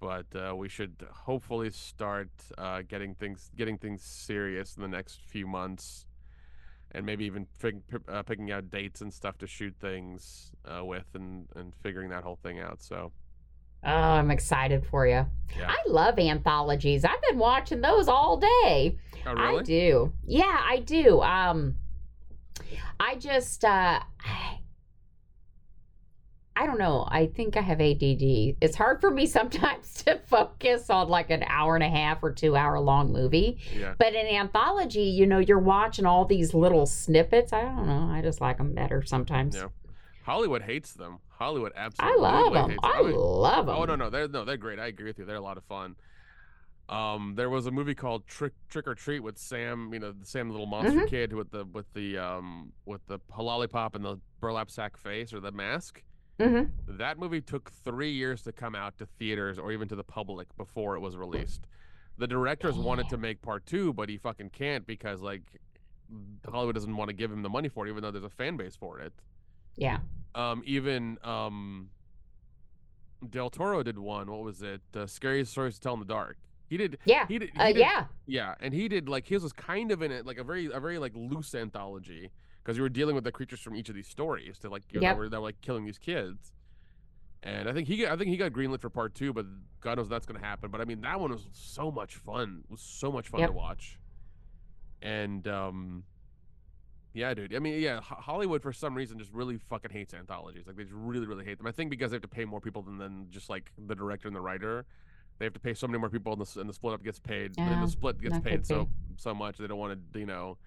But 0.00 0.26
uh, 0.34 0.56
we 0.56 0.68
should 0.68 0.94
hopefully 1.12 1.70
start 1.70 2.30
uh, 2.58 2.82
getting 2.88 3.14
things 3.14 3.50
getting 3.56 3.76
things 3.78 4.02
serious 4.02 4.74
in 4.76 4.82
the 4.82 4.88
next 4.88 5.20
few 5.28 5.46
months 5.46 6.06
and 6.92 7.06
maybe 7.06 7.24
even 7.26 7.46
fig- 7.58 7.82
uh, 8.08 8.22
picking 8.24 8.50
out 8.50 8.70
dates 8.70 9.00
and 9.02 9.12
stuff 9.14 9.38
to 9.38 9.46
shoot 9.46 9.74
things 9.80 10.50
uh, 10.64 10.84
with 10.84 11.04
and, 11.14 11.46
and 11.54 11.72
figuring 11.82 12.08
that 12.10 12.24
whole 12.24 12.38
thing 12.42 12.58
out. 12.58 12.82
So, 12.82 13.12
Oh, 13.84 13.88
I'm 13.90 14.30
excited 14.30 14.84
for 14.86 15.06
you. 15.06 15.24
yeah. 15.56 15.68
I 15.70 15.76
love 15.86 16.18
anthologies. 16.18 17.04
I've 17.04 17.22
been 17.28 17.38
watching 17.38 17.80
those 17.80 18.08
all 18.08 18.36
day. 18.38 18.98
oh, 19.26 19.32
really? 19.34 19.58
I 19.60 19.62
do. 19.62 20.12
Yeah, 20.26 20.60
I 20.68 20.78
do. 20.80 21.20
Um 21.20 21.76
I 22.98 23.16
just 23.16 23.64
uh 23.64 24.00
I, 24.24 24.59
I 26.56 26.66
don't 26.66 26.78
know. 26.78 27.06
I 27.10 27.26
think 27.26 27.56
I 27.56 27.60
have 27.62 27.80
ADD. 27.80 28.56
It's 28.60 28.76
hard 28.76 29.00
for 29.00 29.10
me 29.10 29.24
sometimes 29.38 30.02
to 30.04 30.18
focus 30.26 30.90
on 30.90 31.08
like 31.08 31.30
an 31.30 31.42
hour 31.44 31.74
and 31.74 31.84
a 31.84 31.88
half 31.88 32.22
or 32.22 32.32
2 32.32 32.56
hour 32.56 32.78
long 32.80 33.12
movie. 33.12 33.58
Yeah. 33.74 33.94
But 33.98 34.14
in 34.14 34.26
anthology, 34.26 35.02
you 35.04 35.26
know, 35.26 35.38
you're 35.38 35.58
watching 35.58 36.06
all 36.06 36.24
these 36.24 36.52
little 36.52 36.86
snippets. 36.86 37.52
I 37.52 37.62
don't 37.62 37.86
know. 37.86 38.10
I 38.12 38.20
just 38.22 38.40
like 38.40 38.58
them 38.58 38.74
better 38.74 39.02
sometimes. 39.02 39.56
Yeah. 39.56 39.68
Hollywood 40.24 40.62
hates 40.62 40.92
them. 40.92 41.18
Hollywood 41.28 41.72
absolutely. 41.74 42.18
I 42.18 42.20
love 42.20 42.52
them. 42.52 42.70
hates 42.70 42.80
I 42.82 43.00
love 43.00 43.66
them. 43.66 43.74
Oh 43.76 43.84
no, 43.84 43.96
no, 43.96 44.10
they're 44.10 44.28
no, 44.28 44.44
they're 44.44 44.56
great. 44.58 44.78
I 44.78 44.88
agree 44.88 45.06
with 45.06 45.18
you. 45.18 45.24
They're 45.24 45.36
a 45.36 45.40
lot 45.40 45.56
of 45.56 45.64
fun. 45.64 45.96
Um, 46.88 47.34
there 47.36 47.48
was 47.48 47.66
a 47.66 47.70
movie 47.70 47.94
called 47.94 48.26
Trick 48.26 48.52
Trick 48.68 48.86
or 48.88 48.94
Treat 48.96 49.20
with 49.20 49.38
Sam, 49.38 49.90
you 49.94 50.00
know, 50.00 50.12
the 50.12 50.26
Sam 50.26 50.48
the 50.48 50.52
little 50.52 50.66
monster 50.66 51.00
Mhm. 51.00 51.08
kid 51.08 51.32
with 51.32 51.50
the 51.52 51.64
with 51.66 51.86
the 51.94 52.18
um 52.18 52.72
with 52.84 53.00
the 53.06 53.18
lollipop 53.38 53.94
and 53.94 54.04
the 54.04 54.18
burlap 54.40 54.70
sack 54.70 54.96
face 54.96 55.32
or 55.32 55.40
the 55.40 55.52
mask. 55.52 56.02
Hmm 56.40 56.62
That 56.88 57.18
movie 57.18 57.40
took 57.40 57.70
three 57.70 58.12
years 58.12 58.42
to 58.42 58.52
come 58.52 58.74
out 58.74 58.98
to 58.98 59.06
theaters 59.06 59.58
or 59.58 59.72
even 59.72 59.88
to 59.88 59.96
the 59.96 60.04
public 60.04 60.48
before 60.56 60.96
it 60.96 61.00
was 61.00 61.16
released. 61.16 61.66
The 62.18 62.26
directors 62.26 62.76
wanted 62.76 63.08
to 63.10 63.16
make 63.18 63.40
part 63.42 63.66
two, 63.66 63.92
but 63.92 64.08
he 64.08 64.18
fucking 64.18 64.50
can't 64.50 64.86
because 64.86 65.20
like 65.20 65.42
Hollywood 66.46 66.74
doesn't 66.74 66.96
want 66.96 67.08
to 67.08 67.14
give 67.14 67.30
him 67.32 67.42
the 67.42 67.48
money 67.48 67.68
for 67.68 67.86
it, 67.86 67.90
even 67.90 68.02
though 68.02 68.10
there's 68.10 68.24
a 68.24 68.28
fan 68.30 68.56
base 68.56 68.76
for 68.76 69.00
it. 69.00 69.12
Yeah. 69.76 69.98
Um, 70.34 70.62
even 70.66 71.18
um, 71.24 71.90
Del 73.28 73.50
Toro 73.50 73.82
did 73.82 73.98
one. 73.98 74.30
What 74.30 74.42
was 74.42 74.62
it? 74.62 74.80
Uh, 74.94 75.06
Scariest 75.06 75.52
Stories 75.52 75.74
to 75.76 75.80
Tell 75.80 75.94
in 75.94 76.00
the 76.00 76.06
Dark. 76.06 76.36
He 76.68 76.76
did. 76.76 76.98
Yeah. 77.04 77.26
He 77.26 77.38
did. 77.38 77.50
He 77.52 77.58
Uh, 77.58 77.66
did 77.68 77.76
yeah. 77.78 78.04
yeah, 78.26 78.54
and 78.60 78.72
he 78.72 78.88
did 78.88 79.08
like 79.08 79.26
his 79.26 79.42
was 79.42 79.52
kind 79.52 79.90
of 79.90 80.02
in 80.02 80.12
it, 80.12 80.24
like 80.26 80.38
a 80.38 80.44
very 80.44 80.66
a 80.72 80.78
very 80.80 80.98
like 80.98 81.12
loose 81.16 81.54
anthology 81.54 82.30
because 82.62 82.76
you 82.76 82.82
were 82.82 82.88
dealing 82.88 83.14
with 83.14 83.24
the 83.24 83.32
creatures 83.32 83.60
from 83.60 83.74
each 83.74 83.88
of 83.88 83.94
these 83.94 84.08
stories 84.08 84.58
to 84.58 84.68
like 84.68 84.82
you 84.90 85.00
know, 85.00 85.08
that 85.08 85.16
were 85.18 85.28
that 85.28 85.40
were 85.40 85.46
like 85.48 85.60
killing 85.60 85.84
these 85.84 85.98
kids. 85.98 86.52
And 87.42 87.68
I 87.68 87.72
think 87.72 87.88
he 87.88 87.96
got, 87.96 88.12
I 88.12 88.16
think 88.16 88.28
he 88.28 88.36
got 88.36 88.52
greenlit 88.52 88.80
for 88.82 88.90
part 88.90 89.14
two, 89.14 89.32
but 89.32 89.46
God 89.80 89.96
knows 89.96 90.08
that's 90.10 90.26
gonna 90.26 90.40
happen. 90.40 90.70
But 90.70 90.80
I 90.80 90.84
mean, 90.84 91.00
that 91.00 91.18
one 91.18 91.30
was 91.32 91.46
so 91.52 91.90
much 91.90 92.16
fun. 92.16 92.62
It 92.64 92.70
was 92.70 92.82
so 92.82 93.10
much 93.10 93.28
fun 93.28 93.40
Yep. 93.40 93.48
to 93.50 93.54
watch. 93.54 93.98
And 95.00 95.48
um, 95.48 96.04
yeah, 97.14 97.32
dude. 97.32 97.54
I 97.54 97.58
mean, 97.58 97.80
yeah, 97.80 98.00
Hollywood 98.02 98.62
for 98.62 98.72
some 98.72 98.94
reason 98.94 99.18
just 99.18 99.32
really 99.32 99.58
fucking 99.70 99.90
hates 99.90 100.12
anthologies. 100.12 100.66
Like 100.66 100.76
they 100.76 100.82
just 100.82 100.94
really, 100.94 101.26
really 101.26 101.44
hate 101.44 101.56
them. 101.58 101.66
I 101.66 101.72
think 101.72 101.90
because 101.90 102.10
they 102.10 102.16
have 102.16 102.22
to 102.22 102.28
pay 102.28 102.44
more 102.44 102.60
people 102.60 102.82
than, 102.82 102.98
than 102.98 103.26
just 103.30 103.48
like 103.48 103.72
the 103.86 103.94
director 103.94 104.28
and 104.28 104.36
the 104.36 104.40
writer. 104.40 104.84
They 105.38 105.46
have 105.46 105.54
to 105.54 105.60
pay 105.60 105.72
so 105.72 105.86
many 105.86 105.98
more 105.98 106.10
people, 106.10 106.34
and 106.34 106.42
the, 106.44 106.60
and 106.60 106.68
the 106.68 106.74
split 106.74 106.92
up 106.92 107.02
gets 107.02 107.18
paid. 107.18 107.54
and 107.56 107.82
the 107.82 107.88
split 107.88 108.20
gets 108.20 108.38
paid 108.40 108.66
so 108.66 108.90
so 109.16 109.34
much 109.34 109.56
they 109.56 109.66
don't 109.66 109.78
want 109.78 109.98
to, 110.12 110.18
you 110.18 110.26
know, 110.26 110.58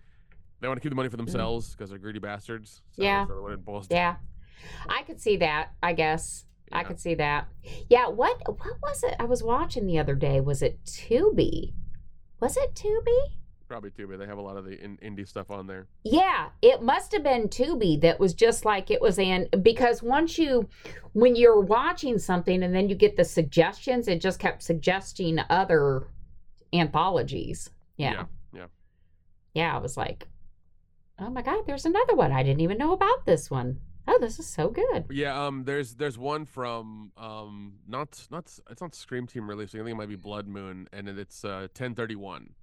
they 0.64 0.70
want 0.70 0.78
to 0.78 0.82
keep 0.82 0.92
the 0.92 0.96
money 0.96 1.10
for 1.10 1.18
mm. 1.18 1.26
themselves 1.26 1.72
because 1.72 1.90
they're 1.90 2.00
greedy 2.00 2.20
bastards. 2.20 2.82
So 2.94 3.04
Yeah. 3.04 3.26
what 3.26 3.52
it 3.52 3.66
boils 3.66 3.88
down 3.88 3.98
Yeah. 3.98 4.16
I 4.88 5.04
could 5.04 5.20
see 5.20 5.36
that, 5.38 5.74
I 5.84 5.92
guess. 5.92 6.46
I 6.72 6.84
could 6.84 7.00
see 7.00 7.16
that. 7.16 7.50
Yeah, 7.90 8.08
what 8.08 8.42
what 8.48 8.82
was 8.82 9.04
it 9.04 9.16
I 9.20 9.26
was 9.26 9.44
watching 9.44 9.86
the 9.86 10.00
other 10.00 10.16
day? 10.16 10.40
Was 10.40 10.62
it 10.64 10.84
Tubi? 10.86 11.74
Was 12.40 12.58
it 12.58 12.74
Tubi? 12.74 13.36
probably 13.68 13.90
Tubi. 13.90 14.18
They 14.18 14.26
have 14.26 14.38
a 14.38 14.42
lot 14.42 14.56
of 14.56 14.66
the 14.66 14.82
in, 14.84 14.98
indie 14.98 15.28
stuff 15.28 15.52
on 15.52 15.68
there. 15.68 15.88
Yeah, 16.04 16.50
it 16.62 16.82
must 16.82 17.12
have 17.12 17.24
been 17.24 17.50
Tubi 17.50 18.00
that 18.02 18.20
was 18.20 18.34
just 18.34 18.66
like 18.66 18.90
it 18.90 19.02
was 19.02 19.20
in 19.20 19.50
because 19.62 20.02
once 20.02 20.38
you 20.38 20.70
when 21.12 21.36
you're 21.36 21.60
watching 21.60 22.18
something 22.18 22.64
and 22.64 22.74
then 22.74 22.88
you 22.88 22.96
get 22.96 23.18
the 23.18 23.26
suggestions, 23.26 24.08
it 24.08 24.22
just 24.22 24.40
kept 24.40 24.64
suggesting 24.64 25.40
other 25.50 26.08
anthologies. 26.72 27.70
Yeah. 27.98 28.12
Yeah, 28.14 28.26
yeah. 28.54 28.66
Yeah, 29.54 29.76
I 29.76 29.80
was 29.80 29.98
like, 29.98 30.28
"Oh 31.20 31.30
my 31.30 31.42
god, 31.42 31.66
there's 31.66 31.86
another 31.86 32.16
one. 32.16 32.32
I 32.32 32.44
didn't 32.44 32.62
even 32.62 32.78
know 32.78 32.94
about 32.94 33.26
this 33.26 33.50
one. 33.52 33.80
Oh, 34.08 34.18
this 34.20 34.40
is 34.40 34.48
so 34.48 34.70
good." 34.70 35.06
Yeah, 35.10 35.46
um, 35.46 35.64
there's 35.64 35.96
there's 35.96 36.18
one 36.18 36.46
from 36.46 37.12
um, 37.18 37.76
not 37.88 38.28
not 38.32 38.52
it's 38.70 38.82
not 38.82 38.96
Scream 38.96 39.28
Team 39.28 39.50
releasing. 39.50 39.80
I 39.80 39.84
think 39.84 39.94
it 39.94 39.98
might 39.98 40.10
be 40.10 40.16
Blood 40.16 40.48
Moon, 40.48 40.88
and 40.92 41.08
it- 41.08 41.18
it's 41.20 41.44
uh 41.46 41.68
1031. 41.74 42.54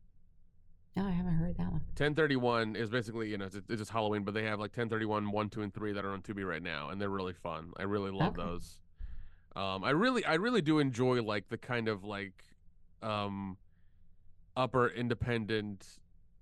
No, 0.97 1.06
I 1.06 1.10
haven't 1.12 1.35
heard 1.35 1.56
that 1.56 1.70
one. 1.70 1.82
1031 1.94 2.74
is 2.74 2.90
basically 2.90 3.31
you 3.31 3.39
know 3.39 3.44
it's, 3.47 3.55
it's 3.56 3.78
just 3.78 3.90
Halloween, 3.93 4.24
but 4.24 4.35
they 4.35 4.43
have 4.44 4.59
like 4.59 4.70
1031 4.77 5.31
1, 5.31 5.48
2, 5.48 5.62
and 5.62 5.72
3 5.72 5.93
that 5.93 6.05
are 6.05 6.10
on 6.12 6.20
Tubi 6.20 6.44
right 6.47 6.62
now, 6.62 6.89
and 6.90 7.01
they're 7.01 7.09
really 7.09 7.32
fun. 7.32 7.72
I 7.78 7.85
really 7.85 8.10
love 8.10 8.35
Okay. 8.39 8.43
those. 8.43 8.81
Um, 9.56 9.82
I 9.85 9.90
really 9.90 10.24
I 10.24 10.35
really 10.35 10.62
do 10.62 10.78
enjoy 10.81 11.22
like 11.22 11.48
the 11.48 11.59
kind 11.59 11.89
of 11.89 12.05
like 12.05 12.44
um 13.02 13.56
upper 14.56 14.89
independent 14.89 15.86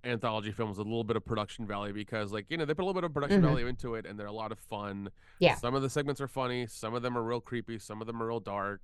anthology 0.04 0.52
films 0.52 0.78
with 0.78 0.86
a 0.86 0.90
little 0.90 1.02
bit 1.04 1.16
of 1.16 1.24
production 1.24 1.66
value 1.66 1.92
because 1.92 2.32
like 2.32 2.46
you 2.48 2.56
know 2.56 2.64
they 2.64 2.72
put 2.72 2.82
a 2.82 2.86
little 2.86 3.00
bit 3.00 3.04
of 3.04 3.12
production 3.12 3.40
Mhm. 3.42 3.46
value 3.46 3.66
into 3.66 3.94
it 3.96 4.06
and 4.06 4.18
they're 4.18 4.26
a 4.28 4.32
lot 4.32 4.52
of 4.52 4.58
fun 4.58 5.10
Yeah. 5.40 5.56
some 5.56 5.74
of 5.74 5.82
the 5.82 5.90
segments 5.90 6.20
are 6.20 6.28
funny 6.28 6.66
some 6.68 6.94
of 6.94 7.02
them 7.02 7.18
are 7.18 7.22
real 7.22 7.40
creepy 7.40 7.78
some 7.80 8.00
of 8.00 8.06
them 8.06 8.22
are 8.22 8.26
real 8.26 8.38
dark 8.38 8.80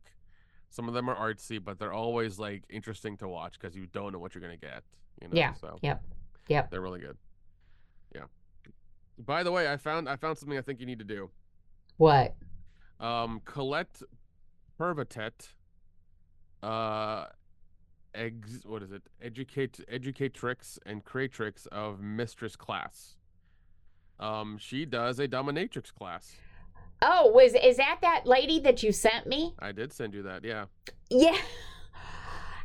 some 0.70 0.88
of 0.88 0.94
them 0.94 1.08
are 1.08 1.14
artsy 1.14 1.62
but 1.62 1.78
they're 1.78 1.92
always 1.92 2.40
like 2.40 2.64
interesting 2.68 3.16
to 3.18 3.28
watch 3.28 3.52
because 3.60 3.76
you 3.76 3.86
don't 3.86 4.12
know 4.12 4.18
what 4.18 4.34
you're 4.34 4.42
gonna 4.42 4.56
get 4.56 4.82
you 5.22 5.28
know 5.28 5.34
Yeah. 5.36 5.52
so 5.54 5.78
Yep. 5.82 6.02
Yep. 6.48 6.70
they're 6.70 6.80
really 6.80 7.00
good 7.00 7.16
yeah 8.12 8.24
by 9.18 9.44
the 9.44 9.52
way 9.52 9.72
i 9.72 9.76
found 9.76 10.08
i 10.08 10.16
found 10.16 10.36
something 10.36 10.58
i 10.58 10.62
think 10.62 10.80
you 10.80 10.86
need 10.86 10.98
to 10.98 11.04
do 11.04 11.30
What? 11.96 12.34
um 12.98 13.40
colette 13.44 14.02
pervette 14.76 15.52
uh 16.62 17.26
ex 18.14 18.60
what 18.64 18.82
is 18.82 18.92
it 18.92 19.02
educate 19.20 19.80
educatrix 19.92 20.78
and 20.86 21.04
creatrix 21.04 21.66
of 21.66 22.00
mistress 22.00 22.56
class 22.56 23.16
um 24.20 24.56
she 24.58 24.84
does 24.84 25.18
a 25.18 25.26
dominatrix 25.28 25.92
class 25.92 26.36
Oh, 27.02 27.30
was 27.32 27.54
is 27.62 27.76
that 27.78 27.98
that 28.02 28.22
lady 28.24 28.60
that 28.60 28.82
you 28.82 28.92
sent 28.92 29.26
me? 29.26 29.54
i 29.58 29.72
did 29.72 29.92
send 29.92 30.14
you 30.14 30.22
that 30.22 30.44
yeah 30.44 30.66
Yeah. 31.10 31.36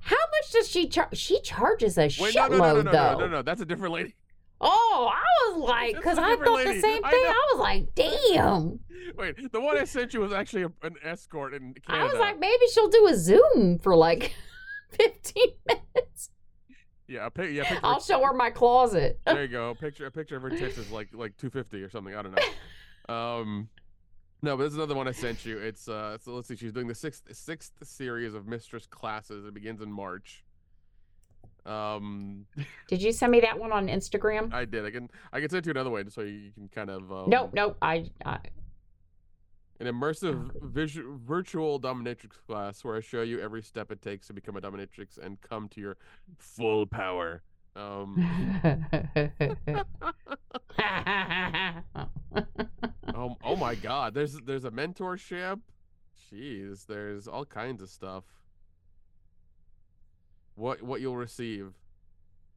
How 0.01 0.15
much 0.15 0.51
does 0.53 0.67
she 0.69 0.87
charge? 0.87 1.17
She 1.17 1.41
charges 1.41 1.97
a 1.97 2.03
wait 2.03 2.13
shitload, 2.35 2.51
no 2.51 2.57
no 2.57 2.73
no 2.75 2.81
no, 2.83 2.91
though. 2.91 3.13
no 3.13 3.19
no 3.19 3.27
no 3.27 3.41
that's 3.41 3.61
a 3.61 3.65
different 3.65 3.93
lady 3.93 4.15
Oh, 4.61 5.09
I 5.13 5.51
was 5.53 5.69
like, 5.69 5.95
because 5.95 6.17
I 6.17 6.35
thought 6.35 6.65
the 6.65 6.81
same 6.81 6.81
thing. 6.81 7.01
know. 7.01 7.09
I, 7.09 7.47
was 7.53 7.59
like, 7.61 7.95
damn. 7.95 8.79
wait 9.17 9.51
the 9.51 9.59
one 9.61 9.77
i 9.77 9.83
sent 9.85 10.13
you 10.13 10.19
was 10.19 10.33
actually 10.33 10.63
a, 10.63 10.71
an 10.83 10.95
escort 11.03 11.53
in 11.53 11.73
canada 11.85 12.03
I 12.03 12.07
was 12.07 12.19
like, 12.19 12.39
maybe 12.39 12.63
she'll 12.73 12.89
do 12.89 13.07
a 13.07 13.15
Zoom 13.15 13.79
for 13.79 13.95
like 13.95 14.33
15 14.91 15.43
minutes. 15.67 16.29
yeah 17.07 17.25
a 17.25 17.29
pic- 17.31 17.51
yeah 17.53 17.63
picture, 17.63 17.79
I'll 17.83 17.99
show 18.01 18.23
her 18.25 18.33
my 18.33 18.49
closet. 18.49 19.19
there 19.25 19.43
you 19.43 19.47
go. 19.59 19.69
A 19.71 19.75
picture 19.75 20.05
a 20.05 20.11
picture 20.11 20.35
of 20.37 20.41
her 20.43 20.49
tits 20.49 20.77
is 20.77 20.91
like 20.91 21.09
like 21.13 21.37
two 21.37 21.49
fifty 21.49 21.81
or 21.83 21.89
something. 21.89 22.15
I 22.15 22.21
don't 22.21 22.35
know. 22.35 23.13
Um, 23.15 23.69
no, 24.41 24.55
but 24.55 24.63
this 24.63 24.71
is 24.71 24.77
another 24.77 24.95
one 24.95 25.07
I 25.07 25.11
sent 25.11 25.45
you. 25.45 25.57
It's 25.57 25.87
uh, 25.89 26.17
so 26.21 26.31
let's 26.33 26.47
see. 26.47 26.55
She's 26.55 26.71
doing 26.71 26.87
the 26.87 26.95
sixth 26.95 27.23
sixth 27.35 27.71
series 27.83 28.33
of 28.33 28.47
mistress 28.47 28.85
classes. 28.85 29.45
It 29.45 29.53
begins 29.53 29.81
in 29.81 29.91
March. 29.91 30.43
Um, 31.65 32.45
Did 32.87 33.01
you 33.01 33.11
send 33.11 33.31
me 33.31 33.41
that 33.41 33.59
one 33.59 33.71
on 33.71 33.87
Instagram? 33.87 34.53
I 34.53 34.65
did. 34.65 34.85
I 34.85 34.91
can 34.91 35.09
I 35.33 35.39
can 35.41 35.49
send 35.49 35.59
it 35.59 35.61
to 35.63 35.67
you 35.67 35.71
another 35.71 35.89
way 35.89 36.03
just 36.03 36.15
so 36.15 36.21
you 36.21 36.51
can 36.53 36.69
kind 36.69 36.89
of 36.89 37.11
um, 37.11 37.29
nope, 37.29 37.51
nope. 37.53 37.77
I, 37.81 38.09
I 38.25 38.37
an 39.79 39.87
immersive 39.87 40.51
visu- 40.61 41.19
virtual 41.25 41.79
dominatrix 41.79 42.31
class 42.45 42.83
where 42.83 42.95
I 42.97 42.99
show 42.99 43.21
you 43.21 43.39
every 43.39 43.61
step 43.63 43.91
it 43.91 44.01
takes 44.01 44.27
to 44.27 44.33
become 44.33 44.57
a 44.57 44.61
dominatrix 44.61 45.17
and 45.17 45.39
come 45.41 45.67
to 45.69 45.81
your 45.81 45.97
full 46.37 46.85
power. 46.85 47.41
Um, 47.75 48.15
Oh, 53.15 53.35
oh 53.43 53.55
my 53.55 53.75
God! 53.75 54.13
There's 54.13 54.33
there's 54.45 54.65
a 54.65 54.71
mentorship. 54.71 55.59
Jeez, 56.31 56.85
there's 56.85 57.27
all 57.27 57.45
kinds 57.45 57.81
of 57.81 57.89
stuff. 57.89 58.23
What 60.55 60.81
what 60.83 61.01
you'll 61.01 61.17
receive? 61.17 61.73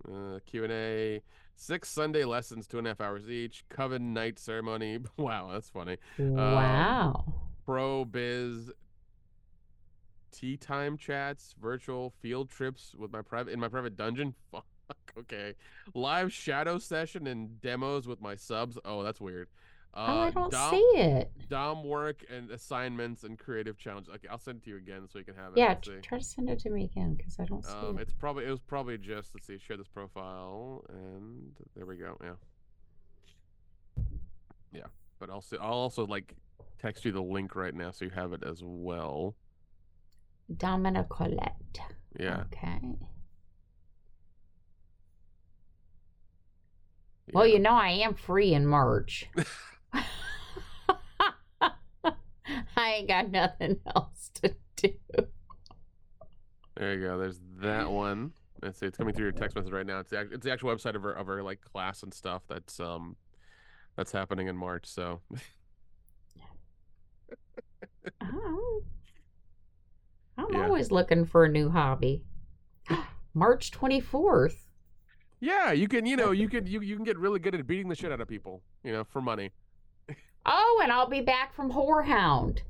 Uh, 0.06 0.40
Q 0.46 0.64
and 0.64 0.72
A, 0.72 1.22
six 1.54 1.88
Sunday 1.88 2.24
lessons, 2.24 2.66
two 2.66 2.78
and 2.78 2.86
a 2.86 2.90
half 2.90 3.00
hours 3.00 3.28
each. 3.28 3.64
Coven 3.68 4.12
night 4.12 4.38
ceremony. 4.38 4.98
Wow, 5.16 5.50
that's 5.52 5.68
funny. 5.68 5.98
Um, 6.18 6.34
wow. 6.34 7.24
Pro 7.64 8.04
biz. 8.04 8.70
Tea 10.32 10.56
time 10.56 10.96
chats, 10.96 11.54
virtual 11.60 12.14
field 12.20 12.50
trips 12.50 12.94
with 12.98 13.12
my 13.12 13.20
private 13.22 13.52
in 13.52 13.60
my 13.60 13.68
private 13.68 13.96
dungeon. 13.96 14.34
Fuck. 14.50 14.66
Okay. 15.18 15.54
Live 15.94 16.32
shadow 16.32 16.78
session 16.78 17.26
and 17.26 17.60
demos 17.60 18.06
with 18.06 18.20
my 18.20 18.34
subs. 18.34 18.78
Oh, 18.84 19.02
that's 19.02 19.20
weird. 19.20 19.48
Uh, 19.94 20.06
oh, 20.08 20.20
I 20.20 20.30
don't 20.30 20.50
Dom- 20.50 20.70
see 20.74 20.90
it. 20.94 21.30
Dom 21.50 21.84
work 21.84 22.24
and 22.34 22.50
assignments 22.50 23.24
and 23.24 23.38
creative 23.38 23.76
challenges. 23.76 24.14
Okay, 24.14 24.28
I'll 24.28 24.38
send 24.38 24.58
it 24.58 24.64
to 24.64 24.70
you 24.70 24.76
again 24.78 25.06
so 25.12 25.18
you 25.18 25.24
can 25.26 25.34
have 25.34 25.52
it. 25.52 25.58
Yeah, 25.58 25.74
t- 25.74 25.92
try 26.02 26.18
to 26.18 26.24
send 26.24 26.48
it 26.48 26.58
to 26.60 26.70
me 26.70 26.84
again 26.84 27.14
because 27.14 27.38
I 27.38 27.44
don't 27.44 27.62
see 27.64 27.72
Um, 27.72 27.98
it. 27.98 28.02
it's 28.02 28.14
probably 28.14 28.46
it 28.46 28.50
was 28.50 28.60
probably 28.60 28.96
just 28.96 29.34
let's 29.34 29.46
see, 29.46 29.58
share 29.58 29.76
this 29.76 29.88
profile 29.88 30.82
and 30.88 31.52
there 31.76 31.84
we 31.84 31.96
go. 31.96 32.16
Yeah, 32.24 34.04
yeah. 34.72 34.86
But 35.18 35.28
I'll 35.28 35.42
see, 35.42 35.58
I'll 35.60 35.72
also 35.72 36.06
like 36.06 36.36
text 36.80 37.04
you 37.04 37.12
the 37.12 37.20
link 37.22 37.54
right 37.54 37.74
now 37.74 37.90
so 37.90 38.06
you 38.06 38.10
have 38.12 38.32
it 38.32 38.42
as 38.44 38.62
well. 38.64 39.36
Domina 40.56 41.04
Colette. 41.04 41.80
Yeah. 42.18 42.44
Okay. 42.52 42.80
Well, 47.32 47.46
you 47.46 47.58
know, 47.58 47.70
I 47.72 47.90
am 47.90 48.14
free 48.14 48.52
in 48.52 48.66
March. 48.66 49.26
I 52.76 52.92
ain't 52.94 53.08
got 53.08 53.30
nothing 53.30 53.78
else 53.94 54.30
to 54.34 54.54
do. 54.76 54.90
There 56.76 56.94
you 56.94 57.00
go. 57.06 57.18
There's 57.18 57.40
that 57.60 57.90
one. 57.90 58.32
Let's 58.62 58.78
see. 58.78 58.86
It's 58.86 58.96
coming 58.96 59.14
through 59.14 59.24
your 59.26 59.32
text 59.32 59.56
message 59.56 59.72
right 59.72 59.86
now. 59.86 59.98
It's 60.00 60.10
the, 60.10 60.20
it's 60.32 60.44
the 60.44 60.52
actual 60.52 60.74
website 60.74 60.94
of 60.94 61.02
her 61.02 61.12
of 61.12 61.26
her 61.26 61.42
like 61.42 61.60
class 61.60 62.02
and 62.02 62.12
stuff. 62.14 62.42
That's 62.48 62.80
um, 62.80 63.16
that's 63.96 64.12
happening 64.12 64.48
in 64.48 64.56
March. 64.56 64.86
So 64.86 65.20
Oh. 68.20 68.82
I'm 70.38 70.46
Yeah. 70.52 70.64
always 70.64 70.90
looking 70.90 71.24
for 71.24 71.44
a 71.44 71.48
new 71.48 71.70
hobby. 71.70 72.24
March 73.34 73.70
24th. 73.70 74.56
yeah, 75.40 75.72
you 75.72 75.88
can 75.88 76.06
you 76.06 76.16
know 76.16 76.30
you 76.32 76.48
can 76.48 76.66
you 76.72 76.80
you 76.80 76.96
can 76.96 77.04
get 77.04 77.18
really 77.18 77.38
good 77.38 77.54
at 77.54 77.66
beating 77.66 77.88
the 77.88 77.94
shit 77.94 78.10
out 78.12 78.20
of 78.20 78.28
people. 78.28 78.62
You 78.82 78.92
know 78.92 79.04
for 79.04 79.20
money. 79.20 79.50
Oh, 80.44 80.80
and 80.82 80.90
I'll 80.92 81.08
be 81.08 81.20
back 81.20 81.54
from 81.54 81.72
HorrorHound. 81.72 82.60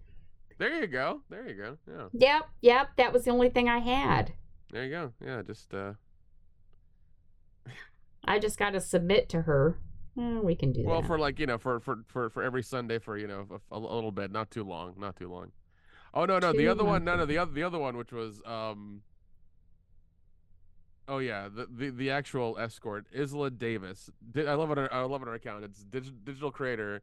There 0.59 0.81
you 0.81 0.87
go. 0.87 1.23
There 1.31 1.49
you 1.49 1.55
go. 1.55 1.79
Yeah. 1.89 2.09
Yep, 2.13 2.49
yep. 2.61 2.89
That 2.97 3.13
was 3.13 3.25
the 3.25 3.31
only 3.31 3.49
thing 3.49 3.69
I 3.69 3.79
had. 3.79 4.33
There 4.71 4.85
you 4.85 4.91
go. 4.91 5.13
Yeah. 5.25 5.43
Just 5.43 5.73
uh. 5.75 5.95
I 8.25 8.39
just 8.39 8.59
got 8.59 8.71
to 8.71 8.81
submit 8.81 9.29
to 9.31 9.43
her. 9.43 9.79
Eh, 10.19 10.39
we 10.41 10.55
can 10.55 10.73
do 10.73 10.85
Well, 10.85 11.01
that. 11.01 11.07
for 11.07 11.19
like 11.19 11.39
you 11.41 11.47
know, 11.47 11.59
for 11.59 11.81
for 11.81 12.05
for 12.07 12.31
for 12.31 12.43
every 12.43 12.63
Sunday 12.63 12.99
for 12.99 13.17
you 13.17 13.27
know 13.27 13.47
a, 13.71 13.77
a 13.77 13.79
little 13.79 14.13
bit, 14.13 14.31
not 14.31 14.51
too 14.51 14.63
long, 14.63 14.95
not 14.99 15.17
too 15.17 15.29
long. 15.29 15.51
Oh 16.15 16.27
no, 16.27 16.39
no, 16.39 16.53
the 16.53 16.69
other 16.69 16.85
one, 16.85 17.05
no, 17.05 17.17
no, 17.17 17.25
the 17.27 17.39
other 17.39 17.51
the 17.53 17.63
other 17.63 17.79
one, 17.79 17.97
which 17.97 18.13
was 18.13 18.43
um. 18.45 19.01
Oh 21.09 21.19
yeah, 21.19 21.49
the 21.49 21.67
the, 21.69 21.91
the 21.91 22.11
actual 22.11 22.57
escort, 22.59 23.07
Isla 23.13 23.51
Davis. 23.51 24.11
I 24.37 24.53
love 24.55 24.71
it. 24.71 24.79
her- 24.79 24.93
I 24.95 25.01
love 25.03 25.23
it 25.23 25.29
her 25.29 25.35
account. 25.35 25.65
It's 25.65 25.83
dig- 25.83 26.25
digital 26.25 26.53
creator. 26.53 27.03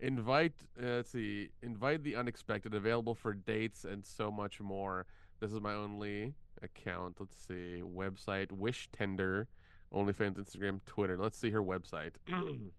Invite. 0.00 0.54
Uh, 0.80 0.86
let's 0.86 1.10
see. 1.10 1.48
Invite 1.62 2.02
the 2.02 2.16
unexpected. 2.16 2.74
Available 2.74 3.14
for 3.14 3.32
dates 3.32 3.84
and 3.84 4.04
so 4.04 4.30
much 4.30 4.60
more. 4.60 5.06
This 5.40 5.52
is 5.52 5.60
my 5.60 5.74
only 5.74 6.34
account. 6.62 7.16
Let's 7.18 7.36
see. 7.46 7.82
Website. 7.82 8.48
WishTender. 8.48 9.46
OnlyFans, 9.94 10.36
Instagram, 10.36 10.80
Twitter. 10.86 11.16
Let's 11.16 11.38
see 11.38 11.50
her 11.50 11.62
website. 11.62 12.12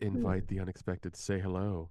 Invite 0.00 0.48
the 0.48 0.60
unexpected. 0.60 1.16
Say 1.16 1.40
hello. 1.40 1.90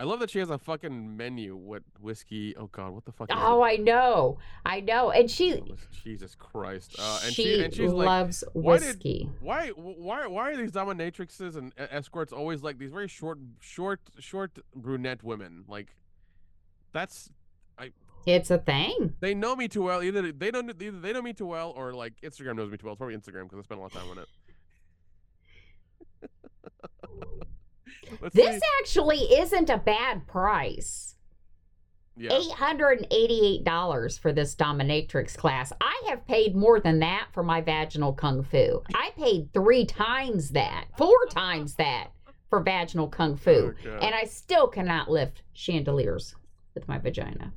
I 0.00 0.04
love 0.04 0.18
that 0.20 0.30
she 0.30 0.38
has 0.38 0.48
a 0.48 0.56
fucking 0.56 1.14
menu. 1.18 1.54
What 1.54 1.82
whiskey? 2.00 2.56
Oh 2.56 2.68
God, 2.68 2.92
what 2.94 3.04
the 3.04 3.12
fuck? 3.12 3.30
Is 3.30 3.36
oh? 3.38 3.60
I 3.60 3.76
know. 3.76 4.38
I 4.64 4.80
know. 4.80 5.10
And 5.10 5.30
she 5.30 5.62
Jesus 6.02 6.34
Christ! 6.34 6.96
Uh, 6.98 7.20
and 7.26 7.34
she, 7.34 7.42
she, 7.42 7.64
and 7.64 7.74
she's 7.74 7.92
like, 7.92 8.06
loves 8.06 8.42
why 8.54 8.78
did- 8.78 8.86
whiskey. 8.86 9.28
why, 9.40 9.68
why, 9.76 10.26
why 10.26 10.52
are 10.52 10.56
these 10.56 10.72
dominatrixes 10.72 11.54
and 11.54 11.74
e- 11.78 11.84
escorts 11.90 12.32
always 12.32 12.62
like 12.62 12.78
these 12.78 12.90
very 12.90 13.08
short, 13.08 13.38
short, 13.60 14.00
short 14.18 14.58
brunette 14.74 15.22
women? 15.22 15.64
Like, 15.68 15.94
that's, 16.92 17.30
I, 17.78 17.92
It's 18.24 18.50
a 18.50 18.56
thing. 18.56 19.12
They 19.20 19.34
know 19.34 19.54
me 19.54 19.68
too 19.68 19.82
well. 19.82 20.02
Either 20.02 20.32
they 20.32 20.50
don't 20.50 20.70
either 20.82 20.98
they 20.98 21.12
know 21.12 21.20
me 21.20 21.34
too 21.34 21.44
well 21.46 21.74
or 21.76 21.92
like 21.92 22.14
Instagram 22.22 22.56
knows 22.56 22.70
me 22.70 22.78
too 22.78 22.86
well. 22.86 22.94
It's 22.94 22.98
probably 23.00 23.16
Instagram 23.16 23.42
because 23.50 23.58
I 23.58 23.62
spend 23.64 23.80
a 23.80 23.82
lot 23.82 23.94
of 23.94 24.00
time 24.00 24.10
on 24.10 24.18
it. 24.18 24.28
Let's 28.20 28.34
This 28.34 28.56
see. 28.60 28.68
actually 28.80 29.18
isn't 29.18 29.70
a 29.70 29.78
bad 29.78 30.26
price. 30.26 31.16
Yeah. 32.16 32.30
$888 32.32 34.18
for 34.18 34.32
this 34.32 34.54
dominatrix 34.54 35.36
class. 35.36 35.72
I 35.80 36.02
have 36.08 36.26
paid 36.26 36.54
more 36.54 36.78
than 36.80 36.98
that 37.00 37.28
for 37.32 37.42
my 37.42 37.60
vaginal 37.62 38.12
kung 38.12 38.42
fu. 38.42 38.82
I 38.94 39.10
paid 39.16 39.52
three 39.54 39.86
times 39.86 40.50
that, 40.50 40.86
four 40.98 41.26
times 41.30 41.76
that 41.76 42.08
for 42.50 42.60
vaginal 42.60 43.08
kung 43.08 43.36
fu. 43.36 43.50
Oh, 43.50 43.74
okay. 43.86 44.06
And 44.06 44.14
I 44.14 44.24
still 44.24 44.66
cannot 44.68 45.10
lift 45.10 45.42
chandeliers 45.54 46.34
with 46.74 46.86
my 46.88 46.98
vagina. 46.98 47.52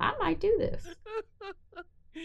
I 0.00 0.12
might 0.18 0.40
do 0.40 0.56
this. 0.58 0.84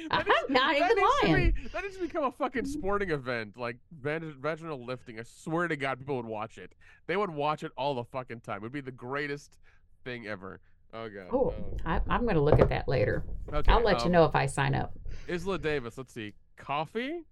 That 0.10 0.22
I'm 0.22 0.28
is- 0.28 0.50
not 0.50 0.76
that 0.78 0.92
even 0.92 1.04
lying. 1.30 1.52
be- 1.52 1.68
that 1.70 1.84
needs 1.84 1.96
to 1.98 2.02
become 2.02 2.24
a 2.24 2.32
fucking 2.32 2.66
sporting 2.66 3.12
event, 3.12 3.58
like 3.58 3.78
vaginal 4.02 4.84
lifting. 4.86 5.20
I 5.20 5.24
swear 5.24 5.68
to 5.68 5.76
God, 5.76 6.00
people 6.00 6.16
would 6.18 6.26
watch 6.26 6.58
it. 6.58 6.74
They 7.08 7.18
would 7.18 7.30
watch 7.30 7.64
it 7.64 7.72
all 7.78 7.96
the 7.96 8.04
fucking 8.06 8.42
time. 8.42 8.58
It 8.58 8.64
would 8.64 8.72
be 8.72 8.82
the 8.82 8.92
greatest 8.92 9.58
thing 10.04 10.28
ever. 10.28 10.60
Oh 10.94 11.08
god. 11.10 11.28
Oh, 11.32 11.54
I, 11.86 12.02
I'm 12.10 12.24
going 12.24 12.36
to 12.36 12.42
look 12.42 12.60
at 12.60 12.70
that 12.70 12.88
later. 12.88 13.24
Okay, 13.54 13.72
I'll 13.72 13.84
let 13.84 14.00
you 14.00 14.08
um, 14.08 14.12
know 14.12 14.26
if 14.26 14.36
I 14.36 14.46
sign 14.46 14.76
up. 14.76 14.94
Isla 15.28 15.58
Davis. 15.58 15.98
Let's 15.98 16.14
see. 16.14 16.34
Coffee. 16.58 17.24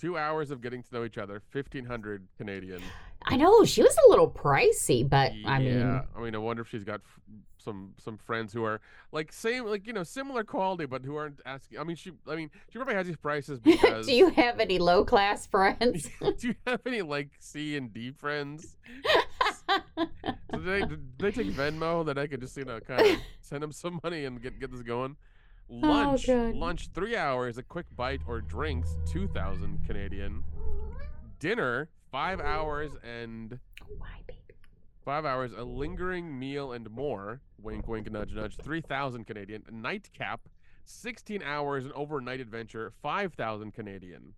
Two 0.00 0.16
hours 0.16 0.50
of 0.50 0.60
getting 0.62 0.82
to 0.82 0.94
know 0.94 1.04
each 1.04 1.18
other. 1.18 1.42
Fifteen 1.50 1.84
hundred 1.84 2.26
Canadian. 2.38 2.80
I 3.24 3.36
know 3.36 3.64
she 3.64 3.82
was 3.82 3.96
a 4.06 4.08
little 4.08 4.30
pricey, 4.30 5.06
but 5.06 5.32
I 5.44 5.58
mean, 5.58 5.78
yeah. 5.78 6.02
I 6.16 6.20
mean, 6.20 6.34
I 6.34 6.38
wonder 6.38 6.62
if 6.62 6.68
she's 6.68 6.84
got 6.84 7.00
f- 7.04 7.20
some 7.58 7.92
some 7.98 8.16
friends 8.16 8.52
who 8.52 8.64
are 8.64 8.80
like 9.12 9.30
same, 9.32 9.66
like 9.66 9.86
you 9.86 9.92
know, 9.92 10.02
similar 10.02 10.42
quality, 10.42 10.86
but 10.86 11.04
who 11.04 11.16
aren't 11.16 11.40
asking. 11.44 11.78
I 11.78 11.84
mean, 11.84 11.96
she. 11.96 12.12
I 12.26 12.34
mean, 12.34 12.50
she 12.70 12.78
probably 12.78 12.94
has 12.94 13.06
these 13.06 13.16
prices 13.16 13.58
because. 13.58 14.06
do 14.08 14.14
you 14.14 14.30
have 14.30 14.58
any 14.58 14.78
low 14.78 15.04
class 15.04 15.46
friends? 15.46 16.08
do 16.20 16.48
you 16.48 16.54
have 16.66 16.80
any 16.86 17.02
like 17.02 17.30
C 17.38 17.76
and 17.76 17.92
D 17.92 18.10
friends? 18.10 18.76
Do 20.52 20.60
they 20.62 20.80
do 20.80 20.98
they 21.18 21.30
take 21.30 21.46
Venmo 21.52 22.04
that 22.06 22.18
I 22.18 22.26
could 22.26 22.40
just 22.40 22.56
you 22.56 22.64
know 22.64 22.80
kind 22.80 23.00
of 23.00 23.18
send 23.40 23.62
them 23.62 23.70
some 23.70 24.00
money 24.02 24.24
and 24.24 24.42
get 24.42 24.58
get 24.58 24.72
this 24.72 24.82
going? 24.82 25.16
Lunch, 25.72 26.26
God. 26.26 26.56
lunch, 26.56 26.88
three 26.94 27.16
hours, 27.16 27.56
a 27.56 27.62
quick 27.62 27.86
bite 27.94 28.22
or 28.26 28.40
drinks, 28.40 28.96
two 29.06 29.28
thousand 29.28 29.78
Canadian. 29.86 30.42
Dinner, 31.38 31.88
five 32.10 32.40
hours 32.40 32.90
and 33.04 33.58
five 35.04 35.24
hours, 35.24 35.52
a 35.56 35.62
lingering 35.62 36.36
meal 36.36 36.72
and 36.72 36.90
more. 36.90 37.40
Wink, 37.62 37.86
wink, 37.86 38.10
nudge, 38.10 38.34
nudge. 38.34 38.56
Three 38.56 38.80
thousand 38.80 39.28
Canadian. 39.28 39.62
A 39.68 39.72
nightcap, 39.72 40.40
sixteen 40.84 41.40
hours, 41.40 41.84
an 41.84 41.92
overnight 41.94 42.40
adventure, 42.40 42.92
five 43.00 43.34
thousand 43.34 43.72
Canadian. 43.72 44.34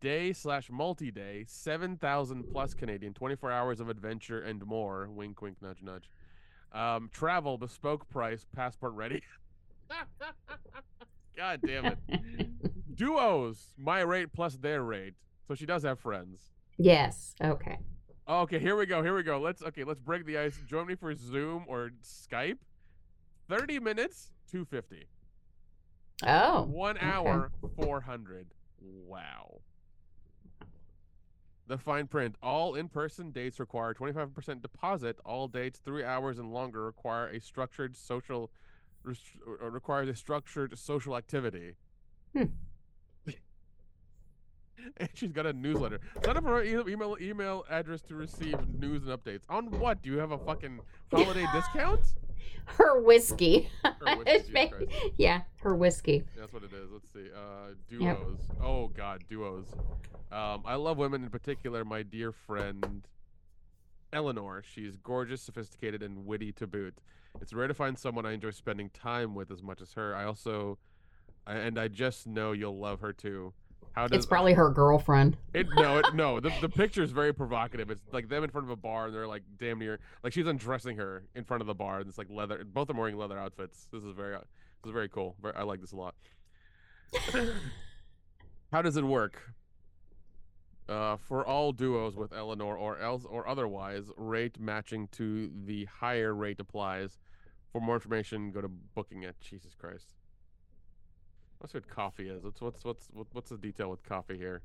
Day 0.00 0.32
slash 0.32 0.68
multi 0.68 1.12
day, 1.12 1.44
seven 1.46 1.96
thousand 1.96 2.50
plus 2.50 2.74
Canadian. 2.74 3.14
Twenty-four 3.14 3.52
hours 3.52 3.78
of 3.78 3.88
adventure 3.88 4.40
and 4.40 4.66
more. 4.66 5.08
Wink, 5.08 5.40
wink, 5.40 5.58
nudge, 5.62 5.80
nudge. 5.80 6.10
Um, 6.72 7.08
travel, 7.12 7.56
bespoke 7.56 8.08
price, 8.08 8.44
passport 8.54 8.94
ready. 8.94 9.22
God 11.36 11.60
damn 11.66 11.86
it. 11.86 11.98
Duos, 12.94 13.68
my 13.78 14.00
rate 14.00 14.32
plus 14.32 14.56
their 14.56 14.82
rate. 14.82 15.14
So 15.48 15.54
she 15.54 15.66
does 15.66 15.82
have 15.82 15.98
friends. 15.98 16.40
yes. 16.78 17.34
Okay. 17.42 17.78
Okay, 18.28 18.60
here 18.60 18.76
we 18.76 18.86
go. 18.86 19.02
Here 19.02 19.16
we 19.16 19.24
go. 19.24 19.40
Let's 19.40 19.60
okay. 19.62 19.82
Let's 19.82 19.98
break 19.98 20.24
the 20.24 20.38
ice. 20.38 20.56
Join 20.68 20.86
me 20.86 20.94
for 20.94 21.12
Zoom 21.14 21.64
or 21.66 21.90
Skype. 22.04 22.58
Thirty 23.48 23.80
minutes, 23.80 24.30
two 24.48 24.64
fifty. 24.64 25.06
Oh. 26.24 26.62
One 26.62 26.96
okay. 26.96 27.06
hour, 27.06 27.50
four 27.74 28.02
hundred. 28.02 28.46
Wow. 28.80 29.62
The 31.66 31.78
fine 31.78 32.06
print: 32.06 32.36
all 32.40 32.76
in-person 32.76 33.32
dates 33.32 33.58
require 33.58 33.94
twenty-five 33.94 34.32
percent 34.32 34.62
deposit. 34.62 35.18
All 35.24 35.48
dates 35.48 35.80
three 35.80 36.04
hours 36.04 36.38
and 36.38 36.52
longer 36.52 36.84
require 36.84 37.26
a 37.28 37.40
structured 37.40 37.96
social, 37.96 38.52
requires 39.04 40.08
a 40.08 40.14
structured 40.14 40.78
social 40.78 41.16
activity. 41.16 41.74
Hmm. 42.34 42.44
and 44.96 45.08
she's 45.14 45.32
got 45.32 45.46
a 45.46 45.52
newsletter. 45.52 46.00
Sign 46.24 46.36
up 46.36 46.44
for 46.44 46.50
her 46.50 46.62
email 46.64 47.16
email 47.20 47.64
address 47.70 48.00
to 48.02 48.14
receive 48.14 48.56
news 48.78 49.06
and 49.06 49.10
updates. 49.18 49.40
On 49.48 49.66
what? 49.78 50.02
Do 50.02 50.10
you 50.10 50.18
have 50.18 50.30
a 50.32 50.38
fucking 50.38 50.80
holiday 51.12 51.46
discount? 51.54 52.00
Her 52.66 53.00
whiskey. 53.02 53.68
Her 53.82 53.94
whiskey, 54.16 54.30
It's 54.30 54.48
Jesus 54.48 54.70
ba- 54.70 54.76
Christ. 54.76 54.92
yeah, 55.16 55.40
her 55.62 55.74
whiskey. 55.74 56.24
That's 56.38 56.52
what 56.52 56.62
it 56.62 56.72
is. 56.72 56.90
Let's 56.92 57.12
see. 57.12 57.30
Uh, 57.34 57.74
Yep. 57.90 58.18
duos. 58.18 58.38
Oh 58.62 58.88
God, 58.88 59.24
duos. 59.28 59.66
Um, 60.32 60.62
I 60.64 60.74
love 60.76 60.96
women 60.96 61.24
in 61.24 61.30
particular. 61.30 61.84
My 61.84 62.02
dear 62.02 62.32
friend 62.32 63.06
Eleanor. 64.12 64.62
She's 64.74 64.96
gorgeous, 64.96 65.42
sophisticated, 65.42 66.02
and 66.02 66.26
witty 66.26 66.52
to 66.52 66.66
boot. 66.66 66.94
It's 67.40 67.52
rare 67.52 67.68
to 67.68 67.74
find 67.74 67.98
someone 67.98 68.26
I 68.26 68.32
enjoy 68.32 68.50
spending 68.50 68.90
time 68.90 69.34
with 69.34 69.50
as 69.50 69.62
much 69.62 69.80
as 69.80 69.92
her. 69.94 70.14
I 70.14 70.24
also, 70.24 70.78
and 71.46 71.78
I 71.78 71.88
just 71.88 72.26
know 72.26 72.52
you'll 72.52 72.78
love 72.78 73.00
her 73.00 73.12
too. 73.12 73.52
How 73.92 74.06
does 74.06 74.18
It's 74.18 74.26
probably 74.26 74.52
her 74.52 74.70
girlfriend. 74.70 75.36
it? 75.52 75.66
No, 75.74 75.98
it, 75.98 76.14
no. 76.14 76.38
The 76.38 76.52
the 76.60 76.68
picture 76.68 77.02
is 77.02 77.10
very 77.10 77.32
provocative. 77.32 77.90
It's 77.90 78.02
like 78.12 78.28
them 78.28 78.44
in 78.44 78.50
front 78.50 78.66
of 78.66 78.70
a 78.70 78.76
bar, 78.76 79.06
and 79.06 79.14
they're 79.14 79.26
like 79.26 79.42
damn 79.58 79.78
near 79.80 79.98
like 80.22 80.32
she's 80.32 80.46
undressing 80.46 80.96
her 80.96 81.24
in 81.34 81.42
front 81.44 81.60
of 81.60 81.66
the 81.66 81.74
bar, 81.74 81.98
and 81.98 82.08
it's 82.08 82.18
like 82.18 82.28
leather. 82.30 82.62
Both 82.64 82.90
are 82.90 82.94
wearing 82.94 83.16
leather 83.16 83.38
outfits. 83.38 83.88
This 83.92 84.04
is 84.04 84.14
very, 84.14 84.36
uh, 84.36 84.40
this 84.82 84.90
is 84.90 84.92
very 84.92 85.08
cool. 85.08 85.34
I 85.56 85.64
like 85.64 85.80
this 85.80 85.90
a 85.92 85.96
lot. 85.96 86.14
How 88.72 88.82
does 88.82 88.96
it 88.96 89.04
work? 89.04 89.42
Uh, 90.90 91.16
for 91.16 91.46
all 91.46 91.70
duos 91.70 92.16
with 92.16 92.32
Eleanor 92.32 92.76
or 92.76 92.98
else 92.98 93.24
or 93.24 93.46
otherwise, 93.46 94.10
rate 94.16 94.58
matching 94.58 95.06
to 95.12 95.48
the 95.64 95.84
higher 95.84 96.34
rate 96.34 96.58
applies. 96.58 97.20
For 97.70 97.80
more 97.80 97.94
information, 97.94 98.50
go 98.50 98.60
to 98.60 98.66
booking 98.68 99.22
it. 99.22 99.36
Jesus 99.40 99.72
Christ. 99.72 100.06
That's 101.60 101.74
what 101.74 101.86
coffee 101.86 102.28
is. 102.28 102.42
What's 102.42 102.60
what's 102.60 102.84
what's 102.84 103.08
what's 103.32 103.50
the 103.50 103.56
detail 103.56 103.88
with 103.88 104.02
coffee 104.02 104.36
here? 104.36 104.62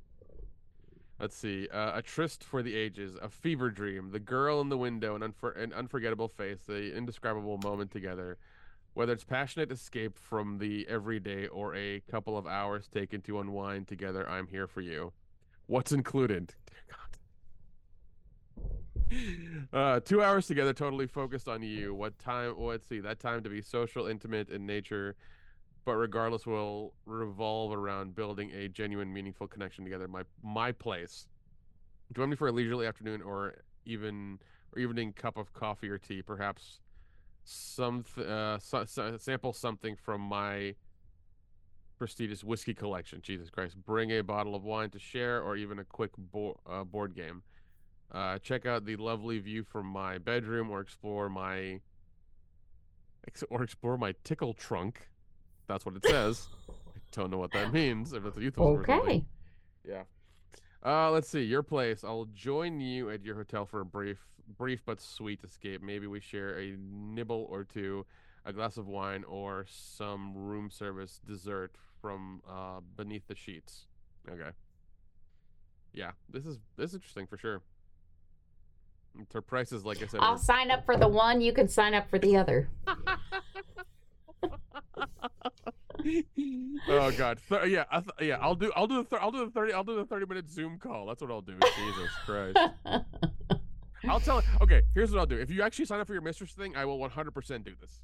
Let's 1.19 1.37
see. 1.37 1.67
Uh, 1.71 1.91
a 1.99 2.01
tryst 2.01 2.43
for 2.43 2.63
the 2.63 2.75
ages, 2.75 3.15
a 3.21 3.29
fever 3.29 3.69
dream, 3.69 4.09
the 4.09 4.19
girl 4.19 4.61
in 4.61 4.69
the 4.69 4.79
window, 4.79 5.15
an, 5.15 5.21
unfor- 5.21 5.55
an 5.61 5.73
unforgettable 5.73 6.27
face, 6.27 6.57
the 6.65 6.95
indescribable 6.95 7.59
moment 7.59 7.91
together. 7.91 8.39
Whether 8.95 9.13
it's 9.13 9.23
passionate 9.23 9.71
escape 9.71 10.17
from 10.17 10.57
the 10.57 10.87
everyday 10.89 11.47
or 11.47 11.75
a 11.75 12.01
couple 12.09 12.35
of 12.35 12.47
hours 12.47 12.87
taken 12.87 13.21
to 13.21 13.39
unwind 13.39 13.87
together, 13.87 14.27
I'm 14.27 14.47
here 14.47 14.67
for 14.67 14.81
you. 14.81 15.13
What's 15.67 15.91
included? 15.91 16.53
Uh, 19.71 19.99
two 19.99 20.21
hours 20.21 20.47
together, 20.47 20.73
totally 20.73 21.07
focused 21.07 21.47
on 21.47 21.61
you. 21.61 21.93
What 21.93 22.17
time? 22.19 22.55
well, 22.57 22.69
Let's 22.69 22.87
see. 22.87 22.99
That 22.99 23.19
time 23.19 23.43
to 23.43 23.49
be 23.49 23.61
social, 23.61 24.07
intimate 24.07 24.49
in 24.49 24.65
nature, 24.65 25.15
but 25.85 25.95
regardless, 25.95 26.45
will 26.45 26.93
revolve 27.05 27.71
around 27.71 28.15
building 28.15 28.51
a 28.51 28.67
genuine, 28.67 29.11
meaningful 29.13 29.47
connection 29.47 29.83
together. 29.83 30.07
My 30.07 30.23
my 30.43 30.71
place. 30.71 31.27
Join 32.13 32.29
me 32.29 32.35
for 32.35 32.47
a 32.47 32.51
leisurely 32.51 32.87
afternoon 32.87 33.21
or 33.21 33.55
even 33.85 34.39
or 34.73 34.79
evening 34.79 35.13
cup 35.13 35.37
of 35.37 35.53
coffee 35.53 35.89
or 35.89 35.97
tea, 35.97 36.21
perhaps 36.21 36.79
some 37.43 38.03
uh, 38.17 38.57
sample 39.17 39.53
something 39.53 39.95
from 39.95 40.21
my 40.21 40.75
prestigious 41.97 42.43
whiskey 42.43 42.73
collection. 42.73 43.21
Jesus 43.21 43.49
Christ! 43.49 43.75
Bring 43.85 44.11
a 44.11 44.21
bottle 44.21 44.55
of 44.55 44.63
wine 44.63 44.89
to 44.91 44.99
share, 44.99 45.41
or 45.41 45.55
even 45.55 45.79
a 45.79 45.83
quick 45.83 46.11
bo- 46.17 46.59
uh, 46.69 46.83
board 46.83 47.15
game. 47.15 47.43
Uh, 48.11 48.37
check 48.39 48.65
out 48.65 48.85
the 48.85 48.95
lovely 48.95 49.39
view 49.39 49.63
from 49.63 49.85
my 49.85 50.17
bedroom, 50.17 50.69
or 50.69 50.81
explore 50.81 51.29
my 51.29 51.79
or 53.49 53.63
explore 53.63 53.97
my 53.97 54.13
tickle 54.23 54.53
trunk. 54.53 55.09
That's 55.67 55.85
what 55.85 55.95
it 55.95 56.05
says. 56.05 56.47
I 56.69 56.99
don't 57.11 57.31
know 57.31 57.37
what 57.37 57.51
that 57.53 57.73
means. 57.73 58.13
If 58.13 58.25
it's 58.25 58.37
a 58.37 58.41
youth. 58.41 58.57
Okay. 58.57 59.25
Yeah. 59.87 60.03
Uh, 60.85 61.09
let's 61.11 61.27
see. 61.27 61.41
Your 61.41 61.63
place. 61.63 62.03
I'll 62.03 62.27
join 62.33 62.79
you 62.79 63.09
at 63.09 63.23
your 63.23 63.35
hotel 63.35 63.65
for 63.65 63.81
a 63.81 63.85
brief, 63.85 64.19
brief 64.57 64.81
but 64.85 65.01
sweet 65.01 65.39
escape. 65.43 65.81
Maybe 65.81 66.05
we 66.07 66.19
share 66.19 66.59
a 66.59 66.75
nibble 66.77 67.47
or 67.49 67.63
two, 67.63 68.05
a 68.45 68.53
glass 68.53 68.77
of 68.77 68.87
wine, 68.87 69.23
or 69.27 69.65
some 69.67 70.33
room 70.35 70.69
service 70.69 71.19
dessert 71.25 71.71
from 72.01 72.41
uh, 72.49 72.79
beneath 72.95 73.27
the 73.27 73.35
sheets. 73.35 73.87
Okay. 74.29 74.51
Yeah, 75.93 76.11
this 76.29 76.45
is 76.45 76.59
this 76.77 76.91
is 76.91 76.95
interesting 76.95 77.27
for 77.27 77.37
sure. 77.37 77.61
Her 79.33 79.41
prices, 79.41 79.85
like 79.85 80.03
I 80.03 80.07
said, 80.07 80.19
I'll 80.21 80.33
are- 80.33 80.37
sign 80.37 80.69
up 80.71 80.85
for 80.85 80.97
the 80.97 81.07
one. 81.07 81.39
You 81.41 81.53
can 81.53 81.67
sign 81.67 81.93
up 81.93 82.09
for 82.09 82.19
the 82.19 82.35
other. 82.37 82.69
oh 86.89 87.11
god 87.17 87.39
Th- 87.49 87.67
yeah 87.67 87.85
I 87.91 87.99
th- 87.99 88.11
yeah 88.21 88.37
i'll 88.39 88.53
do 88.53 88.71
i'll 88.75 88.85
do 88.85 88.97
the 88.97 89.03
thir- 89.05 89.19
i'll 89.19 89.31
do 89.31 89.43
the 89.45 89.49
30 89.51 89.73
i'll 89.73 89.83
do 89.83 89.95
the 89.95 90.05
30 90.05 90.25
minute 90.27 90.47
zoom 90.49 90.77
call 90.77 91.07
that's 91.07 91.19
what 91.21 91.31
i'll 91.31 91.41
do 91.41 91.53
jesus 91.75 92.11
christ 92.25 92.57
i'll 94.07 94.19
tell 94.19 94.43
okay 94.61 94.83
here's 94.93 95.11
what 95.11 95.19
i'll 95.19 95.25
do 95.25 95.37
if 95.37 95.49
you 95.49 95.63
actually 95.63 95.85
sign 95.85 95.99
up 95.99 96.05
for 96.05 96.13
your 96.13 96.21
mistress 96.21 96.51
thing 96.51 96.75
i 96.75 96.85
will 96.85 96.99
100% 96.99 97.63
do 97.63 97.71
this 97.81 98.01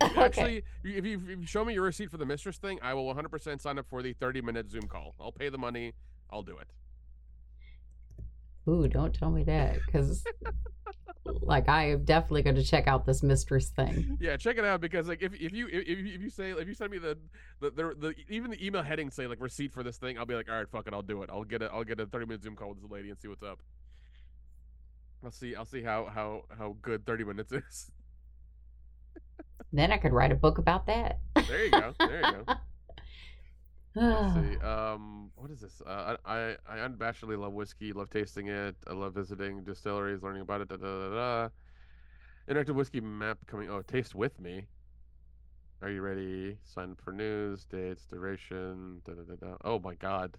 Okay. 0.10 0.22
Actually, 0.22 0.64
if 0.82 1.04
you, 1.04 1.20
if 1.28 1.40
you 1.40 1.46
show 1.46 1.64
me 1.64 1.74
your 1.74 1.82
receipt 1.82 2.10
for 2.10 2.16
the 2.16 2.24
mistress 2.24 2.56
thing, 2.56 2.78
I 2.82 2.94
will 2.94 3.12
100% 3.14 3.60
sign 3.60 3.78
up 3.78 3.86
for 3.88 4.02
the 4.02 4.14
30 4.14 4.40
minute 4.40 4.70
Zoom 4.70 4.84
call. 4.88 5.14
I'll 5.20 5.32
pay 5.32 5.50
the 5.50 5.58
money. 5.58 5.92
I'll 6.30 6.42
do 6.42 6.56
it. 6.56 6.68
Ooh, 8.68 8.88
don't 8.88 9.14
tell 9.14 9.30
me 9.30 9.42
that, 9.44 9.78
because 9.84 10.24
like 11.42 11.68
I 11.68 11.90
am 11.90 12.04
definitely 12.04 12.42
going 12.42 12.56
to 12.56 12.62
check 12.64 12.86
out 12.86 13.06
this 13.06 13.22
mistress 13.22 13.68
thing. 13.68 14.18
Yeah, 14.20 14.36
check 14.36 14.58
it 14.58 14.64
out 14.64 14.80
because 14.80 15.08
like 15.08 15.22
if, 15.22 15.34
if 15.34 15.52
you 15.52 15.66
if, 15.68 15.86
if 15.86 16.20
you 16.20 16.30
say 16.30 16.50
if 16.50 16.68
you 16.68 16.74
send 16.74 16.90
me 16.92 16.98
the 16.98 17.18
the, 17.60 17.70
the 17.70 17.94
the 17.98 18.14
even 18.28 18.50
the 18.50 18.64
email 18.64 18.82
heading 18.82 19.10
say 19.10 19.26
like 19.26 19.40
receipt 19.40 19.72
for 19.72 19.82
this 19.82 19.96
thing, 19.96 20.18
I'll 20.18 20.26
be 20.26 20.34
like, 20.34 20.48
all 20.48 20.56
right, 20.56 20.68
fuck 20.68 20.86
it, 20.86 20.94
I'll 20.94 21.02
do 21.02 21.22
it. 21.22 21.30
I'll 21.32 21.44
get 21.44 21.62
a 21.62 21.66
I'll 21.72 21.84
get 21.84 22.00
a 22.00 22.06
30 22.06 22.26
minute 22.26 22.42
Zoom 22.42 22.56
call 22.56 22.68
with 22.68 22.80
this 22.80 22.90
lady 22.90 23.10
and 23.10 23.18
see 23.18 23.28
what's 23.28 23.42
up. 23.42 23.60
I'll 25.24 25.30
see 25.30 25.54
I'll 25.54 25.66
see 25.66 25.82
how 25.82 26.06
how 26.06 26.44
how 26.56 26.76
good 26.82 27.04
30 27.06 27.24
minutes 27.24 27.52
is. 27.52 27.90
Then 29.72 29.92
I 29.92 29.98
could 29.98 30.12
write 30.12 30.32
a 30.32 30.36
book 30.36 30.58
about 30.58 30.86
that. 30.86 31.20
There 31.34 31.64
you 31.64 31.70
go. 31.70 31.94
There 31.98 32.16
you 32.16 32.44
go. 32.46 32.54
Let's 33.94 34.34
see. 34.34 34.56
Um, 34.64 35.32
what 35.36 35.50
is 35.50 35.60
this? 35.60 35.82
Uh, 35.84 36.16
I, 36.24 36.36
I 36.36 36.56
I 36.68 36.76
unabashedly 36.88 37.38
love 37.38 37.52
whiskey. 37.52 37.92
Love 37.92 38.10
tasting 38.10 38.48
it. 38.48 38.76
I 38.86 38.92
love 38.92 39.14
visiting 39.14 39.64
distilleries, 39.64 40.22
learning 40.22 40.42
about 40.42 40.60
it. 40.60 40.68
Da, 40.68 40.76
da, 40.76 41.08
da, 41.08 41.14
da. 41.14 41.48
Interactive 42.48 42.74
whiskey 42.74 43.00
map 43.00 43.38
coming. 43.46 43.68
Oh, 43.70 43.82
taste 43.82 44.14
with 44.14 44.38
me. 44.40 44.66
Are 45.82 45.90
you 45.90 46.02
ready? 46.02 46.58
Sign 46.64 46.92
up 46.92 47.00
for 47.00 47.12
news, 47.12 47.64
dates, 47.64 48.04
duration. 48.06 49.00
Da, 49.04 49.14
da, 49.14 49.22
da, 49.22 49.34
da. 49.34 49.56
Oh 49.64 49.78
my 49.78 49.94
god. 49.94 50.36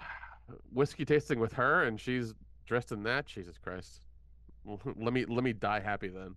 Whiskey 0.72 1.04
tasting 1.04 1.40
with 1.40 1.52
her, 1.54 1.84
and 1.84 2.00
she's 2.00 2.34
dressed 2.66 2.92
in 2.92 3.02
that. 3.04 3.26
Jesus 3.26 3.58
Christ. 3.58 4.00
let 4.96 5.12
me 5.12 5.24
let 5.26 5.44
me 5.44 5.52
die 5.52 5.80
happy 5.80 6.08
then. 6.08 6.34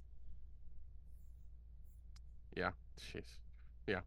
Yeah. 2.57 2.71
Jeez. 2.99 3.37
Yeah. 3.85 3.99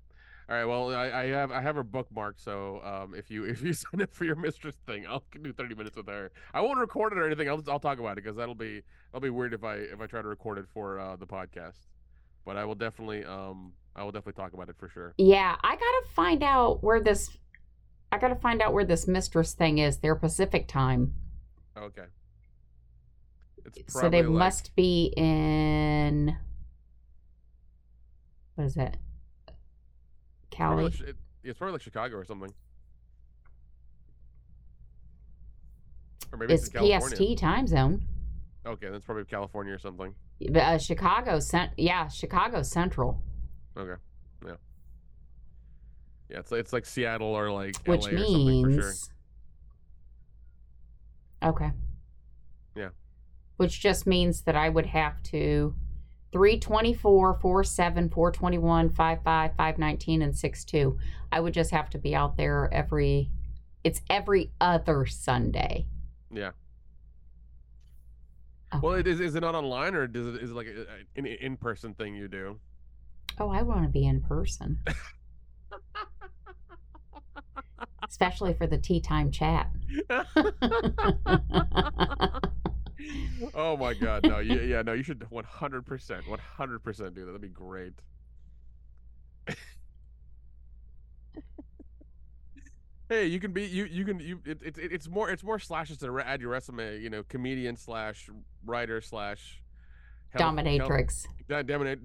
All 0.49 0.57
right. 0.57 0.65
Well, 0.65 0.93
I, 0.93 1.11
I 1.23 1.27
have 1.29 1.53
I 1.53 1.61
have 1.61 1.77
her 1.77 1.85
bookmarked. 1.85 2.43
So 2.43 2.81
um, 2.85 3.15
if 3.15 3.31
you 3.31 3.45
if 3.53 3.63
you 3.63 3.73
sign 3.73 4.03
up 4.03 4.13
for 4.13 4.25
your 4.25 4.35
mistress 4.37 4.75
thing, 4.87 5.07
I'll 5.07 5.23
do 5.41 5.53
thirty 5.53 5.75
minutes 5.77 5.97
with 5.97 6.09
her. 6.09 6.33
I 6.53 6.61
won't 6.61 6.79
record 6.81 7.13
it 7.13 7.19
or 7.19 7.27
anything. 7.27 7.49
I'll 7.49 7.63
I'll 7.69 7.79
talk 7.79 8.01
about 8.01 8.19
it 8.19 8.25
because 8.25 8.37
that'll 8.37 8.57
be 8.57 8.83
that'll 9.13 9.23
be 9.23 9.31
weird 9.31 9.55
if 9.55 9.63
I 9.63 9.75
if 9.77 10.01
I 10.01 10.07
try 10.07 10.21
to 10.23 10.29
record 10.29 10.59
it 10.59 10.67
for 10.75 10.99
uh, 10.99 11.15
the 11.17 11.27
podcast. 11.27 11.87
But 12.45 12.57
I 12.57 12.65
will 12.65 12.75
definitely 12.75 13.25
um 13.25 13.73
I 13.95 14.03
will 14.03 14.11
definitely 14.13 14.43
talk 14.43 14.53
about 14.55 14.69
it 14.69 14.77
for 14.77 14.89
sure. 14.89 15.15
Yeah, 15.19 15.55
I 15.63 15.75
gotta 15.77 16.03
find 16.15 16.43
out 16.43 16.83
where 16.83 17.01
this. 17.01 17.31
I 18.11 18.19
gotta 18.19 18.35
find 18.35 18.61
out 18.61 18.73
where 18.73 18.85
this 18.85 19.07
mistress 19.07 19.53
thing 19.55 19.79
is. 19.79 19.99
Their 19.99 20.17
Pacific 20.17 20.67
time, 20.67 21.15
Okay. 21.79 22.07
It's 23.77 23.93
so 23.93 24.09
they 24.09 24.23
like- 24.23 24.33
must 24.33 24.75
be 24.75 25.13
in. 25.17 26.37
What 28.61 28.67
is 28.67 28.75
that? 28.75 28.99
probably 30.55 30.91
Cali. 30.91 31.11
it- 31.11 31.17
it's 31.43 31.59
probably 31.59 31.73
like 31.73 31.81
Chicago 31.81 32.17
or 32.17 32.25
something. 32.27 32.53
Or 36.31 36.37
maybe 36.37 36.53
it's, 36.53 36.69
It's. 36.69 37.09
PST 37.15 37.39
time 37.39 37.67
zone. 37.67 38.03
Okay, 38.67 38.91
that's 38.91 39.07
probably 39.07 39.25
California 39.25 39.73
or 39.73 39.79
something. 39.79 40.15
Uh, 40.55 40.77
Chicago 40.77 41.41
cent. 41.41 41.73
Yeah, 41.79 42.09
Chicago 42.09 42.63
Central, 42.63 43.23
Okay. 43.79 43.99
Yeah. 44.45 44.57
Yeah, 46.29 46.39
it's 46.41 46.53
it's 46.53 46.73
like 46.75 46.85
Seattle 46.85 47.29
or 47.29 47.51
like 47.51 47.75
which 47.87 48.03
LA 48.03 48.11
or 48.11 48.19
something 48.19 48.65
for 48.65 48.73
sure. 48.73 48.83
means. 48.83 49.11
Okay. 51.43 51.71
Yeah. 52.77 52.91
Which 53.57 53.81
just 53.81 54.07
means 54.07 54.43
that 54.43 54.55
I 54.57 54.69
would 54.69 54.87
have 54.87 55.23
to 55.25 55.75
324, 56.33 57.35
47, 57.41 58.09
421, 58.11 58.89
55, 58.89 59.23
519, 59.25 60.23
and 60.23 60.37
62. 60.37 60.99
I 61.33 61.41
would 61.41 61.55
just 61.55 61.71
have 61.73 61.91
to 61.91 61.99
be 61.99 62.15
out 62.15 62.37
there 62.37 62.69
every, 62.73 63.31
it's 63.85 64.01
every 64.09 64.51
other 64.61 65.07
Sunday. 65.07 65.87
Yeah. 66.33 66.51
Okay. 68.73 68.81
Well, 68.87 68.95
it 68.95 69.09
is 69.09 69.19
is 69.19 69.35
it 69.35 69.41
not 69.41 69.57
online 69.57 69.97
or 69.97 70.07
does 70.07 70.29
it 70.29 70.37
is 70.43 70.53
it 70.53 70.55
like 70.55 70.69
a- 70.69 70.83
a- 70.83 71.19
an 71.19 71.27
in 71.27 71.57
person 71.57 71.93
thing 71.95 72.15
you 72.15 72.29
do? 72.29 72.61
oh, 73.41 73.51
I 73.51 73.63
want 73.63 73.83
to 73.83 73.89
be 73.89 74.07
in 74.07 74.21
person, 74.21 74.79
especially 78.09 78.55
for 78.55 78.69
the 78.69 78.79
tea 78.79 79.01
time 79.01 79.33
chat. 79.33 79.69
oh 83.55 83.77
my 83.77 83.95
god, 83.95 84.25
no, 84.27 84.39
yeah, 84.39 84.61
yeah, 84.61 84.83
no, 84.83 84.93
you 84.93 85.03
should 85.03 85.21
100%, 85.21 85.85
100% 85.85 87.15
do 87.15 87.21
that. 87.21 87.27
That'd 87.27 87.41
be 87.41 87.49
great. 87.49 87.95
hey, 93.09 93.27
you 93.27 93.41
can 93.41 93.53
be 93.53 93.65
you 93.65 93.85
you 93.85 94.05
can 94.05 94.21
you 94.21 94.41
it, 94.45 94.59
it, 94.63 94.75
it's 94.79 95.09
more 95.09 95.31
it's 95.31 95.43
more 95.43 95.59
slashes 95.59 95.99
to 95.99 96.21
add 96.21 96.41
your 96.41 96.51
resume, 96.51 96.99
you 97.01 97.11
know, 97.11 97.23
comedian 97.29 97.77
slash 97.77 98.29
writer 98.65 99.01
slash 99.01 99.61
health- 100.31 100.43
health- 100.43 100.57
Dominatrix. 100.57 101.27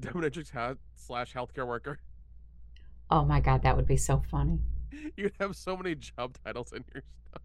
Dominatrix 0.01 0.51
ha- 0.51 0.75
slash 0.95 1.33
healthcare 1.33 1.67
worker. 1.67 1.99
Oh 3.11 3.23
my 3.23 3.39
God, 3.39 3.61
that 3.63 3.75
would 3.75 3.87
be 3.87 3.97
so 3.97 4.21
funny. 4.29 4.59
You 5.17 5.25
would 5.25 5.33
have 5.39 5.55
so 5.55 5.75
many 5.77 5.93
job 5.95 6.35
titles 6.43 6.71
in 6.71 6.83
your 6.93 7.03
stuff. 7.27 7.41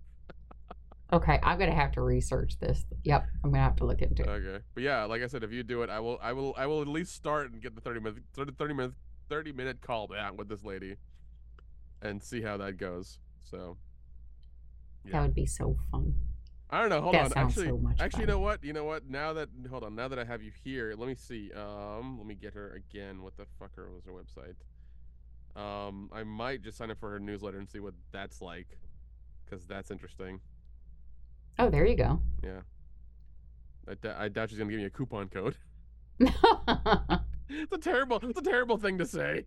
Okay, 1.12 1.40
I'm 1.42 1.58
gonna 1.58 1.74
have 1.74 1.92
to 1.92 2.02
research 2.02 2.58
this. 2.58 2.84
Yep, 3.02 3.26
I'm 3.42 3.50
gonna 3.50 3.62
have 3.62 3.76
to 3.76 3.84
look 3.84 4.00
into 4.00 4.22
it. 4.22 4.28
Okay, 4.28 4.64
but 4.74 4.82
yeah, 4.82 5.04
like 5.04 5.22
I 5.22 5.26
said, 5.26 5.42
if 5.42 5.50
you 5.52 5.62
do 5.62 5.82
it, 5.82 5.90
I 5.90 5.98
will, 5.98 6.18
I 6.22 6.32
will, 6.32 6.54
I 6.56 6.66
will 6.66 6.82
at 6.82 6.88
least 6.88 7.14
start 7.14 7.50
and 7.50 7.60
get 7.60 7.74
the 7.74 7.80
thirty 7.80 7.98
minute, 8.00 8.22
30, 8.34 8.52
30 8.52 8.74
minute, 8.74 8.92
thirty 9.28 9.52
minute 9.52 9.80
call 9.80 10.06
back 10.06 10.38
with 10.38 10.48
this 10.48 10.64
lady, 10.64 10.96
and 12.00 12.22
see 12.22 12.42
how 12.42 12.56
that 12.58 12.76
goes. 12.76 13.18
So, 13.42 13.76
That 15.10 15.22
would 15.22 15.34
be 15.34 15.46
so 15.46 15.76
fun. 15.90 16.14
I 16.72 16.80
don't 16.80 16.90
know. 16.90 17.00
Hold 17.02 17.14
That 17.14 17.36
on. 17.36 17.46
Actually, 17.46 17.66
so 17.66 17.90
actually, 17.98 18.20
you 18.20 18.26
know 18.28 18.38
what? 18.38 18.62
You 18.62 18.72
know 18.72 18.84
what? 18.84 19.10
Now 19.10 19.32
that 19.32 19.48
hold 19.68 19.82
on, 19.82 19.96
now 19.96 20.06
that 20.06 20.18
I 20.20 20.24
have 20.24 20.42
you 20.42 20.52
here, 20.62 20.94
let 20.96 21.08
me 21.08 21.16
see. 21.16 21.50
Um, 21.52 22.18
let 22.18 22.26
me 22.26 22.36
get 22.36 22.54
her 22.54 22.70
again. 22.70 23.22
What 23.22 23.36
the 23.36 23.46
fucker 23.60 23.92
was 23.92 24.04
her 24.04 24.12
website? 24.12 24.54
Um, 25.60 26.08
I 26.12 26.22
might 26.22 26.62
just 26.62 26.78
sign 26.78 26.92
up 26.92 27.00
for 27.00 27.10
her 27.10 27.18
newsletter 27.18 27.58
and 27.58 27.68
see 27.68 27.80
what 27.80 27.94
that's 28.12 28.40
like, 28.40 28.78
because 29.44 29.66
that's 29.66 29.90
interesting. 29.90 30.38
Oh, 31.60 31.68
there 31.70 31.84
you 31.84 31.96
go. 31.96 32.20
Yeah. 32.42 32.60
I, 33.88 33.94
d- 33.94 34.08
I 34.08 34.28
doubt 34.28 34.48
she's 34.50 34.58
gonna 34.58 34.70
give 34.70 34.80
me 34.80 34.86
a 34.86 34.90
coupon 34.90 35.28
code. 35.28 35.56
it's 36.20 37.72
a 37.72 37.78
terrible, 37.78 38.18
it's 38.22 38.38
a 38.38 38.42
terrible 38.42 38.78
thing 38.78 38.98
to 38.98 39.06
say. 39.06 39.44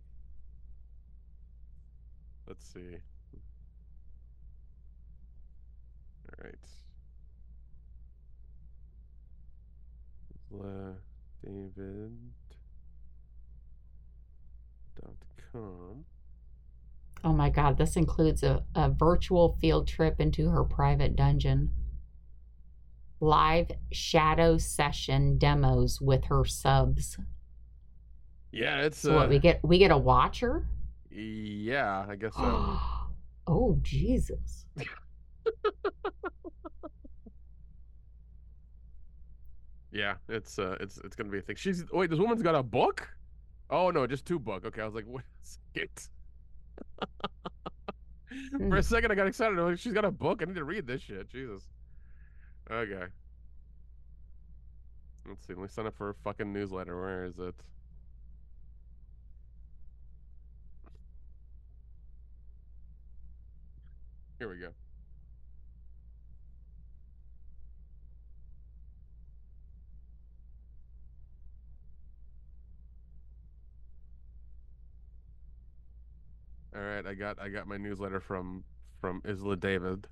Let's 2.46 2.66
see. 2.72 2.98
All 6.28 6.44
right. 6.44 6.54
La 10.50 10.92
David 11.42 12.12
dot 15.00 15.16
com. 15.52 16.04
oh 17.24 17.32
my 17.32 17.50
God, 17.50 17.76
this 17.78 17.96
includes 17.96 18.42
a, 18.42 18.62
a 18.74 18.88
virtual 18.90 19.56
field 19.60 19.88
trip 19.88 20.20
into 20.20 20.50
her 20.50 20.62
private 20.64 21.16
dungeon, 21.16 21.70
live 23.24 23.70
shadow 23.92 24.58
session 24.58 25.38
demos 25.38 26.00
with 26.00 26.24
her 26.26 26.44
subs. 26.44 27.18
Yeah, 28.52 28.82
it's 28.82 28.98
So 28.98 29.12
uh, 29.12 29.16
what 29.16 29.28
we 29.28 29.38
get? 29.38 29.60
We 29.64 29.78
get 29.78 29.90
a 29.90 29.98
watcher. 29.98 30.66
yeah, 31.10 32.06
I 32.08 32.16
guess 32.16 32.34
so. 32.34 32.78
oh 33.46 33.78
Jesus! 33.82 34.66
Yeah, 39.94 40.14
it's 40.28 40.58
uh, 40.58 40.76
it's 40.80 40.98
it's 41.04 41.14
gonna 41.14 41.30
be 41.30 41.38
a 41.38 41.40
thing. 41.40 41.54
She's 41.54 41.84
wait, 41.92 42.10
this 42.10 42.18
woman's 42.18 42.42
got 42.42 42.56
a 42.56 42.64
book? 42.64 43.08
Oh 43.70 43.90
no, 43.92 44.08
just 44.08 44.26
two 44.26 44.40
book. 44.40 44.64
Okay, 44.66 44.82
I 44.82 44.84
was 44.84 44.94
like, 44.94 45.04
wait 45.08 45.22
a 45.22 45.46
second. 45.72 46.08
For 48.70 48.76
a 48.76 48.82
second, 48.82 49.12
I 49.12 49.14
got 49.14 49.28
excited. 49.28 49.56
Like, 49.56 49.78
she's 49.78 49.92
got 49.92 50.04
a 50.04 50.10
book. 50.10 50.42
I 50.42 50.46
need 50.46 50.56
to 50.56 50.64
read 50.64 50.88
this 50.88 51.00
shit. 51.02 51.30
Jesus. 51.30 51.62
Okay. 52.70 53.06
Let's 55.26 55.46
see. 55.46 55.54
Let 55.54 55.62
me 55.62 55.68
sign 55.68 55.86
up 55.86 55.96
for 55.96 56.10
a 56.10 56.14
fucking 56.14 56.52
newsletter. 56.52 57.00
Where 57.00 57.24
is 57.24 57.38
it? 57.38 57.54
Here 64.38 64.48
we 64.48 64.58
go. 64.58 64.68
All 76.76 76.82
right, 76.82 77.06
I 77.06 77.14
got 77.14 77.40
I 77.40 77.48
got 77.48 77.68
my 77.68 77.76
newsletter 77.76 78.20
from 78.20 78.64
from 79.00 79.22
Isla 79.24 79.56
David. 79.56 80.08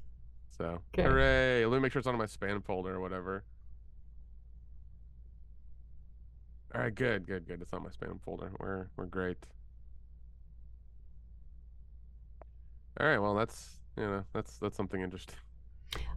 So 0.57 0.83
Okay. 0.93 1.03
hooray! 1.03 1.65
Let 1.65 1.77
me 1.77 1.83
make 1.83 1.93
sure 1.93 2.01
it's 2.01 2.09
in 2.09 2.17
my 2.17 2.27
spam 2.27 2.65
folder 2.65 2.95
or 2.95 3.01
whatever. 3.01 3.45
All 6.75 6.83
right, 6.83 6.95
good, 6.95 7.27
good, 7.27 7.47
good. 7.47 7.61
It's 7.61 7.73
not 7.73 7.83
my 7.83 7.91
spam 7.91 8.21
folder. 8.23 8.53
We're 8.59 8.89
we're 8.97 9.07
great. 9.07 9.39
All 13.01 13.07
right, 13.07 13.19
well 13.19 13.35
that's 13.35 13.79
you 13.97 14.05
know 14.05 14.25
that's 14.33 14.59
that's 14.59 14.77
something 14.77 15.01
interesting. 15.01 15.37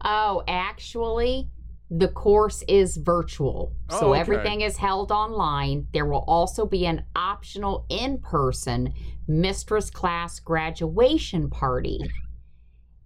Oh, 0.04 0.44
actually, 0.48 1.50
the 1.90 2.08
course 2.08 2.64
is 2.68 2.98
virtual. 2.98 3.74
Oh, 3.90 4.00
so 4.00 4.12
okay. 4.12 4.20
everything 4.20 4.62
is 4.62 4.78
held 4.78 5.12
online. 5.12 5.88
There 5.94 6.06
will 6.06 6.24
also 6.28 6.66
be 6.66 6.86
an 6.86 7.06
optional 7.16 7.86
in 7.90 8.20
person 8.20 8.94
mistress 9.28 9.90
class 9.90 10.40
graduation 10.40 11.50
party 11.50 12.00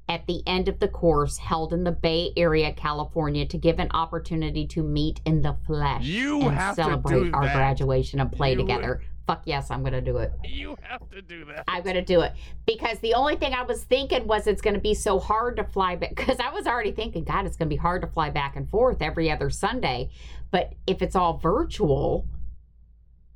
at 0.09 0.25
the 0.25 0.41
end 0.47 0.67
of 0.67 0.79
the 0.79 0.87
course 0.87 1.37
held 1.37 1.71
in 1.71 1.83
the 1.83 1.91
Bay 1.91 2.33
Area, 2.35 2.73
California, 2.73 3.45
to 3.45 3.57
give 3.57 3.77
an 3.79 3.89
opportunity 3.91 4.65
to 4.67 4.81
meet 4.83 5.21
in 5.23 5.43
the 5.43 5.55
flesh 5.67 6.03
You 6.03 6.41
and 6.41 6.51
have 6.57 6.75
to 6.75 6.83
celebrate 6.83 7.25
do 7.25 7.31
our 7.33 7.43
graduation 7.43 8.19
and 8.19 8.31
play 8.31 8.51
You- 8.51 8.57
together. 8.57 9.01
Fuck 9.27 9.43
yes, 9.45 9.69
I'm 9.69 9.81
going 9.81 9.93
to 9.93 10.01
do 10.01 10.17
it. 10.17 10.33
You 10.43 10.75
have 10.81 11.07
to 11.11 11.21
do 11.21 11.45
that. 11.45 11.63
I'm 11.67 11.83
gonna 11.83 12.03
do 12.03 12.21
it 12.21 12.33
because 12.65 12.97
the 12.97 13.13
only 13.13 13.35
thing 13.35 13.53
I 13.53 13.61
was 13.61 13.83
thinking 13.83 14.25
was 14.25 14.47
it's 14.47 14.59
gonna 14.59 14.79
be 14.79 14.95
so 14.95 15.19
hard 15.19 15.57
to 15.57 15.63
fly 15.63 15.95
back 15.95 16.15
because 16.15 16.39
I 16.39 16.49
was 16.51 16.65
already 16.65 16.91
thinking, 16.93 17.25
God, 17.25 17.45
it's 17.45 17.55
gonna 17.55 17.69
be 17.69 17.75
hard 17.75 18.01
to 18.01 18.07
fly 18.07 18.31
back 18.31 18.55
and 18.55 18.67
forth 18.67 19.03
every 19.03 19.29
other 19.29 19.51
Sunday. 19.51 20.09
But 20.49 20.73
if 20.87 21.03
it's 21.03 21.15
all 21.15 21.37
virtual 21.37 22.25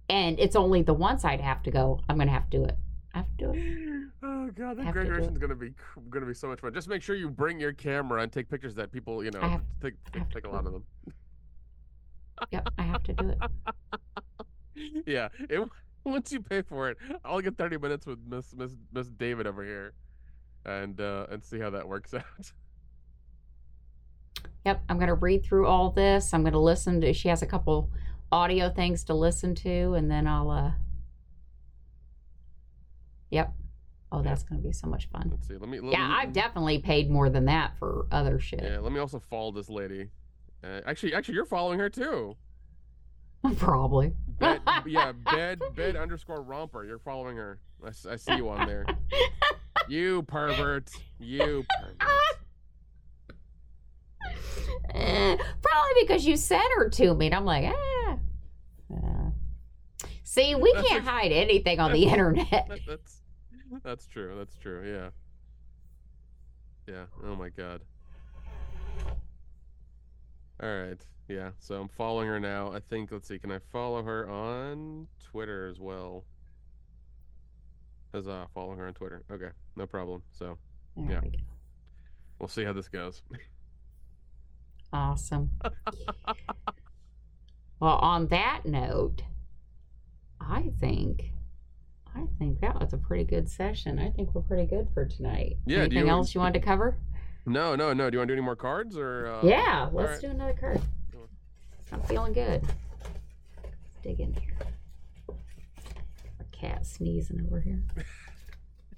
and 0.09 0.39
it's 0.39 0.55
only 0.55 0.81
the 0.81 0.95
once 0.95 1.23
I'd 1.23 1.41
have 1.41 1.61
to 1.61 1.69
go, 1.71 1.99
I'm 2.09 2.17
gonna 2.17 2.31
have 2.31 2.49
to 2.49 2.57
do 2.57 2.63
it. 2.65 2.75
I 3.13 3.19
have 3.19 3.27
to 3.37 3.45
do 3.45 3.51
it. 3.53 4.09
Oh 4.23 4.49
god, 4.55 4.77
that 4.77 4.85
Have 4.85 4.93
to 4.95 5.01
do 5.01 5.05
it. 5.05 5.09
graduation's 5.09 5.37
gonna 5.37 5.55
be 5.55 5.73
gonna 6.09 6.25
be 6.25 6.33
so 6.33 6.47
much 6.47 6.59
fun. 6.61 6.73
Just 6.73 6.87
make 6.87 7.01
sure 7.03 7.15
you 7.15 7.29
bring 7.29 7.59
your 7.59 7.73
camera 7.73 8.21
and 8.23 8.31
take 8.31 8.49
pictures 8.49 8.73
that 8.75 8.91
people, 8.91 9.23
you 9.23 9.31
know, 9.31 9.39
have- 9.41 9.61
take 9.81 9.93
take, 10.11 10.29
take 10.29 10.45
a 10.45 10.49
lot 10.49 10.65
of 10.65 10.73
them. 10.73 10.83
Yep, 12.51 12.69
I 12.77 12.81
have 12.81 13.03
to 13.03 13.13
do 13.13 13.29
it. 14.75 15.03
yeah, 15.05 15.29
it, 15.49 15.61
once 16.03 16.31
you 16.31 16.41
pay 16.41 16.61
for 16.63 16.89
it, 16.89 16.97
I'll 17.23 17.39
get 17.41 17.57
30 17.57 17.77
minutes 17.77 18.05
with 18.07 18.19
Miss 18.27 18.53
Miss 18.55 18.71
Miss 18.91 19.07
David 19.09 19.45
over 19.47 19.63
here, 19.63 19.93
and 20.65 20.99
uh 20.99 21.27
and 21.29 21.43
see 21.43 21.59
how 21.59 21.69
that 21.69 21.87
works 21.87 22.13
out. 22.15 22.51
Yep, 24.65 24.81
I'm 24.89 24.97
gonna 24.97 25.13
read 25.15 25.43
through 25.45 25.67
all 25.67 25.91
this. 25.91 26.33
I'm 26.33 26.43
gonna 26.43 26.59
listen 26.59 26.99
to. 27.01 27.13
She 27.13 27.27
has 27.27 27.41
a 27.43 27.45
couple 27.47 27.91
audio 28.31 28.69
things 28.71 29.03
to 29.05 29.13
listen 29.13 29.53
to, 29.55 29.93
and 29.93 30.09
then 30.09 30.25
I'll. 30.25 30.49
uh 30.49 30.71
Yep. 33.33 33.51
Oh, 34.11 34.21
that's 34.21 34.43
gonna 34.43 34.61
be 34.61 34.71
so 34.71 34.87
much 34.87 35.09
fun. 35.09 35.27
Let's 35.31 35.47
see. 35.47 35.57
Let 35.57 35.67
me. 35.69 35.79
Let, 35.79 35.93
Yeah, 35.93 36.07
I've 36.15 36.33
definitely 36.33 36.77
paid 36.79 37.09
more 37.09 37.29
than 37.29 37.45
that 37.45 37.77
for 37.79 38.05
other 38.11 38.39
shit. 38.39 38.61
Yeah, 38.63 38.77
let 38.79 38.91
me 38.91 38.99
also 38.99 39.19
follow 39.19 39.51
this 39.51 39.69
lady. 39.69 40.09
Uh, 40.63 40.81
actually, 40.85 41.15
actually, 41.15 41.33
you're 41.35 41.45
following 41.45 41.79
her 41.79 41.89
too. 41.89 42.35
Probably. 43.57 44.13
Bed, 44.27 44.61
yeah, 44.85 45.11
bed 45.11 45.61
bed 45.75 45.95
underscore 45.95 46.41
romper. 46.43 46.85
You're 46.85 46.99
following 46.99 47.35
her. 47.37 47.59
I 48.09 48.15
see 48.15 48.35
you 48.35 48.49
on 48.49 48.67
there. 48.67 48.85
You 49.89 50.21
pervert. 50.23 50.89
You 51.19 51.65
pervert. 51.77 52.37
Eh, 54.95 55.35
Probably 55.61 56.01
because 56.01 56.25
you 56.25 56.37
sent 56.37 56.63
her 56.77 56.89
to 56.89 57.13
me, 57.15 57.25
and 57.25 57.35
I'm 57.35 57.43
like, 57.43 57.65
ah. 57.75 58.17
Uh, 58.93 59.31
see, 60.23 60.55
we 60.55 60.71
That's 60.73 60.87
can't 60.87 61.05
a- 61.05 61.09
hide 61.09 61.31
anything 61.33 61.79
on 61.81 61.91
the 61.91 62.05
internet. 62.05 62.49
That- 62.69 62.79
that's 62.87 63.17
that's 63.83 64.07
true. 64.07 64.35
That's 64.37 64.55
true. 64.57 64.83
Yeah. 64.87 65.09
Yeah. 66.93 67.05
Oh 67.25 67.35
my 67.35 67.49
god. 67.49 67.81
All 70.61 70.69
right. 70.69 71.01
Yeah. 71.27 71.51
So 71.59 71.81
I'm 71.81 71.87
following 71.89 72.27
her 72.27 72.39
now. 72.39 72.71
I 72.73 72.79
think. 72.79 73.11
Let's 73.11 73.27
see. 73.27 73.39
Can 73.39 73.51
I 73.51 73.59
follow 73.71 74.03
her 74.03 74.29
on 74.29 75.07
Twitter 75.23 75.67
as 75.67 75.79
well? 75.79 76.23
As 78.13 78.27
uh, 78.27 78.45
following 78.53 78.77
her 78.79 78.87
on 78.87 78.93
Twitter. 78.93 79.23
Okay. 79.31 79.49
No 79.75 79.87
problem. 79.87 80.21
So 80.31 80.57
There 80.95 81.11
Yeah. 81.13 81.19
we 81.23 81.29
go. 81.29 81.37
we'll 82.39 82.49
see 82.49 82.63
how 82.63 82.73
this 82.73 82.87
goes. 82.87 83.23
Awesome. 84.91 85.49
well, 87.79 87.95
on 87.97 88.27
that 88.27 88.61
note, 88.65 89.23
I 90.39 90.71
think. 90.79 91.31
I 92.15 92.25
think 92.37 92.59
that 92.61 92.79
was 92.79 92.93
a 92.93 92.97
pretty 92.97 93.23
good 93.23 93.49
session. 93.49 93.97
I 93.99 94.09
think 94.11 94.33
we're 94.35 94.41
pretty 94.41 94.67
good 94.67 94.87
for 94.93 95.05
tonight. 95.05 95.57
Yeah, 95.65 95.79
Anything 95.79 96.05
you- 96.05 96.09
else 96.11 96.33
you 96.35 96.41
wanted 96.41 96.59
to 96.59 96.65
cover? 96.65 96.97
No, 97.45 97.75
no, 97.75 97.91
no. 97.93 98.09
Do 98.09 98.15
you 98.15 98.19
want 98.19 98.27
to 98.29 98.33
do 98.35 98.37
any 98.37 98.41
more 98.45 98.55
cards 98.55 98.97
or? 98.97 99.27
Uh, 99.27 99.45
yeah, 99.45 99.89
let's 99.91 100.11
right. 100.11 100.21
do 100.21 100.27
another 100.27 100.53
card. 100.53 100.79
I'm 101.91 102.01
feeling 102.03 102.33
good. 102.33 102.63
Let's 102.63 103.75
dig 104.01 104.19
in 104.19 104.33
here. 104.33 104.57
A 106.39 106.43
cat 106.55 106.85
sneezing 106.85 107.45
over 107.45 107.59
here. 107.59 107.83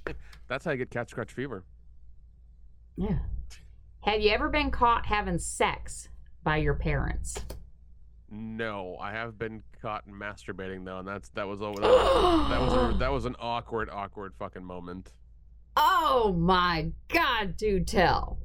That's 0.47 0.63
how 0.63 0.71
you 0.71 0.77
get 0.77 0.91
cat 0.91 1.09
scratch 1.09 1.33
fever. 1.33 1.63
Yeah. 2.95 3.17
Have 4.01 4.21
you 4.21 4.29
ever 4.31 4.47
been 4.49 4.69
caught 4.69 5.07
having 5.07 5.39
sex 5.39 6.09
by 6.43 6.57
your 6.57 6.75
parents? 6.75 7.43
No, 8.29 8.97
I 8.99 9.11
have 9.11 9.37
been 9.37 9.61
caught 9.81 10.07
masturbating 10.07 10.83
though, 10.85 10.99
and 10.99 11.07
that's 11.07 11.29
that 11.29 11.47
was 11.47 11.61
over. 11.61 11.79
That 11.79 11.89
was, 11.91 12.49
that 12.49 12.61
was 12.61 12.73
a, 12.73 12.97
that 12.99 13.11
was 13.11 13.25
an 13.25 13.35
awkward, 13.39 13.89
awkward 13.91 14.33
fucking 14.37 14.63
moment. 14.63 15.11
oh 15.77 16.33
my 16.33 16.91
god, 17.09 17.55
do 17.57 17.79
tell. 17.79 18.39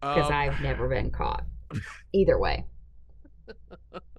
Because 0.00 0.26
Um, 0.26 0.32
I've 0.32 0.60
never 0.60 0.88
been 0.88 1.10
caught. 1.10 1.44
Either 2.12 2.38
way. 2.38 2.64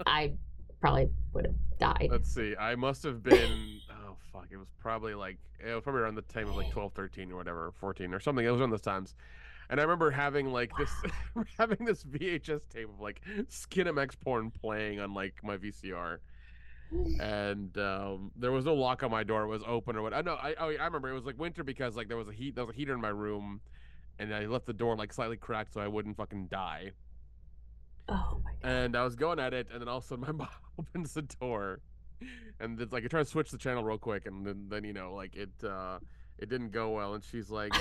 I 0.05 0.33
probably 0.81 1.09
would 1.33 1.45
have 1.45 1.55
died. 1.79 2.09
Let's 2.11 2.33
see. 2.33 2.55
I 2.57 2.75
must 2.75 3.03
have 3.03 3.21
been. 3.23 3.79
Oh 3.91 4.15
fuck! 4.33 4.47
It 4.51 4.57
was 4.57 4.67
probably 4.79 5.13
like 5.13 5.37
it 5.59 5.73
was 5.73 5.83
probably 5.83 6.01
around 6.01 6.15
the 6.15 6.21
time 6.23 6.47
of 6.49 6.55
like 6.55 6.71
12, 6.71 6.93
13 6.93 7.31
or 7.31 7.35
whatever, 7.35 7.73
14 7.79 8.13
or 8.13 8.19
something. 8.19 8.45
It 8.45 8.49
was 8.49 8.59
around 8.61 8.71
those 8.71 8.81
times. 8.81 9.13
And 9.69 9.79
I 9.79 9.83
remember 9.83 10.09
having 10.09 10.51
like 10.51 10.71
this, 10.77 10.91
having 11.57 11.85
this 11.85 12.03
VHS 12.03 12.67
tape 12.69 12.89
of 12.89 12.99
like 12.99 13.21
Skinemax 13.49 14.19
porn 14.19 14.51
playing 14.51 14.99
on 14.99 15.13
like 15.13 15.35
my 15.43 15.57
VCR, 15.57 16.17
and 17.19 17.77
um, 17.77 18.31
there 18.35 18.51
was 18.51 18.65
no 18.65 18.73
lock 18.73 19.03
on 19.03 19.11
my 19.11 19.23
door; 19.23 19.43
it 19.43 19.47
was 19.47 19.61
open 19.67 19.95
or 19.95 20.01
what. 20.01 20.13
I 20.13 20.21
know. 20.21 20.33
I 20.33 20.55
oh, 20.59 20.69
I 20.69 20.85
remember 20.85 21.09
it 21.09 21.13
was 21.13 21.25
like 21.25 21.37
winter 21.37 21.63
because 21.63 21.95
like 21.95 22.07
there 22.07 22.17
was 22.17 22.27
a 22.27 22.33
heat, 22.33 22.55
there 22.55 22.65
was 22.65 22.73
a 22.73 22.77
heater 22.77 22.93
in 22.93 23.01
my 23.01 23.09
room, 23.09 23.61
and 24.17 24.33
I 24.33 24.47
left 24.47 24.65
the 24.65 24.73
door 24.73 24.95
like 24.95 25.13
slightly 25.13 25.37
cracked 25.37 25.73
so 25.73 25.81
I 25.81 25.87
wouldn't 25.87 26.17
fucking 26.17 26.47
die. 26.47 26.91
Oh 28.07 28.41
my 28.43 28.51
god. 28.63 28.71
And 28.71 28.95
I 28.95 29.03
was 29.03 29.15
going 29.15 29.39
at 29.39 29.53
it, 29.53 29.67
and 29.71 29.81
then 29.81 29.87
all 29.87 29.99
of 29.99 30.03
a 30.03 30.07
sudden 30.07 30.25
my 30.25 30.31
mom 30.31 30.47
opens 30.79 31.13
the 31.13 31.21
door, 31.21 31.81
and 32.59 32.81
it's 32.81 32.91
like 32.91 33.03
I 33.03 33.07
try 33.07 33.19
to 33.19 33.29
switch 33.29 33.51
the 33.51 33.57
channel 33.59 33.83
real 33.83 33.99
quick, 33.99 34.25
and 34.25 34.43
then, 34.43 34.65
then 34.67 34.83
you 34.83 34.93
know 34.93 35.13
like 35.13 35.35
it 35.35 35.51
uh 35.63 35.99
it 36.39 36.49
didn't 36.49 36.71
go 36.71 36.89
well, 36.89 37.13
and 37.13 37.23
she's 37.23 37.51
like, 37.51 37.73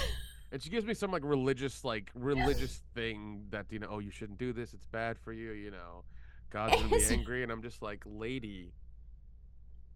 and 0.52 0.62
she 0.62 0.70
gives 0.70 0.86
me 0.86 0.94
some 0.94 1.10
like 1.10 1.22
religious 1.24 1.84
like 1.84 2.10
religious 2.14 2.82
thing 2.94 3.44
that 3.50 3.66
you 3.70 3.78
know 3.78 3.88
oh 3.90 3.98
you 3.98 4.10
shouldn't 4.10 4.38
do 4.38 4.52
this, 4.52 4.72
it's 4.74 4.86
bad 4.86 5.18
for 5.18 5.32
you, 5.32 5.52
you 5.52 5.70
know, 5.70 6.04
God's 6.50 6.76
gonna 6.76 6.88
be 6.88 7.04
angry, 7.10 7.42
and 7.42 7.52
I'm 7.52 7.62
just 7.62 7.82
like 7.82 8.02
lady. 8.06 8.72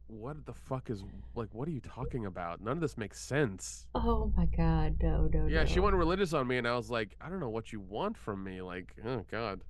What 0.08 0.44
the 0.44 0.52
fuck 0.52 0.90
is 0.90 1.02
like? 1.34 1.48
What 1.52 1.66
are 1.68 1.70
you 1.70 1.80
talking 1.80 2.26
about? 2.26 2.60
None 2.60 2.72
of 2.72 2.80
this 2.80 2.98
makes 2.98 3.18
sense. 3.18 3.86
Oh 3.94 4.30
my 4.36 4.44
god. 4.44 4.96
No, 5.02 5.28
no, 5.32 5.46
Yeah, 5.46 5.64
she 5.64 5.76
no. 5.76 5.82
went 5.82 5.96
religious 5.96 6.34
on 6.34 6.46
me, 6.46 6.58
and 6.58 6.68
I 6.68 6.76
was 6.76 6.90
like, 6.90 7.16
I 7.18 7.30
don't 7.30 7.40
know 7.40 7.48
what 7.48 7.72
you 7.72 7.80
want 7.80 8.18
from 8.18 8.44
me. 8.44 8.60
Like, 8.60 8.94
oh 9.06 9.24
god. 9.30 9.62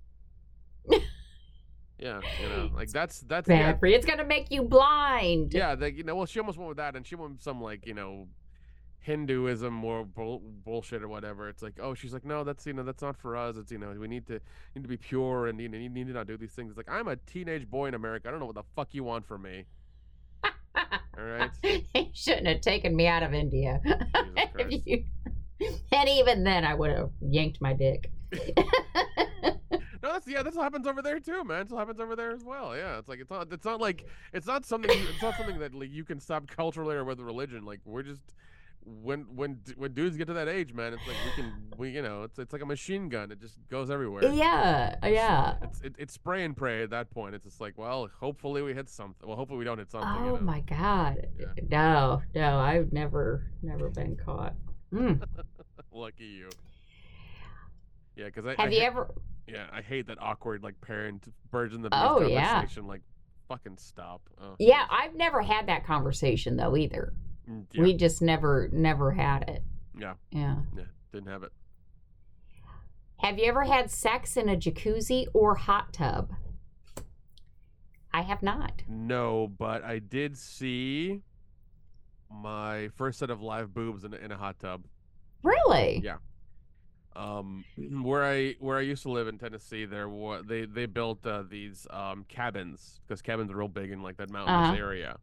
yeah, 1.99 2.21
you 2.43 2.49
know, 2.49 2.71
like 2.75 2.89
that's 2.89 3.21
that's 3.21 3.47
bad 3.47 3.59
yeah, 3.59 3.79
for 3.79 3.87
you. 3.87 3.95
It's 3.95 4.07
gonna 4.07 4.25
make 4.25 4.51
you 4.51 4.63
blind. 4.65 5.55
yeah, 5.55 5.77
like 5.79 5.97
you 5.97 6.03
know, 6.03 6.17
well, 6.17 6.27
she 6.27 6.41
almost 6.41 6.59
went 6.59 6.69
with 6.69 6.79
that, 6.79 6.97
and 6.97 7.07
she 7.07 7.15
went 7.15 7.33
with 7.33 7.43
some 7.43 7.61
like 7.63 7.87
you 7.87 7.95
know, 7.95 8.27
Hinduism 9.03 9.85
or 9.85 10.05
bull, 10.05 10.41
bullshit 10.65 11.03
or 11.03 11.09
whatever. 11.09 11.49
It's 11.49 11.63
like, 11.63 11.75
oh, 11.81 11.93
she's 11.95 12.13
like, 12.13 12.25
no, 12.25 12.45
that's 12.45 12.67
you 12.67 12.73
know, 12.73 12.83
that's 12.83 13.03
not 13.03 13.17
for 13.17 13.37
us. 13.37 13.57
It's 13.57 13.71
you 13.71 13.79
know, 13.79 13.91
we 13.99 14.09
need 14.09 14.27
to 14.29 14.41
need 14.75 14.83
to 14.83 14.89
be 14.89 14.97
pure, 14.97 15.49
and 15.49 15.61
you 15.61 15.69
know, 15.69 15.77
you 15.79 15.89
need 15.89 16.07
to 16.07 16.13
not 16.13 16.27
do 16.27 16.37
these 16.37 16.53
things. 16.53 16.71
It's 16.71 16.77
like 16.77 16.91
I'm 16.91 17.09
a 17.09 17.17
teenage 17.17 17.69
boy 17.69 17.87
in 17.89 17.95
America. 17.95 18.29
I 18.29 18.31
don't 18.31 18.41
know 18.41 18.47
what 18.47 18.55
the 18.55 18.63
fuck 18.75 18.89
you 18.95 19.05
want 19.05 19.27
from 19.27 19.43
me. 19.43 19.65
All 20.45 21.25
right. 21.25 21.51
you 21.63 22.07
shouldn't 22.15 22.47
have 22.47 22.61
taken 22.61 22.95
me 22.97 23.07
out 23.07 23.23
of 23.23 23.35
India. 23.35 23.81
You- 24.69 25.05
and 25.93 26.09
even 26.09 26.43
then, 26.43 26.65
I 26.65 26.75
would 26.75 26.91
have 26.91 27.11
yanked 27.21 27.61
my 27.61 27.73
dick. 27.73 28.11
No, 30.03 30.11
that's 30.15 30.27
yeah, 30.27 30.43
that's 30.43 30.57
what 30.57 30.65
happens 30.65 30.89
over 30.89 31.01
there 31.01 31.21
too, 31.21 31.45
man. 31.45 31.67
What 31.69 31.79
happens 31.79 32.01
over 32.01 32.17
there 32.17 32.33
as 32.33 32.43
well. 32.45 32.77
Yeah, 32.77 32.99
it's 32.99 33.09
like 33.09 33.21
it's 33.21 33.31
not 33.31 33.53
it's 33.53 33.65
not 33.65 33.81
like 33.81 34.05
it's 34.33 34.49
not 34.49 34.67
something 34.67 34.91
you- 34.91 35.07
it's 35.13 35.23
not 35.23 35.37
something 35.37 35.61
that 35.61 35.75
like 35.75 35.93
you 35.93 36.03
can 36.05 36.19
stop 36.19 36.49
culturally 36.49 36.97
or 36.97 37.05
with 37.05 37.21
religion. 37.21 37.65
Like 37.65 37.79
we're 37.85 38.03
just 38.03 38.35
when 38.85 39.21
when 39.35 39.61
when 39.77 39.93
dudes 39.95 40.17
get 40.17 40.27
to 40.27 40.33
that 40.35 40.49
age, 40.49 40.73
man, 40.75 40.93
it's 40.93 41.07
like 41.07 41.17
we 41.25 41.43
can 41.43 41.53
we 41.79 41.91
you 41.91 42.03
know 42.03 42.23
it's 42.25 42.39
it's 42.39 42.53
like 42.53 42.63
a 42.63 42.67
machine 42.67 43.09
gun. 43.09 43.31
It 43.31 43.41
just 43.41 43.57
goes 43.71 43.91
everywhere. 43.91 44.25
yeah, 44.33 44.95
yeah. 45.05 45.55
It's 45.63 45.81
it, 45.83 45.95
it's 45.99 46.13
spray 46.15 46.45
and 46.45 46.57
pray 46.57 46.83
at 46.83 46.91
that 46.91 47.11
point. 47.11 47.35
It's 47.35 47.45
just 47.45 47.61
like 47.61 47.79
well, 47.79 48.09
hopefully 48.21 48.63
we 48.63 48.75
hit 48.75 48.89
something. 48.89 49.27
Well, 49.29 49.37
hopefully 49.37 49.59
we 49.59 49.65
don't 49.65 49.79
hit 49.79 49.91
something. 49.91 50.25
you 50.25 50.31
Oh 50.33 50.35
know? 50.37 50.41
my 50.43 50.61
god. 50.61 51.27
Yeah. 51.39 51.47
No, 51.71 52.23
no, 52.35 52.59
I've 52.59 52.93
never, 52.93 53.51
never 53.63 53.89
been 53.91 54.17
caught. 54.17 54.55
Mm. 54.93 55.23
Lucky 55.93 56.25
you. 56.25 56.49
Yeah, 58.17 58.27
because 58.27 58.47
I 58.47 58.51
Have 58.51 58.61
I 58.61 58.69
you 58.69 58.81
ha- 58.81 58.87
ever? 58.87 59.15
Yeah, 59.47 59.67
I 59.73 59.81
hate 59.83 60.07
that 60.09 60.19
awkward 60.21 60.63
like 60.63 60.81
parent 60.81 61.25
birds 61.51 61.75
in 61.75 61.83
the 61.83 61.89
Oh, 61.93 62.21
bees 62.21 62.31
yeah. 62.31 62.65
Like, 62.85 63.01
fucking 63.49 63.77
stop. 63.79 64.23
Oh, 64.41 64.55
Yeah, 64.59 64.85
I've 64.91 65.15
never 65.15 65.41
had 65.43 65.67
that 65.69 65.85
conversation 65.87 66.57
though 66.57 66.77
either. 66.77 67.13
Mm, 67.49 67.67
yeah, 67.73 67.83
We 67.83 67.95
just 67.95 68.23
never 68.23 68.69
never 68.73 69.11
had 69.13 69.49
it. 69.49 69.63
Yeah. 69.99 70.15
Yeah. 70.31 70.57
yeah, 70.77 70.85
didn't 71.13 71.29
have 71.29 71.43
it. 71.43 71.53
Have 73.19 73.39
you 73.39 73.45
ever 73.47 73.63
had 73.65 73.91
sex 73.91 74.37
in 74.37 74.49
a 74.49 74.57
jacuzzi 74.57 75.27
or 75.33 75.55
hot 75.55 75.93
tub? 75.93 76.33
I 78.13 78.23
have 78.23 78.43
not. 78.43 78.83
No, 78.89 79.49
but 79.59 79.85
I 79.85 79.99
did 80.01 80.37
see 80.37 81.21
my 82.31 82.89
first 82.97 83.19
set 83.19 83.31
of 83.31 83.41
live 83.41 83.73
boobs 83.73 84.05
in, 84.05 84.13
a- 84.13 84.19
in 84.19 84.33
a 84.33 84.37
hot 84.37 84.59
tub. 84.59 84.85
Really? 85.43 86.01
Yeah. 86.03 86.17
Um, 87.15 87.65
where 88.03 88.25
I 88.25 88.53
where 88.59 88.77
I 88.79 88.81
used 88.83 89.03
to 89.03 89.11
live 89.11 89.29
in 89.29 89.39
Tennessee, 89.39 89.85
there 89.85 90.09
was 90.09 90.45
they 90.47 90.65
they 90.65 90.87
built 90.87 91.27
uh, 91.27 91.45
these 91.49 91.87
um 91.91 92.25
cabins 92.29 93.01
because 93.07 93.23
cabins 93.23 93.51
are 93.51 93.57
real 93.57 93.69
big 93.69 93.91
in 93.91 94.03
like 94.03 94.17
that 94.17 94.31
mountainous 94.31 94.69
Uh-huh. 94.71 94.77
area, 94.79 95.17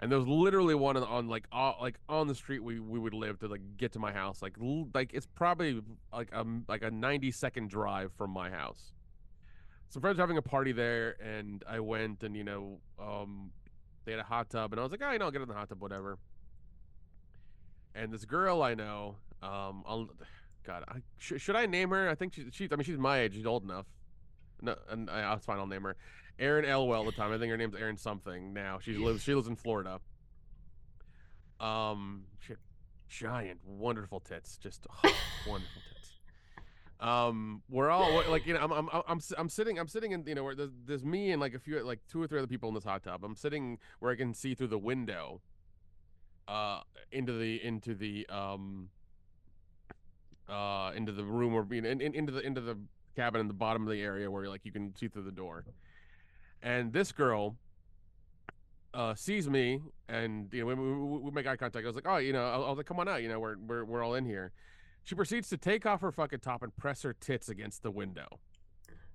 and 0.00 0.10
there 0.10 0.18
was 0.18 0.26
literally 0.26 0.74
one 0.74 0.96
on, 0.96 1.04
on 1.04 1.28
like 1.28 1.46
uh, 1.52 1.74
like 1.80 1.98
on 2.08 2.26
the 2.26 2.34
street 2.34 2.60
we, 2.60 2.80
we 2.80 2.98
would 2.98 3.14
live 3.14 3.38
to 3.40 3.48
like 3.48 3.60
get 3.76 3.92
to 3.92 3.98
my 3.98 4.12
house 4.12 4.42
like 4.42 4.56
l- 4.60 4.88
like 4.94 5.12
it's 5.14 5.26
probably 5.26 5.80
like 6.12 6.30
a 6.32 6.44
like 6.68 6.82
a 6.82 6.90
ninety 6.90 7.30
second 7.30 7.70
drive 7.70 8.12
from 8.16 8.30
my 8.30 8.50
house. 8.50 8.92
Some 9.88 10.02
friends 10.02 10.18
were 10.18 10.22
having 10.22 10.38
a 10.38 10.42
party 10.42 10.72
there, 10.72 11.16
and 11.20 11.62
I 11.68 11.80
went 11.80 12.22
and 12.22 12.34
you 12.36 12.44
know 12.44 12.80
um 12.98 13.50
they 14.04 14.12
had 14.12 14.20
a 14.20 14.24
hot 14.24 14.50
tub, 14.50 14.72
and 14.72 14.80
I 14.80 14.82
was 14.82 14.90
like, 14.92 15.02
oh, 15.04 15.10
you 15.12 15.18
know, 15.18 15.26
I'll 15.26 15.30
get 15.30 15.42
in 15.42 15.48
the 15.48 15.54
hot 15.54 15.68
tub, 15.68 15.80
whatever. 15.80 16.18
And 17.94 18.12
this 18.12 18.24
girl 18.24 18.62
I 18.62 18.74
know, 18.74 19.16
um, 19.42 19.82
I'll, 19.86 20.08
God, 20.64 20.84
I, 20.88 20.98
sh- 21.18 21.34
should 21.38 21.56
I 21.56 21.66
name 21.66 21.90
her? 21.90 22.08
I 22.08 22.14
think 22.14 22.34
she's, 22.34 22.46
she's, 22.52 22.68
I 22.72 22.76
mean, 22.76 22.84
she's 22.84 22.98
my 22.98 23.20
age. 23.20 23.34
She's 23.34 23.46
old 23.46 23.64
enough. 23.64 23.86
No, 24.62 24.76
and 24.88 25.10
I, 25.10 25.22
that's 25.22 25.44
fine. 25.44 25.58
I'll 25.58 25.66
name 25.66 25.82
her. 25.82 25.96
Erin 26.40 26.64
Elwell. 26.64 27.00
At 27.00 27.06
the 27.06 27.12
time, 27.12 27.32
I 27.32 27.38
think 27.38 27.50
her 27.50 27.56
name's 27.56 27.76
Erin 27.76 27.96
something. 27.96 28.52
Now 28.52 28.78
she 28.80 28.94
lives, 28.94 29.22
she 29.22 29.34
lives 29.34 29.46
in 29.46 29.56
Florida. 29.56 30.00
Um, 31.60 32.24
she 32.40 32.54
giant, 33.08 33.60
wonderful 33.66 34.20
tits, 34.20 34.56
just 34.56 34.86
oh, 34.90 35.14
wonderful 35.46 35.82
tits. 35.92 36.14
Um, 37.00 37.62
we're 37.68 37.90
all 37.90 38.22
like, 38.30 38.46
you 38.46 38.54
know, 38.54 38.60
I'm, 38.60 38.72
I'm, 38.72 38.88
I'm, 39.08 39.20
I'm, 39.38 39.48
sitting, 39.48 39.78
I'm 39.78 39.88
sitting 39.88 40.12
in, 40.12 40.24
you 40.26 40.34
know, 40.34 40.44
where 40.44 40.54
there's, 40.54 40.70
there's 40.86 41.04
me 41.04 41.32
and 41.32 41.40
like 41.40 41.54
a 41.54 41.58
few, 41.58 41.82
like 41.82 42.00
two 42.10 42.22
or 42.22 42.26
three 42.26 42.38
other 42.38 42.46
people 42.46 42.68
in 42.68 42.74
this 42.74 42.84
hot 42.84 43.02
tub. 43.02 43.24
I'm 43.24 43.36
sitting 43.36 43.78
where 43.98 44.12
I 44.12 44.16
can 44.16 44.34
see 44.34 44.54
through 44.54 44.68
the 44.68 44.78
window, 44.78 45.40
uh, 46.46 46.80
into 47.10 47.32
the, 47.32 47.62
into 47.64 47.94
the, 47.94 48.26
um, 48.28 48.90
uh, 50.48 50.92
into 50.94 51.12
the 51.12 51.24
room 51.24 51.54
or 51.54 51.62
being 51.62 51.84
in, 51.84 52.00
in, 52.00 52.14
into 52.14 52.32
the, 52.32 52.40
into 52.40 52.60
the 52.60 52.76
cabin 53.16 53.40
in 53.40 53.48
the 53.48 53.54
bottom 53.54 53.82
of 53.82 53.88
the 53.88 54.00
area 54.00 54.30
where 54.30 54.48
like 54.48 54.64
you 54.64 54.72
can 54.72 54.94
see 54.94 55.08
through 55.08 55.24
the 55.24 55.32
door. 55.32 55.64
And 56.62 56.92
this 56.92 57.12
girl, 57.12 57.56
uh, 58.92 59.14
sees 59.14 59.48
me 59.48 59.80
and 60.08 60.48
you 60.52 60.60
know 60.60 60.66
we, 60.66 60.74
we, 60.74 61.18
we 61.18 61.30
make 61.30 61.46
eye 61.46 61.56
contact. 61.56 61.84
I 61.84 61.86
was 61.86 61.96
like, 61.96 62.08
oh, 62.08 62.16
you 62.16 62.32
know, 62.32 62.44
I, 62.44 62.56
was 62.58 62.76
like, 62.76 62.86
come 62.86 62.98
on 63.00 63.08
out, 63.08 63.22
you 63.22 63.28
know, 63.28 63.38
we're 63.38 63.56
we're 63.58 63.84
we're 63.84 64.02
all 64.02 64.14
in 64.14 64.24
here. 64.24 64.52
She 65.04 65.14
proceeds 65.14 65.48
to 65.50 65.56
take 65.56 65.86
off 65.86 66.00
her 66.02 66.12
fucking 66.12 66.40
top 66.40 66.62
and 66.62 66.76
press 66.76 67.02
her 67.02 67.14
tits 67.14 67.48
against 67.48 67.82
the 67.82 67.90
window, 67.90 68.26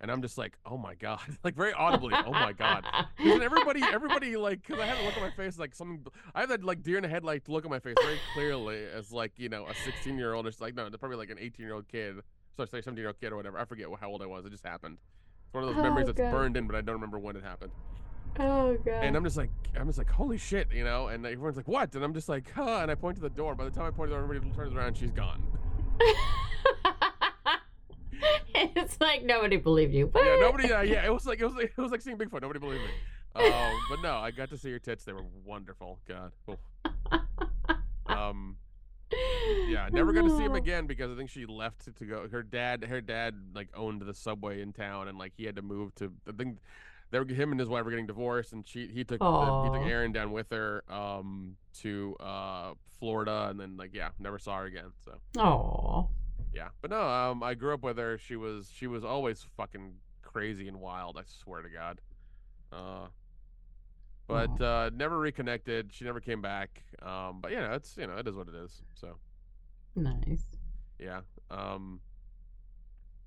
and 0.02 0.10
I'm 0.10 0.22
just 0.22 0.38
like, 0.38 0.58
oh 0.66 0.78
my 0.78 0.96
god, 0.96 1.20
like 1.44 1.56
very 1.56 1.74
audibly, 1.74 2.14
oh 2.26 2.32
my 2.32 2.54
god. 2.54 2.86
Because 3.18 3.42
everybody, 3.42 3.82
everybody, 3.84 4.38
like, 4.38 4.66
because 4.66 4.82
I 4.82 4.86
have 4.86 5.00
a 5.00 5.04
look 5.04 5.16
on 5.18 5.24
my 5.24 5.32
face, 5.32 5.60
like 5.60 5.76
something. 5.76 6.06
I 6.34 6.42
have 6.42 6.50
that 6.50 6.64
like 6.64 6.82
deer 6.82 6.98
in 6.98 7.04
the 7.04 7.10
headlight 7.10 7.48
look 7.50 7.66
on 7.66 7.72
my 7.72 7.80
face 7.80 7.96
very 8.02 8.20
clearly 8.34 8.86
as 8.86 9.12
like 9.12 9.34
you 9.38 9.50
know 9.50 9.68
a 9.68 9.76
16 9.76 10.18
year 10.18 10.34
old. 10.34 10.48
It's 10.48 10.62
like 10.62 10.74
no, 10.76 10.90
they're 10.90 10.98
probably 10.98 11.18
like 11.18 11.30
an 11.30 11.40
18 11.40 11.66
year 11.66 11.76
old 11.76 11.88
kid, 11.88 12.16
sorry, 12.56 12.82
17 12.82 12.98
year 12.98 13.08
old 13.08 13.20
kid 13.20 13.32
or 13.34 13.36
whatever. 13.36 13.60
I 13.60 13.66
forget 13.66 13.88
how 14.00 14.10
old 14.10 14.22
I 14.22 14.26
was. 14.26 14.46
It 14.46 14.52
just 14.52 14.66
happened. 14.66 14.98
It's 15.56 15.62
one 15.64 15.70
of 15.70 15.76
those 15.76 15.80
Oh, 15.80 15.84
memories 15.84 16.08
that's 16.08 16.18
God. 16.18 16.32
burned 16.32 16.58
in, 16.58 16.68
but 16.68 16.76
I 16.76 16.82
don't 16.82 16.96
remember 16.96 17.18
when 17.18 17.38
it 17.38 17.44
happened. 17.44 17.72
oh 18.40 18.76
god. 18.84 19.06
And 19.06 19.16
I'm 19.16 19.24
just 19.24 19.38
like, 19.38 19.50
I'm 19.80 19.86
just 19.88 19.98
like, 19.98 20.10
holy 20.10 20.38
shit, 20.38 20.68
you 20.74 20.84
know. 20.84 21.08
And 21.08 21.26
everyone's 21.26 21.56
like, 21.56 21.68
what? 21.70 21.96
And 21.96 22.04
I'm 22.04 22.14
just 22.14 22.28
like, 22.28 22.52
huh. 22.54 22.80
And 22.82 22.92
I 22.92 22.96
point 22.96 23.16
to 23.16 23.22
the 23.22 23.30
door. 23.30 23.56
By 23.56 23.64
the 23.64 23.72
time 23.72 23.86
I 23.86 23.92
point 23.92 24.10
to 24.10 24.16
the 24.16 24.22
door, 24.22 24.24
everybody 24.36 24.54
turns 24.54 24.74
around. 24.74 24.98
She's 24.98 25.12
gone. 25.12 25.42
it's 28.54 29.00
like 29.00 29.24
nobody 29.24 29.56
believed 29.58 29.94
you. 29.94 30.12
Yeah, 30.14 30.36
nobody. 30.42 30.66
Uh, 30.74 30.82
yeah, 30.82 31.06
it 31.06 31.14
was 31.14 31.26
like 31.26 31.40
it 31.40 31.46
was 31.46 31.54
like, 31.56 31.74
it 31.78 31.82
was 31.82 31.92
like 31.92 32.02
seeing 32.02 32.18
Bigfoot. 32.18 32.42
Nobody 32.42 32.60
believed 32.60 32.84
me. 32.84 32.90
Um, 33.36 33.80
but 33.90 34.02
no, 34.02 34.16
I 34.16 34.32
got 34.32 34.50
to 34.50 34.58
see 34.58 34.72
her 34.72 34.80
tits. 34.80 35.04
They 35.06 35.14
were 35.14 35.24
wonderful. 35.46 36.00
God. 36.08 36.32
Oh. 36.50 36.58
Um. 38.08 38.58
Yeah, 39.68 39.90
never 39.92 40.12
got 40.14 40.24
to 40.24 40.36
see 40.36 40.44
him 40.44 40.56
again 40.56 40.88
because 40.88 41.12
I 41.12 41.16
think 41.16 41.30
she 41.30 41.46
left 41.46 41.86
to 41.96 42.06
go. 42.06 42.28
Her 42.30 42.42
dad, 42.44 42.84
her 42.86 43.02
dad, 43.02 43.36
like 43.54 43.70
owned 43.76 44.02
the 44.02 44.14
subway 44.14 44.62
in 44.62 44.74
town, 44.74 45.08
and 45.08 45.18
like 45.18 45.34
he 45.38 45.46
had 45.46 45.56
to 45.58 45.62
move 45.62 45.94
to. 45.96 46.12
I 46.28 46.32
think 46.32 46.58
they 47.12 47.20
were 47.20 47.26
him 47.26 47.52
and 47.52 47.60
his 47.60 47.70
wife 47.70 47.86
were 47.86 47.92
getting 47.92 48.08
divorced, 48.08 48.54
and 48.54 48.68
she 48.68 48.88
he 48.88 49.04
took 49.04 49.20
the, 49.20 49.64
he 49.72 49.78
took 49.80 49.88
Aaron 49.88 50.12
down 50.12 50.32
with 50.32 50.50
her 50.52 50.84
um 50.90 51.56
to 51.82 52.16
uh 52.20 52.74
Florida, 53.00 53.48
and 53.50 53.60
then 53.60 53.78
like 53.78 53.94
yeah, 53.94 54.10
never 54.20 54.40
saw 54.40 54.58
her 54.60 54.66
again. 54.66 54.92
So 55.04 55.14
Oh. 55.40 56.10
yeah, 56.54 56.70
but 56.82 56.90
no, 56.90 57.02
um, 57.02 57.44
I 57.44 57.54
grew 57.54 57.74
up 57.74 57.84
with 57.84 57.98
her. 57.98 58.18
She 58.18 58.36
was 58.36 58.72
she 58.74 58.88
was 58.88 59.04
always 59.06 59.46
fucking 59.56 59.94
crazy 60.24 60.68
and 60.68 60.80
wild. 60.82 61.18
I 61.18 61.24
swear 61.44 61.62
to 61.62 61.70
God. 61.70 62.02
Uh, 62.72 63.08
but 64.28 64.60
uh, 64.62 64.90
never 64.94 65.18
reconnected. 65.18 65.94
She 65.94 66.06
never 66.06 66.20
came 66.20 66.42
back. 66.42 66.84
Um, 67.02 67.40
but 67.42 67.52
you 67.52 67.58
know, 67.58 67.74
it's 67.74 67.96
you 67.98 68.08
know, 68.08 68.18
it 68.18 68.28
is 68.28 68.36
what 68.36 68.48
it 68.48 68.56
is. 68.56 68.82
So 68.94 69.16
Nice. 69.96 70.46
yeah. 71.00 71.22
Um, 71.50 72.00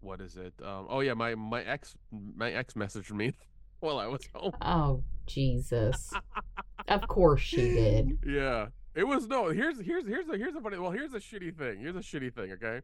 what 0.01 0.21
is 0.21 0.37
it? 0.37 0.55
Um, 0.63 0.87
oh 0.89 1.01
yeah, 1.01 1.15
my 1.15 1.35
my 1.35 1.63
ex 1.63 1.97
my 2.13 2.51
ex 2.53 2.75
messaged 2.75 3.13
me 3.13 3.33
while 3.81 3.99
I 3.99 4.07
was 4.07 4.29
home. 4.35 4.53
Oh 4.63 5.03
Jesus. 5.27 6.13
of 6.89 7.07
course 7.09 7.41
she 7.41 7.57
did. 7.57 8.19
Yeah. 8.27 8.69
It 8.95 9.07
was 9.07 9.29
no. 9.29 9.51
Here's 9.51 9.79
here's 9.81 10.07
here's 10.07 10.29
a 10.29 10.37
here's 10.37 10.57
a 10.57 10.61
funny. 10.61 10.79
Well, 10.79 10.91
here's 10.91 11.15
a 11.15 11.21
shitty 11.21 11.57
thing. 11.57 11.79
Here's 11.81 11.95
a 11.95 12.01
shitty 12.01 12.35
thing. 12.35 12.53
Okay. 12.53 12.81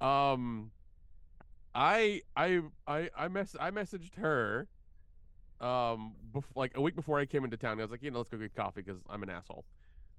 Um, 0.00 0.70
I 1.74 2.22
I 2.34 2.62
I 2.88 3.10
I 3.16 3.28
mess 3.28 3.54
I 3.60 3.70
messaged 3.70 4.16
her. 4.16 4.66
Um, 5.60 6.14
bef- 6.34 6.44
like 6.54 6.72
a 6.76 6.80
week 6.80 6.96
before 6.96 7.18
I 7.18 7.26
came 7.26 7.44
into 7.44 7.56
town, 7.56 7.78
I 7.78 7.82
was 7.82 7.90
like, 7.90 8.02
you 8.02 8.10
know, 8.10 8.18
let's 8.18 8.30
go 8.30 8.38
get 8.38 8.54
coffee 8.54 8.82
because 8.82 9.00
I'm 9.08 9.22
an 9.22 9.30
asshole. 9.30 9.64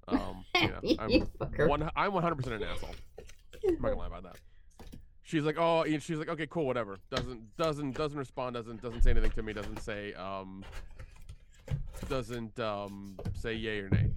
Um, 0.08 0.46
you 0.62 0.68
know, 0.68 0.80
I'm 1.00 1.10
fucker. 1.40 1.68
one. 1.68 1.90
I'm 1.96 2.14
100 2.14 2.36
percent 2.36 2.62
an 2.62 2.64
asshole. 2.70 2.96
I'm 3.68 3.74
not 3.74 3.82
gonna 3.82 3.98
lie 3.98 4.08
about 4.08 4.24
that. 4.24 4.38
She's 5.24 5.44
like, 5.44 5.58
oh, 5.58 5.84
and 5.84 6.02
she's 6.02 6.18
like, 6.18 6.30
okay, 6.30 6.48
cool, 6.48 6.66
whatever. 6.66 6.98
Doesn't 7.10 7.56
doesn't 7.58 7.96
doesn't 7.96 8.18
respond. 8.18 8.56
Doesn't 8.56 8.82
doesn't 8.82 9.02
say 9.04 9.12
anything 9.12 9.32
to 9.32 9.44
me. 9.44 9.54
Doesn't 9.54 9.82
say 9.82 10.14
um. 10.14 10.64
Doesn't 12.10 12.60
um 12.60 13.18
say 13.34 13.54
yay 13.54 13.80
or 13.80 13.90
nay. 13.90 14.10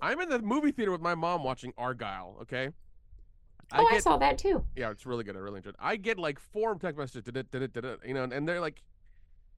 I'm 0.00 0.20
in 0.20 0.28
the 0.28 0.38
movie 0.40 0.70
theater 0.72 0.92
with 0.92 1.00
my 1.00 1.14
mom 1.14 1.42
watching 1.44 1.72
Argylle. 1.72 2.40
Okay. 2.42 2.68
oh, 3.72 3.86
I 3.86 3.92
get, 3.92 4.02
saw 4.02 4.16
that 4.18 4.38
too. 4.38 4.64
yeah, 4.76 4.90
it's 4.90 5.06
really 5.06 5.24
good. 5.24 5.36
I 5.36 5.40
really 5.40 5.58
enjoyed 5.58 5.74
it. 5.74 5.80
I 5.80 5.96
get 5.96 6.18
like 6.18 6.38
four 6.38 6.74
text 6.76 6.98
messages, 6.98 7.24
did 7.24 7.50
did 7.50 7.72
did 7.72 7.86
you 8.06 8.14
know, 8.14 8.24
and 8.24 8.46
they're 8.48 8.60
like, 8.60 8.82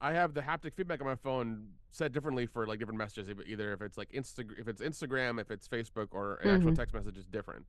I 0.00 0.12
have 0.12 0.34
the 0.34 0.42
haptic 0.42 0.74
feedback 0.74 1.00
on 1.00 1.06
my 1.06 1.14
phone 1.16 1.68
set 1.90 2.12
differently 2.12 2.46
for 2.46 2.66
like 2.66 2.78
different 2.78 2.98
messages. 2.98 3.28
Either 3.46 3.72
if 3.72 3.80
it's 3.80 3.96
like 3.96 4.10
Insta, 4.12 4.46
if 4.58 4.68
it's 4.68 4.82
Instagram, 4.82 5.40
if 5.40 5.50
it's 5.50 5.66
Facebook, 5.66 6.08
or 6.10 6.36
an 6.36 6.50
actual 6.50 6.72
Mhm. 6.72 6.76
text 6.76 6.94
message 6.94 7.16
is 7.16 7.26
different. 7.26 7.64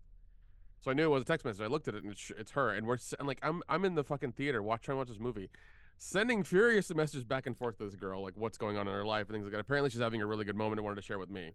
So 0.81 0.91
I 0.91 0.93
knew 0.93 1.05
it 1.05 1.09
was 1.09 1.21
a 1.23 1.25
text 1.25 1.45
message. 1.45 1.61
I 1.61 1.67
looked 1.67 1.87
at 1.87 1.95
it 1.95 2.03
and 2.03 2.11
it's, 2.11 2.31
it's 2.37 2.51
her, 2.51 2.71
and 2.71 2.85
we're 2.85 2.97
and 3.19 3.27
like 3.27 3.39
I'm 3.41 3.63
I'm 3.69 3.85
in 3.85 3.95
the 3.95 4.03
fucking 4.03 4.33
theater 4.33 4.61
watch 4.61 4.83
trying 4.83 4.95
to 4.95 4.99
watch 4.99 5.07
this 5.07 5.19
movie, 5.19 5.49
sending 5.97 6.43
furious 6.43 6.93
messages 6.93 7.23
back 7.23 7.47
and 7.47 7.57
forth 7.57 7.77
to 7.77 7.85
this 7.85 7.95
girl 7.95 8.21
like 8.21 8.35
what's 8.35 8.57
going 8.57 8.77
on 8.77 8.87
in 8.87 8.93
her 8.93 9.05
life 9.05 9.27
and 9.27 9.35
things 9.35 9.45
like 9.45 9.53
that. 9.53 9.59
Apparently 9.61 9.89
she's 9.89 10.01
having 10.01 10.21
a 10.21 10.25
really 10.27 10.43
good 10.45 10.55
moment 10.57 10.79
and 10.79 10.83
wanted 10.85 10.97
to 10.97 11.01
share 11.01 11.19
with 11.19 11.29
me. 11.29 11.53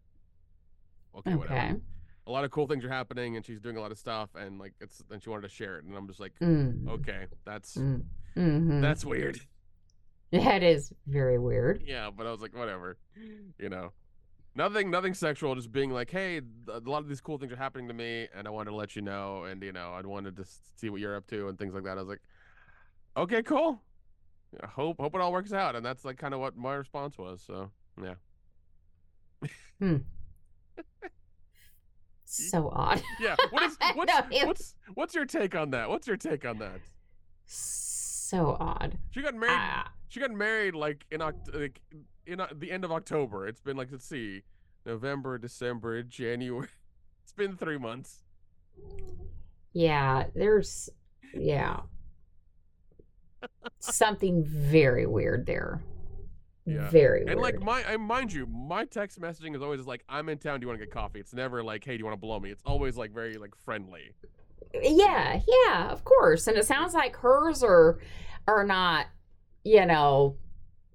Okay, 1.15 1.35
whatever 1.35 1.81
a 2.27 2.31
lot 2.31 2.44
of 2.44 2.51
cool 2.53 2.66
things 2.69 2.85
are 2.85 2.89
happening 2.89 3.35
and 3.36 3.44
she's 3.44 3.61
doing 3.61 3.77
a 3.77 3.81
lot 3.81 3.90
of 3.90 3.99
stuff 3.99 4.31
and 4.36 4.59
like 4.59 4.73
it's 4.81 5.03
and 5.11 5.20
she 5.23 5.28
wanted 5.28 5.43
to 5.43 5.49
share 5.49 5.77
it 5.78 5.85
and 5.85 5.94
I'm 5.97 6.07
just 6.07 6.20
like 6.20 6.32
Mm. 6.40 6.89
okay 6.89 7.27
that's 7.44 7.77
Mm. 7.77 8.05
hmm 8.35 8.81
that's 8.81 9.05
weird 9.05 9.40
That 10.33 10.63
is 10.63 10.93
very 11.07 11.39
weird. 11.39 11.83
yeah 11.87 12.11
but 12.11 12.27
I 12.27 12.31
was 12.31 12.41
like 12.41 12.57
whatever 12.57 12.97
you 13.59 13.69
know 13.69 13.93
nothing 14.55 14.91
nothing 14.91 15.15
sexual 15.15 15.55
just 15.55 15.71
being 15.73 15.91
like 15.91 16.11
hey 16.11 16.41
a 16.69 16.79
lot 16.81 16.99
of 16.99 17.09
these 17.09 17.21
cool 17.21 17.39
things 17.39 17.53
are 17.53 17.57
happening 17.57 17.87
to 17.89 17.95
me 17.95 18.29
and 18.35 18.47
I 18.47 18.51
wanted 18.51 18.71
to 18.71 18.77
let 18.77 18.97
you 18.97 19.03
know 19.03 19.45
and 19.45 19.63
you 19.63 19.73
know 19.73 19.93
I 19.93 20.01
wanted 20.07 20.37
to 20.37 20.45
see 20.77 20.89
what 20.91 21.01
you're 21.01 21.17
up 21.17 21.27
to 21.29 21.49
and 21.49 21.59
things 21.59 21.75
like 21.75 21.85
that 21.85 21.93
I 21.99 22.01
was 22.01 22.09
like 22.09 22.21
okay 23.17 23.43
cool 23.43 23.81
I 24.63 24.67
hope 24.67 24.99
hope 25.01 25.15
it 25.15 25.21
all 25.21 25.33
works 25.33 25.53
out 25.53 25.77
and 25.77 25.85
that's 25.85 26.05
like 26.05 26.17
kind 26.19 26.35
of 26.35 26.41
what 26.41 26.57
my 26.57 26.75
response 26.75 27.17
was 27.19 27.43
so 27.47 27.71
yeah 28.03 28.15
Hmm. 29.81 29.97
So 32.25 32.71
odd. 32.73 33.03
yeah 33.21 33.37
what 33.51 33.63
is 33.65 33.77
what's 33.95 34.13
No, 34.31 34.47
what's 34.47 34.75
what's 34.95 35.15
your 35.15 35.27
take 35.27 35.55
on 35.55 35.71
that 35.73 35.89
what's 35.91 36.07
your 36.07 36.17
take 36.17 36.47
on 36.47 36.59
that 36.59 36.81
So 37.47 38.57
odd. 38.59 38.97
she 39.11 39.21
got 39.21 39.35
married 39.35 39.53
Ah, 39.59 39.91
She 40.13 40.21
got 40.21 40.31
married 40.31 40.75
like 40.75 41.07
in 41.11 41.21
Oct- 41.21 41.59
like 41.59 41.81
in 42.27 42.39
uh, 42.39 42.49
the 42.55 42.71
end 42.71 42.85
of 42.85 42.93
October. 42.93 43.49
It's 43.49 43.63
been 43.63 43.79
like 43.79 43.89
let's 43.91 44.05
see, 44.05 44.43
November, 44.85 45.39
December, 45.39 46.03
January. 46.03 46.69
It's 47.23 47.33
been 47.33 47.57
three 47.57 47.79
months. 47.79 48.23
yeah, 49.73 50.25
there's 50.35 50.91
yeah. 51.33 51.81
Something 53.79 54.45
very 54.45 55.07
weird 55.07 55.47
there. 55.47 55.83
Yeah. 56.67 56.91
Very 56.91 57.27
And 57.27 57.41
like 57.41 57.63
my, 57.63 57.83
I 57.83 57.97
mind 57.97 58.35
you, 58.35 58.45
my 58.45 58.85
text 58.85 59.19
messaging 59.19 59.57
is 59.57 59.63
always 59.63 59.81
like, 59.87 60.05
"I'm 60.11 60.29
in 60.29 60.37
town. 60.37 60.61
Do 60.61 60.65
you 60.65 60.69
want 60.69 60.79
to 60.79 60.85
get 60.85 60.93
coffee?" 60.93 61.21
It's 61.21 61.33
never 61.33 61.65
like, 61.65 61.87
"Hey, 61.87 61.93
do 61.93 62.01
you 62.01 62.05
want 62.05 62.19
to 62.19 62.21
blow 62.21 62.39
me?" 62.39 62.51
It's 62.51 62.63
always 62.67 62.99
like 62.99 63.15
very 63.15 63.39
like 63.39 63.55
friendly. 63.57 64.13
yeah, 64.75 65.41
yeah, 65.49 65.89
of 65.91 66.05
course. 66.05 66.47
And 66.49 66.59
it 66.59 66.67
sounds 66.67 66.93
like 66.93 67.17
hers 67.17 67.63
are 67.63 67.99
are 68.47 68.65
not, 68.65 69.07
you 69.65 69.85
know, 69.87 70.37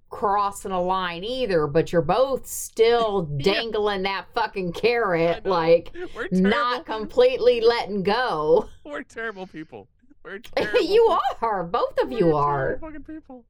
crossing 0.09 0.71
a 0.71 0.81
line 0.81 1.23
either, 1.23 1.67
but 1.67 1.91
you're 1.91 2.01
both 2.01 2.47
still 2.47 3.27
Yeah. 3.39 3.53
dangling 3.53 4.03
that 4.03 4.27
fucking 4.33 4.73
carrot, 4.73 5.45
like 5.45 5.91
not 6.31 6.85
completely 6.85 7.61
letting 7.61 8.03
go. 8.03 8.67
We're 8.85 9.03
terrible 9.03 9.47
people. 9.47 9.87
We're 10.23 10.39
terrible. 10.39 10.81
you 10.81 11.19
are. 11.41 11.63
Both 11.63 11.97
of 12.01 12.09
We're 12.09 12.19
you 12.19 12.35
are. 12.35 12.77
fucking 12.81 13.03
people. 13.03 13.45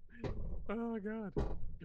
Oh 0.70 0.76
my 0.76 1.00
god. 1.00 1.32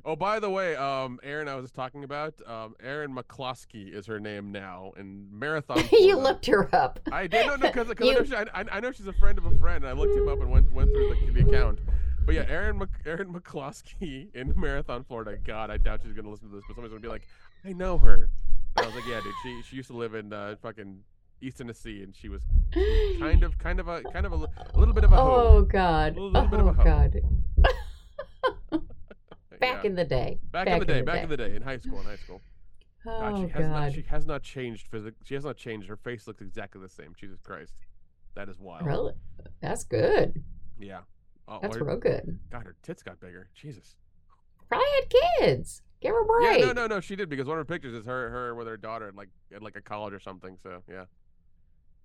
Oh, 0.05 0.17
by 0.17 0.41
the 0.41 0.51
way, 0.51 0.75
um, 0.75 1.21
Aaron, 1.23 1.47
I 1.47 1.55
was 1.55 1.71
talking 1.71 2.03
about, 2.03 2.35
um, 2.49 2.75
Aaron 2.83 3.15
McCloskey 3.15 3.95
is 3.95 4.05
her 4.07 4.19
name 4.19 4.51
now 4.51 4.93
in 4.99 5.29
Marathon. 5.31 5.85
you 5.93 6.17
looked 6.19 6.47
her 6.47 6.69
up. 6.75 6.99
I 7.13 7.29
did 7.29 7.47
no, 7.47 7.55
no, 7.55 7.69
because 7.69 7.89
I, 7.89 8.05
You- 8.05 8.15
know 8.15 8.25
she, 8.25 8.35
I, 8.35 8.47
I 8.53 8.81
know 8.81 8.91
she's 8.91 9.07
a 9.07 9.13
friend 9.13 9.39
of 9.39 9.45
a 9.47 9.57
friend. 9.59 9.85
And 9.85 9.91
I 9.91 9.93
looked 9.93 10.17
him 10.17 10.29
up 10.29 10.41
and 10.41 10.51
went 10.51 10.73
went 10.73 10.91
through 10.91 11.15
the, 11.33 11.43
the 11.43 11.49
account. 11.49 11.79
But 12.25 12.35
yeah, 12.35 12.45
Aaron 12.49 12.79
Mc, 12.79 12.89
Aaron 13.05 13.33
McCloskey 13.33 14.29
in 14.35 14.53
Marathon, 14.57 15.05
Florida. 15.05 15.37
God, 15.45 15.71
I 15.71 15.77
doubt 15.77 16.01
she's 16.05 16.13
gonna 16.13 16.31
listen 16.31 16.49
to 16.51 16.55
this, 16.55 16.65
but 16.69 16.75
somebody's 16.77 16.93
gonna 16.93 17.03
be 17.03 17.09
like, 17.09 17.27
I 17.65 17.73
know 17.73 17.99
her. 17.99 18.29
And 18.77 18.85
I 18.85 18.87
was 18.87 18.95
like, 18.95 19.07
yeah, 19.07 19.21
dude. 19.23 19.35
She 19.43 19.63
she 19.69 19.77
used 19.77 19.89
to 19.91 19.97
live 19.97 20.15
in 20.15 20.33
uh, 20.33 20.55
fucking 20.63 21.01
East 21.41 21.59
Tennessee, 21.59 22.03
and 22.03 22.15
she 22.15 22.29
was 22.29 22.43
kind 23.19 23.43
of 23.43 23.59
kind 23.59 23.81
of 23.81 23.89
a 23.89 24.03
kind 24.05 24.25
of 24.27 24.33
a, 24.33 24.37
a 24.37 24.79
little 24.79 24.95
bit 24.95 25.05
of 25.05 25.13
a 25.13 25.17
hoe. 25.17 25.59
Oh 25.59 25.63
God. 25.63 26.17
A 26.17 26.21
little 26.21 26.49
bit 26.49 26.61
of 26.61 26.67
a 26.67 26.71
Oh 26.71 26.73
hoe. 26.75 26.85
God. 26.85 27.21
Back 29.61 29.85
Yeah. 29.85 29.91
in 29.91 29.95
the 29.95 30.05
day. 30.05 30.39
back, 30.51 30.67
in 30.67 30.79
the 30.81 30.85
day, 30.85 31.03
back 31.03 31.23
in 31.23 31.29
the 31.29 31.37
day, 31.37 31.55
in 31.55 31.63
high 31.63 31.79
school, 31.79 32.01
in 32.01 32.07
high 32.07 32.17
school. 32.17 32.41
God, 33.05 33.33
Oh 33.35 33.43
she 33.47 33.49
has 33.53 33.69
not 33.69 33.81
God. 33.83 33.93
she 33.95 34.03
has 34.03 34.27
not 34.27 34.43
changed 34.43 34.87
physic. 34.89 35.15
She 35.25 35.35
has 35.35 35.45
not 35.45 35.57
changed. 35.57 35.89
Her 35.89 35.97
face 35.97 36.27
looks 36.27 36.41
exactly 36.41 36.81
the 36.81 36.89
same. 36.89 37.15
Jesus 37.19 37.41
Christ, 37.41 37.75
that 38.35 38.49
is 38.49 38.59
wild. 38.59 38.87
Really? 38.87 39.13
That's 39.61 39.85
good. 39.85 40.43
Yeah. 40.79 41.01
Oh, 41.49 41.59
That's 41.61 41.77
real 41.77 41.97
good. 41.97 42.39
God, 42.51 42.65
her 42.65 42.77
tits 42.83 43.03
got 43.03 43.21
bigger. 43.21 43.49
Jesus. 43.55 43.97
Probably 44.69 44.87
had 45.01 45.41
kids. 45.41 45.83
Give 46.01 46.13
her 46.13 46.23
a 46.23 46.25
break. 46.25 46.61
Yeah, 46.61 46.67
no, 46.67 46.73
no, 46.73 46.87
no. 46.87 47.01
She 47.01 47.15
did 47.15 47.29
because 47.29 47.47
one 47.47 47.59
of 47.59 47.61
her 47.61 47.73
pictures 47.73 47.95
is 47.95 48.07
her, 48.07 48.31
her 48.31 48.55
with 48.55 48.67
her 48.67 48.77
daughter 48.77 49.09
at 49.09 49.15
like 49.15 49.29
at 49.55 49.63
like 49.63 49.77
a 49.77 49.81
college 49.81 50.13
or 50.13 50.21
something. 50.21 50.57
So 50.63 50.83
yeah, 50.91 51.05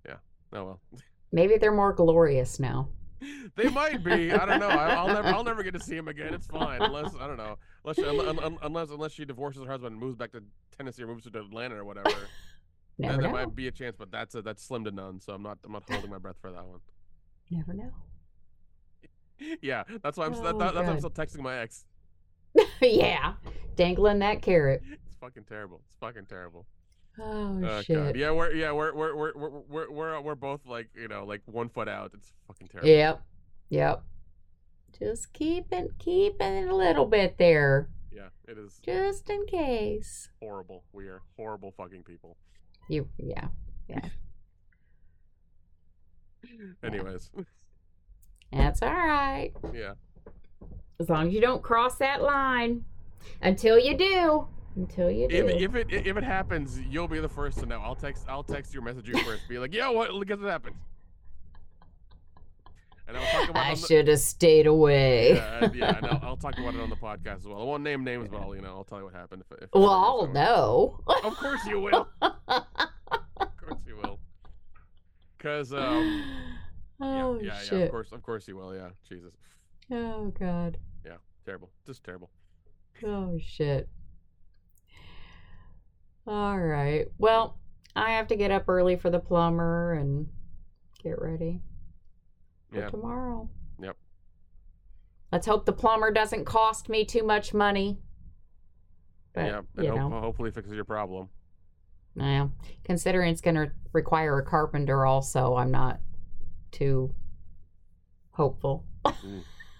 yeah. 0.05 0.15
Oh 0.53 0.63
well, 0.65 0.81
Maybe 1.31 1.57
they're 1.57 1.73
more 1.73 1.93
glorious 1.93 2.59
now. 2.59 2.89
they 3.55 3.69
might 3.69 4.03
be. 4.03 4.31
I 4.31 4.45
don't 4.45 4.59
know. 4.59 4.67
I, 4.67 4.93
I'll 4.93 5.07
never, 5.07 5.27
I'll 5.29 5.43
never 5.43 5.63
get 5.63 5.73
to 5.73 5.79
see 5.79 5.95
him 5.95 6.07
again. 6.07 6.33
It's 6.33 6.45
fine, 6.45 6.81
unless 6.81 7.15
I 7.19 7.25
don't 7.25 7.37
know, 7.37 7.57
unless 7.83 7.95
she, 7.95 8.05
un, 8.05 8.39
un, 8.39 8.57
unless 8.61 8.89
unless 8.91 9.11
she 9.13 9.25
divorces 9.25 9.63
her 9.63 9.71
husband 9.71 9.93
and 9.93 9.99
moves 9.99 10.15
back 10.15 10.31
to 10.33 10.43
Tennessee 10.77 11.03
or 11.03 11.07
moves 11.07 11.23
to 11.23 11.39
Atlanta 11.39 11.75
or 11.75 11.85
whatever. 11.85 12.09
Never 12.99 13.13
then 13.13 13.21
there 13.21 13.31
might 13.31 13.55
be 13.55 13.67
a 13.67 13.71
chance, 13.71 13.95
but 13.97 14.11
that's 14.11 14.33
a, 14.35 14.41
that's 14.41 14.63
slim 14.63 14.83
to 14.85 14.91
none. 14.91 15.19
So 15.19 15.33
I'm 15.33 15.43
not 15.43 15.57
I'm 15.63 15.71
not 15.71 15.83
holding 15.89 16.09
my 16.09 16.17
breath 16.17 16.37
for 16.41 16.51
that 16.51 16.65
one. 16.65 16.79
Never 17.49 17.73
know. 17.73 17.91
Yeah, 19.61 19.83
that's 20.03 20.17
why 20.17 20.25
I'm 20.25 20.33
s- 20.33 20.39
that, 20.39 20.55
Oh, 20.55 20.59
that, 20.59 20.73
that's 20.73 20.87
why 20.87 20.93
I'm 20.93 20.97
still 20.99 21.09
texting 21.11 21.41
my 21.41 21.57
ex. 21.59 21.85
yeah. 22.81 23.33
Dangling 23.75 24.19
that 24.19 24.41
carrot. 24.41 24.81
It's 24.91 25.15
fucking 25.21 25.43
terrible. 25.43 25.81
It's 25.87 25.97
fucking 25.99 26.25
terrible. 26.25 26.65
Oh, 27.19 27.61
Oh, 27.63 27.81
shit. 27.81 27.95
God. 27.95 28.15
Yeah, 28.15 28.31
we're 28.31 28.53
yeah 28.53 28.71
we're 28.71 28.93
we're 28.93 29.15
we're 29.15 29.33
we're 29.35 29.49
we're 29.67 29.91
we're, 29.91 30.17
uh, 30.17 30.21
we're 30.21 30.35
both 30.35 30.61
like 30.65 30.89
you 30.95 31.07
know 31.07 31.25
like 31.25 31.41
one 31.45 31.69
foot 31.69 31.87
out. 31.87 32.11
It's 32.13 32.33
fucking 32.47 32.67
terrible. 32.67 32.89
Yep. 32.89 33.21
Yep. 33.69 34.03
Just 34.99 35.33
keep 35.33 35.71
it 35.71 35.91
keep 35.99 36.41
it 36.41 36.67
a 36.67 36.75
little 36.75 37.05
bit 37.05 37.37
there. 37.37 37.89
Yeah, 38.11 38.29
it 38.47 38.57
is 38.57 38.79
Just 38.83 39.29
in 39.29 39.45
case. 39.45 40.29
horrible. 40.41 40.83
We 40.93 41.05
are 41.07 41.21
horrible 41.35 41.71
fucking 41.77 42.03
people. 42.03 42.37
You 42.89 43.07
yeah 43.17 43.47
yeah. 43.87 44.01
Anyways, 46.83 47.29
That's 48.51 48.81
all 48.81 48.89
right. 48.93 49.51
yeah. 49.73 49.93
As 50.99 51.09
long 51.09 51.27
as 51.27 51.33
you 51.33 51.41
don't 51.41 51.61
cross 51.61 51.97
that 51.97 52.21
line. 52.23 52.83
Until 53.41 53.77
you 53.77 53.95
do. 53.97 54.47
Until 54.75 55.11
you 55.11 55.27
do. 55.27 55.47
If, 55.47 55.61
if 55.61 55.75
it 55.75 55.87
if 55.91 56.17
it 56.17 56.23
happens, 56.23 56.79
you'll 56.89 57.07
be 57.07 57.19
the 57.19 57.29
first 57.29 57.59
to 57.59 57.65
know. 57.65 57.79
I'll 57.81 57.95
text 57.95 58.25
I'll 58.27 58.43
text 58.43 58.73
you 58.73 58.79
or 58.79 58.83
message 58.83 59.07
you 59.07 59.17
first. 59.23 59.47
Be 59.49 59.59
like, 59.59 59.73
yeah, 59.73 59.89
what? 59.89 60.09
Guess 60.27 60.39
what 60.39 60.49
happened? 60.49 60.75
And 63.07 63.15
I'll 63.15 63.25
talk 63.25 63.49
about 63.49 63.65
I 63.65 63.73
should 63.73 64.07
have 64.09 64.19
stayed 64.19 64.67
away. 64.67 65.35
yeah, 65.35 65.69
yeah, 65.73 65.97
and 65.97 66.05
I'll, 66.07 66.19
I'll 66.23 66.37
talk 66.37 66.57
about 66.57 66.75
it 66.75 66.81
on 66.81 66.89
the 66.89 66.95
podcast 66.95 67.37
as 67.37 67.47
well. 67.47 67.61
I 67.61 67.63
won't 67.63 67.83
name 67.83 68.03
names, 68.03 68.27
but 68.29 68.41
I'll 68.41 68.53
you 68.55 68.61
know 68.61 68.75
I'll 68.75 68.83
tell 68.83 68.97
you 68.99 69.05
what 69.05 69.13
happened. 69.13 69.43
If, 69.49 69.63
if 69.63 69.69
Well, 69.73 69.89
I'll 69.89 70.27
know. 70.27 70.99
Of 71.23 71.35
course 71.37 71.65
you 71.65 71.79
will. 71.79 72.07
of 72.21 73.57
course 73.57 73.81
you 73.87 73.97
will. 74.01 74.19
Cause 75.39 75.73
um 75.73 76.23
oh 77.01 77.39
yeah, 77.41 77.59
yeah, 77.71 77.77
yeah, 77.77 77.83
of 77.85 77.91
course 77.91 78.11
of 78.11 78.21
course 78.23 78.45
he 78.45 78.53
will, 78.53 78.75
yeah. 78.75 78.89
Jesus. 79.07 79.33
Oh 79.91 80.33
god. 80.39 80.77
Yeah, 81.05 81.17
terrible. 81.45 81.69
Just 81.85 82.03
terrible. 82.03 82.29
Oh 83.05 83.37
shit. 83.41 83.87
All 86.25 86.59
right. 86.59 87.05
Well, 87.17 87.57
I 87.95 88.11
have 88.11 88.27
to 88.27 88.35
get 88.35 88.51
up 88.51 88.67
early 88.67 88.97
for 88.97 89.09
the 89.09 89.19
plumber 89.19 89.93
and 89.93 90.27
get 91.01 91.21
ready 91.21 91.61
for 92.71 92.89
tomorrow. 92.89 93.49
Yep. 93.81 93.95
Let's 95.31 95.47
hope 95.47 95.65
the 95.65 95.73
plumber 95.73 96.11
doesn't 96.11 96.45
cost 96.45 96.89
me 96.89 97.05
too 97.05 97.23
much 97.23 97.53
money. 97.53 97.99
But 99.33 99.45
yeah. 99.45 99.61
And 99.77 99.85
you 99.85 99.91
hope, 99.91 100.11
know, 100.11 100.19
hopefully 100.19 100.51
fixes 100.51 100.73
your 100.73 100.83
problem. 100.83 101.29
yeah. 102.15 102.47
Considering 102.83 103.31
it's 103.31 103.41
going 103.41 103.55
to 103.55 103.71
require 103.93 104.37
a 104.39 104.45
carpenter, 104.45 105.05
also, 105.05 105.55
I'm 105.55 105.71
not 105.71 105.99
too 106.77 107.13
hopeful. 108.31 108.85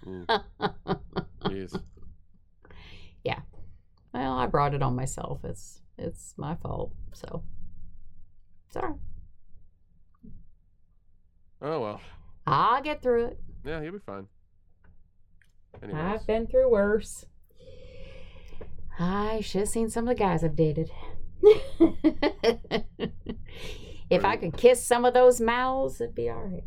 Mm. 0.06 0.26
Jeez. 1.44 1.80
Well, 4.12 4.32
I 4.32 4.46
brought 4.46 4.74
it 4.74 4.82
on 4.82 4.96
myself. 4.96 5.44
It's 5.44 5.80
it's 5.96 6.34
my 6.36 6.56
fault. 6.56 6.92
So 7.12 7.44
sorry. 8.72 8.94
Oh 11.62 11.80
well. 11.80 12.00
I'll 12.46 12.82
get 12.82 13.02
through 13.02 13.26
it. 13.26 13.40
Yeah, 13.64 13.80
you'll 13.80 13.92
be 13.92 13.98
fine. 13.98 14.26
Anyways. 15.82 16.02
I've 16.02 16.26
been 16.26 16.46
through 16.46 16.70
worse. 16.70 17.26
I 18.98 19.40
should 19.40 19.60
have 19.60 19.68
seen 19.68 19.90
some 19.90 20.08
of 20.08 20.16
the 20.16 20.20
guys 20.20 20.42
I've 20.42 20.56
dated. 20.56 20.90
if 24.10 24.24
I 24.24 24.36
could 24.36 24.56
kiss 24.56 24.84
some 24.84 25.04
of 25.04 25.14
those 25.14 25.40
mouths, 25.40 26.00
it'd 26.00 26.16
be 26.16 26.28
all 26.28 26.42
right. 26.42 26.64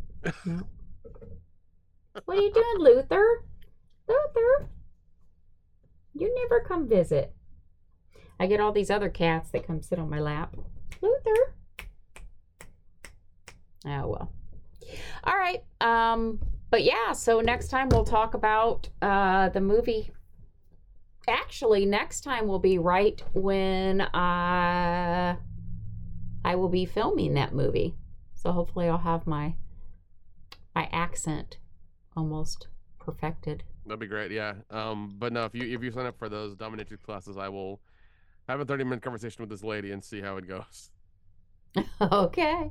What 2.24 2.38
are 2.38 2.42
you 2.42 2.52
doing, 2.52 2.78
Luther? 2.78 3.44
Luther? 4.08 4.68
You 6.14 6.34
never 6.42 6.60
come 6.60 6.88
visit. 6.88 7.34
I 8.38 8.46
get 8.46 8.60
all 8.60 8.72
these 8.72 8.90
other 8.90 9.08
cats 9.08 9.50
that 9.50 9.66
come 9.66 9.82
sit 9.82 9.98
on 9.98 10.10
my 10.10 10.20
lap. 10.20 10.54
Luther. 11.00 11.54
Oh 13.86 14.08
well. 14.08 14.32
All 15.24 15.36
right. 15.36 15.64
Um 15.80 16.38
but 16.70 16.84
yeah, 16.84 17.12
so 17.12 17.40
next 17.40 17.68
time 17.68 17.88
we'll 17.88 18.04
talk 18.04 18.34
about 18.34 18.88
uh 19.00 19.48
the 19.48 19.60
movie. 19.60 20.10
Actually, 21.28 21.86
next 21.86 22.22
time 22.22 22.46
will 22.46 22.58
be 22.58 22.78
right 22.78 23.22
when 23.32 24.00
uh 24.00 25.36
I 26.44 26.54
will 26.56 26.68
be 26.68 26.84
filming 26.84 27.34
that 27.34 27.54
movie. 27.54 27.94
So 28.34 28.52
hopefully 28.52 28.88
I'll 28.88 28.98
have 28.98 29.26
my 29.26 29.54
my 30.74 30.88
accent 30.92 31.58
almost 32.16 32.68
perfected. 32.98 33.64
That'd 33.86 34.00
be 34.00 34.06
great, 34.06 34.30
yeah. 34.30 34.54
Um, 34.70 35.14
but 35.18 35.32
no, 35.32 35.44
if 35.44 35.54
you 35.54 35.62
if 35.74 35.82
you 35.82 35.90
sign 35.90 36.06
up 36.06 36.18
for 36.18 36.28
those 36.28 36.54
dominatrix 36.54 37.02
classes, 37.02 37.36
I 37.36 37.48
will 37.48 37.80
have 38.48 38.60
a 38.60 38.64
thirty 38.64 38.84
minute 38.84 39.02
conversation 39.02 39.42
with 39.42 39.50
this 39.50 39.64
lady 39.64 39.90
and 39.92 40.04
see 40.04 40.20
how 40.20 40.36
it 40.36 40.46
goes. 40.46 40.90
okay. 42.00 42.70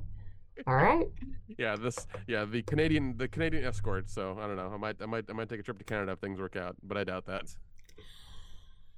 All 0.68 0.76
right. 0.76 1.08
Yeah, 1.58 1.76
this 1.76 2.08
yeah 2.28 2.46
the 2.46 2.62
Canadian 2.62 3.18
the 3.18 3.28
Canadian 3.28 3.66
escort. 3.66 4.10
So 4.10 4.38
I 4.40 4.48
don't 4.48 4.56
know. 4.56 4.72
I 4.74 4.78
might 4.78 4.96
I 5.02 5.06
might 5.06 5.26
I 5.30 5.34
might 5.34 5.50
take 5.50 5.60
a 5.60 5.64
trip 5.64 5.78
to 5.80 5.84
Canada 5.84 6.14
if 6.14 6.20
things 6.20 6.40
work 6.40 6.56
out, 6.56 6.78
but 6.82 6.98
I 6.98 7.04
doubt 7.04 7.26
that. 7.26 7.44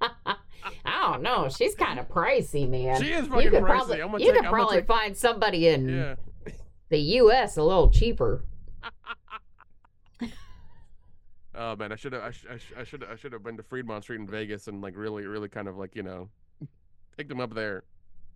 I 0.00 1.10
don't 1.10 1.22
know. 1.22 1.48
She's 1.48 1.74
kind 1.74 1.98
of 1.98 2.08
pricey, 2.08 2.68
man. 2.68 3.02
She 3.02 3.10
is 3.12 3.26
you 3.26 3.50
could 3.50 3.62
pricey. 3.62 3.66
probably 3.66 4.00
I'm 4.02 4.12
you 4.12 4.18
take- 4.18 4.34
could 4.36 4.44
I'm 4.46 4.52
probably 4.52 4.76
take- 4.78 4.86
find 4.86 5.16
somebody 5.16 5.68
in 5.68 5.88
Yeah. 5.88 6.14
the 6.90 6.98
U.S. 6.98 7.56
a 7.56 7.62
little 7.62 7.90
cheaper. 7.90 8.44
Oh 11.56 11.76
man, 11.76 11.92
I 11.92 11.96
should 11.96 12.12
have 12.14 12.22
I, 12.22 12.30
sh- 12.32 12.46
I, 12.50 12.56
sh- 12.56 12.72
I 12.78 12.84
should 12.84 13.04
I 13.04 13.14
should 13.16 13.32
have 13.32 13.44
been 13.44 13.56
to 13.56 13.62
Fremont 13.62 14.02
Street 14.02 14.18
in 14.20 14.26
Vegas 14.26 14.66
and 14.66 14.82
like 14.82 14.96
really 14.96 15.24
really 15.26 15.48
kind 15.48 15.68
of 15.68 15.76
like 15.76 15.94
you 15.94 16.02
know 16.02 16.28
picked 17.16 17.28
them 17.28 17.40
up 17.40 17.54
there. 17.54 17.84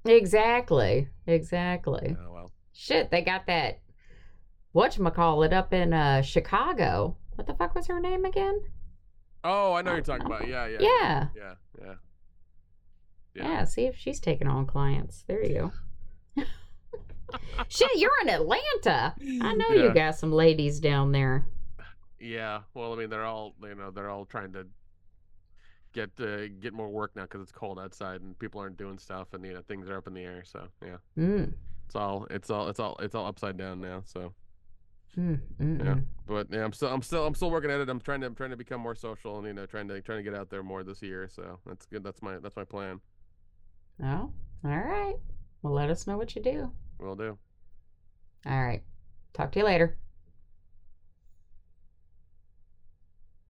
Exactly. 0.05 1.09
Exactly. 1.27 2.17
Oh 2.25 2.33
well. 2.33 2.53
Shit, 2.73 3.11
they 3.11 3.23
got 3.23 3.47
that 3.47 3.81
what 4.71 4.97
call 5.15 5.43
it 5.43 5.53
up 5.53 5.73
in 5.73 5.93
uh 5.93 6.23
Chicago. 6.23 7.17
What 7.35 7.47
the 7.49 7.55
fuck 7.55 7.75
was 7.75 7.89
her 7.89 7.99
name 7.99 8.25
again? 8.25 8.61
Oh, 9.43 9.73
I 9.73 9.83
know 9.83 9.93
you're 9.93 10.03
talking 10.03 10.27
about. 10.27 10.47
Yeah, 10.47 10.67
yeah. 10.67 10.79
Yeah. 10.81 11.27
Yeah, 11.81 11.95
Yeah. 13.35 13.65
see 13.65 13.87
if 13.87 13.97
she's 13.97 14.21
taking 14.21 14.47
on 14.49 14.67
clients. 14.67 15.25
There 15.27 15.45
you 15.45 15.73
go. 16.37 16.45
Shit, 17.69 17.91
you're 17.97 18.11
in 18.23 18.29
Atlanta. 18.31 19.15
I 19.43 19.55
know 19.55 19.69
you 19.71 19.93
got 19.95 20.17
some 20.17 20.33
ladies 20.33 20.81
down 20.81 21.13
there. 21.13 21.47
Yeah, 22.21 22.61
well, 22.75 22.93
I 22.93 22.97
mean, 22.97 23.11
they're 23.11 23.25
all 23.25 23.55
you 23.63 23.75
know, 23.75 23.91
they're 23.91 24.11
all 24.11 24.25
trying 24.25 24.53
to 24.55 24.67
get 25.93 26.11
uh, 26.21 26.49
get 26.61 26.73
more 26.73 26.89
work 26.89 27.13
now 27.17 27.23
because 27.23 27.41
it's 27.41 27.53
cold 27.53 27.79
outside 27.79 28.21
and 28.21 28.39
people 28.39 28.61
aren't 28.61 28.77
doing 28.77 28.99
stuff 28.99 29.29
and 29.33 29.45
you 29.45 29.53
know 29.55 29.63
things 29.69 29.89
are 29.89 29.97
up 29.99 30.07
in 30.07 30.15
the 30.15 30.23
air. 30.23 30.43
So 30.45 30.67
yeah, 30.85 30.97
Mm. 31.17 31.53
it's 31.87 31.95
all 31.97 32.27
it's 32.31 32.51
all 32.51 32.69
it's 32.69 32.81
all 32.81 32.97
it's 33.01 33.15
all 33.15 33.27
upside 33.27 33.57
down 33.57 33.81
now. 33.81 34.03
So, 34.05 34.33
Mm, 35.17 35.41
Yeah. 35.59 35.97
but 36.27 36.47
yeah, 36.51 36.65
I'm 36.65 36.73
still 36.73 36.89
I'm 36.93 37.03
still 37.03 37.27
I'm 37.27 37.35
still 37.35 37.51
working 37.51 37.71
at 37.71 37.81
it. 37.81 37.89
I'm 37.89 38.01
trying 38.01 38.21
to 38.21 38.27
I'm 38.27 38.35
trying 38.35 38.51
to 38.51 38.57
become 38.57 38.81
more 38.81 38.95
social 38.95 39.39
and 39.39 39.47
you 39.47 39.53
know 39.55 39.67
trying 39.67 39.89
to 39.89 40.01
trying 40.03 40.19
to 40.19 40.23
get 40.31 40.39
out 40.39 40.51
there 40.51 40.63
more 40.63 40.83
this 40.85 41.03
year. 41.03 41.29
So 41.29 41.59
that's 41.67 41.87
good. 41.87 42.05
That's 42.05 42.21
my 42.23 42.39
that's 42.39 42.57
my 42.57 42.65
plan. 42.65 43.01
Oh, 44.03 44.31
all 44.65 44.71
right. 44.71 45.17
Well, 45.63 45.73
let 45.73 45.91
us 45.91 46.07
know 46.07 46.17
what 46.17 46.37
you 46.37 46.43
do. 46.43 46.71
Will 46.99 47.15
do. 47.17 47.39
All 48.47 48.63
right. 48.63 48.83
Talk 49.33 49.53
to 49.53 49.61
you 49.61 49.65
later. 49.65 49.97